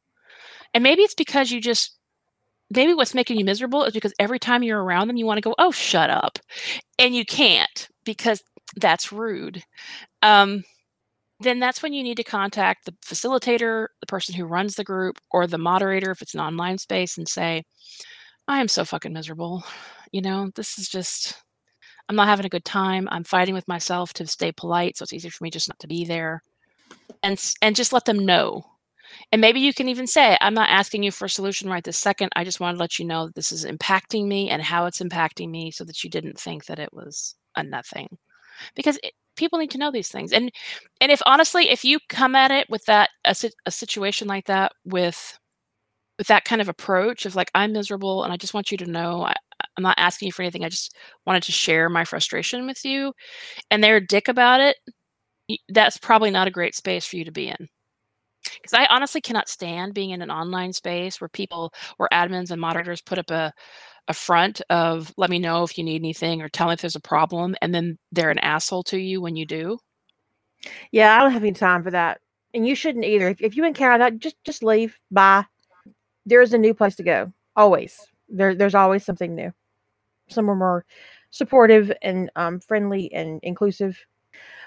and 0.75 0.83
maybe 0.83 1.03
it's 1.03 1.15
because 1.15 1.51
you 1.51 1.61
just 1.61 1.97
maybe 2.71 2.95
what's 2.95 3.15
making 3.15 3.39
you 3.39 3.45
miserable 3.45 3.85
is 3.85 3.93
because 3.93 4.15
every 4.19 4.39
time 4.39 4.63
you're 4.63 4.83
around 4.83 5.09
them, 5.09 5.17
you 5.17 5.27
want 5.27 5.39
to 5.39 5.49
go, 5.49 5.55
oh, 5.59 5.71
shut 5.71 6.11
up. 6.11 6.39
And 6.99 7.15
you 7.15 7.25
can't 7.25 7.89
because 8.05 8.43
that's 8.77 9.13
rude. 9.13 9.63
Um, 10.23 10.65
then 11.41 11.59
that's 11.59 11.83
when 11.83 11.93
you 11.93 12.03
need 12.03 12.17
to 12.17 12.25
contact 12.25 12.85
the 12.85 12.93
facilitator, 13.05 13.89
the 14.01 14.07
person 14.07 14.35
who 14.35 14.45
runs 14.45 14.75
the 14.75 14.85
group, 14.85 15.19
or 15.31 15.47
the 15.47 15.59
moderator 15.59 16.11
if 16.11 16.23
it's 16.23 16.35
an 16.35 16.41
online 16.41 16.79
space 16.79 17.19
and 17.19 17.29
say, 17.29 17.65
I 18.49 18.61
am 18.61 18.69
so 18.69 18.85
fucking 18.85 19.13
miserable. 19.13 19.65
You 20.13 20.23
know, 20.23 20.51
this 20.55 20.79
is 20.79 20.89
just, 20.89 21.35
I'm 22.09 22.17
not 22.17 22.29
having 22.29 22.47
a 22.47 22.51
good 22.51 22.65
time. 22.65 23.09
I'm 23.11 23.25
fighting 23.25 23.55
with 23.55 23.69
myself 23.69 24.13
to 24.15 24.27
stay 24.27 24.53
polite. 24.53 24.97
So 24.97 25.03
it's 25.03 25.13
easier 25.13 25.31
for 25.31 25.45
me 25.45 25.51
just 25.51 25.69
not 25.69 25.79
to 25.81 25.89
be 25.89 26.05
there. 26.05 26.43
And, 27.23 27.43
and 27.63 27.77
just 27.77 27.93
let 27.93 28.05
them 28.05 28.25
know 28.25 28.65
and 29.33 29.41
maybe 29.41 29.61
you 29.61 29.75
can 29.75 29.89
even 29.89 30.07
say, 30.07 30.37
I'm 30.41 30.55
not 30.55 30.71
asking 30.71 31.03
you 31.03 31.11
for 31.11 31.27
a 31.27 31.31
solution 31.31 31.69
right 31.69 31.85
this 31.85 31.99
second. 31.99 32.31
I 32.37 32.45
just 32.45 32.61
want 32.61 32.77
to 32.77 32.81
let 32.81 32.99
you 32.99 33.05
know 33.05 33.27
that 33.27 33.35
this 33.35 33.53
is 33.53 33.65
impacting 33.65 34.27
me 34.27 34.51
and 34.51 34.63
how 34.63 34.87
it's 34.87 35.01
impacting 35.01 35.51
me 35.51 35.71
so 35.71 35.85
that 35.85 36.05
you 36.05 36.11
didn't 36.11 36.39
think 36.39 36.67
that 36.67 36.79
it 36.79 36.93
was 36.93 37.35
a 37.57 37.63
nothing. 37.63 38.09
Because 38.75 38.99
it, 39.03 39.13
people 39.37 39.59
need 39.59 39.71
to 39.73 39.79
know 39.79 39.91
these 39.91 40.09
things. 40.09 40.33
And 40.33 40.51
and 41.01 41.11
if 41.11 41.21
honestly, 41.27 41.69
if 41.71 41.85
you 41.85 41.99
come 42.09 42.35
at 42.35 42.51
it 42.51 42.69
with 42.71 42.85
that 42.87 43.11
a, 43.25 43.35
a 43.67 43.71
situation 43.71 44.29
like 44.29 44.47
that 44.47 44.73
with 44.85 45.39
with 46.19 46.29
that 46.29 46.45
kind 46.45 46.61
of 46.61 46.69
approach 46.69 47.27
of 47.27 47.37
like 47.37 47.51
I'm 47.55 47.73
miserable 47.73 48.25
and 48.25 48.33
I 48.33 48.37
just 48.37 48.55
want 48.55 48.71
you 48.71 48.79
to 48.79 48.87
know 48.87 49.25
I, 49.25 49.35
I'm 49.77 49.83
not 49.83 49.99
asking 49.99 50.27
you 50.27 50.33
for 50.33 50.43
anything. 50.43 50.65
I 50.65 50.69
just 50.69 50.97
wanted 51.27 51.43
to 51.45 51.53
share 51.53 51.89
my 51.89 52.05
frustration 52.05 52.67
with 52.67 52.85
you. 52.85 53.13
And 53.71 53.83
they're 53.83 54.01
dick 54.01 54.29
about 54.29 54.61
it. 54.61 54.77
That's 55.69 55.99
probably 55.99 56.31
not 56.31 56.49
a 56.49 56.53
great 56.53 56.75
space 56.75 57.07
for 57.07 57.17
you 57.17 57.25
to 57.25 57.33
be 57.33 57.49
in 57.49 57.69
because 58.45 58.73
I 58.73 58.87
honestly 58.87 59.21
cannot 59.21 59.49
stand 59.49 59.95
being 59.95 60.11
in 60.11 60.23
an 60.23 60.31
online 60.31 60.73
space 60.73 61.21
where 61.21 61.29
people, 61.29 61.73
where 61.97 62.09
admins 62.13 62.51
and 62.51 62.61
moderators 62.61 63.03
put 63.03 63.19
up 63.19 63.31
a 63.31 63.53
a 64.09 64.15
front 64.15 64.61
of 64.69 65.13
let 65.17 65.31
me 65.31 65.39
know 65.39 65.63
if 65.63 65.79
you 65.79 65.85
need 65.85 66.03
anything 66.03 66.43
or 66.43 66.49
tell 66.49 66.67
me 66.67 66.75
if 66.75 66.81
there's 66.81 66.97
a 66.97 67.01
problem, 67.01 67.55
and 67.63 67.75
then 67.75 67.99
they're 68.13 68.31
an 68.31 68.39
asshole 68.39 68.83
to 68.85 68.99
you 68.99 69.21
when 69.21 69.37
you 69.37 69.47
do. 69.47 69.79
Yeah, 70.93 71.17
I 71.17 71.21
don't 71.21 71.33
have 71.33 71.43
any 71.43 71.53
time 71.53 71.83
for 71.83 71.91
that, 71.91 72.21
and 72.53 72.67
you 72.67 72.75
shouldn't 72.75 73.05
either. 73.05 73.29
If, 73.29 73.41
if 73.41 73.57
you 73.57 73.65
encounter 73.65 73.99
that, 73.99 74.19
just 74.19 74.37
just 74.45 74.63
leave. 74.63 74.99
Bye. 75.11 75.45
There's 76.27 76.53
a 76.53 76.59
new 76.59 76.75
place 76.75 76.97
to 76.97 77.03
go. 77.03 77.33
Always 77.57 77.99
there. 78.29 78.55
There's 78.55 78.75
always 78.75 79.05
something 79.05 79.35
new. 79.35 79.53
Somewhere 80.29 80.57
more 80.57 80.85
supportive 81.31 81.93
and 82.03 82.31
um, 82.37 82.61
friendly 82.61 83.13
and 83.13 83.41
inclusive. 83.43 83.99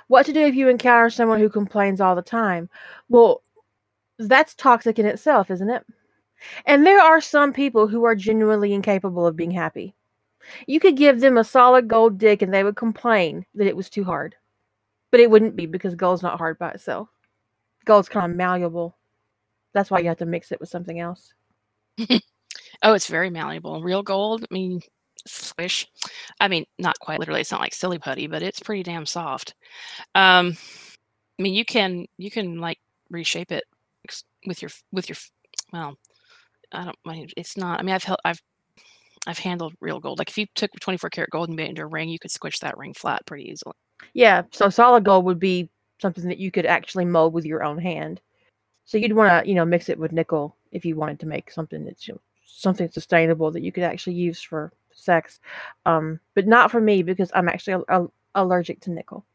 What 0.08 0.26
to 0.26 0.34
do 0.34 0.42
if 0.42 0.56
you 0.56 0.70
encounter 0.70 1.10
someone 1.10 1.40
who 1.40 1.50
complains 1.50 2.00
all 2.00 2.16
the 2.16 2.22
time? 2.22 2.70
Well, 3.10 3.44
that's 4.20 4.56
toxic 4.56 5.00
in 5.00 5.06
itself, 5.06 5.52
isn't 5.52 5.70
it? 5.70 5.86
And 6.66 6.86
there 6.86 7.02
are 7.02 7.22
some 7.22 7.54
people 7.54 7.88
who 7.88 8.04
are 8.04 8.16
genuinely 8.16 8.74
incapable 8.74 9.26
of 9.26 9.36
being 9.36 9.52
happy. 9.52 9.96
You 10.66 10.80
could 10.80 10.96
give 10.96 11.20
them 11.20 11.38
a 11.38 11.44
solid 11.44 11.88
gold 11.88 12.18
dick 12.18 12.42
and 12.42 12.54
they 12.54 12.64
would 12.64 12.76
complain 12.76 13.46
that 13.56 13.68
it 13.68 13.76
was 13.76 13.90
too 13.90 14.04
hard. 14.04 14.36
But 15.12 15.20
it 15.20 15.30
wouldn't 15.30 15.56
be 15.56 15.66
because 15.66 15.96
gold's 15.96 16.24
not 16.24 16.38
hard 16.38 16.58
by 16.58 16.72
itself. 16.72 17.10
Gold's 17.86 18.10
kind 18.10 18.32
of 18.32 18.38
malleable. 18.38 18.98
That's 19.74 19.90
why 19.90 20.00
you 20.00 20.08
have 20.08 20.18
to 20.18 20.26
mix 20.26 20.52
it 20.52 20.60
with 20.60 20.70
something 20.70 21.00
else. 21.00 21.34
oh, 22.10 22.94
it's 22.94 23.08
very 23.08 23.30
malleable. 23.30 23.82
Real 23.82 24.04
gold, 24.04 24.46
I 24.50 24.54
mean, 24.54 24.82
squish. 25.26 25.88
I 26.40 26.48
mean, 26.48 26.66
not 26.78 27.00
quite 27.00 27.20
literally. 27.20 27.42
It's 27.42 27.52
not 27.52 27.62
like 27.62 27.74
silly 27.74 28.00
putty, 28.00 28.28
but 28.28 28.44
it's 28.44 28.60
pretty 28.60 28.84
damn 28.84 29.06
soft. 29.06 29.56
Um, 30.16 30.58
I 31.40 31.44
mean, 31.44 31.54
you 31.54 31.66
can 31.66 32.06
you 32.18 32.32
can 32.32 32.60
like 32.60 32.80
reshape 33.10 33.52
it 33.52 33.64
with 34.48 34.62
your 34.62 34.72
with 34.92 35.10
your 35.10 35.18
well, 35.72 35.98
I 36.72 36.86
don't 36.86 36.98
mind. 37.06 37.34
It's 37.38 37.58
not. 37.58 37.80
I 37.80 37.84
mean, 37.84 37.94
I've 37.94 38.04
held, 38.04 38.20
I've 38.26 38.42
I've 39.28 39.40
handled 39.40 39.74
real 39.82 40.00
gold. 40.00 40.20
Like 40.20 40.30
if 40.30 40.38
you 40.38 40.48
took 40.56 40.72
24 40.80 41.10
karat 41.10 41.30
gold 41.30 41.50
and 41.50 41.56
made 41.56 41.66
it 41.66 41.70
into 41.72 41.82
a 41.84 41.88
ring, 41.88 42.10
you 42.10 42.20
could 42.20 42.32
squish 42.32 42.60
that 42.60 42.78
ring 42.78 42.94
flat 42.94 43.26
pretty 43.26 43.50
easily. 43.50 43.76
Yeah. 44.14 44.44
So 44.52 44.70
solid 44.70 45.04
gold 45.04 45.26
would 45.26 45.40
be 45.40 45.70
something 46.02 46.28
that 46.28 46.38
you 46.38 46.50
could 46.50 46.66
actually 46.66 47.06
mold 47.06 47.34
with 47.34 47.46
your 47.46 47.64
own 47.64 47.78
hand. 47.78 48.22
So 48.86 48.98
you'd 48.98 49.14
want 49.14 49.44
to, 49.44 49.50
you 49.50 49.56
know, 49.56 49.66
mix 49.66 49.90
it 49.90 50.00
with 50.00 50.14
nickel 50.14 50.56
if 50.72 50.86
you 50.86 50.96
wanted 50.96 51.20
to 51.20 51.26
make 51.26 51.52
something 51.52 51.84
that's 51.84 52.08
you 52.08 52.14
know, 52.14 52.22
something 52.46 52.90
sustainable 52.90 53.52
that 53.52 53.64
you 53.64 53.72
could 53.72 53.84
actually 53.84 54.14
use 54.14 54.42
for 54.42 54.72
sex. 54.94 55.42
Um, 55.86 56.20
but 56.34 56.48
not 56.48 56.72
for 56.72 56.80
me 56.80 57.04
because 57.04 57.30
I'm 57.36 57.50
actually 57.50 57.84
a, 57.90 58.04
a, 58.04 58.08
allergic 58.36 58.80
to 58.82 58.92
nickel. 58.92 59.26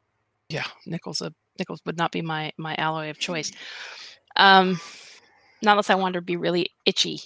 Yeah, 0.49 0.65
nickel's 0.87 1.21
a 1.21 1.35
nickels 1.59 1.83
would 1.85 1.99
not 1.99 2.13
be 2.13 2.23
my 2.23 2.53
my 2.57 2.75
alloy 2.77 3.11
of 3.11 3.19
choice. 3.19 3.53
Um, 4.37 4.81
not 5.63 5.73
unless 5.73 5.91
I 5.91 5.95
wanted 5.95 6.15
to 6.15 6.23
be 6.23 6.37
really 6.37 6.71
itchy. 6.85 7.21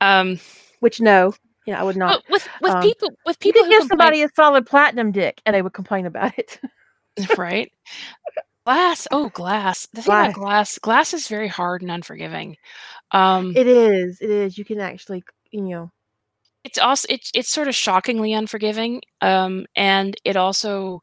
Um, 0.00 0.38
Which 0.80 1.00
no, 1.00 1.34
yeah, 1.66 1.80
I 1.80 1.84
would 1.84 1.96
not. 1.96 2.22
With 2.28 2.46
with 2.60 2.72
um, 2.72 2.82
people 2.82 3.10
with 3.24 3.38
people 3.38 3.62
you 3.62 3.68
could 3.68 3.80
give 3.80 3.88
somebody 3.88 4.22
a 4.22 4.28
solid 4.34 4.66
platinum 4.66 5.12
dick 5.12 5.40
and 5.46 5.54
they 5.54 5.62
would 5.62 5.72
complain 5.72 6.06
about 6.06 6.38
it. 6.38 6.60
right. 7.38 7.72
Glass. 8.66 9.06
Oh, 9.10 9.28
glass. 9.30 9.86
The 9.92 10.02
thing 10.02 10.04
glass. 10.06 10.30
about 10.30 10.40
glass, 10.40 10.78
glass 10.78 11.14
is 11.14 11.28
very 11.28 11.48
hard 11.48 11.82
and 11.82 11.90
unforgiving. 11.90 12.56
Um, 13.12 13.54
it 13.56 13.66
is. 13.66 14.20
It 14.20 14.30
is. 14.30 14.58
You 14.58 14.64
can 14.64 14.80
actually, 14.80 15.22
you 15.50 15.62
know. 15.62 15.90
It's 16.64 16.78
also 16.78 17.06
it's 17.10 17.30
it's 17.34 17.50
sort 17.50 17.68
of 17.68 17.74
shockingly 17.74 18.32
unforgiving, 18.32 19.02
um, 19.20 19.66
and 19.76 20.16
it 20.24 20.36
also, 20.36 21.02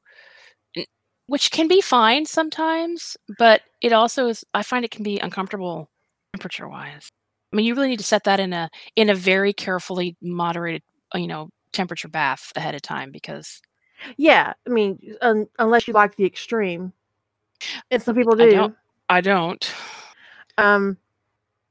which 1.32 1.49
can 1.49 1.70
be 1.70 1.80
fine 1.80 2.26
sometimes, 2.26 3.16
but 3.38 3.62
it 3.80 3.94
also 3.94 4.28
is. 4.28 4.44
I 4.53 4.64
find 4.64 4.84
it 4.84 4.91
can 4.91 5.02
be 5.02 5.18
uncomfortable 5.18 5.90
temperature 6.34 6.68
wise. 6.68 7.10
I 7.53 7.56
mean, 7.56 7.66
you 7.66 7.74
really 7.74 7.88
need 7.88 7.99
to 7.99 8.06
set 8.06 8.26
that 8.26 8.41
in 8.41 8.52
a 8.52 8.70
in 8.98 9.10
a 9.10 9.16
very 9.16 9.53
carefully 9.53 10.18
moderated, 10.22 10.84
uh, 11.16 11.20
you 11.20 11.28
know, 11.28 11.48
temperature 11.72 12.10
bath 12.10 12.52
ahead 12.58 12.76
of 12.76 12.82
time 12.82 13.12
because. 13.12 13.62
Yeah, 14.18 14.52
I 14.68 14.70
mean, 14.70 14.99
un- 15.22 15.48
unless 15.58 15.88
you 15.88 15.94
like 15.94 16.18
the 16.18 16.26
extreme, 16.26 16.91
and 17.90 18.03
some 18.03 18.14
people 18.14 18.36
do. 18.36 18.44
I 18.44 18.52
don't. 18.52 18.76
I 19.08 19.22
don't. 19.22 19.76
Um, 20.58 20.98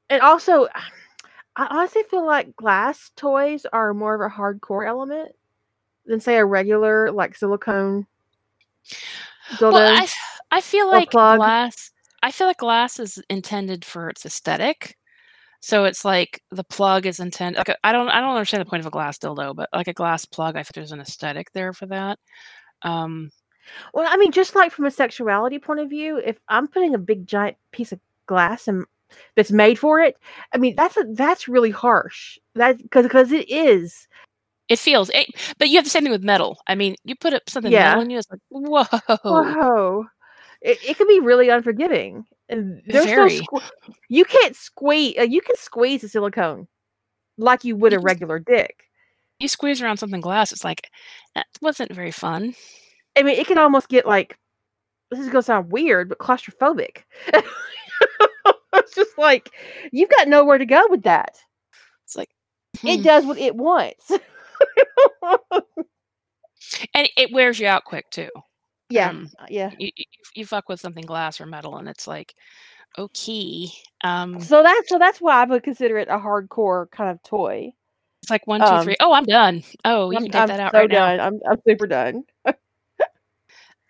and 0.09 0.23
also, 0.23 0.69
I 1.57 1.67
honestly 1.67 2.05
feel 2.11 2.25
like 2.25 2.57
glass 2.57 3.11
toys 3.15 3.67
are 3.71 3.93
more 3.93 4.15
of 4.15 4.23
a 4.23 4.35
hardcore 4.35 4.89
element 4.89 5.33
than 6.07 6.19
say 6.19 6.37
a 6.39 6.47
regular 6.47 7.13
like 7.13 7.37
silicone 7.37 8.07
Well, 9.61 9.77
I, 9.77 10.09
I 10.51 10.61
feel 10.61 10.89
like 10.89 11.11
glass. 11.11 11.91
I 12.23 12.31
feel 12.31 12.47
like 12.47 12.59
glass 12.59 12.99
is 12.99 13.23
intended 13.31 13.85
for 13.85 14.09
its 14.09 14.27
aesthetic. 14.27 14.97
So 15.61 15.85
it's 15.85 16.05
like 16.05 16.43
the 16.51 16.65
plug 16.65 17.07
is 17.07 17.21
intended. 17.21 17.59
Like 17.59 17.77
I 17.85 17.93
don't, 17.93 18.09
I 18.09 18.21
don't 18.21 18.35
understand 18.35 18.63
the 18.63 18.71
point 18.71 18.81
of 18.81 18.87
a 18.87 18.91
glass 18.91 19.19
dildo, 19.19 19.55
but 19.55 19.69
like 19.73 19.89
a 19.89 19.93
glass 19.93 20.25
plug, 20.25 20.57
I 20.57 20.63
think 20.63 20.75
there's 20.75 20.93
an 20.93 21.01
aesthetic 21.01 21.53
there 21.53 21.73
for 21.73 21.87
that. 21.87 22.19
Um, 22.83 23.31
well, 23.93 24.07
I 24.09 24.17
mean, 24.17 24.33
just 24.33 24.55
like 24.55 24.73
from 24.73 24.87
a 24.87 24.91
sexuality 24.91 25.59
point 25.59 25.81
of 25.81 25.91
view, 25.91 26.17
if 26.17 26.39
I'm 26.49 26.67
putting 26.67 26.95
a 26.95 26.99
big 26.99 27.27
giant 27.27 27.57
piece 27.73 27.93
of 27.93 28.01
glass 28.27 28.69
and 28.69 28.85
that's 29.35 29.51
made 29.51 29.79
for 29.79 30.01
it, 30.01 30.17
I 30.53 30.59
mean, 30.59 30.77
that's 30.77 30.97
a, 30.97 31.05
that's 31.13 31.49
really 31.49 31.71
harsh. 31.71 32.39
That 32.55 32.79
because 32.79 33.05
because 33.05 33.33
it 33.33 33.51
is. 33.51 34.09
It 34.71 34.79
feels, 34.79 35.11
it, 35.11 35.27
but 35.59 35.69
you 35.69 35.77
have 35.77 35.85
the 35.85 35.91
same 35.91 36.05
thing 36.05 36.13
with 36.13 36.23
metal. 36.23 36.63
I 36.69 36.77
mean, 36.77 36.95
you 37.05 37.17
put 37.17 37.35
up 37.35 37.51
something 37.51 37.73
yeah. 37.73 37.89
metal 37.89 38.03
and 38.03 38.13
you, 38.13 38.19
it's 38.19 38.31
like 38.31 38.41
whoa, 38.49 38.85
whoa. 39.25 40.07
It, 40.63 40.79
it 40.87 40.97
can 40.97 41.09
be 41.09 41.19
really 41.19 41.49
unforgiving. 41.49 42.25
And 42.49 42.81
there's 42.87 43.07
Very. 43.07 43.41
no 43.41 43.45
squ- 43.45 43.93
you 44.09 44.25
can't 44.25 44.55
squeeze. 44.55 45.17
Uh, 45.19 45.23
you 45.23 45.41
can 45.41 45.57
squeeze 45.57 46.05
a 46.05 46.09
silicone 46.09 46.69
like 47.37 47.65
you 47.65 47.77
would 47.77 47.93
you 47.93 47.99
a 47.99 48.03
regular 48.03 48.39
dick. 48.39 48.85
You 49.41 49.49
squeeze 49.49 49.83
around 49.83 49.97
something 49.97 50.21
glass, 50.21 50.53
it's 50.53 50.65
like 50.65 50.91
that 51.35 51.47
wasn't 51.61 51.93
very 51.93 52.11
fun. 52.13 52.55
I 53.17 53.23
mean, 53.23 53.39
it 53.39 53.47
can 53.47 53.59
almost 53.59 53.89
get 53.89 54.07
like 54.07 54.39
this 55.11 55.19
is 55.19 55.29
gonna 55.29 55.43
sound 55.43 55.73
weird, 55.73 56.09
but 56.09 56.19
claustrophobic. 56.19 57.03
it's 58.75 58.95
just 58.95 59.19
like 59.19 59.51
you've 59.91 60.11
got 60.11 60.29
nowhere 60.29 60.59
to 60.59 60.67
go 60.67 60.87
with 60.89 61.03
that. 61.03 61.39
It's 62.05 62.17
like 62.17 62.31
hmm. 62.81 62.89
it 62.89 63.03
does 63.03 63.25
what 63.25 63.39
it 63.39 63.57
wants. 63.57 64.13
and 66.95 67.09
it 67.17 67.33
wears 67.33 67.59
you 67.59 67.67
out 67.67 67.85
quick 67.85 68.11
too. 68.11 68.31
Yeah, 68.89 69.11
um, 69.11 69.31
yeah. 69.49 69.71
You, 69.79 69.91
you 70.35 70.45
fuck 70.47 70.69
with 70.69 70.81
something 70.81 71.05
glass 71.05 71.41
or 71.41 71.47
metal, 71.47 71.77
and 71.77 71.89
it's 71.89 72.07
like, 72.07 72.35
okay. 72.99 73.69
Um, 74.03 74.41
so 74.41 74.63
that's 74.63 74.89
so 74.89 74.99
that's 74.99 75.21
why 75.21 75.43
I 75.43 75.45
would 75.45 75.63
consider 75.63 75.99
it 75.99 76.09
a 76.09 76.19
hardcore 76.19 76.91
kind 76.91 77.11
of 77.11 77.23
toy. 77.23 77.73
It's 78.23 78.31
like 78.31 78.47
one, 78.47 78.61
two, 78.61 78.67
um, 78.67 78.85
three. 78.85 78.97
Oh, 79.01 79.13
I'm 79.13 79.25
done. 79.25 79.63
Oh, 79.85 80.11
you 80.11 80.19
I'm, 80.19 80.25
can 80.25 80.33
take 80.33 80.41
I'm 80.43 80.49
that 80.49 80.61
out 80.61 80.73
so 80.73 80.79
right 80.79 80.91
done. 80.91 81.17
now. 81.17 81.27
I'm 81.27 81.41
I'm 81.49 81.59
super 81.67 81.87
done. 81.87 82.25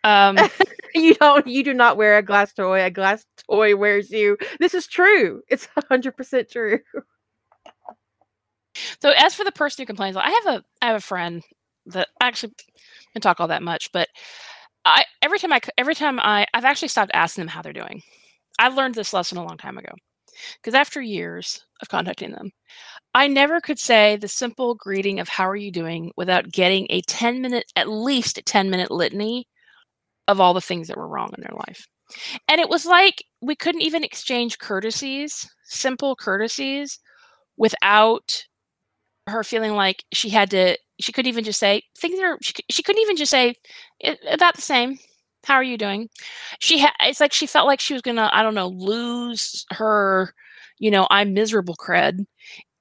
um, 0.05 0.39
you 0.95 1.15
don't. 1.15 1.47
You 1.47 1.65
do 1.65 1.75
not 1.75 1.97
wear 1.97 2.19
a 2.19 2.23
glass 2.23 2.53
toy. 2.53 2.85
A 2.85 2.91
glass 2.91 3.25
toy 3.49 3.77
wears 3.77 4.11
you. 4.11 4.37
This 4.59 4.75
is 4.75 4.87
true. 4.87 5.43
It's 5.49 5.67
hundred 5.89 6.17
percent 6.17 6.51
true. 6.51 6.81
So 9.03 9.13
as 9.17 9.35
for 9.35 9.45
the 9.45 9.53
person 9.53 9.83
who 9.83 9.87
complains, 9.87 10.17
I 10.17 10.31
have 10.31 10.55
a 10.57 10.65
I 10.83 10.87
have 10.89 10.97
a 10.97 11.01
friend 11.01 11.43
that 11.87 12.09
actually 12.21 12.53
can 13.13 13.23
talk 13.23 13.41
all 13.41 13.49
that 13.49 13.63
much, 13.63 13.91
but 13.93 14.09
I 14.85 15.05
every 15.23 15.39
time 15.39 15.53
I 15.53 15.61
every 15.79 15.95
time 15.95 16.21
I 16.21 16.47
I've 16.55 16.65
actually 16.65 16.89
stopped 16.89 17.13
asking 17.15 17.43
them 17.43 17.49
how 17.49 17.63
they're 17.63 17.73
doing. 17.73 18.03
I 18.59 18.69
learned 18.69 18.95
this 18.95 19.13
lesson 19.15 19.39
a 19.39 19.45
long 19.45 19.59
time 19.59 19.79
ago 19.79 19.93
because 20.57 20.75
after 20.75 21.01
years 21.03 21.65
of 21.83 21.89
contacting 21.89 22.33
them, 22.33 22.51
I 23.15 23.29
never 23.29 23.61
could 23.61 23.79
say 23.79 24.17
the 24.17 24.29
simple 24.29 24.75
greeting 24.77 25.21
of 25.21 25.29
"How 25.29 25.49
are 25.49 25.57
you 25.57 25.73
doing?" 25.73 26.13
without 26.17 26.53
getting 26.53 26.87
a 26.91 27.03
ten 27.03 27.43
minute, 27.43 27.67
at 27.77 27.89
least 27.91 28.39
a 28.39 28.43
ten 28.43 28.71
minute 28.71 28.91
litany 28.91 29.47
of 30.29 30.41
all 30.41 30.55
the 30.55 30.61
things 30.61 30.89
that 30.89 30.97
were 30.97 31.09
wrong 31.09 31.31
in 31.37 31.43
their 31.43 31.57
life. 31.69 31.87
And 32.49 32.61
it 32.61 32.69
was 32.71 32.87
like 32.87 33.25
we 33.43 33.57
couldn't 33.57 33.83
even 33.83 34.05
exchange 34.05 34.59
courtesies, 34.59 35.49
simple 35.65 36.17
courtesies, 36.17 36.99
without 37.57 38.45
her 39.27 39.45
feeling 39.45 39.73
like 39.75 40.05
she 40.13 40.29
had 40.31 40.51
to 40.51 40.77
she 41.01 41.13
couldn't 41.13 41.29
even 41.29 41.45
just 41.45 41.59
say 41.61 41.83
things 41.99 42.19
are 42.21 42.39
she, 42.43 42.55
she 42.71 42.83
couldn't 42.83 43.03
even 43.03 43.17
just 43.17 43.31
say 43.31 43.55
about 44.31 44.57
the 44.57 44.63
same. 44.63 44.99
How 45.47 45.55
are 45.55 45.65
you 45.65 45.79
doing? 45.79 46.09
She 46.61 46.79
had 46.79 46.93
it's 47.01 47.21
like 47.21 47.33
she 47.33 47.47
felt 47.47 47.67
like 47.67 47.81
she 47.81 47.95
was 47.95 48.03
gonna 48.03 48.31
i 48.33 48.43
don't 48.43 48.55
know 48.55 48.69
lose 48.69 49.65
her 49.73 50.35
you 50.79 50.91
know 50.91 51.07
i'm 51.11 51.35
miserable 51.35 51.77
cred 51.77 52.25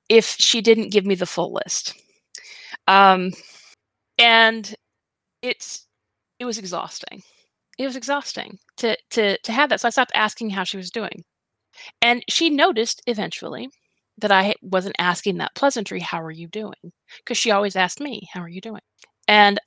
if 0.10 0.36
she 0.40 0.62
didn't 0.62 0.92
give 0.92 1.06
me 1.06 1.16
the 1.16 1.26
full 1.26 1.54
list. 1.54 1.94
Um 2.88 3.32
and 4.20 4.76
it's 5.42 5.88
it 6.40 6.46
was 6.46 6.58
exhausting. 6.58 7.24
It 7.78 7.86
was 7.86 7.96
exhausting 7.96 8.60
to 8.78 8.98
to 9.12 9.38
to 9.40 9.52
have 9.52 9.70
that 9.70 9.82
so 9.82 9.88
i 9.88 9.92
stopped 9.92 10.12
asking 10.16 10.52
how 10.52 10.64
she 10.66 10.78
was 10.78 10.92
doing. 10.92 11.24
And 12.02 12.24
she 12.30 12.50
noticed 12.50 13.02
eventually 13.08 13.70
that 14.22 14.32
I 14.32 14.56
wasn't 14.62 14.96
asking 15.00 15.38
that 15.38 15.56
pleasantry, 15.56 16.00
how 16.00 16.22
are 16.22 16.32
you 16.32 16.48
doing? 16.48 16.92
Because 17.20 17.38
she 17.38 17.52
always 17.52 17.76
asked 17.76 18.00
me, 18.02 18.28
how 18.34 18.42
are 18.42 18.50
you 18.50 18.62
doing? 18.62 18.82
And 19.28 19.60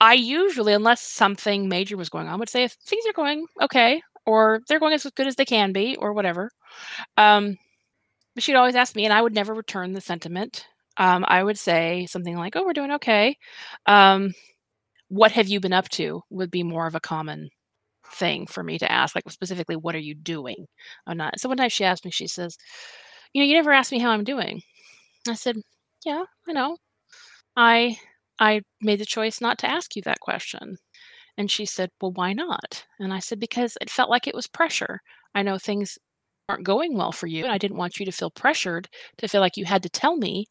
I 0.00 0.14
usually, 0.14 0.72
unless 0.74 1.02
something 1.02 1.68
major 1.68 1.96
was 1.96 2.08
going 2.08 2.28
on, 2.28 2.38
would 2.40 2.48
say 2.48 2.64
if 2.64 2.72
things 2.86 3.04
are 3.06 3.12
going 3.12 3.46
okay, 3.62 4.02
or 4.26 4.60
they're 4.68 4.80
going 4.80 4.94
as 4.94 5.06
good 5.16 5.26
as 5.28 5.36
they 5.36 5.44
can 5.44 5.72
be, 5.72 5.96
or 5.96 6.12
whatever. 6.12 6.50
Um, 7.16 7.56
but 8.34 8.44
she'd 8.44 8.56
always 8.56 8.76
ask 8.76 8.96
me, 8.96 9.04
and 9.04 9.14
I 9.14 9.22
would 9.22 9.34
never 9.34 9.54
return 9.54 9.92
the 9.92 10.00
sentiment. 10.00 10.66
Um, 10.98 11.24
I 11.28 11.42
would 11.44 11.58
say 11.58 12.06
something 12.06 12.36
like, 12.36 12.56
"Oh, 12.56 12.64
we're 12.64 12.72
doing 12.74 12.92
okay." 12.92 13.36
Um, 13.86 14.34
what 15.08 15.32
have 15.32 15.48
you 15.48 15.60
been 15.60 15.72
up 15.74 15.88
to? 15.90 16.22
Would 16.30 16.50
be 16.50 16.62
more 16.64 16.86
of 16.86 16.94
a 16.96 17.00
common 17.00 17.50
thing 18.14 18.46
for 18.46 18.62
me 18.64 18.78
to 18.78 18.90
ask, 18.92 19.14
like 19.16 19.30
specifically, 19.30 19.76
"What 19.76 19.94
are 19.96 19.98
you 20.00 20.14
doing?" 20.14 20.66
I'm 21.06 21.16
not. 21.18 21.40
So 21.40 21.48
one 21.48 21.58
time 21.58 21.70
she 21.70 21.84
asked 21.84 22.04
me, 22.04 22.10
she 22.12 22.26
says, 22.28 22.56
you 23.32 23.42
know, 23.42 23.46
you 23.46 23.54
never 23.54 23.72
asked 23.72 23.92
me 23.92 23.98
how 23.98 24.10
I'm 24.10 24.24
doing. 24.24 24.62
I 25.28 25.34
said, 25.34 25.56
yeah, 26.04 26.24
I 26.48 26.52
know. 26.52 26.76
I 27.56 27.98
I 28.38 28.62
made 28.80 29.00
the 29.00 29.06
choice 29.06 29.40
not 29.40 29.58
to 29.58 29.70
ask 29.70 29.94
you 29.96 30.02
that 30.02 30.20
question. 30.20 30.76
And 31.38 31.50
she 31.50 31.64
said, 31.66 31.90
well, 32.00 32.12
why 32.12 32.32
not? 32.32 32.84
And 32.98 33.12
I 33.12 33.20
said, 33.20 33.40
because 33.40 33.78
it 33.80 33.90
felt 33.90 34.10
like 34.10 34.26
it 34.26 34.34
was 34.34 34.46
pressure. 34.46 35.00
I 35.34 35.42
know 35.42 35.58
things 35.58 35.98
aren't 36.48 36.64
going 36.64 36.96
well 36.96 37.12
for 37.12 37.26
you, 37.26 37.44
and 37.44 37.52
I 37.52 37.58
didn't 37.58 37.78
want 37.78 37.98
you 37.98 38.06
to 38.06 38.12
feel 38.12 38.30
pressured 38.30 38.88
to 39.18 39.28
feel 39.28 39.40
like 39.40 39.56
you 39.56 39.64
had 39.64 39.82
to 39.84 39.88
tell 39.90 40.16
me 40.16 40.46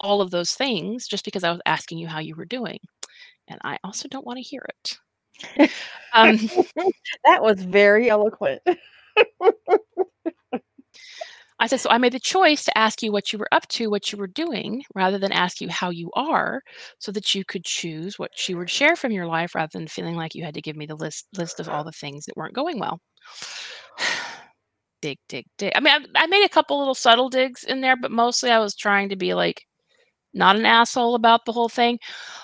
all 0.00 0.20
of 0.20 0.30
those 0.30 0.52
things 0.54 1.06
just 1.06 1.24
because 1.24 1.44
I 1.44 1.50
was 1.50 1.60
asking 1.66 1.98
you 1.98 2.08
how 2.08 2.18
you 2.20 2.34
were 2.36 2.44
doing. 2.44 2.78
And 3.48 3.60
I 3.64 3.78
also 3.84 4.08
don't 4.08 4.26
want 4.26 4.38
to 4.38 4.42
hear 4.42 4.64
it. 4.68 4.98
um, 6.14 6.36
that 7.24 7.42
was 7.42 7.62
very 7.62 8.10
eloquent. 8.10 8.62
I 11.62 11.68
said, 11.68 11.78
so 11.78 11.90
I 11.90 11.98
made 11.98 12.12
the 12.12 12.18
choice 12.18 12.64
to 12.64 12.76
ask 12.76 13.04
you 13.04 13.12
what 13.12 13.32
you 13.32 13.38
were 13.38 13.48
up 13.52 13.68
to, 13.68 13.88
what 13.88 14.10
you 14.10 14.18
were 14.18 14.26
doing, 14.26 14.82
rather 14.96 15.16
than 15.16 15.30
ask 15.30 15.60
you 15.60 15.68
how 15.68 15.90
you 15.90 16.10
are, 16.14 16.60
so 16.98 17.12
that 17.12 17.36
you 17.36 17.44
could 17.44 17.64
choose 17.64 18.18
what 18.18 18.32
you 18.48 18.58
would 18.58 18.68
share 18.68 18.96
from 18.96 19.12
your 19.12 19.28
life 19.28 19.54
rather 19.54 19.70
than 19.72 19.86
feeling 19.86 20.16
like 20.16 20.34
you 20.34 20.42
had 20.42 20.54
to 20.54 20.60
give 20.60 20.74
me 20.74 20.86
the 20.86 20.96
list 20.96 21.28
list 21.38 21.60
of 21.60 21.68
all 21.68 21.84
the 21.84 21.92
things 21.92 22.24
that 22.26 22.36
weren't 22.36 22.52
going 22.52 22.80
well. 22.80 22.98
dig, 25.02 25.18
dig, 25.28 25.46
dig. 25.56 25.70
I 25.76 25.80
mean, 25.80 25.92
I, 26.16 26.24
I 26.24 26.26
made 26.26 26.44
a 26.44 26.48
couple 26.48 26.80
little 26.80 26.96
subtle 26.96 27.28
digs 27.28 27.62
in 27.62 27.80
there, 27.80 27.96
but 27.96 28.10
mostly 28.10 28.50
I 28.50 28.58
was 28.58 28.74
trying 28.74 29.08
to 29.10 29.16
be 29.16 29.32
like 29.32 29.64
not 30.34 30.56
an 30.56 30.66
asshole 30.66 31.14
about 31.14 31.44
the 31.44 31.52
whole 31.52 31.68
thing. 31.68 32.00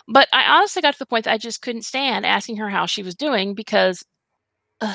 But 0.06 0.28
I 0.32 0.44
honestly 0.58 0.80
got 0.80 0.92
to 0.92 0.98
the 1.00 1.06
point 1.06 1.24
that 1.24 1.32
I 1.32 1.38
just 1.38 1.60
couldn't 1.60 1.82
stand 1.82 2.24
asking 2.24 2.58
her 2.58 2.68
how 2.70 2.86
she 2.86 3.02
was 3.02 3.16
doing 3.16 3.54
because, 3.54 4.04
uh, 4.80 4.94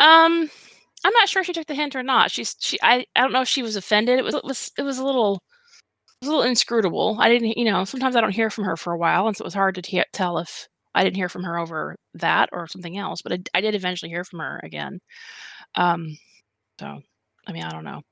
um, 0.00 0.50
I'm 1.04 1.12
not 1.12 1.28
sure 1.28 1.40
if 1.40 1.46
she 1.46 1.52
took 1.52 1.66
the 1.66 1.74
hint 1.74 1.94
or 1.94 2.02
not. 2.02 2.30
She's 2.30 2.56
she 2.60 2.78
I, 2.82 3.06
I 3.14 3.20
don't 3.20 3.32
know 3.32 3.42
if 3.42 3.48
she 3.48 3.62
was 3.62 3.76
offended. 3.76 4.18
It 4.18 4.24
was 4.24 4.34
it 4.34 4.44
was 4.44 4.72
it 4.78 4.82
was 4.82 4.98
a 4.98 5.04
little 5.04 5.42
it 6.22 6.24
was 6.24 6.28
a 6.28 6.30
little 6.30 6.48
inscrutable. 6.48 7.16
I 7.20 7.28
didn't 7.28 7.56
you 7.56 7.64
know 7.64 7.84
sometimes 7.84 8.16
I 8.16 8.20
don't 8.20 8.32
hear 8.32 8.50
from 8.50 8.64
her 8.64 8.76
for 8.76 8.92
a 8.92 8.98
while, 8.98 9.26
and 9.26 9.36
so 9.36 9.42
it 9.42 9.46
was 9.46 9.54
hard 9.54 9.74
to 9.76 9.82
t- 9.82 10.02
tell 10.12 10.38
if 10.38 10.68
I 10.94 11.04
didn't 11.04 11.16
hear 11.16 11.28
from 11.28 11.44
her 11.44 11.58
over 11.58 11.96
that 12.14 12.48
or 12.52 12.66
something 12.66 12.96
else. 12.98 13.22
But 13.22 13.32
I, 13.32 13.38
I 13.54 13.60
did 13.60 13.74
eventually 13.74 14.10
hear 14.10 14.24
from 14.24 14.40
her 14.40 14.60
again. 14.64 15.00
Um, 15.76 16.16
so 16.80 17.00
I 17.46 17.52
mean 17.52 17.64
I 17.64 17.70
don't 17.70 17.84
know. 17.84 18.02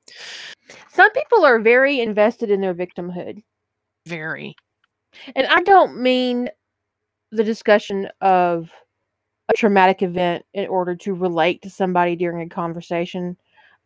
Some 0.93 1.11
people 1.13 1.45
are 1.45 1.61
very 1.61 2.01
invested 2.01 2.51
in 2.51 2.61
their 2.61 2.75
victimhood. 2.75 3.43
Very. 4.07 4.55
And 5.35 5.47
I 5.47 5.63
don't 5.63 6.01
mean 6.03 6.49
the 7.31 7.45
discussion 7.45 8.09
of 8.21 8.71
a 9.49 9.55
traumatic 9.55 10.03
event 10.03 10.45
in 10.55 10.67
order 10.69 10.95
to 10.97 11.15
relate 11.15 11.63
to 11.63 11.71
somebody 11.71 12.17
during 12.17 12.43
a 12.43 12.49
conversation 12.49 13.37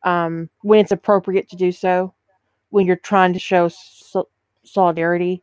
um, 0.05 0.49
when 0.63 0.81
it's 0.81 0.93
appropriate 0.93 1.49
to 1.49 1.57
do 1.57 1.73
so, 1.73 2.15
when 2.71 2.87
you're 2.87 2.97
trying 2.97 3.33
to 3.33 3.39
show 3.39 3.69
so- 3.69 4.29
solidarity. 4.65 5.43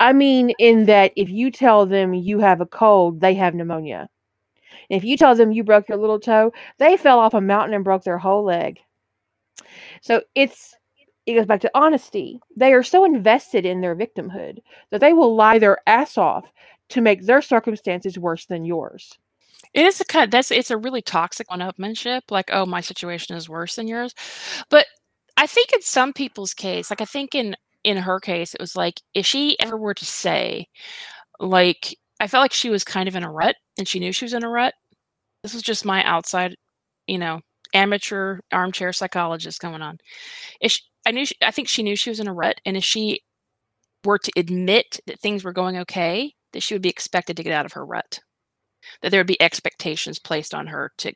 I 0.00 0.12
mean, 0.12 0.50
in 0.58 0.86
that 0.86 1.12
if 1.16 1.30
you 1.30 1.50
tell 1.50 1.86
them 1.86 2.14
you 2.14 2.40
have 2.40 2.60
a 2.60 2.66
cold, 2.66 3.20
they 3.20 3.34
have 3.34 3.54
pneumonia. 3.54 4.08
If 4.90 5.04
you 5.04 5.16
tell 5.16 5.34
them 5.34 5.52
you 5.52 5.64
broke 5.64 5.88
your 5.88 5.98
little 5.98 6.20
toe, 6.20 6.52
they 6.78 6.96
fell 6.96 7.18
off 7.18 7.34
a 7.34 7.40
mountain 7.40 7.74
and 7.74 7.84
broke 7.84 8.04
their 8.04 8.18
whole 8.18 8.44
leg. 8.44 8.80
So 10.02 10.22
it's 10.34 10.74
it 11.26 11.34
goes 11.34 11.46
back 11.46 11.60
to 11.62 11.70
honesty. 11.74 12.38
They 12.56 12.74
are 12.74 12.82
so 12.82 13.04
invested 13.04 13.64
in 13.64 13.80
their 13.80 13.96
victimhood 13.96 14.58
that 14.90 15.00
they 15.00 15.14
will 15.14 15.34
lie 15.34 15.58
their 15.58 15.78
ass 15.86 16.18
off 16.18 16.44
to 16.90 17.00
make 17.00 17.24
their 17.24 17.40
circumstances 17.40 18.18
worse 18.18 18.44
than 18.44 18.64
yours. 18.66 19.18
It 19.72 19.86
is 19.86 20.00
a 20.00 20.04
kind. 20.04 20.30
That's 20.30 20.50
it's 20.50 20.70
a 20.70 20.76
really 20.76 21.02
toxic 21.02 21.50
one-upmanship. 21.50 22.22
Like, 22.30 22.50
oh, 22.52 22.66
my 22.66 22.80
situation 22.80 23.36
is 23.36 23.48
worse 23.48 23.76
than 23.76 23.88
yours. 23.88 24.14
But 24.70 24.86
I 25.36 25.46
think 25.46 25.72
in 25.72 25.82
some 25.82 26.12
people's 26.12 26.54
case, 26.54 26.90
like 26.90 27.00
I 27.00 27.06
think 27.06 27.34
in 27.34 27.56
in 27.84 27.96
her 27.98 28.20
case, 28.20 28.54
it 28.54 28.60
was 28.60 28.76
like 28.76 29.00
if 29.14 29.26
she 29.26 29.58
ever 29.60 29.76
were 29.76 29.94
to 29.94 30.04
say, 30.04 30.68
like, 31.40 31.96
I 32.20 32.26
felt 32.28 32.42
like 32.42 32.52
she 32.52 32.70
was 32.70 32.84
kind 32.84 33.08
of 33.08 33.16
in 33.16 33.24
a 33.24 33.32
rut, 33.32 33.56
and 33.78 33.88
she 33.88 34.00
knew 34.00 34.12
she 34.12 34.24
was 34.24 34.34
in 34.34 34.44
a 34.44 34.48
rut. 34.48 34.74
This 35.42 35.54
was 35.54 35.62
just 35.62 35.84
my 35.84 36.02
outside, 36.04 36.56
you 37.06 37.18
know, 37.18 37.40
amateur 37.74 38.40
armchair 38.52 38.92
psychologist 38.92 39.60
going 39.60 39.82
on. 39.82 39.98
If 40.60 40.72
she, 40.72 40.80
I 41.06 41.12
knew, 41.12 41.26
she, 41.26 41.36
I 41.42 41.50
think 41.50 41.68
she 41.68 41.82
knew 41.82 41.96
she 41.96 42.10
was 42.10 42.20
in 42.20 42.28
a 42.28 42.34
rut, 42.34 42.60
and 42.66 42.76
if 42.76 42.84
she 42.84 43.20
were 44.04 44.18
to 44.18 44.32
admit 44.36 45.00
that 45.06 45.20
things 45.20 45.44
were 45.44 45.52
going 45.52 45.78
okay, 45.78 46.34
that 46.52 46.62
she 46.62 46.74
would 46.74 46.82
be 46.82 46.88
expected 46.90 47.36
to 47.36 47.42
get 47.44 47.52
out 47.54 47.66
of 47.66 47.72
her 47.72 47.84
rut 47.86 48.20
that 49.02 49.10
there 49.10 49.20
would 49.20 49.26
be 49.26 49.40
expectations 49.40 50.18
placed 50.18 50.54
on 50.54 50.66
her 50.66 50.92
to 50.98 51.12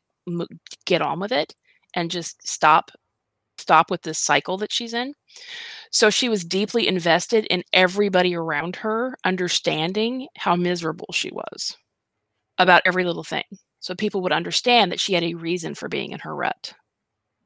get 0.87 1.03
on 1.03 1.21
with 1.21 1.33
it 1.33 1.55
and 1.95 2.11
just 2.11 2.47
stop 2.47 2.91
stop 3.59 3.91
with 3.91 4.03
this 4.03 4.19
cycle 4.19 4.57
that 4.59 4.73
she's 4.73 4.95
in. 4.95 5.13
So 5.91 6.11
she 6.11 6.29
was 6.29 6.45
deeply 6.45 6.87
invested 6.87 7.45
in 7.47 7.65
everybody 7.73 8.35
around 8.35 8.77
her 8.77 9.17
understanding 9.25 10.29
how 10.37 10.55
miserable 10.55 11.09
she 11.13 11.31
was 11.33 11.77
about 12.59 12.83
every 12.85 13.05
little 13.05 13.25
thing. 13.25 13.45
So 13.81 13.95
people 13.95 14.23
would 14.23 14.33
understand 14.33 14.93
that 14.93 15.01
she 15.01 15.15
had 15.15 15.25
a 15.25 15.35
reason 15.35 15.75
for 15.75 15.89
being 15.89 16.13
in 16.13 16.21
her 16.21 16.35
rut. 16.35 16.73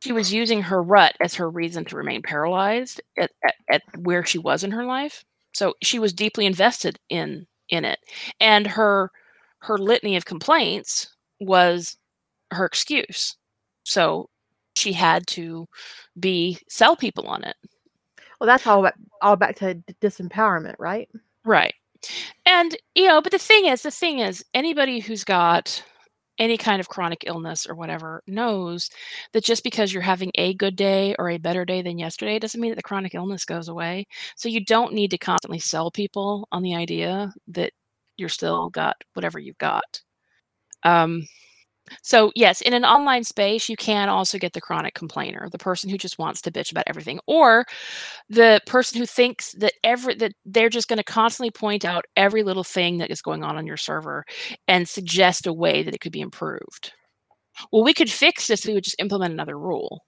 She 0.01 0.13
was 0.13 0.33
using 0.33 0.63
her 0.63 0.83
rut 0.83 1.15
as 1.21 1.35
her 1.37 1.49
reason 1.49 1.85
to 1.87 1.97
remain 1.97 2.23
paralyzed 2.23 3.01
at, 3.19 3.31
at, 3.45 3.55
at 3.71 3.83
where 3.99 4.25
she 4.25 4.39
was 4.39 4.65
in 4.65 4.73
her 4.73 4.85
life. 4.85 5.25
So 5.55 5.75
she 5.83 5.99
was 5.99 6.13
deeply 6.13 6.47
invested 6.47 6.99
in 7.09 7.47
in 7.69 7.85
it. 7.85 7.99
And 8.41 8.67
her 8.67 9.11
her 9.63 9.79
litany 9.79 10.17
of 10.17 10.25
complaints 10.25 11.09
was 11.41 11.97
her 12.51 12.65
excuse. 12.65 13.37
So 13.85 14.29
she 14.75 14.93
had 14.93 15.27
to 15.29 15.67
be 16.19 16.59
sell 16.69 16.97
people 16.97 17.27
on 17.27 17.45
it. 17.45 17.57
Well, 18.41 18.47
that's 18.47 18.67
all 18.67 18.83
back, 18.83 18.95
all 19.21 19.37
back 19.37 19.57
to 19.57 19.77
disempowerment, 20.01 20.75
right? 20.79 21.09
Right. 21.45 21.75
And 22.45 22.77
you 22.95 23.07
know, 23.07 23.21
but 23.21 23.33
the 23.33 23.39
thing 23.39 23.67
is, 23.67 23.83
the 23.83 23.91
thing 23.91 24.19
is, 24.19 24.45
anybody 24.55 24.99
who's 24.99 25.25
got 25.25 25.83
any 26.39 26.57
kind 26.57 26.81
of 26.81 26.89
chronic 26.89 27.23
illness 27.27 27.67
or 27.69 27.75
whatever 27.75 28.23
knows 28.27 28.91
that 29.33 29.45
just 29.45 29.63
because 29.63 29.93
you're 29.93 30.03
having 30.03 30.33
a 30.35 30.55
good 30.55 30.75
day 30.75 31.15
or 31.19 31.31
a 31.31 31.39
better 31.39 31.65
day 31.65 31.83
than 31.83 31.99
yesterday 31.99 32.39
doesn't 32.39 32.61
mean 32.61 32.71
that 32.71 32.77
the 32.77 32.83
chronic 32.83 33.15
illness 33.15 33.45
goes 33.45 33.69
away. 33.69 34.07
So 34.35 34.49
you 34.49 34.65
don't 34.65 34.95
need 34.95 35.11
to 35.13 35.19
constantly 35.19 35.61
sell 35.61 35.91
people 35.91 36.49
on 36.51 36.63
the 36.63 36.75
idea 36.75 37.33
that 37.49 37.73
you're 38.23 38.31
still 38.31 38.71
got 38.71 38.97
whatever 39.15 39.39
you've 39.39 39.59
got. 39.59 40.01
Um, 40.85 41.27
so 42.03 42.33
yes, 42.37 42.61
in 42.61 42.75
an 42.75 42.85
online 42.85 43.25
space, 43.25 43.69
you 43.69 43.77
can 43.77 44.09
also 44.09 44.39
get 44.39 44.53
the 44.53 44.61
chronic 44.61 44.95
complainer, 44.95 45.49
the 45.51 45.59
person 45.59 45.91
who 45.91 45.99
just 45.99 46.19
wants 46.19 46.41
to 46.43 46.51
bitch 46.53 46.71
about 46.71 46.85
everything, 46.87 47.21
or 47.27 47.67
the 48.29 48.61
person 48.67 48.99
who 48.99 49.07
thinks 49.07 49.53
that 49.59 49.75
every 49.85 50.15
that 50.17 50.33
they're 50.47 50.71
just 50.71 50.89
going 50.89 50.99
to 50.99 51.05
constantly 51.05 51.51
point 51.51 51.85
out 51.85 52.05
every 52.17 52.45
little 52.45 52.65
thing 52.65 52.99
that 52.99 53.11
is 53.11 53.21
going 53.21 53.45
on 53.45 53.59
on 53.59 53.67
your 53.67 53.77
server 53.77 54.25
and 54.69 54.89
suggest 54.89 55.47
a 55.47 55.53
way 55.53 55.83
that 55.83 55.95
it 55.95 56.01
could 56.01 56.13
be 56.13 56.21
improved. 56.21 56.93
Well, 57.73 57.85
we 57.85 57.95
could 57.95 58.11
fix 58.11 58.47
this 58.47 58.61
if 58.61 58.69
we 58.69 58.75
would 58.75 58.85
just 58.85 59.01
implement 59.01 59.35
another 59.35 59.59
rule. 59.59 60.05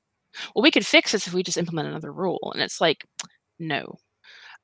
Well, 0.54 0.62
we 0.62 0.70
could 0.70 0.86
fix 0.86 1.12
this 1.12 1.26
if 1.26 1.34
we 1.34 1.42
just 1.42 1.58
implement 1.58 1.88
another 1.88 2.12
rule. 2.12 2.52
And 2.54 2.62
it's 2.62 2.80
like, 2.80 3.04
no, 3.58 3.96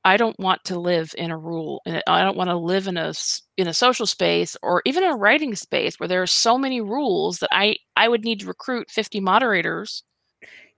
I 0.05 0.17
don't 0.17 0.39
want 0.39 0.65
to 0.65 0.79
live 0.79 1.15
in 1.19 1.31
a 1.31 1.37
rule. 1.39 1.83
I 2.07 2.23
don't 2.23 2.37
want 2.37 2.49
to 2.49 2.57
live 2.57 2.89
in 2.89 2.97
a 2.97 3.13
in 3.57 3.69
a 3.69 3.75
social 3.75 4.07
space 4.07 4.57
or 4.63 4.83
even 4.87 5.05
a 5.05 5.15
writing 5.15 5.55
space 5.55 6.01
where 6.01 6.09
there 6.09 6.23
are 6.23 6.27
so 6.27 6.57
many 6.57 6.81
rules 6.81 7.39
that 7.39 7.51
I 7.53 7.77
I 7.97 8.09
would 8.09 8.25
need 8.25 8.41
to 8.41 8.47
recruit 8.47 8.91
50 8.91 9.21
moderators 9.21 10.03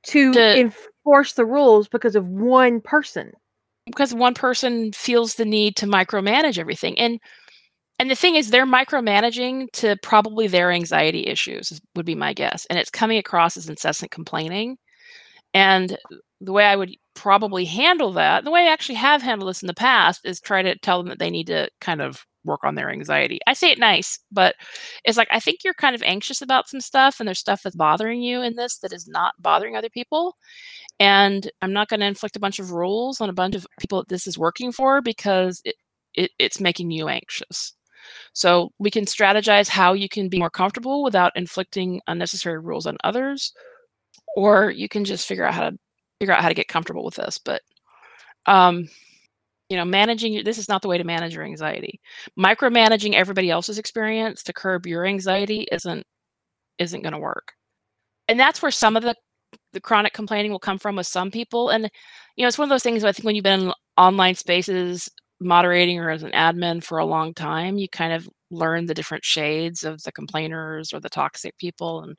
to, 0.07 0.33
to 0.33 0.59
enforce 0.59 1.35
the 1.35 1.47
rules 1.47 1.89
because 1.89 2.17
of 2.17 2.27
one 2.27 2.81
person. 2.81 3.33
Because 3.87 4.15
one 4.15 4.35
person 4.35 4.93
feels 4.93 5.35
the 5.35 5.45
need 5.45 5.77
to 5.77 5.87
micromanage 5.87 6.59
everything. 6.59 6.99
And 6.99 7.21
and 7.99 8.11
the 8.11 8.17
thing 8.17 8.35
is 8.35 8.51
they're 8.51 8.67
micromanaging 8.67 9.71
to 9.75 9.97
probably 10.03 10.49
their 10.49 10.73
anxiety 10.73 11.29
issues 11.29 11.81
would 11.95 12.07
be 12.07 12.17
my 12.17 12.33
guess. 12.33 12.67
And 12.67 12.79
it's 12.79 12.91
coming 12.91 13.19
across 13.19 13.57
as 13.57 13.69
incessant 13.69 14.11
complaining. 14.11 14.79
And 15.55 15.97
the 16.41 16.53
way 16.53 16.65
I 16.65 16.75
would 16.75 16.97
probably 17.15 17.65
handle 17.65 18.13
that, 18.13 18.45
the 18.45 18.51
way 18.51 18.63
I 18.63 18.73
actually 18.73 18.97
have 18.97 19.23
handled 19.23 19.51
this 19.51 19.63
in 19.63 19.67
the 19.67 19.75
past, 19.75 20.23
is 20.25 20.41
try 20.41 20.63
to 20.63 20.77
tell 20.79 20.99
them 20.99 21.09
that 21.09 21.19
they 21.19 21.31
need 21.31 21.47
to 21.49 21.69
kind 21.81 22.01
of 22.01 22.25
work 22.45 22.61
on 22.65 22.75
their 22.75 22.91
anxiety. 22.91 23.39
I 23.47 23.53
say 23.55 23.71
it 23.71 23.79
nice, 23.79 24.19
but 24.31 24.57
it's 25.05 25.17
like 25.17 25.29
I 25.31 25.41
think 25.41 25.61
you're 25.65 25.75
kind 25.75 25.95
of 25.95 26.03
anxious 26.03 26.43
about 26.43 26.69
some 26.69 26.81
stuff 26.81 27.21
and 27.21 27.27
there's 27.27 27.39
stuff 27.39 27.63
that's 27.63 27.77
bothering 27.77 28.23
you 28.23 28.43
in 28.43 28.57
this 28.57 28.79
that 28.79 28.93
is 28.93 29.07
not 29.07 29.35
bothering 29.39 29.77
other 29.77 29.91
people. 29.91 30.37
And 30.99 31.51
I'm 31.63 31.73
not 31.73 31.89
going 31.89 32.01
to 32.01 32.07
inflict 32.07 32.37
a 32.37 32.41
bunch 32.41 32.59
of 32.59 32.73
rules 32.73 33.21
on 33.21 33.31
a 33.31 33.35
bunch 33.35 33.55
of 33.55 33.67
people 33.81 34.01
that 34.01 34.09
this 34.09 34.27
is 34.27 34.39
working 34.39 34.73
for 34.73 35.01
because 35.01 35.61
it, 35.65 35.77
it 36.15 36.31
it's 36.39 36.61
making 36.61 36.91
you 36.91 37.09
anxious. 37.09 37.75
So 38.33 38.71
we 38.79 38.91
can 38.91 39.05
strategize 39.05 39.69
how 39.69 39.93
you 39.93 40.09
can 40.09 40.29
be 40.29 40.39
more 40.39 40.51
comfortable 40.51 41.05
without 41.05 41.33
inflicting 41.37 42.01
unnecessary 42.09 42.59
rules 42.59 42.87
on 42.87 42.97
others, 43.05 43.53
or 44.37 44.71
you 44.71 44.89
can 44.89 45.05
just 45.05 45.27
figure 45.27 45.45
out 45.45 45.55
how 45.55 45.71
to 45.71 45.79
figure 46.23 46.35
out 46.35 46.43
how 46.43 46.49
to 46.49 46.55
get 46.55 46.69
comfortable 46.69 47.05
with 47.05 47.17
this. 47.17 47.37
But 47.37 47.63
um, 48.47 48.89
you 49.69 49.77
know, 49.77 49.85
managing 49.85 50.45
this 50.45 50.57
is 50.57 50.69
not 50.69 50.81
the 50.81 50.89
way 50.89 50.97
to 50.97 51.03
manage 51.05 51.35
your 51.35 51.43
anxiety. 51.43 52.01
Micromanaging 52.39 53.15
everybody 53.15 53.51
else's 53.51 53.77
experience 53.77 54.45
to 54.45 54.53
curb 54.53 54.87
your 54.87 55.05
anxiety 55.05 55.67
isn't 55.73 56.07
isn't 56.79 57.03
going 57.03 57.13
to 57.13 57.19
work. 57.19 57.55
And 58.29 58.39
that's 58.39 58.63
where 58.63 58.71
some 58.71 58.97
of 58.97 59.03
the 59.03 59.17
the 59.73 59.81
chronic 59.81 60.13
complaining 60.13 60.53
will 60.53 60.61
come 60.61 60.79
from 60.79 60.95
with 60.95 61.09
some 61.09 61.33
people. 61.33 61.71
And 61.71 61.91
you 62.37 62.45
know, 62.45 62.49
it's 62.49 62.59
one 62.59 62.67
of 62.67 62.71
those 62.71 62.85
things. 62.85 63.03
I 63.03 63.11
think 63.11 63.27
when 63.27 63.35
you've 63.35 63.43
been 63.43 63.63
in 63.63 63.73
online 63.97 64.37
spaces 64.37 65.09
moderating 65.41 65.99
or 65.99 66.11
as 66.11 66.23
an 66.23 66.31
admin 66.31 66.85
for 66.85 66.99
a 66.99 67.05
long 67.05 67.35
time, 67.35 67.79
you 67.79 67.89
kind 67.89 68.13
of 68.13 68.29
learn 68.53 68.87
the 68.87 68.95
different 68.95 69.25
shades 69.25 69.83
of 69.83 70.01
the 70.05 70.13
complainers 70.13 70.93
or 70.93 71.01
the 71.01 71.09
toxic 71.09 71.59
people 71.59 72.03
and 72.03 72.17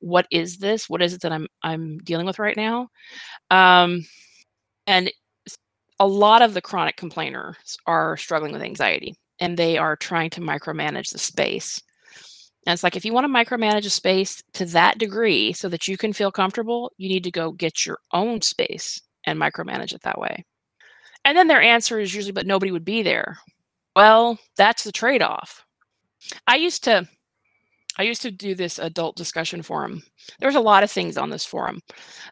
what 0.00 0.26
is 0.30 0.58
this? 0.58 0.88
What 0.88 1.02
is 1.02 1.14
it 1.14 1.22
that 1.22 1.32
I'm 1.32 1.46
I'm 1.62 1.98
dealing 1.98 2.26
with 2.26 2.38
right 2.38 2.56
now? 2.56 2.88
Um, 3.50 4.04
and 4.86 5.10
a 5.98 6.06
lot 6.06 6.42
of 6.42 6.54
the 6.54 6.60
chronic 6.60 6.96
complainers 6.96 7.56
are 7.86 8.16
struggling 8.16 8.52
with 8.52 8.62
anxiety 8.62 9.14
and 9.40 9.56
they 9.56 9.78
are 9.78 9.96
trying 9.96 10.30
to 10.30 10.40
micromanage 10.40 11.10
the 11.10 11.18
space. 11.18 11.80
And 12.66 12.72
it's 12.72 12.82
like 12.82 12.96
if 12.96 13.04
you 13.04 13.12
want 13.12 13.24
to 13.24 13.32
micromanage 13.32 13.86
a 13.86 13.90
space 13.90 14.42
to 14.54 14.66
that 14.66 14.98
degree 14.98 15.52
so 15.52 15.68
that 15.68 15.86
you 15.86 15.96
can 15.96 16.12
feel 16.12 16.32
comfortable, 16.32 16.92
you 16.98 17.08
need 17.08 17.24
to 17.24 17.30
go 17.30 17.52
get 17.52 17.86
your 17.86 17.98
own 18.12 18.42
space 18.42 19.00
and 19.24 19.38
micromanage 19.38 19.94
it 19.94 20.02
that 20.02 20.18
way. 20.18 20.44
And 21.24 21.36
then 21.36 21.48
their 21.48 21.62
answer 21.62 21.98
is 21.98 22.14
usually, 22.14 22.32
but 22.32 22.46
nobody 22.46 22.72
would 22.72 22.84
be 22.84 23.02
there. 23.02 23.38
Well, 23.94 24.38
that's 24.56 24.84
the 24.84 24.92
trade 24.92 25.22
off. 25.22 25.64
I 26.46 26.56
used 26.56 26.84
to 26.84 27.08
I 27.98 28.02
used 28.02 28.22
to 28.22 28.30
do 28.30 28.54
this 28.54 28.78
adult 28.78 29.16
discussion 29.16 29.62
forum. 29.62 30.02
There 30.38 30.48
was 30.48 30.56
a 30.56 30.60
lot 30.60 30.82
of 30.82 30.90
things 30.90 31.16
on 31.16 31.30
this 31.30 31.44
forum, 31.44 31.80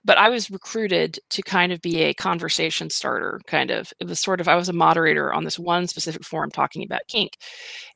but 0.04 0.18
I 0.18 0.28
was 0.28 0.50
recruited 0.50 1.18
to 1.30 1.42
kind 1.42 1.72
of 1.72 1.80
be 1.80 2.02
a 2.02 2.14
conversation 2.14 2.90
starter, 2.90 3.40
kind 3.46 3.70
of. 3.70 3.92
It 4.00 4.06
was 4.06 4.20
sort 4.20 4.40
of, 4.40 4.48
I 4.48 4.56
was 4.56 4.68
a 4.68 4.74
moderator 4.74 5.32
on 5.32 5.44
this 5.44 5.58
one 5.58 5.86
specific 5.86 6.24
forum 6.24 6.50
talking 6.50 6.84
about 6.84 7.00
kink. 7.08 7.32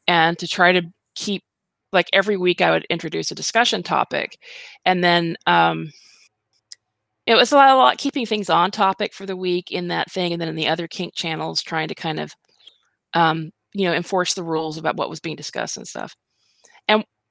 And 0.07 0.39
to 0.39 0.49
try 0.49 0.73
to 0.73 0.83
keep, 1.15 1.43
like 1.93 2.09
every 2.13 2.37
week, 2.37 2.61
I 2.61 2.71
would 2.71 2.87
introduce 2.91 3.31
a 3.31 3.35
discussion 3.35 3.83
topic. 3.83 4.39
And 4.85 5.05
then, 5.05 5.37
um, 5.47 5.91
it 7.27 7.35
was 7.35 7.53
a 7.53 7.57
lot, 7.57 7.71
a 7.71 7.77
lot 7.77 7.99
keeping 7.99 8.25
things 8.25 8.49
on 8.49 8.71
topic 8.71 9.13
for 9.13 9.27
the 9.27 9.37
week 9.37 9.71
in 9.71 9.89
that 9.89 10.11
thing, 10.11 10.33
and 10.33 10.41
then 10.41 10.49
in 10.49 10.57
the 10.57 10.69
other 10.69 10.89
kink 10.89 11.15
channels, 11.15 11.61
trying 11.61 11.89
to 11.89 11.95
kind 11.95 12.19
of, 12.21 12.33
um, 13.13 13.51
you 13.75 13.85
know, 13.87 13.95
enforce 13.95 14.33
the 14.35 14.43
rules 14.43 14.79
about 14.79 14.97
what 14.97 15.11
was 15.11 15.21
being 15.21 15.37
discussed 15.37 15.77
and 15.77 15.87
stuff. 15.87 16.15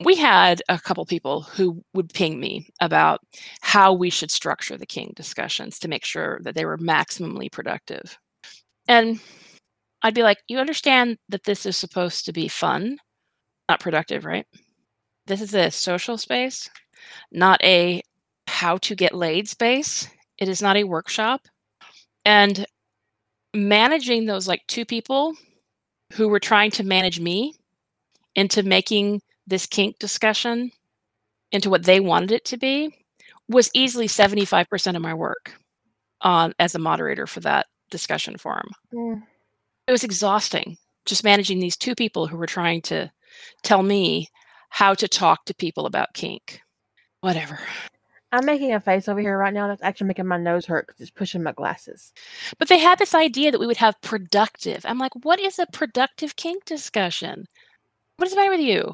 We 0.03 0.15
had 0.15 0.61
a 0.69 0.79
couple 0.79 1.05
people 1.05 1.41
who 1.41 1.83
would 1.93 2.13
ping 2.13 2.39
me 2.39 2.67
about 2.81 3.19
how 3.61 3.93
we 3.93 4.09
should 4.11 4.29
structure 4.29 4.77
the 4.77 4.85
kink 4.85 5.15
discussions 5.15 5.79
to 5.79 5.87
make 5.87 6.05
sure 6.05 6.39
that 6.43 6.53
they 6.53 6.65
were 6.65 6.77
maximally 6.77 7.51
productive. 7.51 8.17
And 8.87 9.19
I'd 10.03 10.13
be 10.13 10.23
like, 10.23 10.37
you 10.47 10.59
understand 10.59 11.17
that 11.29 11.43
this 11.45 11.65
is 11.65 11.77
supposed 11.77 12.25
to 12.25 12.33
be 12.33 12.47
fun, 12.47 12.97
not 13.67 13.79
productive, 13.79 14.23
right? 14.23 14.45
This 15.25 15.41
is 15.41 15.53
a 15.55 15.71
social 15.71 16.17
space, 16.17 16.69
not 17.31 17.61
a 17.63 18.01
how 18.47 18.77
to 18.77 18.95
get 18.95 19.13
laid 19.13 19.49
space. 19.49 20.07
It 20.37 20.47
is 20.47 20.61
not 20.61 20.77
a 20.77 20.83
workshop. 20.83 21.41
And 22.23 22.65
managing 23.53 24.25
those 24.25 24.47
like 24.47 24.61
two 24.67 24.85
people 24.85 25.33
who 26.13 26.27
were 26.29 26.39
trying 26.39 26.71
to 26.71 26.83
manage 26.83 27.19
me 27.19 27.55
into 28.35 28.63
making 28.63 29.21
this 29.47 29.65
kink 29.65 29.97
discussion 29.99 30.71
into 31.51 31.69
what 31.69 31.83
they 31.83 31.99
wanted 31.99 32.31
it 32.31 32.45
to 32.45 32.57
be 32.57 32.93
was 33.49 33.71
easily 33.73 34.07
75% 34.07 34.95
of 34.95 35.01
my 35.01 35.13
work 35.13 35.53
uh, 36.21 36.51
as 36.59 36.75
a 36.75 36.79
moderator 36.79 37.25
for 37.25 37.39
that 37.39 37.67
discussion 37.89 38.37
forum. 38.37 38.69
Mm. 38.93 39.23
It 39.87 39.91
was 39.91 40.03
exhausting 40.03 40.77
just 41.07 41.23
managing 41.23 41.59
these 41.59 41.77
two 41.77 41.95
people 41.95 42.27
who 42.27 42.37
were 42.37 42.45
trying 42.45 42.81
to 42.83 43.09
tell 43.63 43.81
me 43.81 44.27
how 44.69 44.93
to 44.93 45.07
talk 45.07 45.45
to 45.45 45.55
people 45.55 45.85
about 45.85 46.13
kink. 46.13 46.61
Whatever. 47.21 47.59
I'm 48.31 48.45
making 48.45 48.73
a 48.73 48.81
face 48.81 49.07
over 49.07 49.21
here 49.21 49.37
right 49.37 49.53
now 49.53 49.67
that's 49.67 49.81
actually 49.81 50.07
making 50.07 50.27
my 50.27 50.37
nose 50.37 50.65
hurt 50.65 50.85
because 50.85 50.99
it's 50.99 51.11
pushing 51.11 51.41
my 51.41 51.53
glasses. 51.53 52.11
But 52.59 52.67
they 52.67 52.77
had 52.77 52.99
this 52.99 53.15
idea 53.15 53.51
that 53.51 53.59
we 53.59 53.67
would 53.67 53.77
have 53.77 53.99
productive. 54.01 54.85
I'm 54.85 54.99
like, 54.99 55.13
what 55.23 55.39
is 55.39 55.57
a 55.57 55.65
productive 55.67 56.35
kink 56.35 56.65
discussion? 56.65 57.45
What 58.17 58.25
is 58.27 58.33
the 58.33 58.37
matter 58.37 58.51
with 58.51 58.59
you? 58.59 58.93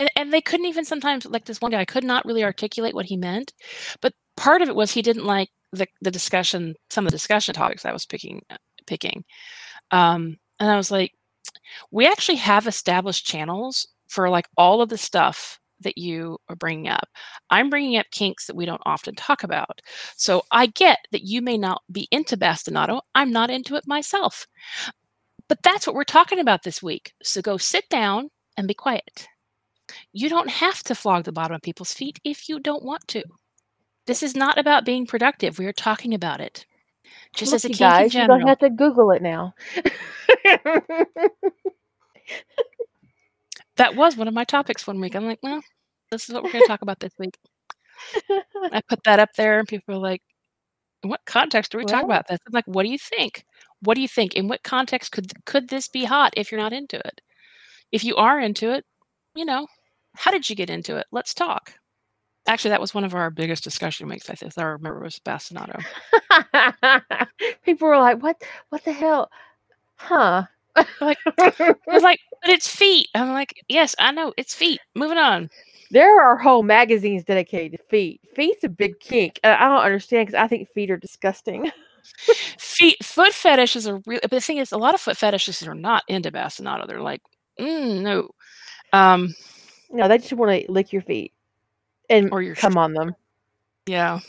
And, 0.00 0.10
and 0.16 0.32
they 0.32 0.40
couldn't 0.40 0.66
even 0.66 0.84
sometimes 0.84 1.24
like 1.26 1.44
this 1.44 1.60
one 1.60 1.70
guy 1.70 1.84
could 1.84 2.04
not 2.04 2.24
really 2.24 2.42
articulate 2.42 2.94
what 2.94 3.06
he 3.06 3.16
meant 3.16 3.52
but 4.00 4.12
part 4.36 4.62
of 4.62 4.68
it 4.68 4.74
was 4.74 4.90
he 4.90 5.02
didn't 5.02 5.24
like 5.24 5.50
the, 5.72 5.86
the 6.00 6.10
discussion 6.10 6.74
some 6.88 7.06
of 7.06 7.12
the 7.12 7.16
discussion 7.16 7.54
topics 7.54 7.84
i 7.84 7.92
was 7.92 8.06
picking 8.06 8.42
uh, 8.50 8.56
picking 8.86 9.24
um, 9.92 10.36
and 10.58 10.70
i 10.70 10.76
was 10.76 10.90
like 10.90 11.12
we 11.92 12.06
actually 12.06 12.36
have 12.36 12.66
established 12.66 13.26
channels 13.26 13.86
for 14.08 14.28
like 14.28 14.48
all 14.56 14.82
of 14.82 14.88
the 14.88 14.98
stuff 14.98 15.60
that 15.80 15.98
you 15.98 16.38
are 16.48 16.56
bringing 16.56 16.88
up. 16.88 17.08
I'm 17.50 17.70
bringing 17.70 17.96
up 17.96 18.06
kinks 18.10 18.46
that 18.46 18.56
we 18.56 18.66
don't 18.66 18.82
often 18.84 19.14
talk 19.14 19.42
about. 19.42 19.80
So 20.16 20.42
I 20.50 20.66
get 20.66 20.98
that 21.12 21.22
you 21.22 21.42
may 21.42 21.56
not 21.56 21.82
be 21.90 22.06
into 22.10 22.36
bastinado. 22.36 23.00
I'm 23.14 23.32
not 23.32 23.50
into 23.50 23.76
it 23.76 23.84
myself. 23.86 24.46
But 25.48 25.62
that's 25.62 25.86
what 25.86 25.96
we're 25.96 26.04
talking 26.04 26.38
about 26.38 26.62
this 26.62 26.82
week. 26.82 27.12
So 27.22 27.42
go 27.42 27.56
sit 27.56 27.88
down 27.88 28.30
and 28.56 28.68
be 28.68 28.74
quiet. 28.74 29.26
You 30.12 30.28
don't 30.28 30.50
have 30.50 30.82
to 30.84 30.94
flog 30.94 31.24
the 31.24 31.32
bottom 31.32 31.54
of 31.54 31.62
people's 31.62 31.92
feet 31.92 32.18
if 32.24 32.48
you 32.48 32.60
don't 32.60 32.84
want 32.84 33.06
to. 33.08 33.22
This 34.06 34.22
is 34.22 34.34
not 34.34 34.58
about 34.58 34.84
being 34.84 35.06
productive. 35.06 35.58
We 35.58 35.66
are 35.66 35.72
talking 35.72 36.14
about 36.14 36.40
it. 36.40 36.66
Just 37.34 37.52
Look, 37.52 37.64
as 37.64 37.64
a 37.66 37.68
guys, 37.70 38.14
you 38.14 38.26
don't 38.26 38.46
have 38.46 38.58
to 38.58 38.70
Google 38.70 39.10
it 39.12 39.22
now. 39.22 39.54
that 43.76 43.94
was 43.94 44.16
one 44.16 44.28
of 44.28 44.34
my 44.34 44.44
topics 44.44 44.86
one 44.86 45.00
week. 45.00 45.14
I'm 45.14 45.26
like, 45.26 45.38
well, 45.42 45.62
this 46.10 46.28
is 46.28 46.34
what 46.34 46.42
we're 46.42 46.52
going 46.52 46.64
to 46.64 46.68
talk 46.68 46.82
about 46.82 47.00
this 47.00 47.12
week. 47.18 47.38
I 48.72 48.80
put 48.88 49.04
that 49.04 49.20
up 49.20 49.30
there, 49.36 49.58
and 49.58 49.68
people 49.68 49.94
are 49.94 49.98
like, 49.98 50.22
"In 51.02 51.10
what 51.10 51.20
context 51.26 51.72
do 51.72 51.78
we 51.78 51.84
well, 51.84 51.94
talk 51.94 52.04
about 52.04 52.26
this?" 52.28 52.38
I'm 52.46 52.52
like, 52.52 52.66
"What 52.66 52.82
do 52.82 52.88
you 52.88 52.98
think? 52.98 53.44
What 53.82 53.94
do 53.94 54.00
you 54.00 54.08
think? 54.08 54.34
In 54.34 54.48
what 54.48 54.62
context 54.62 55.12
could 55.12 55.32
could 55.44 55.68
this 55.68 55.88
be 55.88 56.04
hot 56.04 56.32
if 56.36 56.50
you're 56.50 56.60
not 56.60 56.72
into 56.72 56.98
it? 56.98 57.20
If 57.92 58.04
you 58.04 58.16
are 58.16 58.40
into 58.40 58.72
it, 58.72 58.84
you 59.34 59.44
know, 59.44 59.66
how 60.14 60.30
did 60.30 60.48
you 60.50 60.56
get 60.56 60.70
into 60.70 60.96
it? 60.96 61.06
Let's 61.12 61.34
talk. 61.34 61.74
Actually, 62.46 62.70
that 62.70 62.80
was 62.80 62.94
one 62.94 63.04
of 63.04 63.14
our 63.14 63.30
biggest 63.30 63.64
discussion 63.64 64.08
weeks. 64.08 64.30
I 64.30 64.34
think 64.34 64.52
I 64.58 64.62
remember 64.62 65.00
it 65.00 65.04
was 65.04 65.20
Bastinado. 65.20 65.82
People 67.64 67.88
were 67.88 67.98
like, 67.98 68.22
"What? 68.22 68.42
What 68.70 68.84
the 68.84 68.92
hell? 68.92 69.30
Huh?" 69.96 70.44
like, 71.00 71.18
I 71.38 71.74
was 71.86 72.02
like, 72.02 72.20
"But 72.42 72.50
it's 72.50 72.68
feet." 72.68 73.08
I'm 73.14 73.30
like, 73.32 73.54
"Yes, 73.68 73.94
I 73.98 74.12
know 74.12 74.32
it's 74.36 74.54
feet." 74.54 74.80
Moving 74.94 75.18
on. 75.18 75.50
There 75.90 76.20
are 76.22 76.36
whole 76.38 76.62
magazines 76.62 77.24
dedicated 77.24 77.78
to 77.78 77.84
feet. 77.88 78.20
Feet's 78.34 78.64
a 78.64 78.68
big 78.68 79.00
kink. 79.00 79.40
I 79.44 79.68
don't 79.68 79.82
understand 79.84 80.28
because 80.28 80.40
I 80.42 80.46
think 80.48 80.68
feet 80.70 80.90
are 80.90 80.96
disgusting. 80.96 81.70
feet, 82.58 83.04
foot 83.04 83.32
fetish 83.32 83.76
is 83.76 83.86
a 83.86 84.00
real. 84.06 84.20
But 84.22 84.30
the 84.30 84.40
thing 84.40 84.58
is, 84.58 84.72
a 84.72 84.78
lot 84.78 84.94
of 84.94 85.00
foot 85.00 85.16
fetishes 85.16 85.66
are 85.66 85.74
not 85.74 86.04
into 86.08 86.30
bastinado. 86.32 86.86
They're 86.86 87.02
like, 87.02 87.22
mm, 87.58 88.02
no. 88.02 88.30
Um, 88.92 89.34
no, 89.90 90.08
they 90.08 90.18
just 90.18 90.32
want 90.32 90.66
to 90.66 90.70
lick 90.70 90.92
your 90.92 91.02
feet 91.02 91.32
and 92.08 92.30
or 92.32 92.42
your 92.42 92.54
come 92.54 92.76
on 92.76 92.92
them. 92.94 93.14
Yeah. 93.86 94.20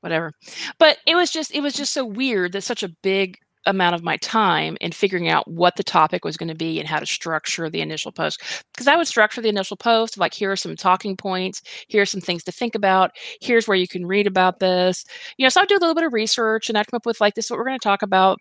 Whatever. 0.00 0.32
But 0.78 0.98
it 1.06 1.14
was 1.14 1.30
just 1.30 1.54
it 1.54 1.60
was 1.60 1.74
just 1.74 1.92
so 1.92 2.04
weird 2.04 2.52
that 2.52 2.62
such 2.62 2.82
a 2.82 2.88
big 2.88 3.38
amount 3.66 3.94
of 3.94 4.02
my 4.02 4.16
time 4.18 4.76
in 4.80 4.90
figuring 4.90 5.28
out 5.28 5.46
what 5.46 5.76
the 5.76 5.84
topic 5.84 6.24
was 6.24 6.36
going 6.36 6.48
to 6.48 6.54
be 6.54 6.78
and 6.80 6.88
how 6.88 6.98
to 6.98 7.04
structure 7.04 7.68
the 7.68 7.82
initial 7.82 8.10
post 8.10 8.42
because 8.72 8.86
i 8.86 8.96
would 8.96 9.06
structure 9.06 9.42
the 9.42 9.50
initial 9.50 9.76
post 9.76 10.16
like 10.16 10.32
here 10.32 10.50
are 10.50 10.56
some 10.56 10.74
talking 10.74 11.14
points 11.14 11.60
here 11.86 12.00
are 12.00 12.06
some 12.06 12.22
things 12.22 12.42
to 12.42 12.50
think 12.50 12.74
about 12.74 13.10
here's 13.42 13.68
where 13.68 13.76
you 13.76 13.86
can 13.86 14.06
read 14.06 14.26
about 14.26 14.60
this 14.60 15.04
you 15.36 15.44
know 15.44 15.50
so 15.50 15.60
i'd 15.60 15.68
do 15.68 15.76
a 15.76 15.78
little 15.78 15.94
bit 15.94 16.04
of 16.04 16.12
research 16.14 16.70
and 16.70 16.78
i'd 16.78 16.86
come 16.86 16.96
up 16.96 17.04
with 17.04 17.20
like 17.20 17.34
this 17.34 17.44
is 17.44 17.50
what 17.50 17.58
we're 17.58 17.66
going 17.66 17.78
to 17.78 17.84
talk 17.84 18.00
about 18.00 18.40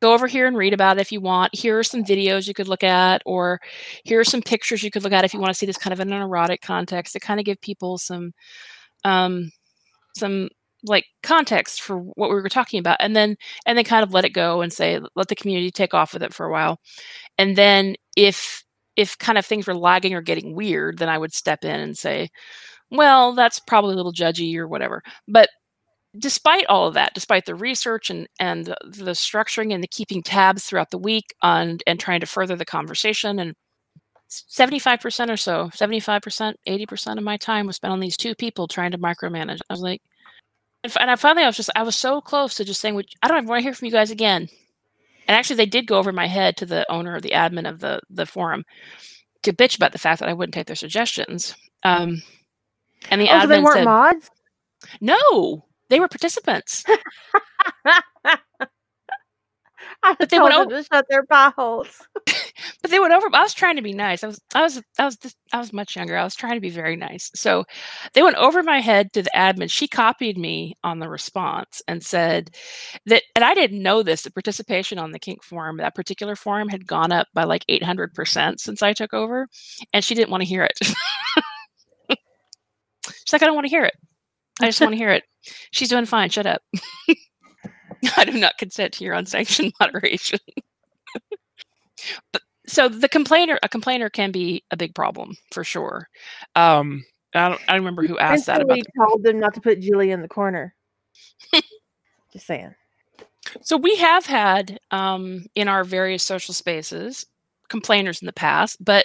go 0.00 0.12
over 0.12 0.26
here 0.26 0.46
and 0.46 0.56
read 0.56 0.74
about 0.74 0.98
it 0.98 1.00
if 1.00 1.12
you 1.12 1.20
want. 1.20 1.54
Here 1.54 1.78
are 1.78 1.84
some 1.84 2.04
videos 2.04 2.46
you 2.46 2.54
could 2.54 2.68
look 2.68 2.84
at, 2.84 3.22
or 3.26 3.60
here 4.04 4.20
are 4.20 4.24
some 4.24 4.42
pictures 4.42 4.82
you 4.82 4.90
could 4.90 5.02
look 5.02 5.12
at 5.12 5.24
if 5.24 5.34
you 5.34 5.40
want 5.40 5.50
to 5.50 5.58
see 5.58 5.66
this 5.66 5.78
kind 5.78 5.92
of 5.92 6.00
in 6.00 6.12
an 6.12 6.22
erotic 6.22 6.60
context 6.62 7.12
to 7.14 7.20
kind 7.20 7.40
of 7.40 7.46
give 7.46 7.60
people 7.60 7.98
some 7.98 8.32
um 9.04 9.50
some 10.16 10.48
like 10.84 11.06
context 11.22 11.82
for 11.82 11.98
what 11.98 12.30
we 12.30 12.36
were 12.36 12.48
talking 12.48 12.78
about 12.78 12.96
and 13.00 13.16
then 13.16 13.36
and 13.66 13.76
then 13.76 13.84
kind 13.84 14.04
of 14.04 14.12
let 14.14 14.24
it 14.24 14.32
go 14.32 14.60
and 14.60 14.72
say 14.72 15.00
let 15.16 15.28
the 15.28 15.34
community 15.34 15.70
take 15.70 15.94
off 15.94 16.12
with 16.12 16.22
it 16.22 16.32
for 16.32 16.46
a 16.46 16.52
while 16.52 16.78
and 17.38 17.56
then 17.56 17.96
if 18.16 18.64
if 18.96 19.18
kind 19.18 19.38
of 19.38 19.46
things 19.46 19.66
were 19.66 19.74
lagging 19.74 20.14
or 20.14 20.22
getting 20.22 20.54
weird 20.54 20.98
then 20.98 21.08
i 21.08 21.18
would 21.18 21.32
step 21.32 21.64
in 21.64 21.80
and 21.80 21.98
say 21.98 22.28
well 22.90 23.34
that's 23.34 23.58
probably 23.58 23.92
a 23.92 23.96
little 23.96 24.12
judgy 24.12 24.56
or 24.56 24.68
whatever 24.68 25.02
but 25.26 25.48
despite 26.16 26.66
all 26.66 26.86
of 26.86 26.94
that, 26.94 27.14
despite 27.14 27.44
the 27.44 27.54
research 27.54 28.10
and 28.10 28.28
and 28.40 28.66
the 28.66 29.12
structuring 29.12 29.74
and 29.74 29.82
the 29.82 29.88
keeping 29.88 30.22
tabs 30.22 30.64
throughout 30.64 30.90
the 30.90 30.98
week 30.98 31.34
on 31.42 31.78
and 31.86 32.00
trying 32.00 32.20
to 32.20 32.26
further 32.26 32.56
the 32.56 32.64
conversation 32.64 33.38
and 33.38 33.54
75% 34.30 35.30
or 35.30 35.36
so 35.38 35.70
75% 35.74 36.54
80% 36.66 37.16
of 37.16 37.24
my 37.24 37.38
time 37.38 37.66
was 37.66 37.76
spent 37.76 37.92
on 37.92 38.00
these 38.00 38.16
two 38.16 38.34
people 38.34 38.68
trying 38.68 38.90
to 38.90 38.98
micromanage. 38.98 39.60
I 39.70 39.72
was 39.72 39.80
like 39.80 40.02
and 40.84 41.10
i 41.10 41.16
finally 41.16 41.44
i 41.44 41.46
was 41.46 41.56
just 41.56 41.70
i 41.74 41.82
was 41.82 41.96
so 41.96 42.20
close 42.20 42.54
to 42.54 42.64
just 42.64 42.80
saying 42.80 43.02
i 43.22 43.28
don't 43.28 43.46
want 43.46 43.58
to 43.58 43.62
hear 43.62 43.72
from 43.72 43.86
you 43.86 43.92
guys 43.92 44.10
again. 44.10 44.48
And 45.26 45.36
actually 45.36 45.56
they 45.56 45.66
did 45.66 45.86
go 45.86 45.98
over 45.98 46.12
my 46.12 46.26
head 46.26 46.56
to 46.58 46.66
the 46.66 46.90
owner 46.90 47.14
or 47.14 47.20
the 47.20 47.30
admin 47.30 47.68
of 47.68 47.80
the 47.80 48.00
the 48.10 48.26
forum 48.26 48.64
to 49.42 49.52
bitch 49.52 49.76
about 49.76 49.92
the 49.92 49.98
fact 49.98 50.20
that 50.20 50.28
i 50.28 50.32
wouldn't 50.34 50.54
take 50.54 50.66
their 50.66 50.76
suggestions. 50.76 51.54
Um 51.82 52.22
and 53.10 53.20
the 53.20 53.28
oh, 53.28 53.32
admin 53.32 53.42
so 53.42 53.46
they 53.46 53.60
weren't 53.60 53.76
said, 53.76 53.84
mods? 53.84 54.30
No 55.00 55.64
they 55.88 56.00
were 56.00 56.08
participants. 56.08 56.84
I 60.02 60.14
but 60.18 60.30
they 60.30 60.38
went 60.38 60.54
over 60.54 60.70
to 60.70 60.82
shut 60.84 61.06
their 61.08 61.24
potholes. 61.24 62.06
but 62.82 62.90
they 62.90 62.98
went 63.00 63.12
over. 63.12 63.28
I 63.32 63.42
was 63.42 63.54
trying 63.54 63.76
to 63.76 63.82
be 63.82 63.92
nice. 63.92 64.22
I 64.22 64.28
was, 64.28 64.40
I 64.54 64.62
was, 64.62 64.82
I 64.98 65.04
was, 65.04 65.16
just, 65.16 65.36
I 65.52 65.58
was 65.58 65.72
much 65.72 65.96
younger. 65.96 66.16
I 66.16 66.24
was 66.24 66.34
trying 66.34 66.54
to 66.54 66.60
be 66.60 66.70
very 66.70 66.96
nice. 66.96 67.30
So 67.34 67.64
they 68.12 68.22
went 68.22 68.36
over 68.36 68.62
my 68.62 68.80
head 68.80 69.12
to 69.14 69.22
the 69.22 69.30
admin. 69.34 69.70
She 69.70 69.88
copied 69.88 70.38
me 70.38 70.74
on 70.84 70.98
the 70.98 71.08
response 71.08 71.82
and 71.88 72.02
said 72.02 72.54
that, 73.06 73.22
and 73.34 73.44
I 73.44 73.54
didn't 73.54 73.82
know 73.82 74.02
this. 74.02 74.22
The 74.22 74.30
participation 74.30 74.98
on 74.98 75.12
the 75.12 75.18
kink 75.18 75.42
forum, 75.42 75.78
that 75.78 75.94
particular 75.94 76.36
forum, 76.36 76.68
had 76.68 76.86
gone 76.86 77.12
up 77.12 77.26
by 77.34 77.44
like 77.44 77.64
eight 77.68 77.82
hundred 77.82 78.14
percent 78.14 78.60
since 78.60 78.82
I 78.82 78.92
took 78.92 79.12
over, 79.14 79.48
and 79.92 80.04
she 80.04 80.14
didn't 80.14 80.30
want 80.30 80.42
to 80.42 80.48
hear 80.48 80.64
it. 80.64 80.78
She's 83.06 83.32
like, 83.32 83.42
I 83.42 83.46
don't 83.46 83.54
want 83.54 83.66
to 83.66 83.70
hear 83.70 83.84
it. 83.84 83.94
I 84.60 84.66
just 84.66 84.80
want 84.80 84.92
to 84.92 84.96
hear 84.96 85.10
it. 85.10 85.24
She's 85.70 85.88
doing 85.88 86.06
fine. 86.06 86.30
Shut 86.30 86.46
up. 86.46 86.62
I 88.16 88.24
do 88.24 88.38
not 88.38 88.58
consent 88.58 88.94
to 88.94 89.04
your 89.04 89.14
unsanctioned 89.14 89.72
moderation. 89.80 90.38
but 92.32 92.42
so 92.66 92.88
the 92.88 93.08
complainer, 93.08 93.58
a 93.62 93.68
complainer 93.68 94.10
can 94.10 94.30
be 94.30 94.64
a 94.70 94.76
big 94.76 94.94
problem 94.94 95.36
for 95.52 95.64
sure. 95.64 96.08
Um, 96.54 97.04
I 97.34 97.48
don't, 97.48 97.60
I 97.68 97.72
don't 97.72 97.80
remember 97.80 98.06
who 98.06 98.18
asked 98.18 98.46
that. 98.46 98.60
About 98.60 98.76
the- 98.78 99.06
told 99.06 99.22
them 99.22 99.40
not 99.40 99.54
to 99.54 99.60
put 99.60 99.80
Julie 99.80 100.10
in 100.10 100.22
the 100.22 100.28
corner. 100.28 100.74
Just 102.32 102.46
saying. 102.46 102.74
So 103.62 103.76
we 103.76 103.96
have 103.96 104.26
had 104.26 104.78
um, 104.90 105.46
in 105.54 105.68
our 105.68 105.84
various 105.84 106.22
social 106.22 106.52
spaces 106.52 107.24
complainers 107.68 108.20
in 108.20 108.26
the 108.26 108.32
past, 108.32 108.82
but 108.84 109.04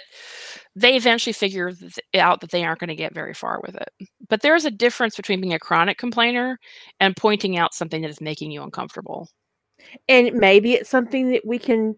they 0.76 0.96
eventually 0.96 1.32
figure 1.32 1.72
out 2.14 2.40
that 2.40 2.50
they 2.50 2.64
aren't 2.64 2.80
going 2.80 2.88
to 2.88 2.96
get 2.96 3.14
very 3.14 3.34
far 3.34 3.60
with 3.64 3.76
it. 3.76 4.08
But 4.28 4.42
there's 4.42 4.64
a 4.64 4.70
difference 4.70 5.16
between 5.16 5.40
being 5.40 5.54
a 5.54 5.58
chronic 5.58 5.98
complainer 5.98 6.58
and 7.00 7.16
pointing 7.16 7.56
out 7.56 7.74
something 7.74 8.02
that 8.02 8.10
is 8.10 8.20
making 8.20 8.50
you 8.50 8.62
uncomfortable. 8.62 9.28
And 10.08 10.32
maybe 10.34 10.72
it's 10.72 10.90
something 10.90 11.30
that 11.30 11.46
we 11.46 11.58
can 11.58 11.96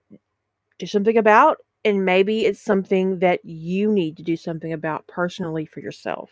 do 0.79 0.87
something 0.87 1.17
about, 1.17 1.59
and 1.85 2.05
maybe 2.05 2.45
it's 2.45 2.61
something 2.61 3.21
that 3.21 3.45
you 3.45 3.91
need 3.91 4.17
to 4.19 4.23
do 4.23 4.37
something 4.37 4.73
about 4.73 5.07
personally 5.07 5.65
for 5.65 5.81
yourself. 5.81 6.31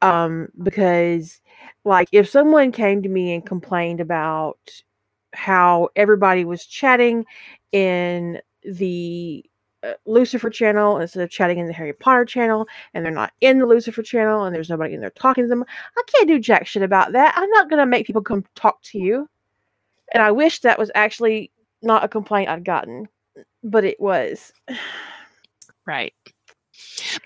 Um, 0.00 0.48
because, 0.62 1.40
like, 1.84 2.08
if 2.12 2.28
someone 2.28 2.72
came 2.72 3.02
to 3.02 3.08
me 3.08 3.34
and 3.34 3.44
complained 3.44 4.00
about 4.00 4.58
how 5.34 5.88
everybody 5.96 6.44
was 6.44 6.64
chatting 6.64 7.26
in 7.72 8.40
the 8.62 9.44
uh, 9.82 9.92
Lucifer 10.06 10.50
channel 10.50 10.98
instead 10.98 11.22
of 11.22 11.30
chatting 11.30 11.58
in 11.58 11.66
the 11.66 11.72
Harry 11.72 11.92
Potter 11.92 12.24
channel, 12.24 12.66
and 12.94 13.04
they're 13.04 13.12
not 13.12 13.32
in 13.40 13.58
the 13.58 13.66
Lucifer 13.66 14.02
channel, 14.02 14.44
and 14.44 14.54
there's 14.54 14.70
nobody 14.70 14.94
in 14.94 15.00
there 15.00 15.10
talking 15.10 15.44
to 15.44 15.48
them. 15.48 15.64
I 15.96 16.02
can't 16.06 16.28
do 16.28 16.38
jack 16.38 16.66
shit 16.66 16.82
about 16.82 17.12
that. 17.12 17.34
I'm 17.36 17.50
not 17.50 17.70
gonna 17.70 17.86
make 17.86 18.06
people 18.06 18.22
come 18.22 18.44
talk 18.54 18.82
to 18.84 18.98
you. 18.98 19.28
And 20.12 20.22
I 20.22 20.32
wish 20.32 20.60
that 20.60 20.78
was 20.78 20.90
actually 20.94 21.52
not 21.82 22.02
a 22.02 22.08
complaint 22.08 22.48
I'd 22.48 22.64
gotten, 22.64 23.08
but 23.62 23.84
it 23.84 24.00
was. 24.00 24.52
Right. 25.86 26.12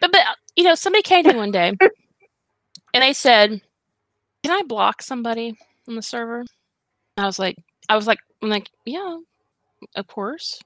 But 0.01 0.13
but 0.13 0.21
you 0.55 0.65
know, 0.65 0.75
somebody 0.75 1.03
came 1.03 1.25
to 1.25 1.33
me 1.33 1.39
one 1.39 1.51
day, 1.53 1.73
and 2.95 3.03
they 3.03 3.13
said, 3.13 3.61
"Can 4.43 4.53
I 4.53 4.63
block 4.63 5.03
somebody 5.03 5.57
on 5.89 5.97
the 5.97 6.03
server?" 6.03 6.41
And 6.41 7.25
I 7.25 7.27
was 7.27 7.39
like, 7.39 7.57
I 7.89 7.97
was 7.97 8.07
like, 8.07 8.19
I'm 8.43 8.49
like, 8.49 8.71
yeah, 8.85 9.19
of 9.97 10.07
course 10.07 10.61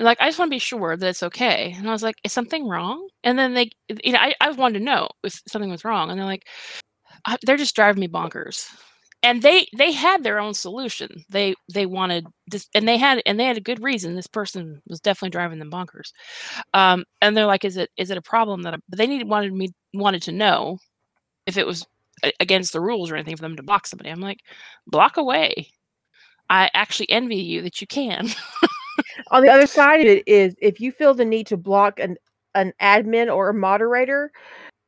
like, 0.00 0.18
I 0.20 0.28
just 0.28 0.38
want 0.38 0.50
to 0.50 0.54
be 0.54 0.58
sure 0.58 0.96
that 0.96 1.08
it's 1.08 1.22
okay. 1.22 1.74
And 1.76 1.88
I 1.88 1.92
was 1.92 2.02
like, 2.02 2.16
is 2.24 2.32
something 2.32 2.66
wrong? 2.68 3.08
And 3.24 3.38
then 3.38 3.54
they, 3.54 3.70
you 4.04 4.12
know, 4.12 4.18
I, 4.18 4.34
I 4.40 4.50
wanted 4.52 4.78
to 4.78 4.84
know 4.84 5.08
if 5.22 5.40
something 5.48 5.70
was 5.70 5.84
wrong. 5.84 6.10
And 6.10 6.18
they're 6.18 6.26
like, 6.26 6.46
they're 7.42 7.56
just 7.56 7.76
driving 7.76 8.00
me 8.00 8.08
bonkers. 8.08 8.68
And 9.22 9.42
they 9.42 9.66
they 9.76 9.92
had 9.92 10.22
their 10.22 10.40
own 10.40 10.54
solution. 10.54 11.24
They 11.28 11.54
they 11.72 11.84
wanted 11.84 12.26
this, 12.46 12.66
and 12.74 12.88
they 12.88 12.96
had 12.96 13.20
and 13.26 13.38
they 13.38 13.44
had 13.44 13.58
a 13.58 13.60
good 13.60 13.82
reason. 13.82 14.14
This 14.14 14.26
person 14.26 14.80
was 14.86 14.98
definitely 14.98 15.28
driving 15.30 15.58
them 15.58 15.70
bonkers. 15.70 16.12
Um, 16.72 17.04
and 17.20 17.36
they're 17.36 17.44
like, 17.44 17.66
is 17.66 17.76
it 17.76 17.90
is 17.98 18.10
it 18.10 18.16
a 18.16 18.22
problem 18.22 18.62
that? 18.62 18.72
I, 18.74 18.78
they 18.96 19.06
needed 19.06 19.28
wanted 19.28 19.52
me 19.52 19.72
wanted 19.92 20.22
to 20.22 20.32
know 20.32 20.78
if 21.46 21.58
it 21.58 21.66
was 21.66 21.86
against 22.40 22.72
the 22.72 22.80
rules 22.80 23.10
or 23.10 23.16
anything 23.16 23.36
for 23.36 23.42
them 23.42 23.56
to 23.56 23.62
block 23.62 23.86
somebody. 23.86 24.10
I'm 24.10 24.20
like, 24.20 24.40
block 24.86 25.16
away. 25.18 25.68
I 26.48 26.70
actually 26.74 27.10
envy 27.10 27.36
you 27.36 27.62
that 27.62 27.80
you 27.80 27.86
can. 27.86 28.28
On 29.30 29.42
the 29.42 29.50
other 29.50 29.66
side 29.66 30.00
of 30.00 30.06
it 30.06 30.26
is 30.26 30.54
if 30.60 30.80
you 30.80 30.92
feel 30.92 31.14
the 31.14 31.24
need 31.24 31.46
to 31.48 31.56
block 31.56 32.00
an 32.00 32.16
an 32.54 32.72
admin 32.80 33.34
or 33.34 33.50
a 33.50 33.54
moderator, 33.54 34.32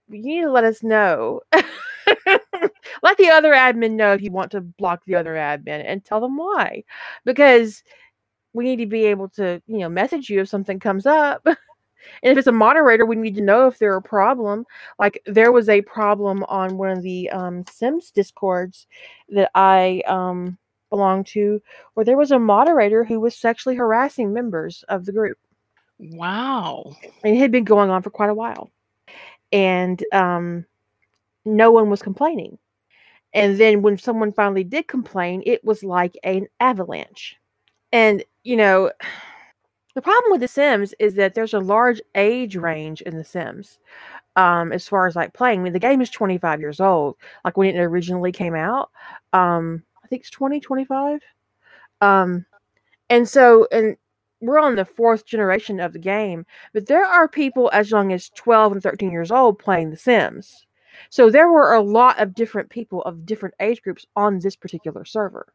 you 0.09 0.23
need 0.23 0.43
to 0.43 0.51
let 0.51 0.65
us 0.65 0.83
know. 0.83 1.41
let 1.53 3.17
the 3.19 3.31
other 3.31 3.53
admin 3.53 3.93
know 3.93 4.13
if 4.13 4.23
you 4.23 4.33
want 4.33 4.51
to 4.53 4.61
block 4.61 5.05
the 5.07 5.15
other 5.15 5.35
admin 5.35 5.85
and 5.87 6.05
tell 6.05 6.21
them 6.21 6.37
why. 6.37 6.83
Because 7.25 7.83
we 8.53 8.65
need 8.65 8.77
to 8.77 8.87
be 8.87 9.07
able 9.07 9.29
to, 9.31 9.63
you 9.67 9.79
know, 9.79 9.89
message 9.89 10.29
you 10.29 10.41
if 10.41 10.49
something 10.49 10.79
comes 10.81 11.07
up. 11.07 11.43
and 11.47 11.57
if 12.23 12.37
it's 12.37 12.47
a 12.47 12.53
moderator, 12.53 13.07
we 13.07 13.17
need 13.17 13.37
to 13.37 13.41
know 13.41 13.67
if 13.67 13.79
there's 13.79 13.97
a 13.97 14.01
problem. 14.01 14.65
Like 14.99 15.23
there 15.27 15.53
was 15.53 15.69
a 15.69 15.83
problem 15.83 16.45
on 16.49 16.77
one 16.77 16.91
of 16.91 17.03
the 17.03 17.31
um, 17.31 17.65
Sims 17.71 18.11
discords 18.11 18.87
that 19.31 19.51
I 19.55 20.03
um, 20.07 20.59
belonged 20.93 21.27
to 21.29 21.61
where 21.95 22.05
there 22.05 22.19
was 22.19 22.31
a 22.31 22.39
moderator 22.39 23.03
who 23.03 23.19
was 23.19 23.35
sexually 23.35 23.75
harassing 23.75 24.33
members 24.33 24.85
of 24.89 25.07
the 25.07 25.13
group. 25.13 25.39
Wow. 25.99 26.95
And 27.25 27.35
it 27.35 27.41
had 27.41 27.51
been 27.51 27.65
going 27.65 27.91
on 27.91 28.03
for 28.03 28.11
quite 28.11 28.31
a 28.31 28.35
while. 28.35 28.71
And 29.51 30.05
um, 30.13 30.67
no 31.45 31.73
one 31.73 31.91
was 31.91 32.03
complaining. 32.03 32.59
And 33.35 33.59
then 33.59 33.81
when 33.81 33.97
someone 33.97 34.33
finally 34.33 34.65
did 34.65 34.87
complain, 34.89 35.43
it 35.47 35.65
was 35.65 35.83
like 35.83 36.17
an 36.23 36.47
avalanche. 36.61 37.37
And, 37.91 38.23
you 38.45 38.57
know, 38.57 38.91
the 39.95 40.03
problem 40.03 40.31
with 40.31 40.43
The 40.43 40.49
Sims 40.49 40.95
is 40.99 41.15
that 41.15 41.35
there's 41.35 41.55
a 41.55 41.59
large 41.61 42.01
age 42.15 42.57
range 42.57 43.01
in 43.01 43.17
The 43.17 43.25
Sims 43.25 43.79
um, 44.37 44.73
as 44.73 44.87
far 44.87 45.07
as 45.07 45.17
like 45.17 45.33
playing. 45.33 45.61
I 45.61 45.63
mean, 45.63 45.73
the 45.73 45.79
game 45.79 46.03
is 46.03 46.11
25 46.11 46.61
years 46.61 46.81
old, 46.81 47.17
like 47.45 47.57
when 47.57 47.75
it 47.75 47.81
originally 47.81 48.33
came 48.33 48.55
out. 48.55 48.91
Um, 49.33 49.83
think 50.13 50.23
it's 50.23 50.31
2025. 50.31 51.21
Um, 52.03 52.45
and 53.09 53.27
so, 53.27 53.67
and 53.73 53.97
we're 54.43 54.59
on 54.59 54.77
the 54.77 54.85
fourth 54.85 55.25
generation 55.25 55.81
of 55.81 55.95
the 55.95 55.99
game, 55.99 56.45
but 56.75 56.87
there 56.87 57.07
are 57.07 57.29
people 57.29 57.71
as 57.73 57.91
young 57.91 58.13
as 58.13 58.29
12 58.31 58.73
and 58.73 58.83
13 58.83 59.11
years 59.11 59.31
old 59.31 59.59
playing 59.59 59.91
The 59.91 59.97
Sims. 59.97 60.67
So 61.09 61.31
there 61.31 61.49
were 61.49 61.73
a 61.73 61.81
lot 61.81 62.21
of 62.21 62.35
different 62.35 62.69
people 62.69 63.03
of 63.05 63.25
different 63.25 63.55
age 63.61 63.81
groups 63.81 64.05
on 64.17 64.39
this 64.39 64.55
particular 64.55 65.07
server. 65.07 65.47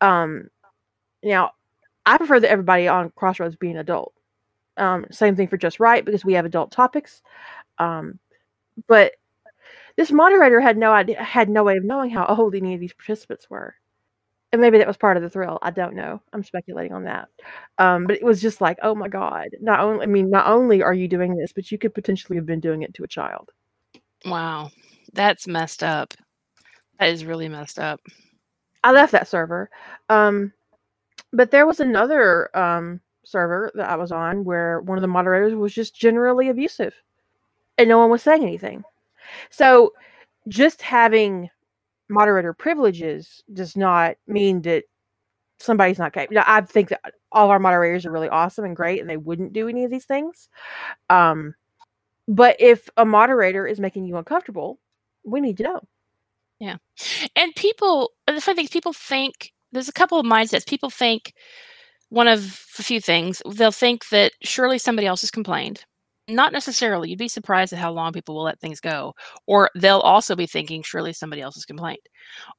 Um, 0.00 0.48
now, 1.24 1.52
I 2.06 2.18
prefer 2.18 2.38
that 2.38 2.50
everybody 2.50 2.86
on 2.86 3.10
Crossroads 3.16 3.56
be 3.56 3.70
an 3.70 3.78
adult. 3.78 4.12
Um, 4.76 5.06
same 5.10 5.34
thing 5.34 5.48
for 5.48 5.56
Just 5.56 5.80
Write 5.80 6.04
because 6.04 6.24
we 6.24 6.34
have 6.34 6.44
adult 6.44 6.70
topics. 6.70 7.22
Um, 7.78 8.20
but 8.86 9.12
this 9.96 10.12
moderator 10.12 10.60
had 10.60 10.76
no 10.76 10.92
idea, 10.92 11.22
had 11.22 11.48
no 11.48 11.64
way 11.64 11.76
of 11.76 11.84
knowing 11.84 12.10
how 12.10 12.26
old 12.26 12.54
any 12.54 12.74
of 12.74 12.80
these 12.80 12.92
participants 12.92 13.48
were. 13.50 13.74
And 14.52 14.60
maybe 14.60 14.76
that 14.78 14.86
was 14.86 14.98
part 14.98 15.16
of 15.16 15.22
the 15.22 15.30
thrill. 15.30 15.58
I 15.62 15.70
don't 15.70 15.94
know. 15.94 16.20
I'm 16.32 16.44
speculating 16.44 16.92
on 16.92 17.04
that. 17.04 17.28
Um, 17.78 18.06
but 18.06 18.16
it 18.16 18.24
was 18.24 18.42
just 18.42 18.60
like, 18.60 18.78
oh 18.82 18.94
my 18.94 19.08
god! 19.08 19.48
Not 19.60 19.80
only, 19.80 20.02
I 20.02 20.06
mean, 20.06 20.28
not 20.30 20.46
only 20.46 20.82
are 20.82 20.92
you 20.92 21.08
doing 21.08 21.36
this, 21.36 21.52
but 21.54 21.70
you 21.72 21.78
could 21.78 21.94
potentially 21.94 22.36
have 22.36 22.44
been 22.46 22.60
doing 22.60 22.82
it 22.82 22.92
to 22.94 23.04
a 23.04 23.08
child. 23.08 23.50
Wow, 24.26 24.70
that's 25.14 25.46
messed 25.46 25.82
up. 25.82 26.12
That 26.98 27.08
is 27.08 27.24
really 27.24 27.48
messed 27.48 27.78
up. 27.78 28.00
I 28.84 28.92
left 28.92 29.12
that 29.12 29.28
server, 29.28 29.70
um, 30.10 30.52
but 31.32 31.50
there 31.50 31.66
was 31.66 31.80
another 31.80 32.54
um, 32.56 33.00
server 33.24 33.70
that 33.74 33.88
I 33.88 33.96
was 33.96 34.12
on 34.12 34.44
where 34.44 34.80
one 34.80 34.98
of 34.98 35.02
the 35.02 35.08
moderators 35.08 35.54
was 35.54 35.72
just 35.72 35.94
generally 35.94 36.50
abusive, 36.50 36.94
and 37.78 37.88
no 37.88 37.98
one 37.98 38.10
was 38.10 38.22
saying 38.22 38.42
anything. 38.42 38.84
So 39.50 39.92
just 40.48 40.82
having 40.82 41.50
moderator 42.08 42.52
privileges 42.52 43.42
does 43.52 43.76
not 43.76 44.16
mean 44.26 44.62
that 44.62 44.84
somebody's 45.58 45.98
not 45.98 46.12
capable. 46.12 46.42
I 46.46 46.60
think 46.62 46.90
that 46.90 47.00
all 47.30 47.50
our 47.50 47.58
moderators 47.58 48.04
are 48.04 48.10
really 48.10 48.28
awesome 48.28 48.64
and 48.64 48.76
great, 48.76 49.00
and 49.00 49.08
they 49.08 49.16
wouldn't 49.16 49.52
do 49.52 49.68
any 49.68 49.84
of 49.84 49.90
these 49.90 50.04
things. 50.04 50.48
Um, 51.08 51.54
but 52.28 52.56
if 52.60 52.88
a 52.96 53.04
moderator 53.04 53.66
is 53.66 53.80
making 53.80 54.04
you 54.06 54.16
uncomfortable, 54.16 54.78
we 55.24 55.40
need 55.40 55.56
to 55.58 55.62
know. 55.64 55.80
Yeah, 56.58 56.76
and 57.34 57.54
people. 57.56 58.12
The 58.26 58.40
funny 58.40 58.56
thing 58.56 58.64
is, 58.64 58.70
people 58.70 58.92
think 58.92 59.52
there's 59.72 59.88
a 59.88 59.92
couple 59.92 60.18
of 60.18 60.26
mindsets. 60.26 60.66
People 60.66 60.90
think 60.90 61.34
one 62.10 62.28
of 62.28 62.40
a 62.78 62.82
few 62.82 63.00
things. 63.00 63.42
They'll 63.48 63.72
think 63.72 64.08
that 64.10 64.32
surely 64.42 64.78
somebody 64.78 65.06
else 65.06 65.22
has 65.22 65.30
complained 65.30 65.84
not 66.28 66.52
necessarily. 66.52 67.10
You'd 67.10 67.18
be 67.18 67.28
surprised 67.28 67.72
at 67.72 67.78
how 67.78 67.92
long 67.92 68.12
people 68.12 68.34
will 68.34 68.44
let 68.44 68.60
things 68.60 68.80
go. 68.80 69.14
Or 69.46 69.70
they'll 69.74 70.00
also 70.00 70.36
be 70.36 70.46
thinking, 70.46 70.82
surely 70.82 71.12
somebody 71.12 71.42
else 71.42 71.54
has 71.56 71.64
complained. 71.64 71.98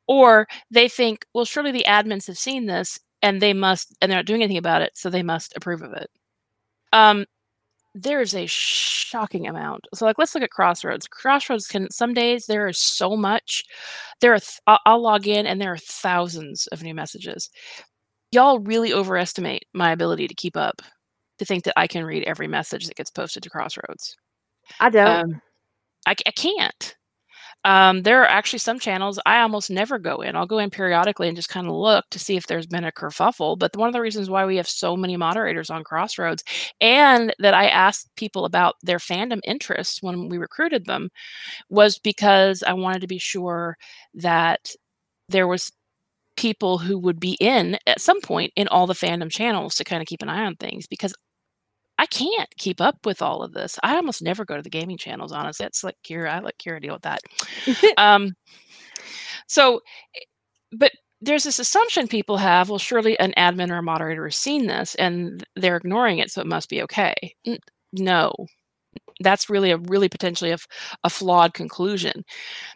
Or 0.08 0.48
they 0.72 0.90
think, 0.90 1.26
well, 1.34 1.46
surely 1.46 1.72
the 1.72 1.86
admins 1.88 2.28
have 2.28 2.38
seen 2.38 2.66
this 2.66 3.00
and 3.22 3.42
they 3.42 3.54
must, 3.54 3.96
and 4.02 4.12
they're 4.12 4.20
not 4.20 4.26
doing 4.26 4.42
anything 4.42 4.58
about 4.58 4.82
it, 4.82 4.92
so 4.96 5.10
they 5.10 5.24
must 5.24 5.56
approve 5.56 5.82
of 5.82 5.94
it. 5.94 6.10
Um, 6.92 7.26
there 7.96 8.22
is 8.22 8.36
a 8.36 8.48
shocking 8.48 9.48
amount. 9.48 9.86
So, 9.94 10.06
like, 10.06 10.18
let's 10.18 10.34
look 10.36 10.44
at 10.44 10.50
Crossroads. 10.50 11.08
Crossroads 11.08 11.68
can, 11.68 11.90
some 11.92 12.14
days 12.14 12.46
there 12.48 12.68
is 12.68 12.80
so 12.80 13.16
much. 13.16 13.64
There 14.20 14.34
are, 14.34 14.40
th- 14.40 14.60
I'll 14.68 15.02
log 15.02 15.28
in 15.28 15.46
and 15.46 15.62
there 15.62 15.74
are 15.74 15.78
thousands 15.78 16.68
of 16.68 16.84
new 16.84 16.96
messages. 16.96 17.50
Y'all 18.32 18.60
really 18.60 18.94
overestimate 18.94 19.64
my 19.74 19.92
ability 19.92 20.28
to 20.28 20.36
keep 20.36 20.58
up 20.58 20.82
to 21.44 21.48
think 21.48 21.64
that 21.66 21.80
I 21.80 21.88
can 21.88 22.06
read 22.06 22.24
every 22.24 22.48
message 22.48 22.88
that 22.88 22.96
gets 22.96 23.12
posted 23.12 23.44
to 23.44 23.50
Crossroads. 23.50 24.16
I 24.80 24.90
don't. 24.90 25.32
Um, 25.32 25.42
I, 26.06 26.16
I 26.26 26.32
can't. 26.32 26.96
Um, 27.66 28.02
there 28.02 28.22
are 28.22 28.28
actually 28.28 28.60
some 28.60 28.78
channels 28.78 29.20
I 29.26 29.40
almost 29.40 29.72
never 29.72 29.98
go 29.98 30.18
in. 30.18 30.36
I'll 30.36 30.46
go 30.46 30.60
in 30.60 30.70
periodically 30.70 31.30
and 31.30 31.36
just 31.36 31.48
kind 31.48 31.66
of 31.66 31.74
look 31.74 32.04
to 32.12 32.20
see 32.20 32.36
if 32.36 32.46
there's 32.46 32.68
been 32.68 32.84
a 32.84 32.92
kerfuffle. 32.92 33.58
But 33.58 33.76
one 33.78 33.88
of 33.88 33.94
the 33.94 34.02
reasons 34.02 34.30
why 34.30 34.46
we 34.46 34.58
have 34.58 34.68
so 34.68 34.98
many 34.98 35.16
moderators 35.16 35.70
on 35.70 35.84
Crossroads 35.84 36.44
and 36.82 37.34
that 37.40 37.54
I 37.54 37.68
asked 37.68 38.14
people 38.18 38.44
about 38.44 38.76
their 38.84 38.98
fandom 38.98 39.40
interests 39.46 40.04
when 40.04 40.28
we 40.28 40.38
recruited 40.38 40.86
them 40.86 41.10
was 41.70 42.00
because 42.00 42.64
I 42.64 42.74
wanted 42.74 43.00
to 43.02 43.08
be 43.08 43.20
sure 43.20 43.78
that 44.16 44.76
there 45.30 45.48
was 45.48 45.72
people 46.36 46.78
who 46.78 46.98
would 46.98 47.20
be 47.20 47.38
in 47.40 47.78
at 47.88 48.02
some 48.02 48.20
point 48.20 48.52
in 48.56 48.68
all 48.70 48.88
the 48.88 48.94
fandom 48.94 49.30
channels 49.30 49.76
to 49.76 49.84
kind 49.84 50.02
of 50.02 50.08
keep 50.08 50.22
an 50.22 50.30
eye 50.30 50.46
on 50.46 50.56
things 50.56 50.88
because 50.88 51.14
I 52.04 52.06
can't 52.08 52.50
keep 52.58 52.82
up 52.82 53.06
with 53.06 53.22
all 53.22 53.44
of 53.44 53.54
this. 53.54 53.80
I 53.82 53.96
almost 53.96 54.22
never 54.22 54.44
go 54.44 54.58
to 54.58 54.62
the 54.62 54.70
gaming 54.70 54.98
channels, 54.98 55.32
honestly. 55.32 55.66
It's 55.66 55.86
like 55.86 55.96
Kira. 56.04 56.30
I 56.30 56.42
let 56.42 56.60
Kira 56.60 56.82
deal 56.82 56.96
with 56.96 57.04
that. 57.04 57.22
um, 57.98 58.34
so, 59.48 59.80
eh, 60.18 60.20
but 60.74 60.92
there's 61.22 61.46
this 61.46 61.60
assumption 61.60 62.10
people 62.10 62.36
have 62.36 62.70
well, 62.70 62.78
surely 62.78 63.18
an 63.20 63.34
admin 63.38 63.72
or 63.72 63.78
a 63.78 63.84
moderator 63.84 64.26
has 64.26 64.36
seen 64.36 64.68
this 64.68 64.96
and 64.96 65.46
they're 65.56 65.78
ignoring 65.78 66.18
it, 66.18 66.30
so 66.30 66.42
it 66.42 66.48
must 66.48 66.70
be 66.70 66.84
okay. 66.84 67.16
No, 67.94 68.34
that's 69.22 69.50
really 69.50 69.72
a 69.72 69.78
really 69.78 70.10
potentially 70.10 70.52
a, 70.52 70.58
a 71.06 71.10
flawed 71.10 71.54
conclusion 71.54 72.26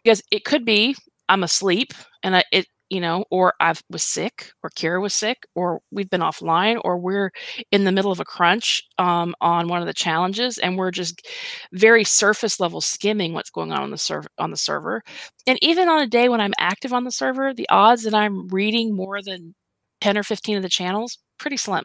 because 0.06 0.22
it 0.32 0.46
could 0.46 0.64
be 0.64 0.96
I'm 1.28 1.44
asleep 1.44 1.92
and 2.24 2.38
I, 2.38 2.46
it 2.54 2.68
you 2.90 3.02
know, 3.02 3.26
or 3.32 3.54
I've 3.60 3.84
was 3.90 4.04
sick, 4.04 4.52
or 4.64 4.70
Kira 4.72 5.02
was 5.02 5.14
sick, 5.14 5.46
or 5.56 5.82
we've 5.92 6.10
been 6.10 6.22
offline, 6.22 6.80
or 6.86 6.98
we're 6.98 7.32
in 7.72 7.84
the 7.84 7.92
middle 7.92 8.12
of 8.12 8.20
a 8.20 8.26
crunch 8.26 8.84
um, 8.98 9.36
on 9.42 9.68
one 9.68 9.82
of 9.82 9.88
the 9.88 9.94
challenges, 9.94 10.58
and 10.58 10.78
we're 10.78 10.92
just 10.92 11.28
very 11.74 12.04
surface 12.04 12.60
level 12.60 12.82
skimming 12.82 13.34
what's 13.34 13.50
going 13.50 13.72
on 13.72 13.82
on 13.82 13.92
the 13.92 13.98
server. 13.98 14.30
On 14.40 14.52
the 14.52 14.58
server, 14.58 15.04
and 15.48 15.60
even 15.62 15.90
on 15.90 16.02
a 16.02 16.08
day 16.08 16.30
when 16.30 16.42
I'm 16.42 16.54
active 16.60 16.94
on 16.94 17.04
the 17.04 17.12
server, 17.12 17.54
the 17.54 17.70
odds 17.70 18.04
that 18.04 18.14
I'm 18.14 18.48
reading 18.50 18.96
more 18.96 19.22
than 19.22 19.56
ten 20.02 20.18
or 20.18 20.24
fifteen 20.24 20.58
of 20.58 20.64
the 20.64 20.70
channels 20.70 21.18
pretty 21.40 21.58
slim. 21.58 21.84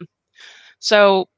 So 0.80 1.28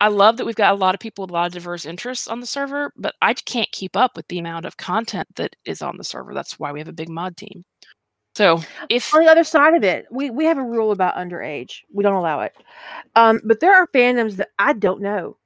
I 0.00 0.08
love 0.08 0.36
that 0.38 0.46
we've 0.46 0.54
got 0.56 0.74
a 0.74 0.78
lot 0.78 0.94
of 0.94 1.00
people 1.00 1.22
with 1.24 1.30
a 1.30 1.34
lot 1.34 1.46
of 1.46 1.52
diverse 1.52 1.86
interests 1.86 2.28
on 2.28 2.40
the 2.40 2.46
server, 2.46 2.92
but 2.96 3.14
I 3.22 3.34
can't 3.34 3.70
keep 3.72 3.96
up 3.96 4.16
with 4.16 4.28
the 4.28 4.38
amount 4.38 4.66
of 4.66 4.76
content 4.78 5.28
that 5.36 5.56
is 5.66 5.82
on 5.82 5.96
the 5.98 6.04
server. 6.04 6.34
That's 6.34 6.58
why 6.58 6.72
we 6.72 6.80
have 6.80 6.88
a 6.88 6.92
big 6.92 7.08
mod 7.10 7.36
team. 7.36 7.64
So 8.40 8.58
if 8.88 9.14
on 9.14 9.22
the 9.22 9.30
other 9.30 9.44
side 9.44 9.74
of 9.74 9.84
it, 9.84 10.06
we 10.10 10.30
we 10.30 10.46
have 10.46 10.56
a 10.56 10.62
rule 10.62 10.92
about 10.92 11.14
underage. 11.14 11.80
We 11.92 12.02
don't 12.02 12.14
allow 12.14 12.40
it. 12.40 12.54
Um, 13.14 13.38
but 13.44 13.60
there 13.60 13.74
are 13.74 13.86
fandoms 13.88 14.36
that 14.36 14.48
I 14.58 14.72
don't 14.72 15.02
know. 15.02 15.36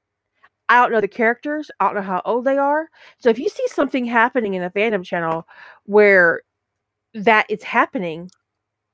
I 0.69 0.81
don't 0.81 0.93
know 0.93 1.01
the 1.01 1.09
characters. 1.09 1.73
I 1.81 1.87
don't 1.87 1.97
know 1.97 2.03
how 2.03 2.23
old 2.25 2.45
they 2.45 2.57
are. 2.57 2.89
So 3.19 3.31
if 3.31 3.39
you 3.41 3.49
see 3.49 3.67
something 3.67 4.05
happening 4.05 4.55
in 4.55 4.63
a 4.63 4.71
fandom 4.71 5.05
channel 5.05 5.45
where 5.87 6.43
that 7.15 7.47
it's 7.49 7.65
happening 7.65 8.31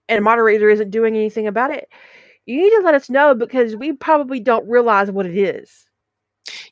and 0.08 0.18
a 0.18 0.22
moderator 0.22 0.70
isn't 0.70 0.90
doing 0.90 1.14
anything 1.14 1.46
about 1.46 1.70
it, 1.70 1.86
you 2.46 2.56
need 2.56 2.70
to 2.70 2.82
let 2.82 2.94
us 2.94 3.10
know 3.10 3.34
because 3.34 3.76
we 3.76 3.92
probably 3.92 4.40
don't 4.40 4.66
realize 4.66 5.10
what 5.10 5.26
it 5.26 5.36
is. 5.36 5.86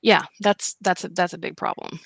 Yeah, 0.00 0.24
that's 0.40 0.76
that's 0.80 1.04
a, 1.04 1.08
that's 1.10 1.34
a 1.34 1.38
big 1.38 1.58
problem 1.58 2.00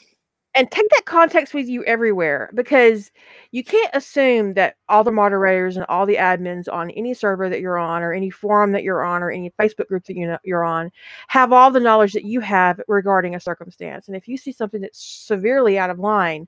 and 0.54 0.70
take 0.70 0.88
that 0.90 1.06
context 1.06 1.54
with 1.54 1.66
you 1.66 1.82
everywhere 1.84 2.50
because 2.54 3.10
you 3.52 3.64
can't 3.64 3.90
assume 3.94 4.54
that 4.54 4.76
all 4.88 5.02
the 5.02 5.10
moderators 5.10 5.76
and 5.76 5.86
all 5.88 6.04
the 6.04 6.16
admins 6.16 6.70
on 6.70 6.90
any 6.90 7.14
server 7.14 7.48
that 7.48 7.60
you're 7.60 7.78
on 7.78 8.02
or 8.02 8.12
any 8.12 8.30
forum 8.30 8.72
that 8.72 8.82
you're 8.82 9.02
on 9.02 9.22
or 9.22 9.30
any 9.30 9.50
facebook 9.58 9.88
group 9.88 10.04
that 10.04 10.40
you're 10.44 10.64
on 10.64 10.90
have 11.28 11.52
all 11.52 11.70
the 11.70 11.80
knowledge 11.80 12.12
that 12.12 12.24
you 12.24 12.40
have 12.40 12.80
regarding 12.88 13.34
a 13.34 13.40
circumstance. 13.40 14.08
And 14.08 14.16
if 14.16 14.28
you 14.28 14.36
see 14.36 14.52
something 14.52 14.80
that's 14.80 15.02
severely 15.02 15.78
out 15.78 15.90
of 15.90 15.98
line 15.98 16.46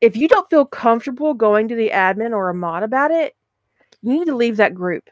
if 0.00 0.16
you 0.16 0.28
don't 0.28 0.48
feel 0.48 0.64
comfortable 0.64 1.34
going 1.34 1.68
to 1.68 1.74
the 1.74 1.90
admin 1.90 2.30
or 2.30 2.48
a 2.48 2.54
mod 2.54 2.82
about 2.82 3.10
it 3.10 3.34
you 4.02 4.12
need 4.12 4.26
to 4.26 4.36
leave 4.36 4.56
that 4.56 4.74
group 4.74 5.10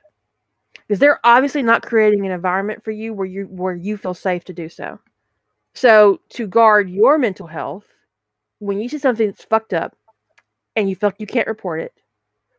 because 0.86 1.00
they're 1.00 1.20
obviously 1.24 1.62
not 1.62 1.84
creating 1.84 2.24
an 2.24 2.32
environment 2.32 2.82
for 2.84 2.92
you 2.92 3.12
where 3.12 3.26
you 3.26 3.44
where 3.46 3.74
you 3.74 3.96
feel 3.96 4.14
safe 4.14 4.44
to 4.44 4.52
do 4.52 4.68
so. 4.68 4.98
So 5.74 6.20
to 6.30 6.46
guard 6.46 6.88
your 6.88 7.18
mental 7.18 7.46
health 7.46 7.84
when 8.58 8.80
you 8.80 8.88
see 8.88 8.98
something 8.98 9.26
that's 9.26 9.44
fucked 9.44 9.72
up 9.72 9.96
and 10.74 10.88
you 10.88 10.96
feel 10.96 11.08
like 11.08 11.20
you 11.20 11.26
can't 11.26 11.46
report 11.48 11.80
it, 11.80 11.92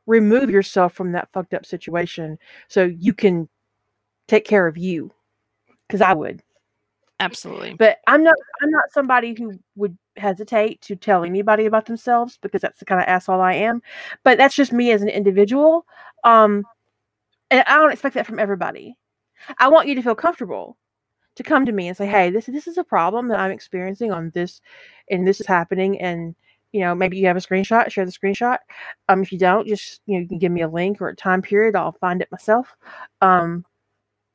remove 0.06 0.50
yourself 0.50 0.94
from 0.94 1.12
that 1.12 1.30
fucked 1.34 1.54
up 1.54 1.66
situation 1.66 2.38
so 2.68 2.84
you 2.84 3.14
can 3.14 3.48
take 4.28 4.46
care 4.46 4.68
of 4.68 4.78
you. 4.78 5.12
Because 5.88 6.02
I 6.02 6.14
would. 6.14 6.42
Absolutely. 7.20 7.74
But 7.74 7.98
I'm 8.08 8.24
not 8.24 8.36
I'm 8.62 8.70
not 8.70 8.92
somebody 8.92 9.34
who 9.34 9.54
would 9.76 9.98
hesitate 10.18 10.82
to 10.82 10.96
tell 10.96 11.24
anybody 11.24 11.66
about 11.66 11.86
themselves 11.86 12.38
because 12.42 12.62
that's 12.62 12.80
the 12.80 12.86
kind 12.86 13.02
of 13.02 13.08
asshole 13.08 13.42
I 13.42 13.54
am. 13.54 13.82
But 14.24 14.38
that's 14.38 14.56
just 14.56 14.72
me 14.72 14.92
as 14.92 15.02
an 15.02 15.10
individual. 15.10 15.86
Um 16.24 16.64
and 17.50 17.64
I 17.66 17.78
don't 17.78 17.92
expect 17.92 18.16
that 18.16 18.28
from 18.28 18.40
everybody. 18.40 18.96
I 19.58 19.70
want 19.70 19.88
you 19.88 19.96
to 19.96 20.02
feel 20.02 20.16
comfortable 20.16 20.78
to 21.38 21.44
come 21.44 21.66
to 21.66 21.72
me 21.72 21.88
and 21.88 21.98
say, 21.98 22.06
"Hey, 22.08 22.30
this 22.30 22.46
this 22.48 22.68
is 22.68 22.78
a 22.78 22.84
problem 22.84 23.28
that 23.30 23.40
I'm 23.40 23.52
experiencing 23.52 24.12
on 24.12 24.32
this, 24.34 24.62
and 25.10 25.28
this 25.28 25.40
is 25.42 25.48
happening." 25.48 26.00
And 26.02 26.36
you 26.74 26.82
know, 26.82 26.94
maybe 26.96 27.18
you 27.18 27.28
have 27.28 27.38
a 27.38 27.42
screenshot. 27.42 27.90
Share 27.92 28.06
the 28.06 28.12
screenshot. 28.12 28.58
Um, 29.10 29.22
if 29.24 29.32
you 29.32 29.40
don't, 29.40 29.68
just 29.68 30.02
you 30.06 30.16
know, 30.16 30.22
you 30.22 30.28
can 30.28 30.40
give 30.40 30.52
me 30.52 30.62
a 30.62 30.68
link 30.70 31.02
or 31.02 31.10
a 31.10 31.16
time 31.16 31.42
period. 31.42 31.76
I'll 31.76 31.94
find 31.94 32.22
it 32.22 32.32
myself. 32.32 32.76
Um, 33.22 33.66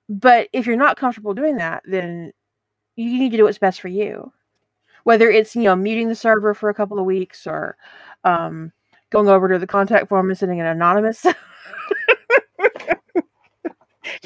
but 0.08 0.48
if 0.52 0.66
you're 0.66 0.76
not 0.76 0.96
comfortable 0.96 1.34
doing 1.34 1.56
that, 1.58 1.82
then 1.86 2.32
you 2.96 3.18
need 3.18 3.30
to 3.32 3.36
do 3.38 3.44
what's 3.44 3.58
best 3.58 3.80
for 3.80 3.88
you. 3.88 4.32
Whether 5.04 5.30
it's 5.30 5.54
you 5.56 5.62
know 5.64 5.76
muting 5.76 6.08
the 6.08 6.14
server 6.14 6.54
for 6.54 6.68
a 6.70 6.74
couple 6.74 6.98
of 6.98 7.04
weeks 7.06 7.46
or 7.46 7.76
um, 8.24 8.72
going 9.10 9.28
over 9.28 9.48
to 9.48 9.58
the 9.58 9.66
contact 9.66 10.08
form 10.08 10.28
and 10.30 10.38
sending 10.38 10.60
an 10.60 10.66
anonymous 10.66 11.24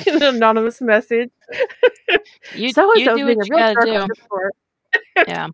an 0.06 0.22
anonymous 0.22 0.80
message. 0.80 1.30
You, 2.54 2.72
so 2.72 2.94
you 2.94 3.04
do 3.16 3.26
what 3.26 3.46
you 3.46 3.56
gotta 3.56 4.06
do. 4.06 4.52
yeah. 5.28 5.48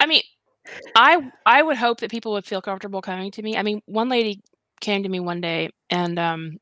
I 0.00 0.06
mean, 0.06 0.22
I 0.94 1.30
I 1.46 1.62
would 1.62 1.76
hope 1.76 2.00
that 2.00 2.10
people 2.10 2.32
would 2.32 2.44
feel 2.44 2.62
comfortable 2.62 3.02
coming 3.02 3.30
to 3.32 3.42
me. 3.42 3.56
I 3.56 3.62
mean, 3.62 3.82
one 3.86 4.08
lady 4.08 4.40
came 4.80 5.02
to 5.02 5.08
me 5.08 5.20
one 5.20 5.40
day 5.40 5.70
and 5.90 6.18
um, 6.18 6.58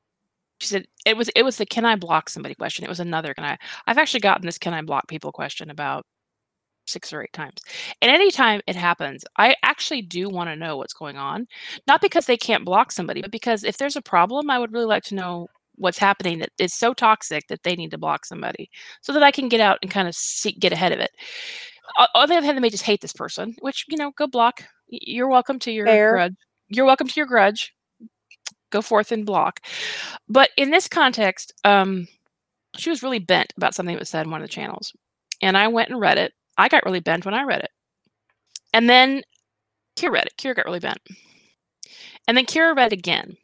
she 0.61 0.69
said 0.69 0.87
it 1.07 1.17
was 1.17 1.29
it 1.31 1.43
was 1.43 1.57
the 1.57 1.67
can 1.67 1.85
I 1.85 1.97
block 1.97 2.29
somebody 2.29 2.55
question. 2.55 2.85
It 2.85 2.89
was 2.89 3.01
another 3.01 3.35
can 3.35 3.45
I 3.45 3.59
I've 3.87 3.99
actually 3.99 4.21
gotten 4.21 4.47
this 4.47 4.59
can 4.59 4.75
I 4.75 4.83
block 4.83 5.09
people 5.09 5.33
question 5.33 5.71
about 5.71 6.05
six 6.87 7.13
or 7.13 7.23
eight 7.23 7.33
times. 7.33 7.61
And 8.03 8.11
anytime 8.11 8.61
it 8.67 8.77
happens, 8.77 9.25
I 9.39 9.55
actually 9.63 10.03
do 10.03 10.29
want 10.29 10.51
to 10.51 10.57
know 10.57 10.77
what's 10.77 10.93
going 10.93 11.17
on. 11.17 11.47
Not 11.87 12.01
because 12.01 12.27
they 12.27 12.37
can't 12.37 12.65
block 12.65 12.93
somebody, 12.93 13.23
but 13.23 13.31
because 13.31 13.65
if 13.65 13.79
there's 13.79 13.97
a 13.97 14.03
problem, 14.03 14.51
I 14.51 14.59
would 14.59 14.73
really 14.73 14.87
like 14.87 15.05
to 15.05 15.15
know 15.15 15.49
what's 15.81 15.99
happening 15.99 16.39
that 16.39 16.51
is 16.59 16.75
so 16.75 16.93
toxic 16.93 17.49
that 17.49 17.63
they 17.63 17.75
need 17.75 17.91
to 17.91 17.99
block 17.99 18.25
somebody 18.25 18.71
so 19.01 19.13
that 19.13 19.23
I 19.23 19.31
can 19.31 19.49
get 19.49 19.61
out 19.61 19.79
and 19.83 19.91
kind 19.91 20.07
of 20.07 20.15
see, 20.15 20.53
get 20.53 20.73
ahead 20.73 20.93
of 20.93 21.01
it. 21.01 21.11
On 22.15 22.29
the 22.29 22.37
other 22.37 22.45
hand, 22.45 22.57
they 22.57 22.61
may 22.61 22.71
just 22.71 22.85
hate 22.85 23.01
this 23.01 23.13
person, 23.13 23.57
which, 23.61 23.87
you 23.89 23.97
know, 23.97 24.13
go 24.17 24.27
block. 24.27 24.63
You're 24.89 25.29
welcome 25.29 25.59
to 25.61 25.73
your 25.73 25.87
Fair. 25.87 26.13
grudge. 26.13 26.35
You're 26.69 26.85
welcome 26.85 27.09
to 27.09 27.15
your 27.17 27.27
grudge. 27.27 27.75
Go 28.71 28.83
forth 28.83 29.11
and 29.11 29.27
block. 29.27 29.61
But 30.29 30.51
in 30.57 30.71
this 30.71 30.87
context, 30.87 31.53
um, 31.65 32.07
she 32.77 32.91
was 32.91 33.03
really 33.03 33.19
bent 33.19 33.53
about 33.57 33.75
something 33.75 33.95
that 33.95 34.01
was 34.01 34.09
said 34.09 34.27
in 34.27 34.31
one 34.31 34.43
of 34.43 34.49
the 34.49 34.53
channels. 34.53 34.93
And 35.43 35.57
I 35.57 35.67
went 35.67 35.89
and 35.89 35.99
read 35.99 36.19
it. 36.19 36.33
I 36.59 36.69
got 36.69 36.85
really 36.85 37.01
bent 37.01 37.25
when 37.25 37.35
I 37.35 37.43
read 37.43 37.63
it. 37.63 37.71
And 38.73 38.89
then 38.89 39.23
Kira 39.97 40.13
read 40.13 40.27
it. 40.27 40.35
Kira 40.39 40.55
got 40.55 40.67
really 40.67 40.79
bent. 40.79 41.01
And 42.29 42.37
then 42.37 42.47
Kira 42.47 42.77
read 42.77 42.93
again. 42.93 43.37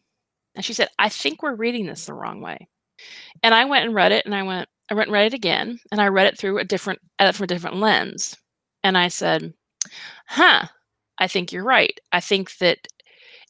And 0.56 0.64
she 0.64 0.72
said, 0.72 0.88
I 0.98 1.08
think 1.08 1.42
we're 1.42 1.54
reading 1.54 1.86
this 1.86 2.06
the 2.06 2.14
wrong 2.14 2.40
way. 2.40 2.66
And 3.42 3.54
I 3.54 3.66
went 3.66 3.84
and 3.84 3.94
read 3.94 4.10
it 4.10 4.24
and 4.24 4.34
I 4.34 4.42
went, 4.42 4.68
I 4.90 4.94
went 4.94 5.08
and 5.08 5.12
read 5.12 5.26
it 5.26 5.34
again 5.34 5.78
and 5.92 6.00
I 6.00 6.08
read 6.08 6.26
it 6.26 6.38
through 6.38 6.58
a 6.58 6.64
different, 6.64 6.98
uh, 7.18 7.30
from 7.32 7.44
a 7.44 7.48
different 7.48 7.76
lens. 7.76 8.36
And 8.82 8.96
I 8.96 9.08
said, 9.08 9.52
huh, 10.26 10.66
I 11.18 11.28
think 11.28 11.52
you're 11.52 11.64
right. 11.64 11.98
I 12.12 12.20
think 12.20 12.56
that, 12.58 12.78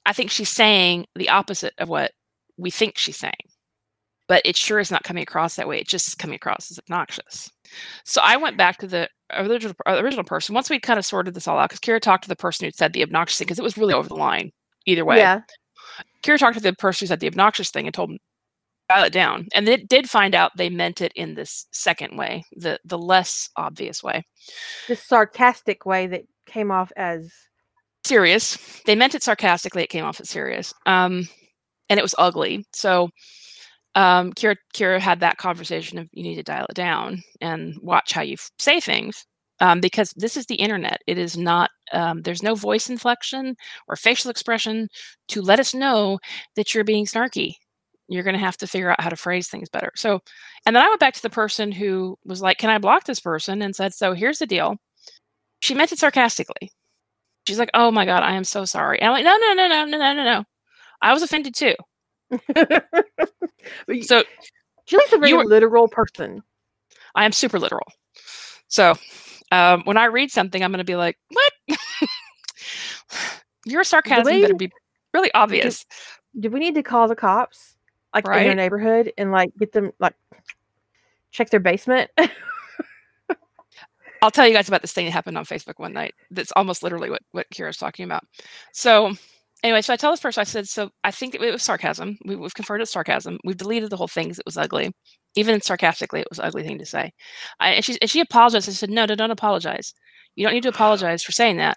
I 0.05 0.13
think 0.13 0.31
she's 0.31 0.51
saying 0.51 1.07
the 1.15 1.29
opposite 1.29 1.75
of 1.79 1.89
what 1.89 2.13
we 2.57 2.71
think 2.71 2.99
she's 2.99 3.17
saying. 3.17 3.35
But 4.29 4.43
it 4.45 4.57
sure 4.57 4.81
is 4.81 4.91
not 4.91 5.05
coming 5.05 5.23
across 5.23 5.55
that 5.55 5.69
way. 5.69 5.79
It's 5.79 5.91
just 5.91 6.19
coming 6.19 6.35
across 6.35 6.71
as 6.71 6.81
obnoxious. 6.81 7.49
So 8.05 8.21
I 8.25 8.37
went 8.37 8.57
back 8.57 8.79
to 8.79 8.89
the 8.89 9.09
original, 9.33 9.75
original 9.87 10.25
person. 10.25 10.55
Once 10.55 10.69
we 10.69 10.81
kind 10.81 10.99
of 10.99 11.07
sorted 11.07 11.35
this 11.35 11.47
all 11.47 11.59
out, 11.59 11.71
because 11.71 11.81
Kira 11.81 12.01
talked 12.01 12.25
to 12.25 12.29
the 12.29 12.35
person 12.35 12.65
who 12.65 12.73
said 12.73 12.93
the 12.93 13.05
obnoxious 13.05 13.39
thing, 13.39 13.47
because 13.47 13.61
it 13.61 13.63
was 13.63 13.79
really 13.79 13.95
over 13.95 14.09
the 14.09 14.17
line 14.17 14.51
either 14.85 15.05
way. 15.05 15.19
Yeah. 15.19 15.43
Kira 16.27 16.39
talked 16.39 16.57
to 16.57 16.63
the 16.63 16.73
person 16.73 17.05
who 17.05 17.09
said 17.09 17.21
the 17.21 17.29
obnoxious 17.29 17.71
thing 17.71 17.87
and 17.87 17.95
told 17.95 18.11
him 18.11 18.19
dial 18.89 19.05
it 19.05 19.13
down. 19.13 19.47
And 19.55 19.69
it 19.69 19.89
did 19.89 20.09
find 20.09 20.35
out 20.35 20.53
they 20.57 20.71
meant 20.71 21.01
it 21.01 21.13
in 21.15 21.35
this 21.35 21.67
second 21.73 22.17
way, 22.17 22.45
the 22.53 22.79
the 22.85 22.99
less 22.99 23.49
obvious 23.57 24.03
way. 24.03 24.25
The 24.89 24.97
sarcastic 24.97 25.87
way 25.87 26.07
that 26.09 26.23
came 26.47 26.71
off 26.71 26.93
as 26.97 27.33
serious. 28.05 28.57
They 28.87 28.95
meant 28.95 29.15
it 29.15 29.23
sarcastically, 29.23 29.83
it 29.83 29.91
came 29.91 30.05
off 30.05 30.21
as 30.21 30.31
serious. 30.31 30.73
Um 30.87 31.29
and 31.89 31.99
it 31.99 32.03
was 32.03 32.15
ugly. 32.19 32.65
So 32.75 33.11
um, 33.97 34.35
Kira, 34.35 34.57
Kira 34.75 35.01
had 35.01 35.21
that 35.21 35.39
conversation 35.39 35.99
of 35.99 36.09
you 36.13 36.23
need 36.23 36.35
to 36.37 36.43
dial 36.43 36.67
it 36.69 36.75
down 36.75 37.23
and 37.41 37.75
watch 37.81 38.13
how 38.13 38.21
you 38.21 38.35
f- 38.35 38.51
say 38.59 38.79
things 38.79 39.25
um, 39.61 39.81
because 39.81 40.13
this 40.17 40.37
is 40.37 40.45
the 40.47 40.57
internet. 40.57 41.01
It 41.07 41.17
is 41.17 41.39
not, 41.39 41.71
um, 41.93 42.23
there's 42.23 42.43
no 42.43 42.55
voice 42.55 42.89
inflection 42.89 43.57
or 43.89 43.97
facial 43.97 44.31
expression 44.31 44.89
to 45.29 45.43
let 45.43 45.61
us 45.61 45.75
know 45.75 46.19
that 46.57 46.75
you're 46.75 46.85
being 46.85 47.07
snarky. 47.07 47.55
You're 48.09 48.23
going 48.23 48.35
to 48.35 48.41
have 48.45 48.57
to 48.59 48.67
figure 48.67 48.91
out 48.91 49.01
how 49.01 49.09
to 49.09 49.17
phrase 49.17 49.49
things 49.49 49.69
better. 49.69 49.91
So, 49.97 50.21
and 50.65 50.77
then 50.77 50.85
I 50.85 50.89
went 50.89 51.01
back 51.01 51.15
to 51.15 51.23
the 51.23 51.31
person 51.31 51.73
who 51.73 52.17
was 52.25 52.41
like, 52.41 52.59
Can 52.59 52.71
I 52.71 52.79
block 52.79 53.05
this 53.05 53.21
person? 53.21 53.63
And 53.63 53.75
said, 53.75 53.95
So 53.95 54.13
here's 54.13 54.39
the 54.39 54.47
deal. 54.47 54.77
She 55.61 55.75
meant 55.75 55.93
it 55.93 55.99
sarcastically. 55.99 56.71
She's 57.49 57.59
like, 57.59 57.71
Oh 57.75 57.91
my 57.91 58.05
God, 58.05 58.23
I 58.23 58.35
am 58.35 58.45
so 58.45 58.65
sorry. 58.65 59.01
And 59.01 59.09
I'm 59.09 59.13
like, 59.13 59.25
No, 59.25 59.37
no, 59.37 59.55
no, 59.55 59.69
no, 59.69 59.85
no, 59.85 59.99
no, 59.99 60.15
no, 60.15 60.25
no. 60.25 60.45
I 61.03 61.13
was 61.13 61.23
offended 61.23 61.55
too. 61.55 61.75
so, 64.03 64.23
Julie's 64.87 65.13
a 65.13 65.19
very 65.19 65.33
were- 65.33 65.45
literal 65.45 65.89
person. 65.89 66.43
I 67.17 67.25
am 67.25 67.33
super 67.33 67.59
literal. 67.59 67.87
So 68.69 68.95
um, 69.53 69.83
when 69.85 69.97
I 69.97 70.07
read 70.07 70.31
something, 70.31 70.63
I'm 70.63 70.71
going 70.71 70.79
to 70.79 70.85
be 70.85 70.97
like, 70.97 71.17
"What? 71.31 71.76
Your 73.65 73.85
sarcasm 73.85 74.25
way- 74.25 74.43
better 74.43 74.55
be 74.55 74.71
really 75.15 75.31
obvious." 75.35 75.85
Do 76.39 76.51
we 76.51 76.61
need 76.61 76.75
to 76.75 76.83
call 76.83 77.09
the 77.09 77.17
cops, 77.17 77.77
like 78.15 78.25
in 78.27 78.31
their 78.33 78.41
Right. 78.49 78.57
neighborhood, 78.57 79.13
and 79.17 79.33
like 79.33 79.51
get 79.59 79.73
them 79.73 79.93
like 79.99 80.15
check 81.31 81.51
their 81.51 81.61
basement? 81.61 82.11
I'll 84.23 84.31
tell 84.31 84.47
you 84.49 84.55
guys 84.55 84.67
about 84.69 84.81
this 84.83 84.93
thing 84.93 85.05
that 85.05 85.13
happened 85.13 85.37
on 85.39 85.45
Facebook 85.45 85.75
one 85.79 85.93
night. 85.93 86.15
That's 86.31 86.53
almost 86.57 86.83
literally 86.83 87.11
what 87.11 87.23
what 87.33 87.47
Kira's 87.55 87.77
talking 87.77 88.05
about. 88.05 88.25
So 88.73 89.13
anyway, 89.63 89.83
so 89.83 89.93
I 89.93 89.97
tell 89.97 90.11
this 90.11 90.21
person, 90.21 90.41
I 90.41 90.45
said, 90.45 90.67
"So 90.69 90.91
I 91.05 91.11
think 91.11 91.35
it 91.35 91.41
was 91.41 91.63
sarcasm. 91.63 92.19
We, 92.25 92.35
we've 92.37 92.55
confirmed 92.55 92.83
it's 92.83 92.93
sarcasm. 92.93 93.39
We've 93.45 93.57
deleted 93.57 93.91
the 93.91 93.97
whole 93.97 94.09
thing 94.09 94.29
'cause 94.29 94.39
it 94.39 94.47
was 94.47 94.57
ugly. 94.57 94.93
Even 95.37 95.61
sarcastically, 95.61 96.21
it 96.21 96.29
was 96.31 96.39
an 96.39 96.47
ugly 96.47 96.63
thing 96.65 96.79
to 96.79 96.87
say." 96.87 97.13
I, 97.61 97.71
and 97.73 97.85
she 97.85 97.99
and 98.01 98.11
she 98.11 98.21
apologized. 98.21 98.69
I 98.69 98.73
said, 98.73 98.91
"No, 98.91 99.05
no, 99.05 99.15
don't 99.15 99.31
apologize. 99.31 99.93
You 100.35 100.45
don't 100.47 100.55
need 100.55 100.63
to 100.65 100.69
apologize 100.77 101.23
for 101.23 101.33
saying 101.33 101.59
that." 101.59 101.77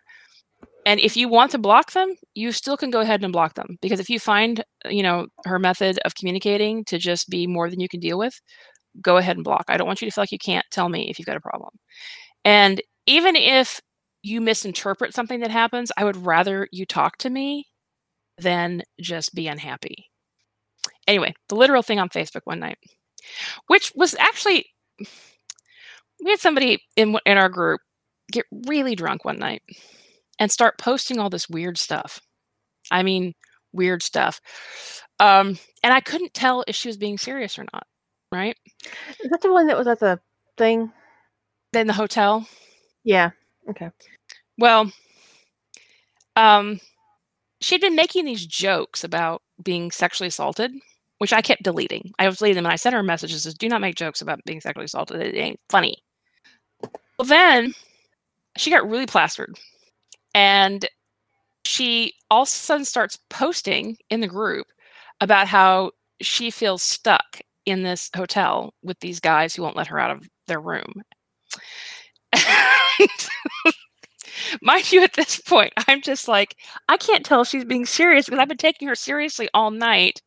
And 0.86 1.00
if 1.00 1.18
you 1.18 1.28
want 1.28 1.52
to 1.52 1.58
block 1.58 1.92
them, 1.92 2.16
you 2.36 2.52
still 2.52 2.78
can 2.78 2.90
go 2.90 3.02
ahead 3.02 3.24
and 3.24 3.34
block 3.34 3.56
them 3.56 3.78
because 3.82 4.00
if 4.00 4.10
you 4.10 4.20
find, 4.20 4.62
uh, 4.86 4.90
you 4.90 5.04
know, 5.04 5.28
her 5.46 5.60
method 5.60 6.00
of 6.06 6.16
communicating 6.16 6.86
to 6.86 6.98
just 6.98 7.30
be 7.30 7.48
more 7.48 7.70
than 7.70 7.80
you 7.80 7.90
can 7.90 8.00
deal 8.00 8.18
with, 8.18 8.40
go 9.02 9.18
ahead 9.18 9.36
and 9.38 9.44
block. 9.44 9.66
I 9.68 9.78
don't 9.78 9.88
want 9.88 10.02
you 10.02 10.08
to 10.08 10.12
feel 10.14 10.22
like 10.22 10.32
you 10.32 10.40
can't 10.40 10.66
tell 10.72 10.90
me 10.90 11.10
if 11.10 11.20
you've 11.20 11.26
got 11.26 11.38
a 11.38 11.42
problem. 11.42 11.72
And 12.46 12.82
even 13.06 13.36
if 13.36 13.82
you 14.24 14.42
misinterpret 14.42 15.14
something 15.14 15.42
that 15.42 15.52
happens, 15.52 15.92
I 15.98 16.06
would 16.06 16.18
rather 16.18 16.68
you 16.72 16.86
talk 16.86 17.18
to 17.18 17.30
me 17.30 17.68
than 18.38 18.84
just 19.02 19.36
be 19.36 19.48
unhappy. 19.48 20.06
Anyway, 21.08 21.34
the 21.50 21.56
literal 21.56 21.82
thing 21.82 22.00
on 22.00 22.10
Facebook 22.10 22.42
one 22.46 22.60
night, 22.60 22.78
which 23.68 23.92
was 23.96 24.16
actually 24.16 24.66
we 26.24 26.32
had 26.32 26.40
somebody 26.40 26.82
in 26.96 27.18
in 27.26 27.38
our 27.38 27.50
group 27.50 27.82
get 28.32 28.46
really 28.68 28.96
drunk 28.96 29.26
one 29.26 29.40
night 29.40 29.62
and 30.40 30.52
start 30.52 30.78
posting 30.78 31.20
all 31.20 31.30
this 31.30 31.50
weird 31.50 31.78
stuff. 31.78 32.20
I 32.92 33.04
mean, 33.04 33.34
weird 33.74 34.02
stuff. 34.02 34.42
Um, 35.20 35.58
and 35.84 35.94
I 35.94 36.00
couldn't 36.00 36.34
tell 36.34 36.64
if 36.68 36.76
she 36.76 36.88
was 36.88 36.98
being 36.98 37.18
serious 37.18 37.60
or 37.60 37.66
not. 37.74 37.86
Right? 38.32 38.56
Is 39.20 39.30
that 39.30 39.42
the 39.42 39.52
one 39.52 39.68
that 39.68 39.78
was 39.78 39.88
at 39.88 40.00
the 40.00 40.20
thing? 40.58 40.92
In 41.74 41.88
the 41.88 41.94
hotel. 41.94 42.48
Yeah. 43.04 43.32
Okay. 43.70 43.90
Well, 44.58 44.92
um, 46.36 46.80
she'd 47.62 47.82
been 47.82 47.96
making 47.96 48.26
these 48.26 48.46
jokes 48.46 49.04
about 49.04 49.42
being 49.64 49.92
sexually 49.92 50.28
assaulted, 50.28 50.72
which 51.20 51.34
I 51.34 51.42
kept 51.42 51.64
deleting. 51.64 52.12
I 52.18 52.28
was 52.28 52.38
deleting 52.38 52.56
them, 52.56 52.66
and 52.66 52.74
I 52.74 52.78
sent 52.78 52.96
her 52.96 53.04
messages: 53.04 53.44
says, 53.44 53.54
"Do 53.54 53.68
not 53.70 53.82
make 53.82 53.96
jokes 53.96 54.22
about 54.22 54.44
being 54.46 54.62
sexually 54.62 54.86
assaulted. 54.86 55.22
It 55.22 55.36
ain't 55.36 55.60
funny." 55.70 55.98
Well, 57.18 57.28
then 57.28 57.74
she 58.58 58.70
got 58.72 58.90
really 58.90 59.06
plastered, 59.06 59.58
and 60.34 60.88
she 61.66 62.14
all 62.32 62.44
of 62.44 62.48
a 62.48 62.52
sudden 62.52 62.86
starts 62.86 63.18
posting 63.30 63.98
in 64.10 64.22
the 64.22 64.28
group 64.28 64.68
about 65.22 65.48
how 65.48 65.92
she 66.22 66.52
feels 66.52 66.84
stuck 66.84 67.42
in 67.66 67.84
this 67.84 68.10
hotel 68.16 68.74
with 68.84 69.00
these 69.00 69.20
guys 69.20 69.56
who 69.56 69.62
won't 69.64 69.76
let 69.76 69.88
her 69.88 70.00
out 70.00 70.12
of 70.12 70.28
their 70.48 70.60
room. 70.62 71.04
Mind 74.62 74.92
you, 74.92 75.04
at 75.04 75.14
this 75.14 75.40
point, 75.42 75.74
I'm 75.88 76.02
just 76.02 76.28
like, 76.28 76.56
I 76.88 76.98
can't 76.98 77.26
tell 77.26 77.42
if 77.42 77.48
she's 77.48 77.66
being 77.66 77.86
serious 77.86 78.26
because 78.26 78.40
I've 78.40 78.48
been 78.48 78.58
taking 78.58 78.88
her 78.88 78.96
seriously 78.96 79.50
all 79.54 79.72
night. 79.72 80.22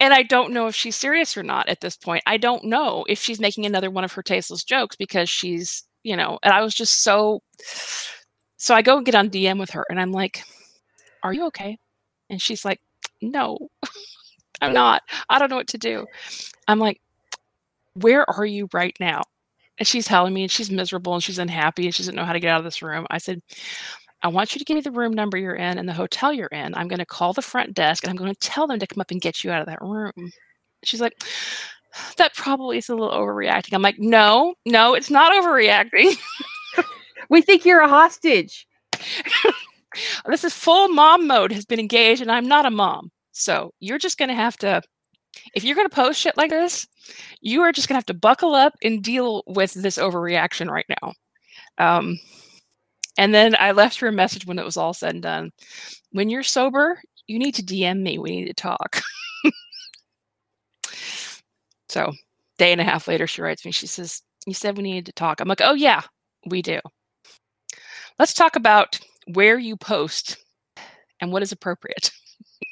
And 0.00 0.14
I 0.14 0.22
don't 0.22 0.52
know 0.52 0.68
if 0.68 0.74
she's 0.76 0.96
serious 0.96 1.36
or 1.36 1.42
not 1.42 1.68
at 1.68 1.80
this 1.80 1.96
point. 1.96 2.22
I 2.26 2.36
don't 2.36 2.64
know 2.64 3.04
if 3.08 3.18
she's 3.20 3.40
making 3.40 3.66
another 3.66 3.90
one 3.90 4.04
of 4.04 4.12
her 4.12 4.22
tasteless 4.22 4.62
jokes 4.64 4.96
because 4.96 5.28
she's, 5.28 5.82
you 6.04 6.16
know, 6.16 6.38
and 6.42 6.52
I 6.54 6.62
was 6.62 6.74
just 6.74 7.02
so. 7.02 7.40
So 8.58 8.74
I 8.74 8.82
go 8.82 8.96
and 8.96 9.06
get 9.06 9.14
on 9.14 9.30
DM 9.30 9.58
with 9.58 9.70
her 9.70 9.86
and 9.88 10.00
I'm 10.00 10.12
like, 10.12 10.42
Are 11.22 11.32
you 11.32 11.46
okay? 11.46 11.78
And 12.28 12.42
she's 12.42 12.64
like, 12.64 12.80
No, 13.22 13.56
I'm 14.60 14.72
not. 14.72 15.02
I 15.28 15.38
don't 15.38 15.48
know 15.48 15.56
what 15.56 15.68
to 15.68 15.78
do. 15.78 16.06
I'm 16.66 16.78
like, 16.78 17.00
Where 17.94 18.28
are 18.28 18.44
you 18.44 18.68
right 18.72 18.96
now? 19.00 19.22
And 19.78 19.86
she's 19.86 20.06
telling 20.06 20.34
me 20.34 20.42
and 20.42 20.50
she's 20.50 20.72
miserable 20.72 21.14
and 21.14 21.22
she's 21.22 21.38
unhappy 21.38 21.86
and 21.86 21.94
she 21.94 22.02
doesn't 22.02 22.16
know 22.16 22.24
how 22.24 22.32
to 22.32 22.40
get 22.40 22.50
out 22.50 22.58
of 22.58 22.64
this 22.64 22.82
room. 22.82 23.06
I 23.10 23.18
said, 23.18 23.40
I 24.22 24.28
want 24.28 24.52
you 24.52 24.58
to 24.58 24.64
give 24.64 24.74
me 24.74 24.80
the 24.80 24.90
room 24.90 25.12
number 25.12 25.38
you're 25.38 25.54
in 25.54 25.78
and 25.78 25.88
the 25.88 25.92
hotel 25.92 26.32
you're 26.32 26.48
in. 26.48 26.74
I'm 26.74 26.88
going 26.88 26.98
to 26.98 27.06
call 27.06 27.32
the 27.32 27.42
front 27.42 27.74
desk 27.74 28.02
and 28.02 28.10
I'm 28.10 28.16
going 28.16 28.34
to 28.34 28.40
tell 28.40 28.66
them 28.66 28.80
to 28.80 28.86
come 28.88 29.00
up 29.00 29.12
and 29.12 29.20
get 29.20 29.44
you 29.44 29.52
out 29.52 29.60
of 29.60 29.68
that 29.68 29.80
room. 29.80 30.32
She's 30.82 31.00
like, 31.00 31.22
that 32.16 32.34
probably 32.34 32.78
is 32.78 32.88
a 32.88 32.96
little 32.96 33.14
overreacting. 33.16 33.74
I'm 33.74 33.82
like, 33.82 34.00
no, 34.00 34.54
no, 34.66 34.94
it's 34.94 35.10
not 35.10 35.32
overreacting. 35.32 36.16
We 37.28 37.42
think 37.42 37.64
you're 37.64 37.80
a 37.80 37.88
hostage. 37.88 38.66
this 40.26 40.44
is 40.44 40.54
full 40.54 40.88
mom 40.88 41.26
mode 41.26 41.52
has 41.52 41.64
been 41.64 41.80
engaged 41.80 42.22
and 42.22 42.32
I'm 42.32 42.48
not 42.48 42.66
a 42.66 42.70
mom. 42.70 43.10
So 43.32 43.72
you're 43.80 43.98
just 43.98 44.18
going 44.18 44.28
to 44.28 44.34
have 44.34 44.56
to, 44.58 44.82
if 45.54 45.64
you're 45.64 45.76
going 45.76 45.88
to 45.88 45.94
post 45.94 46.20
shit 46.20 46.36
like 46.36 46.50
this, 46.50 46.86
you 47.40 47.62
are 47.62 47.72
just 47.72 47.88
going 47.88 47.94
to 47.94 47.98
have 47.98 48.06
to 48.06 48.14
buckle 48.14 48.54
up 48.54 48.74
and 48.82 49.02
deal 49.02 49.42
with 49.46 49.74
this 49.74 49.98
overreaction 49.98 50.68
right 50.70 50.86
now. 51.02 51.12
Um, 51.78 52.18
and 53.18 53.34
then 53.34 53.56
I 53.58 53.72
left 53.72 53.98
her 54.00 54.08
a 54.08 54.12
message 54.12 54.46
when 54.46 54.58
it 54.58 54.64
was 54.64 54.76
all 54.76 54.94
said 54.94 55.14
and 55.14 55.22
done. 55.22 55.50
When 56.12 56.30
you're 56.30 56.44
sober, 56.44 57.00
you 57.26 57.38
need 57.38 57.54
to 57.56 57.62
DM 57.62 58.00
me. 58.00 58.18
We 58.18 58.30
need 58.30 58.46
to 58.46 58.54
talk. 58.54 59.02
so, 61.88 62.12
day 62.58 62.72
and 62.72 62.80
a 62.80 62.84
half 62.84 63.08
later, 63.08 63.26
she 63.26 63.42
writes 63.42 63.64
me. 63.64 63.72
She 63.72 63.86
says, 63.88 64.22
"You 64.46 64.54
said 64.54 64.76
we 64.76 64.84
needed 64.84 65.06
to 65.06 65.12
talk." 65.12 65.40
I'm 65.40 65.48
like, 65.48 65.60
"Oh 65.60 65.74
yeah, 65.74 66.02
we 66.46 66.62
do." 66.62 66.80
Let's 68.18 68.34
talk 68.34 68.56
about 68.56 68.98
where 69.32 69.58
you 69.58 69.76
post 69.76 70.36
and 71.20 71.32
what 71.32 71.42
is 71.42 71.52
appropriate. 71.52 72.10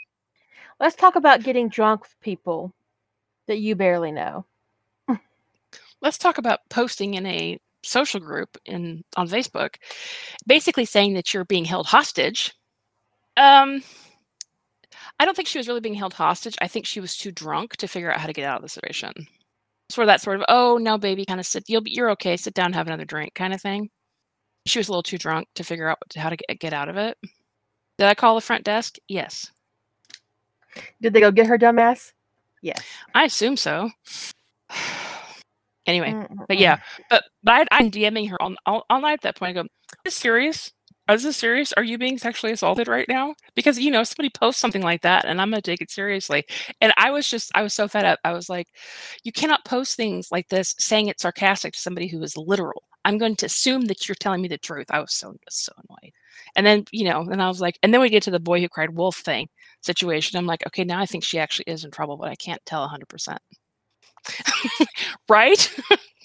Let's 0.81 0.97
talk 0.97 1.17
about 1.17 1.45
getting 1.45 1.69
drunk 1.69 2.03
with 2.03 2.21
people 2.21 2.75
that 3.47 3.59
you 3.59 3.75
barely 3.77 4.13
know. 4.13 4.45
Let's 6.03 6.19
talk 6.19 6.39
about 6.39 6.61
posting 6.69 7.15
in 7.15 7.25
a 7.27 7.59
social 7.83 8.21
group 8.21 8.59
in 8.67 9.03
on 9.17 9.29
Facebook, 9.29 9.77
basically 10.47 10.85
saying 10.85 11.15
that 11.15 11.33
you're 11.33 11.45
being 11.45 11.65
held 11.65 11.87
hostage. 11.87 12.53
Um, 13.37 13.83
I 15.19 15.25
don't 15.25 15.35
think 15.35 15.49
she 15.49 15.59
was 15.59 15.69
really 15.69 15.81
being 15.81 15.95
held 15.95 16.13
hostage. 16.13 16.57
I 16.61 16.69
think 16.69 16.87
she 16.87 17.01
was 17.01 17.17
too 17.17 17.33
drunk 17.33 17.77
to 17.77 17.89
figure 17.89 18.13
out 18.13 18.21
how 18.21 18.27
to 18.27 18.33
get 18.33 18.45
out 18.45 18.57
of 18.57 18.63
the 18.63 18.69
situation. 18.69 19.13
Sort 19.89 20.05
of 20.05 20.09
that 20.09 20.21
sort 20.21 20.37
of, 20.37 20.45
oh 20.49 20.79
no, 20.79 20.99
baby, 20.99 21.25
kind 21.25 21.41
of 21.41 21.47
sit. 21.47 21.65
You'll 21.69 21.81
be, 21.81 21.93
you're 21.93 22.11
okay. 22.11 22.37
Sit 22.37 22.55
down, 22.55 22.73
have 22.73 22.89
another 22.89 23.05
drink, 23.05 23.35
kind 23.35 23.55
of 23.55 23.63
thing. 23.63 23.89
She 24.67 24.79
was 24.79 24.89
a 24.89 24.93
little 24.93 25.03
too 25.03 25.19
drunk 25.19 25.49
to 25.55 25.65
figure 25.65 25.89
out 25.89 25.99
how 26.17 26.29
to 26.31 26.37
get, 26.37 26.59
get 26.61 26.73
out 26.73 26.89
of 26.89 26.97
it. 26.97 27.17
Did 27.99 28.09
I 28.09 28.15
call 28.15 28.35
the 28.35 28.41
front 28.41 28.65
desk? 28.65 28.97
Yes, 29.09 29.51
Did 31.01 31.13
they 31.13 31.21
go 31.21 31.31
get 31.31 31.47
her 31.47 31.59
dumbass? 31.59 32.13
Yes. 32.63 32.83
I 33.15 33.25
assume 33.25 33.57
so. 33.57 33.91
anyway, 35.87 36.15
but 36.49 36.59
yeah, 36.59 36.79
but 37.11 37.25
but 37.43 37.69
I, 37.73 37.79
I'm 37.79 37.91
DMing 37.91 38.31
her 38.31 38.41
all, 38.43 38.55
all, 38.67 38.85
all 38.91 39.01
night 39.01 39.15
at 39.15 39.23
that 39.23 39.37
point. 39.37 39.51
I 39.51 39.63
go, 39.63 39.63
"Is 39.63 39.69
this 40.05 40.17
serious? 40.17 40.73
Is 41.09 41.23
this 41.23 41.37
serious? 41.37 41.73
Are 41.75 41.85
you 41.85 41.99
being 41.99 42.19
sexually 42.19 42.53
assaulted 42.53 42.89
right 42.89 43.09
now?" 43.09 43.35
Because 43.55 43.79
you 43.79 43.91
know 43.91 44.05
somebody 44.05 44.31
posts 44.31 44.61
something 44.61 44.83
like 44.83 45.03
that, 45.03 45.25
and 45.27 45.41
I'm 45.41 45.51
gonna 45.51 45.63
take 45.63 45.81
it 45.83 45.91
seriously. 45.91 46.45
And 46.81 46.93
I 46.97 47.11
was 47.11 47.29
just, 47.29 47.53
I 47.55 47.63
was 47.63 47.75
so 47.75 47.89
fed 47.89 48.05
up. 48.05 48.19
I 48.25 48.33
was 48.33 48.49
like, 48.49 48.69
"You 49.25 49.33
cannot 49.33 49.65
post 49.65 49.97
things 49.97 50.29
like 50.33 50.49
this 50.49 50.75
saying 50.79 51.09
it's 51.09 51.23
sarcastic 51.23 51.75
to 51.75 51.79
somebody 51.81 52.09
who 52.09 52.23
is 52.23 52.37
literal." 52.37 52.83
I'm 53.07 53.19
going 53.19 53.37
to 53.39 53.47
assume 53.47 53.87
that 53.87 54.09
you're 54.09 54.17
telling 54.17 54.43
me 54.43 54.49
the 54.49 54.59
truth. 54.59 54.89
I 54.91 55.01
was 55.01 55.15
so 55.15 55.37
so 55.51 55.73
annoyed. 55.79 56.13
And 56.57 56.67
then 56.67 56.87
you 56.93 57.05
know, 57.07 57.23
and 57.23 57.43
I 57.43 57.49
was 57.49 57.63
like, 57.63 57.79
and 57.85 57.95
then 57.95 58.03
we 58.03 58.11
get 58.11 58.25
to 58.25 58.33
the 58.33 58.41
boy 58.41 58.61
who 58.61 58.69
cried 58.71 58.91
wolf 58.97 59.19
thing 59.19 59.49
situation. 59.83 60.39
I'm 60.39 60.47
like, 60.47 60.67
okay, 60.69 60.85
now 60.85 61.01
I 61.01 61.07
think 61.07 61.25
she 61.25 61.41
actually 61.41 61.67
is 61.69 61.85
in 61.85 61.93
trouble, 61.93 62.19
but 62.19 62.31
I 62.31 62.37
can't 62.37 62.65
tell 62.67 62.83
100. 62.83 63.09
percent 63.09 63.41
right? 65.29 65.77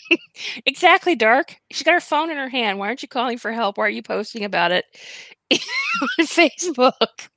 exactly, 0.65 1.15
Dark. 1.15 1.57
She's 1.71 1.83
got 1.83 1.93
her 1.93 2.01
phone 2.01 2.31
in 2.31 2.37
her 2.37 2.49
hand. 2.49 2.79
Why 2.79 2.87
aren't 2.87 3.01
you 3.03 3.07
calling 3.09 3.37
for 3.37 3.51
help? 3.51 3.77
Why 3.77 3.85
are 3.87 3.89
you 3.89 4.03
posting 4.03 4.43
about 4.43 4.71
it 4.71 4.85
on 6.19 6.25
Facebook? 6.25 7.29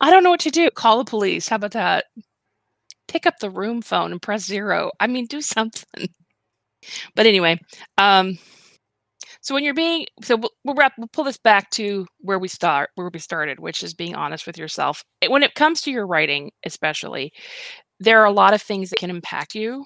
I 0.00 0.10
don't 0.10 0.22
know 0.22 0.30
what 0.30 0.40
to 0.40 0.50
do. 0.50 0.70
Call 0.70 0.98
the 0.98 1.04
police. 1.04 1.48
How 1.48 1.56
about 1.56 1.72
that? 1.72 2.06
pick 3.08 3.26
up 3.26 3.38
the 3.40 3.50
room 3.50 3.82
phone 3.82 4.12
and 4.12 4.22
press 4.22 4.44
zero. 4.46 4.90
I 5.00 5.06
mean, 5.06 5.26
do 5.26 5.40
something. 5.42 6.08
But 7.14 7.26
anyway, 7.26 7.60
um, 7.98 8.38
so 9.40 9.54
when 9.54 9.64
you're 9.64 9.74
being, 9.74 10.06
so 10.22 10.36
we'll, 10.64 10.74
wrap, 10.74 10.92
we'll 10.96 11.08
pull 11.08 11.24
this 11.24 11.38
back 11.38 11.70
to 11.70 12.06
where 12.20 12.38
we 12.38 12.48
start, 12.48 12.90
where 12.94 13.10
we 13.12 13.18
started, 13.18 13.58
which 13.58 13.82
is 13.82 13.92
being 13.92 14.14
honest 14.14 14.46
with 14.46 14.56
yourself. 14.56 15.04
When 15.28 15.42
it 15.42 15.54
comes 15.54 15.80
to 15.82 15.90
your 15.90 16.06
writing, 16.06 16.52
especially, 16.64 17.32
there 17.98 18.20
are 18.20 18.26
a 18.26 18.32
lot 18.32 18.54
of 18.54 18.62
things 18.62 18.90
that 18.90 18.98
can 19.00 19.10
impact 19.10 19.54
you, 19.54 19.84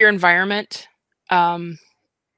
your 0.00 0.08
environment. 0.08 0.88
Um, 1.30 1.78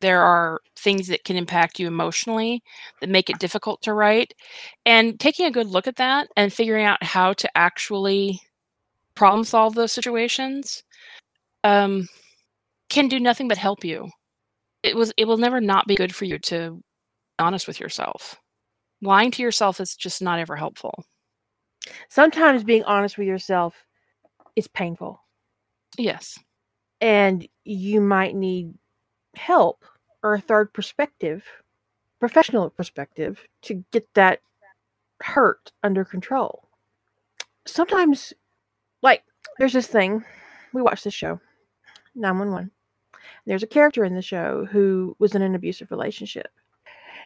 there 0.01 0.23
are 0.23 0.61
things 0.77 1.09
that 1.09 1.25
can 1.25 1.37
impact 1.37 1.79
you 1.79 1.87
emotionally 1.87 2.63
that 3.01 3.09
make 3.09 3.31
it 3.31 3.39
difficult 3.39 3.81
to 3.83 3.95
write, 3.95 4.35
and 4.85 5.19
taking 5.19 5.47
a 5.47 5.51
good 5.51 5.67
look 5.67 5.87
at 5.87 5.97
that 5.97 6.29
and 6.37 6.53
figuring 6.53 6.85
out 6.85 7.03
how 7.03 7.33
to 7.33 7.49
actually 7.57 8.39
problem 9.15 9.45
solve 9.45 9.75
those 9.75 9.93
situations 9.93 10.83
um, 11.65 12.07
can 12.95 13.09
do 13.09 13.21
nothing 13.21 13.49
but 13.49 13.59
help 13.59 13.85
you 13.85 14.09
it 14.85 14.95
was 14.95 15.13
it 15.17 15.27
will 15.27 15.39
never 15.39 15.61
not 15.61 15.89
be 15.89 15.97
good 15.97 16.15
for 16.15 16.27
you 16.27 16.39
to 16.39 16.71
be 16.73 16.83
honest 17.41 17.67
with 17.67 17.81
yourself. 17.81 18.37
Lying 19.03 19.33
to 19.33 19.43
yourself 19.43 19.81
is 19.81 19.97
just 19.97 20.23
not 20.23 20.39
ever 20.39 20.55
helpful. 20.55 21.05
Sometimes 22.09 22.63
being 22.63 22.85
honest 22.85 23.19
with 23.19 23.27
yourself 23.27 23.75
is 24.55 24.69
painful. 24.69 25.21
Yes. 25.99 26.39
And 27.01 27.49
you 27.65 28.01
might 28.01 28.37
need 28.37 28.75
help 29.35 29.85
or 30.23 30.35
a 30.35 30.41
third 30.41 30.73
perspective, 30.73 31.45
professional 32.21 32.71
perspective, 32.71 33.43
to 33.63 33.85
get 33.91 34.07
that 34.15 34.41
hurt 35.21 35.73
under 35.83 36.05
control. 36.05 36.69
Sometimes, 37.67 38.33
like, 39.03 39.25
there's 39.59 39.73
this 39.73 39.87
thing, 39.87 40.25
we 40.73 40.83
watch 40.83 41.03
this 41.03 41.15
show, 41.15 41.41
911. 42.15 42.71
There's 43.47 43.63
a 43.63 43.69
character 43.69 44.05
in 44.05 44.15
the 44.15 44.23
show 44.23 44.67
who 44.71 45.17
was 45.19 45.35
in 45.35 45.43
an 45.43 45.55
abusive 45.55 45.91
relationship. 45.91 46.49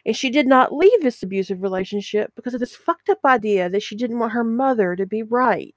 And 0.05 0.15
she 0.15 0.29
did 0.29 0.47
not 0.47 0.73
leave 0.73 1.01
this 1.01 1.21
abusive 1.23 1.61
relationship 1.61 2.31
because 2.35 2.53
of 2.53 2.59
this 2.59 2.75
fucked 2.75 3.09
up 3.09 3.19
idea 3.25 3.69
that 3.69 3.83
she 3.83 3.95
didn't 3.95 4.19
want 4.19 4.31
her 4.31 4.43
mother 4.43 4.95
to 4.95 5.05
be 5.05 5.23
right. 5.23 5.75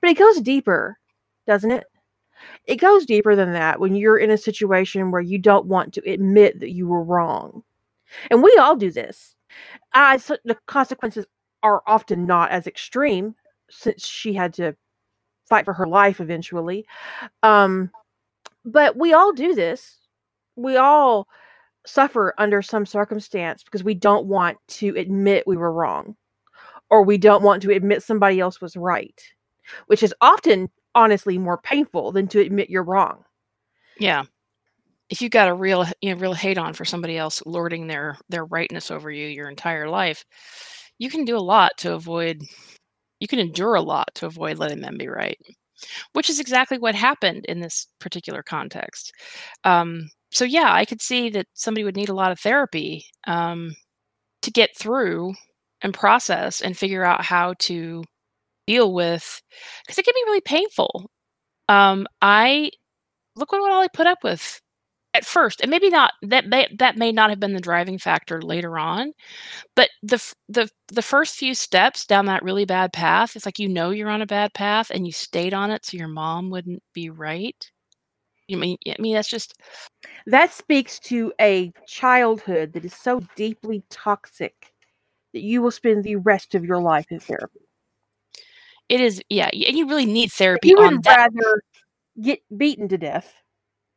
But 0.00 0.10
it 0.10 0.18
goes 0.18 0.40
deeper, 0.40 0.98
doesn't 1.46 1.70
it? 1.70 1.84
It 2.66 2.76
goes 2.76 3.04
deeper 3.04 3.36
than 3.36 3.52
that 3.52 3.80
when 3.80 3.94
you're 3.94 4.18
in 4.18 4.30
a 4.30 4.38
situation 4.38 5.10
where 5.10 5.20
you 5.20 5.38
don't 5.38 5.66
want 5.66 5.94
to 5.94 6.10
admit 6.10 6.60
that 6.60 6.72
you 6.72 6.86
were 6.86 7.02
wrong. 7.02 7.62
And 8.30 8.42
we 8.42 8.56
all 8.58 8.76
do 8.76 8.90
this. 8.90 9.34
Uh, 9.92 10.18
so 10.18 10.36
the 10.44 10.56
consequences 10.66 11.26
are 11.62 11.82
often 11.86 12.26
not 12.26 12.50
as 12.50 12.66
extreme 12.66 13.34
since 13.68 14.06
she 14.06 14.32
had 14.32 14.54
to 14.54 14.76
fight 15.48 15.64
for 15.64 15.74
her 15.74 15.86
life 15.86 16.20
eventually. 16.20 16.86
Um, 17.42 17.90
but 18.64 18.96
we 18.96 19.12
all 19.12 19.32
do 19.32 19.54
this. 19.54 19.98
We 20.56 20.76
all 20.76 21.28
suffer 21.86 22.34
under 22.38 22.62
some 22.62 22.86
circumstance 22.86 23.62
because 23.62 23.84
we 23.84 23.94
don't 23.94 24.26
want 24.26 24.58
to 24.68 24.94
admit 24.96 25.46
we 25.46 25.56
were 25.56 25.72
wrong 25.72 26.16
or 26.90 27.04
we 27.04 27.18
don't 27.18 27.42
want 27.42 27.62
to 27.62 27.72
admit 27.72 28.02
somebody 28.02 28.40
else 28.40 28.60
was 28.60 28.76
right, 28.76 29.18
which 29.86 30.02
is 30.02 30.14
often 30.20 30.68
honestly 30.94 31.38
more 31.38 31.58
painful 31.58 32.12
than 32.12 32.28
to 32.28 32.40
admit 32.40 32.70
you're 32.70 32.82
wrong. 32.82 33.24
Yeah. 33.98 34.24
If 35.08 35.22
you've 35.22 35.30
got 35.32 35.48
a 35.48 35.54
real 35.54 35.86
you 36.00 36.14
know 36.14 36.20
real 36.20 36.34
hate 36.34 36.58
on 36.58 36.72
for 36.72 36.84
somebody 36.84 37.16
else 37.16 37.42
lording 37.46 37.86
their 37.86 38.16
their 38.28 38.44
rightness 38.44 38.90
over 38.90 39.10
you 39.10 39.26
your 39.26 39.48
entire 39.48 39.88
life, 39.88 40.24
you 40.98 41.10
can 41.10 41.24
do 41.24 41.36
a 41.36 41.38
lot 41.38 41.72
to 41.78 41.94
avoid 41.94 42.42
you 43.20 43.28
can 43.28 43.38
endure 43.38 43.74
a 43.74 43.82
lot 43.82 44.08
to 44.14 44.26
avoid 44.26 44.58
letting 44.58 44.80
them 44.80 44.96
be 44.98 45.08
right 45.08 45.38
which 46.12 46.30
is 46.30 46.40
exactly 46.40 46.78
what 46.78 46.94
happened 46.94 47.44
in 47.46 47.60
this 47.60 47.86
particular 47.98 48.42
context. 48.42 49.12
Um, 49.64 50.10
so, 50.30 50.44
yeah, 50.44 50.72
I 50.72 50.84
could 50.84 51.00
see 51.00 51.30
that 51.30 51.46
somebody 51.54 51.84
would 51.84 51.96
need 51.96 52.08
a 52.08 52.14
lot 52.14 52.32
of 52.32 52.38
therapy 52.38 53.04
um, 53.26 53.74
to 54.42 54.50
get 54.50 54.76
through 54.78 55.34
and 55.82 55.92
process 55.94 56.60
and 56.60 56.76
figure 56.76 57.04
out 57.04 57.24
how 57.24 57.54
to 57.60 58.04
deal 58.66 58.92
with, 58.94 59.42
because 59.84 59.98
it 59.98 60.04
can 60.04 60.14
be 60.14 60.30
really 60.30 60.42
painful. 60.42 61.10
Um, 61.68 62.06
I 62.22 62.70
look 63.36 63.52
what 63.52 63.72
all 63.72 63.80
I 63.80 63.88
put 63.92 64.06
up 64.06 64.18
with 64.22 64.60
at 65.14 65.24
first 65.24 65.60
and 65.60 65.70
maybe 65.70 65.90
not 65.90 66.12
that 66.22 66.46
may, 66.46 66.68
that 66.78 66.96
may 66.96 67.10
not 67.10 67.30
have 67.30 67.40
been 67.40 67.52
the 67.52 67.60
driving 67.60 67.98
factor 67.98 68.40
later 68.40 68.78
on 68.78 69.12
but 69.74 69.90
the 70.02 70.34
the 70.48 70.68
the 70.88 71.02
first 71.02 71.36
few 71.36 71.54
steps 71.54 72.06
down 72.06 72.26
that 72.26 72.42
really 72.42 72.64
bad 72.64 72.92
path 72.92 73.34
it's 73.34 73.46
like 73.46 73.58
you 73.58 73.68
know 73.68 73.90
you're 73.90 74.08
on 74.10 74.22
a 74.22 74.26
bad 74.26 74.52
path 74.54 74.90
and 74.90 75.06
you 75.06 75.12
stayed 75.12 75.54
on 75.54 75.70
it 75.70 75.84
so 75.84 75.96
your 75.96 76.08
mom 76.08 76.50
wouldn't 76.50 76.82
be 76.92 77.10
right. 77.10 77.70
You 78.48 78.56
mean 78.56 78.78
i 78.88 79.00
mean 79.00 79.14
that's 79.14 79.28
just 79.28 79.60
that 80.26 80.52
speaks 80.52 80.98
to 81.00 81.32
a 81.40 81.72
childhood 81.86 82.72
that 82.72 82.84
is 82.84 82.94
so 82.94 83.20
deeply 83.36 83.84
toxic 83.90 84.72
that 85.32 85.42
you 85.42 85.62
will 85.62 85.70
spend 85.70 86.02
the 86.02 86.16
rest 86.16 86.56
of 86.56 86.64
your 86.64 86.80
life 86.80 87.06
in 87.10 87.20
therapy. 87.20 87.60
It 88.88 89.00
is 89.00 89.22
yeah 89.28 89.50
and 89.52 89.76
you 89.76 89.86
really 89.86 90.06
need 90.06 90.32
therapy 90.32 90.68
you 90.68 90.78
would 90.78 91.06
rather 91.06 91.62
get 92.20 92.40
beaten 92.56 92.88
to 92.88 92.98
death 92.98 93.32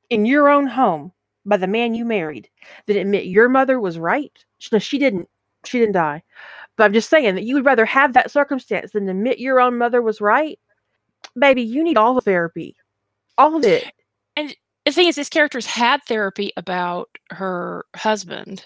in 0.09 0.25
your 0.25 0.49
own 0.49 0.67
home 0.67 1.11
by 1.45 1.57
the 1.57 1.67
man 1.67 1.93
you 1.93 2.05
married 2.05 2.49
that 2.85 2.97
admit 2.97 3.25
your 3.25 3.49
mother 3.49 3.79
was 3.79 3.99
right. 3.99 4.45
No, 4.71 4.79
she 4.79 4.97
didn't. 4.97 5.29
She 5.65 5.79
didn't 5.79 5.93
die. 5.93 6.23
But 6.75 6.85
I'm 6.85 6.93
just 6.93 7.09
saying 7.09 7.35
that 7.35 7.43
you 7.43 7.55
would 7.55 7.65
rather 7.65 7.85
have 7.85 8.13
that 8.13 8.31
circumstance 8.31 8.91
than 8.91 9.09
admit 9.09 9.39
your 9.39 9.59
own 9.59 9.77
mother 9.77 10.01
was 10.01 10.21
right. 10.21 10.59
Baby, 11.37 11.61
you 11.61 11.83
need 11.83 11.97
all 11.97 12.13
the 12.13 12.21
therapy. 12.21 12.75
All 13.37 13.55
of 13.55 13.63
it. 13.63 13.91
And 14.35 14.55
the 14.85 14.91
thing 14.91 15.07
is, 15.07 15.15
this 15.15 15.29
character's 15.29 15.65
had 15.65 16.03
therapy 16.03 16.51
about 16.57 17.09
her 17.29 17.85
husband, 17.95 18.65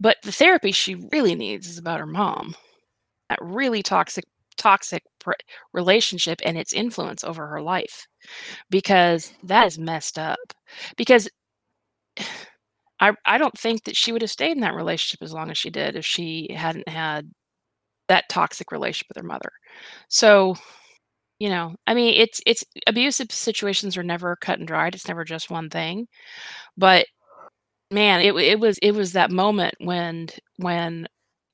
but 0.00 0.18
the 0.22 0.32
therapy 0.32 0.72
she 0.72 0.96
really 1.12 1.34
needs 1.34 1.68
is 1.68 1.78
about 1.78 2.00
her 2.00 2.06
mom. 2.06 2.54
That 3.30 3.38
really 3.40 3.82
toxic 3.82 4.24
toxic 4.56 5.02
relationship 5.72 6.40
and 6.44 6.58
its 6.58 6.72
influence 6.72 7.24
over 7.24 7.46
her 7.46 7.62
life 7.62 8.06
because 8.70 9.32
that 9.44 9.66
is 9.66 9.78
messed 9.78 10.18
up 10.18 10.38
because 10.96 11.28
I 13.00 13.12
I 13.26 13.38
don't 13.38 13.58
think 13.58 13.84
that 13.84 13.96
she 13.96 14.12
would 14.12 14.22
have 14.22 14.30
stayed 14.30 14.52
in 14.52 14.60
that 14.60 14.74
relationship 14.74 15.22
as 15.22 15.32
long 15.34 15.50
as 15.50 15.58
she 15.58 15.70
did 15.70 15.96
if 15.96 16.06
she 16.06 16.48
hadn't 16.54 16.88
had 16.88 17.30
that 18.08 18.28
toxic 18.30 18.72
relationship 18.72 19.08
with 19.10 19.18
her 19.18 19.28
mother. 19.28 19.50
So, 20.08 20.56
you 21.38 21.50
know, 21.50 21.74
I 21.86 21.94
mean, 21.94 22.14
it's 22.20 22.40
it's 22.46 22.64
abusive 22.86 23.32
situations 23.32 23.96
are 23.96 24.02
never 24.04 24.36
cut 24.36 24.58
and 24.60 24.68
dried. 24.68 24.94
It's 24.94 25.08
never 25.08 25.24
just 25.24 25.50
one 25.50 25.70
thing. 25.70 26.08
But 26.76 27.06
man, 27.90 28.20
it 28.22 28.34
it 28.36 28.60
was 28.60 28.78
it 28.82 28.92
was 28.92 29.12
that 29.12 29.30
moment 29.30 29.74
when 29.80 30.28
when 30.58 31.06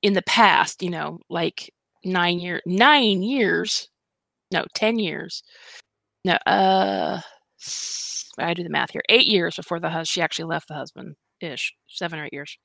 in 0.03 0.15
the 0.15 0.23
past, 0.23 0.83
you 0.83 0.91
know, 0.91 1.19
like 1.31 1.70
nine 2.05 2.39
year 2.41 2.61
nine 2.66 3.23
years, 3.23 3.89
no, 4.53 4.65
ten 4.74 4.99
years. 4.99 5.43
No, 6.24 6.35
uh, 6.47 7.20
I 8.39 8.55
do 8.55 8.62
the 8.62 8.70
math 8.70 8.91
here. 8.93 9.03
Eight 9.09 9.27
years 9.27 9.57
before 9.57 9.81
the 9.81 9.89
husband, 9.91 10.09
she 10.09 10.23
actually 10.23 10.47
left 10.47 10.69
the 10.69 10.74
husband 10.74 11.16
ish, 11.41 11.74
seven 11.89 12.19
or 12.20 12.27
eight 12.27 12.33
years. 12.33 12.57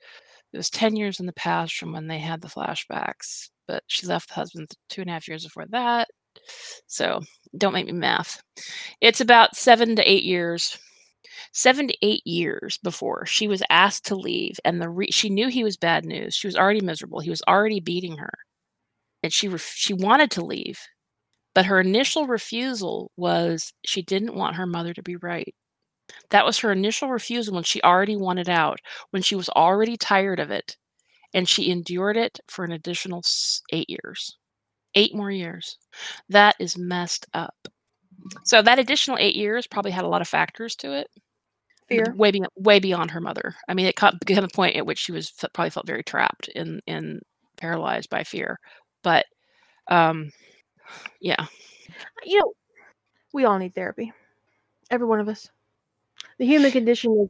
It 0.53 0.57
was 0.57 0.69
ten 0.69 0.95
years 0.95 1.19
in 1.19 1.25
the 1.25 1.33
past 1.33 1.75
from 1.77 1.93
when 1.93 2.07
they 2.07 2.19
had 2.19 2.41
the 2.41 2.47
flashbacks, 2.47 3.49
but 3.67 3.83
she 3.87 4.07
left 4.07 4.29
the 4.29 4.35
husband 4.35 4.69
two 4.89 5.01
and 5.01 5.09
a 5.09 5.13
half 5.13 5.27
years 5.27 5.43
before 5.43 5.65
that. 5.71 6.09
So 6.87 7.21
don't 7.57 7.73
make 7.73 7.87
me 7.87 7.93
math. 7.93 8.41
It's 9.01 9.21
about 9.21 9.55
seven 9.55 9.95
to 9.95 10.09
eight 10.09 10.23
years 10.23 10.77
seven 11.53 11.87
to 11.87 11.97
eight 12.01 12.25
years 12.25 12.77
before 12.79 13.25
she 13.25 13.47
was 13.47 13.63
asked 13.69 14.05
to 14.05 14.15
leave 14.15 14.59
and 14.65 14.81
the 14.81 14.89
re- 14.89 15.11
she 15.11 15.29
knew 15.29 15.47
he 15.47 15.63
was 15.63 15.77
bad 15.77 16.05
news 16.05 16.35
she 16.35 16.47
was 16.47 16.55
already 16.55 16.81
miserable 16.81 17.19
he 17.19 17.29
was 17.29 17.41
already 17.47 17.79
beating 17.79 18.17
her 18.17 18.31
and 19.23 19.33
she 19.33 19.47
ref- 19.47 19.73
she 19.75 19.93
wanted 19.93 20.31
to 20.31 20.45
leave 20.45 20.79
but 21.57 21.65
her 21.65 21.79
initial 21.79 22.27
refusal 22.27 23.11
was 23.17 23.73
she 23.83 24.03
didn't 24.03 24.35
want 24.35 24.57
her 24.57 24.67
mother 24.67 24.93
to 24.93 25.01
be 25.01 25.15
right. 25.15 25.55
That 26.29 26.45
was 26.45 26.59
her 26.59 26.71
initial 26.71 27.09
refusal 27.09 27.55
when 27.55 27.63
she 27.63 27.81
already 27.81 28.15
wanted 28.15 28.47
out 28.47 28.79
when 29.09 29.23
she 29.23 29.35
was 29.35 29.49
already 29.49 29.97
tired 29.97 30.39
of 30.39 30.51
it 30.51 30.77
and 31.33 31.49
she 31.49 31.71
endured 31.71 32.15
it 32.15 32.39
for 32.47 32.63
an 32.63 32.71
additional 32.73 33.23
8 33.71 33.89
years 33.89 34.37
8 34.93 35.15
more 35.15 35.31
years. 35.31 35.79
That 36.29 36.55
is 36.59 36.77
messed 36.77 37.25
up. 37.33 37.55
So 38.43 38.61
that 38.61 38.77
additional 38.77 39.17
8 39.19 39.35
years 39.35 39.65
probably 39.65 39.91
had 39.91 40.05
a 40.05 40.09
lot 40.09 40.21
of 40.21 40.27
factors 40.27 40.75
to 40.77 40.93
it 40.93 41.07
fear. 41.89 42.13
way 42.15 42.29
beyond, 42.31 42.51
way 42.55 42.79
beyond 42.79 43.11
her 43.11 43.21
mother. 43.21 43.55
I 43.67 43.73
mean 43.73 43.87
it 43.87 43.99
became 44.19 44.43
a 44.43 44.47
point 44.49 44.75
at 44.75 44.85
which 44.85 44.99
she 44.99 45.11
was 45.11 45.31
probably 45.53 45.71
felt 45.71 45.87
very 45.87 46.03
trapped 46.03 46.49
in 46.49 46.81
in 46.85 47.21
paralyzed 47.57 48.11
by 48.11 48.23
fear 48.23 48.59
but 49.07 49.25
um 49.87 50.33
yeah. 51.21 51.45
You 52.25 52.39
know, 52.39 52.53
we 53.33 53.45
all 53.45 53.57
need 53.57 53.73
therapy. 53.73 54.11
Every 54.91 55.07
one 55.07 55.21
of 55.21 55.29
us. 55.29 55.49
The 56.39 56.45
human 56.45 56.71
condition 56.71 57.17
is 57.21 57.29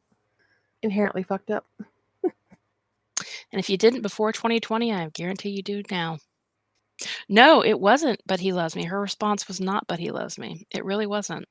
inherently 0.81 1.21
fucked 1.21 1.51
up. 1.51 1.67
and 2.23 2.33
if 3.51 3.69
you 3.69 3.77
didn't 3.77 4.01
before 4.01 4.31
2020, 4.31 4.91
I 4.91 5.09
guarantee 5.13 5.49
you 5.49 5.61
do 5.61 5.83
now. 5.91 6.17
No, 7.29 7.63
it 7.63 7.79
wasn't, 7.79 8.19
but 8.25 8.39
he 8.39 8.53
loves 8.53 8.75
me. 8.75 8.85
Her 8.85 8.99
response 8.99 9.47
was 9.47 9.61
not, 9.61 9.85
but 9.87 9.99
he 9.99 10.09
loves 10.09 10.39
me. 10.39 10.65
It 10.73 10.83
really 10.83 11.05
wasn't. 11.05 11.45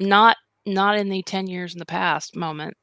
Not 0.00 0.36
not 0.66 0.98
in 0.98 1.10
the 1.10 1.22
10 1.22 1.46
years 1.46 1.74
in 1.74 1.78
the 1.78 1.86
past 1.86 2.34
moment. 2.34 2.74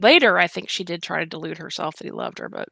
Later, 0.00 0.38
I 0.38 0.46
think 0.46 0.68
she 0.68 0.84
did 0.84 1.02
try 1.02 1.18
to 1.18 1.26
delude 1.26 1.58
herself 1.58 1.96
that 1.96 2.04
he 2.04 2.12
loved 2.12 2.38
her, 2.38 2.48
but 2.48 2.68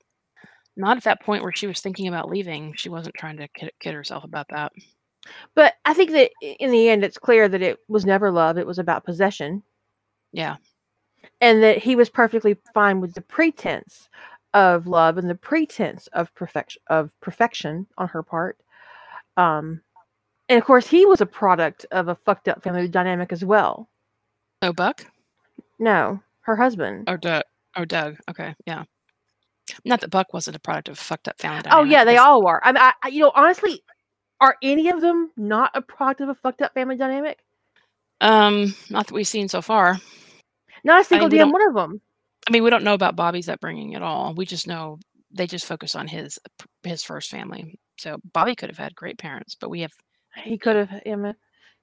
not 0.76 0.96
at 0.96 1.04
that 1.04 1.22
point 1.22 1.42
where 1.42 1.52
she 1.52 1.66
was 1.66 1.80
thinking 1.80 2.08
about 2.08 2.28
leaving. 2.28 2.74
She 2.76 2.88
wasn't 2.88 3.16
trying 3.16 3.36
to 3.38 3.48
kid, 3.48 3.72
kid 3.80 3.94
herself 3.94 4.24
about 4.24 4.46
that. 4.50 4.72
But 5.54 5.74
I 5.84 5.94
think 5.94 6.12
that 6.12 6.30
in 6.40 6.70
the 6.70 6.88
end, 6.88 7.04
it's 7.04 7.18
clear 7.18 7.48
that 7.48 7.62
it 7.62 7.78
was 7.88 8.04
never 8.04 8.30
love. 8.30 8.58
It 8.58 8.66
was 8.66 8.78
about 8.78 9.04
possession. 9.04 9.62
Yeah. 10.32 10.56
And 11.40 11.62
that 11.62 11.78
he 11.78 11.96
was 11.96 12.08
perfectly 12.08 12.56
fine 12.74 13.00
with 13.00 13.14
the 13.14 13.20
pretense 13.20 14.08
of 14.54 14.86
love 14.86 15.18
and 15.18 15.28
the 15.28 15.34
pretense 15.34 16.06
of 16.08 16.34
perfection 16.34 16.80
of 16.88 17.10
perfection 17.20 17.86
on 17.98 18.08
her 18.08 18.22
part. 18.22 18.58
Um, 19.36 19.82
and 20.48 20.58
of 20.58 20.64
course, 20.64 20.86
he 20.86 21.04
was 21.04 21.20
a 21.20 21.26
product 21.26 21.84
of 21.90 22.08
a 22.08 22.14
fucked 22.14 22.48
up 22.48 22.62
family 22.62 22.88
dynamic 22.88 23.32
as 23.32 23.44
well. 23.44 23.88
Oh, 24.62 24.72
Buck? 24.72 25.04
No, 25.78 26.22
her 26.42 26.56
husband. 26.56 27.04
Oh, 27.08 27.16
Doug. 27.16 27.42
Oh, 27.76 27.84
Doug. 27.84 28.16
Okay, 28.30 28.54
yeah. 28.66 28.84
Not 29.84 30.00
that 30.00 30.10
Buck 30.10 30.32
wasn't 30.32 30.56
a 30.56 30.60
product 30.60 30.88
of 30.88 30.94
a 30.94 30.96
fucked 30.96 31.28
up 31.28 31.38
family 31.38 31.62
dynamic. 31.62 31.86
Oh 31.86 31.90
yeah, 31.90 32.04
they 32.04 32.16
all 32.16 32.42
were. 32.42 32.64
I 32.64 32.72
mean, 32.72 32.82
I, 32.82 33.08
you 33.08 33.20
know, 33.20 33.32
honestly, 33.34 33.82
are 34.40 34.56
any 34.62 34.88
of 34.90 35.00
them 35.00 35.30
not 35.36 35.70
a 35.74 35.82
product 35.82 36.20
of 36.20 36.28
a 36.28 36.34
fucked 36.34 36.62
up 36.62 36.74
family 36.74 36.96
dynamic? 36.96 37.38
Um, 38.20 38.74
not 38.90 39.06
that 39.06 39.14
we've 39.14 39.26
seen 39.26 39.48
so 39.48 39.62
far. 39.62 39.98
Not 40.84 41.00
a 41.00 41.04
single 41.04 41.26
I 41.26 41.30
mean, 41.30 41.38
damn 41.38 41.52
one 41.52 41.68
of 41.68 41.74
them. 41.74 42.00
I 42.48 42.52
mean, 42.52 42.62
we 42.62 42.70
don't 42.70 42.84
know 42.84 42.94
about 42.94 43.16
Bobby's 43.16 43.48
upbringing 43.48 43.94
at 43.94 44.02
all. 44.02 44.34
We 44.34 44.46
just 44.46 44.66
know 44.66 44.98
they 45.32 45.46
just 45.46 45.66
focus 45.66 45.94
on 45.94 46.06
his 46.06 46.38
his 46.82 47.02
first 47.02 47.30
family. 47.30 47.78
So 47.98 48.18
Bobby 48.32 48.54
could 48.54 48.70
have 48.70 48.78
had 48.78 48.94
great 48.94 49.18
parents, 49.18 49.54
but 49.54 49.70
we 49.70 49.80
have 49.80 49.92
he 50.44 50.58
could 50.58 50.76
have. 50.76 51.02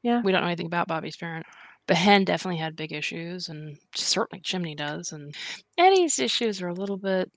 Yeah, 0.03 0.21
we 0.21 0.31
don't 0.31 0.41
know 0.41 0.47
anything 0.47 0.67
about 0.67 0.87
Bobby's 0.87 1.17
parent. 1.17 1.45
But 1.85 1.97
Hen 1.97 2.23
definitely 2.23 2.59
had 2.59 2.77
big 2.77 2.93
issues, 2.93 3.49
and 3.49 3.77
certainly 3.93 4.41
Chimney 4.41 4.73
does. 4.73 5.11
And 5.11 5.35
Eddie's 5.77 6.17
issues 6.17 6.61
are 6.61 6.69
a 6.69 6.73
little 6.73 6.97
bit 6.97 7.29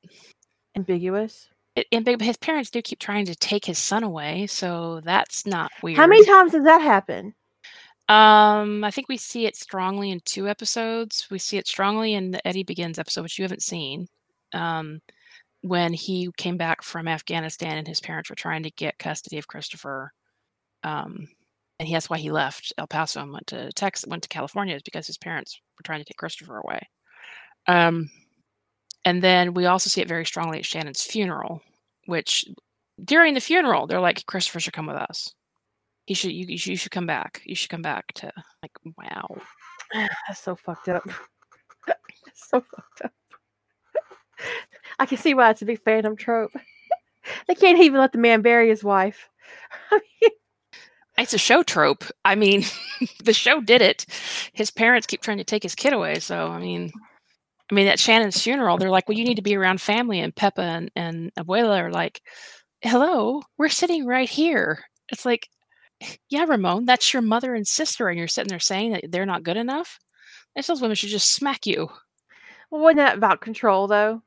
ambiguous. 0.77 1.49
It, 1.75 1.87
and 1.93 2.21
his 2.21 2.37
parents 2.37 2.71
do 2.71 2.81
keep 2.81 2.99
trying 2.99 3.27
to 3.27 3.35
take 3.35 3.65
his 3.65 3.79
son 3.79 4.03
away, 4.03 4.47
so 4.47 5.01
that's 5.05 5.47
not 5.47 5.71
weird. 5.83 5.99
How 5.99 6.07
many 6.07 6.25
times 6.25 6.53
does 6.53 6.65
that 6.65 6.81
happen? 6.81 7.35
Um, 8.09 8.85
I 8.85 8.91
think 8.91 9.09
we 9.09 9.17
see 9.17 9.47
it 9.47 9.57
strongly 9.57 10.11
in 10.11 10.21
two 10.25 10.49
episodes. 10.49 11.27
We 11.31 11.39
see 11.39 11.59
it 11.59 11.67
strongly 11.67 12.15
in 12.15 12.31
the 12.31 12.47
Eddie 12.47 12.63
Begins 12.63 12.99
episode, 12.99 13.23
which 13.23 13.39
you 13.39 13.43
haven't 13.43 13.63
seen. 13.63 14.07
Um, 14.55 15.01
when 15.63 15.93
he 15.93 16.31
came 16.37 16.57
back 16.57 16.83
from 16.83 17.09
Afghanistan 17.09 17.79
and 17.79 17.89
his 17.89 18.01
parents 18.01 18.31
were 18.31 18.37
trying 18.37 18.63
to 18.63 18.71
get 18.71 18.99
custody 18.99 19.39
of 19.39 19.49
Christopher. 19.49 20.13
Um, 20.85 21.29
and 21.79 21.89
he 21.89 21.95
that's 21.95 22.09
why 22.09 22.19
he 22.19 22.31
left 22.31 22.73
El 22.79 22.87
Paso 22.87 23.21
and 23.21 23.33
went 23.33 23.49
to 23.49 23.73
Texas, 23.73 24.09
went 24.09 24.23
to 24.23 24.29
California, 24.29 24.77
is 24.77 24.83
because 24.83 25.07
his 25.07 25.19
parents 25.19 25.61
were 25.77 25.83
trying 25.83 25.99
to 25.99 26.05
take 26.05 26.17
Christopher 26.17 26.59
away. 26.59 26.81
Um, 27.67 28.09
and 29.07 29.23
then 29.23 29.55
we 29.55 29.67
also 29.67 29.89
see 29.89 30.01
it 30.01 30.09
very 30.09 30.27
strongly 30.27 30.59
at 30.59 30.67
Shannon's 30.67 31.05
funeral, 31.05 31.63
which 32.07 32.45
during 33.03 33.35
the 33.35 33.41
funeral 33.41 33.87
they're 33.87 34.01
like, 34.01 34.27
Christopher 34.27 34.59
should 34.59 34.73
come 34.73 34.87
with 34.87 34.97
us. 34.97 35.33
He 36.07 36.15
should 36.15 36.33
you, 36.33 36.45
you 36.47 36.59
should, 36.59 36.71
you 36.71 36.77
should 36.77 36.91
come 36.91 37.07
back. 37.07 37.41
You 37.45 37.55
should 37.55 37.71
come 37.71 37.83
back 37.83 38.13
to 38.15 38.33
like 38.63 38.73
wow. 38.99 39.37
That's 40.27 40.43
so 40.43 40.57
fucked 40.57 40.89
up. 40.89 41.09
so 42.35 42.61
fucked 42.61 43.03
up. 43.05 43.13
I 44.99 45.07
can 45.07 45.19
see 45.19 45.35
why 45.35 45.51
it's 45.51 45.63
a 45.63 45.67
big 45.67 45.85
fandom 45.85 46.19
trope. 46.19 46.51
they 47.47 47.55
can't 47.55 47.79
even 47.79 48.01
let 48.01 48.11
the 48.11 48.19
man 48.19 48.43
bury 48.43 48.69
his 48.69 48.83
wife. 48.83 49.29
I 49.93 50.01
mean, 50.21 50.31
it's 51.17 51.33
a 51.33 51.39
show 51.39 51.63
trope. 51.63 52.05
I 52.25 52.35
mean, 52.35 52.65
the 53.23 53.33
show 53.33 53.61
did 53.61 53.83
it. 53.83 54.05
His 54.53 54.73
parents 54.73 55.07
keep 55.07 55.23
trying 55.23 55.39
to 55.39 55.45
take 55.45 55.63
his 55.63 55.77
kid 55.77 55.93
away. 55.93 56.19
So, 56.19 56.49
I 56.49 56.59
mean, 56.59 56.91
I 57.71 57.75
mean, 57.75 57.89
at 57.89 57.99
Shannon's 57.99 58.41
funeral, 58.41 58.79
they're 58.79 58.91
like, 58.91 59.09
well, 59.09 59.19
you 59.19 59.25
need 59.25 59.37
to 59.37 59.43
be 59.43 59.57
around 59.57 59.81
family. 59.81 60.21
And 60.21 60.35
Pepa 60.35 60.59
and, 60.59 60.91
and 60.95 61.35
Abuela 61.35 61.81
are 61.81 61.91
like, 61.91 62.21
hello, 62.83 63.43
we're 63.59 63.69
sitting 63.69 64.07
right 64.07 64.29
here. 64.29 64.85
It's 65.11 65.25
like, 65.25 65.49
yeah, 66.29 66.45
Ramon, 66.45 66.85
that's 66.85 67.13
your 67.13 67.23
mother 67.23 67.55
and 67.55 67.67
sister. 67.67 68.09
And 68.09 68.19
you're 68.19 68.29
sitting 68.29 68.49
there 68.49 68.61
saying 68.61 68.93
that 68.93 69.05
they're 69.11 69.27
not 69.27 69.43
good 69.43 69.57
enough. 69.57 69.99
those 70.55 70.81
women 70.81 70.95
should 70.95 71.11
just 71.11 71.35
smack 71.35 71.67
you. 71.67 71.89
Well, 72.71 72.83
wasn't 72.83 72.99
that 72.99 73.17
about 73.17 73.41
control, 73.41 73.87
though? 73.87 74.23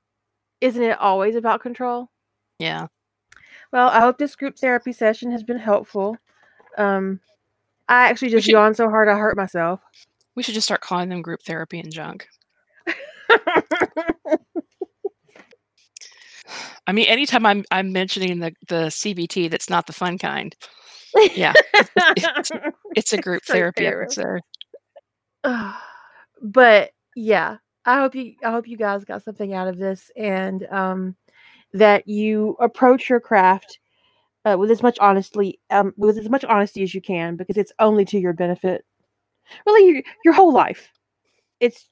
Isn't 0.61 0.83
it 0.83 0.99
always 0.99 1.35
about 1.35 1.61
control? 1.61 2.09
Yeah. 2.57 2.87
Well, 3.71 3.89
I 3.89 3.99
hope 3.99 4.17
this 4.17 4.35
group 4.35 4.57
therapy 4.57 4.91
session 4.91 5.31
has 5.31 5.43
been 5.43 5.59
helpful. 5.59 6.17
Um, 6.77 7.19
I 7.87 8.09
actually 8.09 8.29
just 8.29 8.45
should, 8.45 8.53
yawned 8.53 8.75
so 8.75 8.89
hard 8.89 9.07
I 9.07 9.17
hurt 9.17 9.37
myself. 9.37 9.79
We 10.35 10.43
should 10.43 10.55
just 10.55 10.67
start 10.67 10.81
calling 10.81 11.09
them 11.09 11.21
group 11.21 11.41
therapy 11.43 11.79
and 11.79 11.91
junk. 11.91 12.27
I 16.87 16.91
mean, 16.91 17.05
anytime 17.05 17.45
I'm 17.45 17.63
I'm 17.71 17.91
mentioning 17.91 18.39
the 18.39 18.53
the 18.67 18.87
CBT, 18.87 19.49
that's 19.51 19.69
not 19.69 19.87
the 19.87 19.93
fun 19.93 20.17
kind. 20.17 20.55
Yeah, 21.35 21.53
it's, 21.75 22.51
it's, 22.95 23.13
a 23.13 23.17
group 23.17 23.43
therapy 23.45 23.85
episode. 23.87 24.41
but 26.41 26.91
yeah, 27.15 27.57
I 27.85 27.99
hope 27.99 28.15
you 28.15 28.35
I 28.43 28.51
hope 28.51 28.67
you 28.67 28.77
guys 28.77 29.05
got 29.05 29.23
something 29.23 29.53
out 29.53 29.67
of 29.67 29.77
this, 29.77 30.11
and 30.15 30.65
um, 30.71 31.15
that 31.73 32.07
you 32.07 32.55
approach 32.59 33.09
your 33.09 33.19
craft 33.19 33.79
uh, 34.45 34.55
with 34.57 34.71
as 34.71 34.81
much 34.81 34.97
honesty 34.99 35.59
um, 35.69 35.93
with 35.97 36.17
as 36.17 36.29
much 36.29 36.43
honesty 36.45 36.83
as 36.83 36.93
you 36.93 37.01
can 37.01 37.35
because 37.35 37.57
it's 37.57 37.73
only 37.79 38.05
to 38.05 38.19
your 38.19 38.33
benefit 38.33 38.85
really 39.65 39.93
your, 39.93 40.03
your 40.25 40.33
whole 40.33 40.53
life 40.53 40.91
it's 41.59 41.89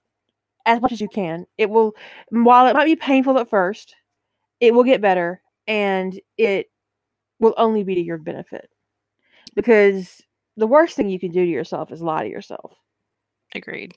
as 0.67 0.81
much 0.81 0.91
as 0.91 1.01
you 1.01 1.07
can 1.07 1.45
it 1.57 1.69
will 1.69 1.93
while 2.29 2.67
it 2.67 2.73
might 2.73 2.85
be 2.85 2.95
painful 2.95 3.39
at 3.39 3.49
first 3.49 3.95
it 4.59 4.73
will 4.73 4.83
get 4.83 5.01
better 5.01 5.41
and 5.67 6.19
it 6.37 6.67
will 7.39 7.55
only 7.57 7.83
be 7.83 7.95
to 7.95 8.03
your 8.03 8.17
benefit 8.17 8.69
because 9.55 10.21
the 10.57 10.67
worst 10.67 10.95
thing 10.95 11.09
you 11.09 11.19
can 11.19 11.31
do 11.31 11.43
to 11.43 11.51
yourself 11.51 11.91
is 11.91 12.01
lie 12.01 12.23
to 12.23 12.29
yourself 12.29 12.73
agreed 13.55 13.95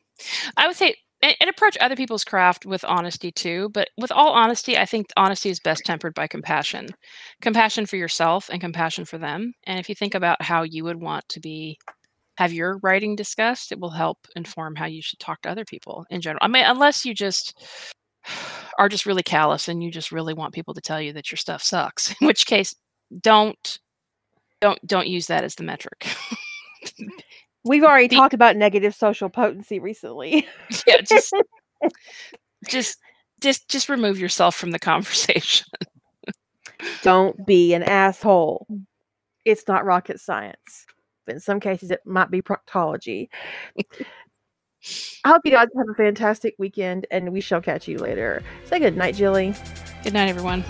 i 0.57 0.67
would 0.67 0.77
say 0.77 0.95
and, 1.23 1.51
approach 1.51 1.77
other 1.81 1.97
people's 1.97 2.25
craft 2.25 2.65
with 2.65 2.85
honesty 2.85 3.31
too. 3.31 3.69
But 3.75 3.91
with 3.99 4.11
all 4.13 4.33
honesty, 4.33 4.79
I 4.79 4.87
think 4.87 5.09
honesty 5.17 5.51
is 5.51 5.61
best 5.61 5.85
tempered 5.85 6.15
by 6.15 6.27
compassion 6.27 6.89
compassion 7.43 7.87
for 7.87 7.97
yourself 7.97 8.49
and 8.51 8.61
compassion 8.61 9.05
for 9.05 9.19
them. 9.19 9.53
And 9.65 9.79
if 9.79 9.89
you 9.89 9.95
think 9.95 10.15
about 10.15 10.43
how 10.43 10.63
you 10.63 10.85
would 10.85 11.01
want 11.01 11.29
to 11.31 11.41
be 11.41 11.79
have 12.41 12.55
your 12.55 12.79
writing 12.79 13.17
discussed, 13.17 13.71
it 13.71 13.79
will 13.79 13.91
help 13.91 14.17
inform 14.35 14.75
how 14.75 14.87
you 14.87 15.03
should 15.03 15.19
talk 15.19 15.43
to 15.43 15.51
other 15.51 15.67
people 15.67 16.07
in 16.09 16.23
general. 16.23 16.39
I 16.41 16.49
mean, 16.49 16.65
unless 16.65 17.05
you 17.05 17.13
just 17.13 17.63
are 18.79 18.89
just 18.89 19.05
really 19.05 19.23
callous 19.23 19.69
and 19.69 19.85
you 19.85 19.91
just 19.91 20.11
really 20.11 20.33
want 20.33 20.55
people 20.55 20.73
to 20.73 20.81
tell 20.81 21.03
you 21.03 21.13
that 21.13 21.31
your 21.31 21.37
stuff 21.37 21.63
sucks, 21.63 22.15
in 22.21 22.27
which 22.27 22.47
case 22.47 22.75
don't 23.21 23.79
don't 24.63 24.79
don't 24.87 25.07
use 25.07 25.27
that 25.27 25.45
as 25.45 25.55
the 25.57 25.65
metric. 25.65 26.07
We've 27.65 27.85
already 27.85 28.09
the, 28.09 28.17
talked 28.17 28.33
about 28.33 28.57
negative 28.57 28.95
social 28.95 29.29
potency 29.29 29.79
recently. 29.79 30.49
yeah, 30.87 31.03
just 31.03 31.35
just 32.67 32.99
just 33.43 33.69
just 33.69 33.91
remove 33.91 34.19
yourself 34.19 34.57
from 34.57 34.71
the 34.71 34.79
conversation. 34.79 35.67
Don't 37.03 37.45
be 37.45 37.75
an 37.75 37.83
asshole. 37.83 38.67
It's 39.45 39.69
not 39.69 39.85
rocket 39.85 40.21
science. 40.21 40.87
In 41.31 41.41
some 41.41 41.61
cases 41.61 41.91
it 41.91 42.01
might 42.05 42.31
be 42.31 42.43
proctology. 42.43 43.29
I 45.25 45.29
hope 45.29 45.43
you 45.45 45.51
guys 45.51 45.69
have 45.77 45.89
a 45.91 45.95
fantastic 45.95 46.55
weekend 46.59 47.07
and 47.11 47.33
we 47.33 47.41
shall 47.41 47.61
catch 47.61 47.87
you 47.87 47.99
later. 47.99 48.43
Say 48.65 48.79
good 48.79 48.97
night, 48.97 49.15
Jilly. 49.15 49.55
Good 50.03 50.15
night, 50.15 50.29
everyone. 50.29 50.65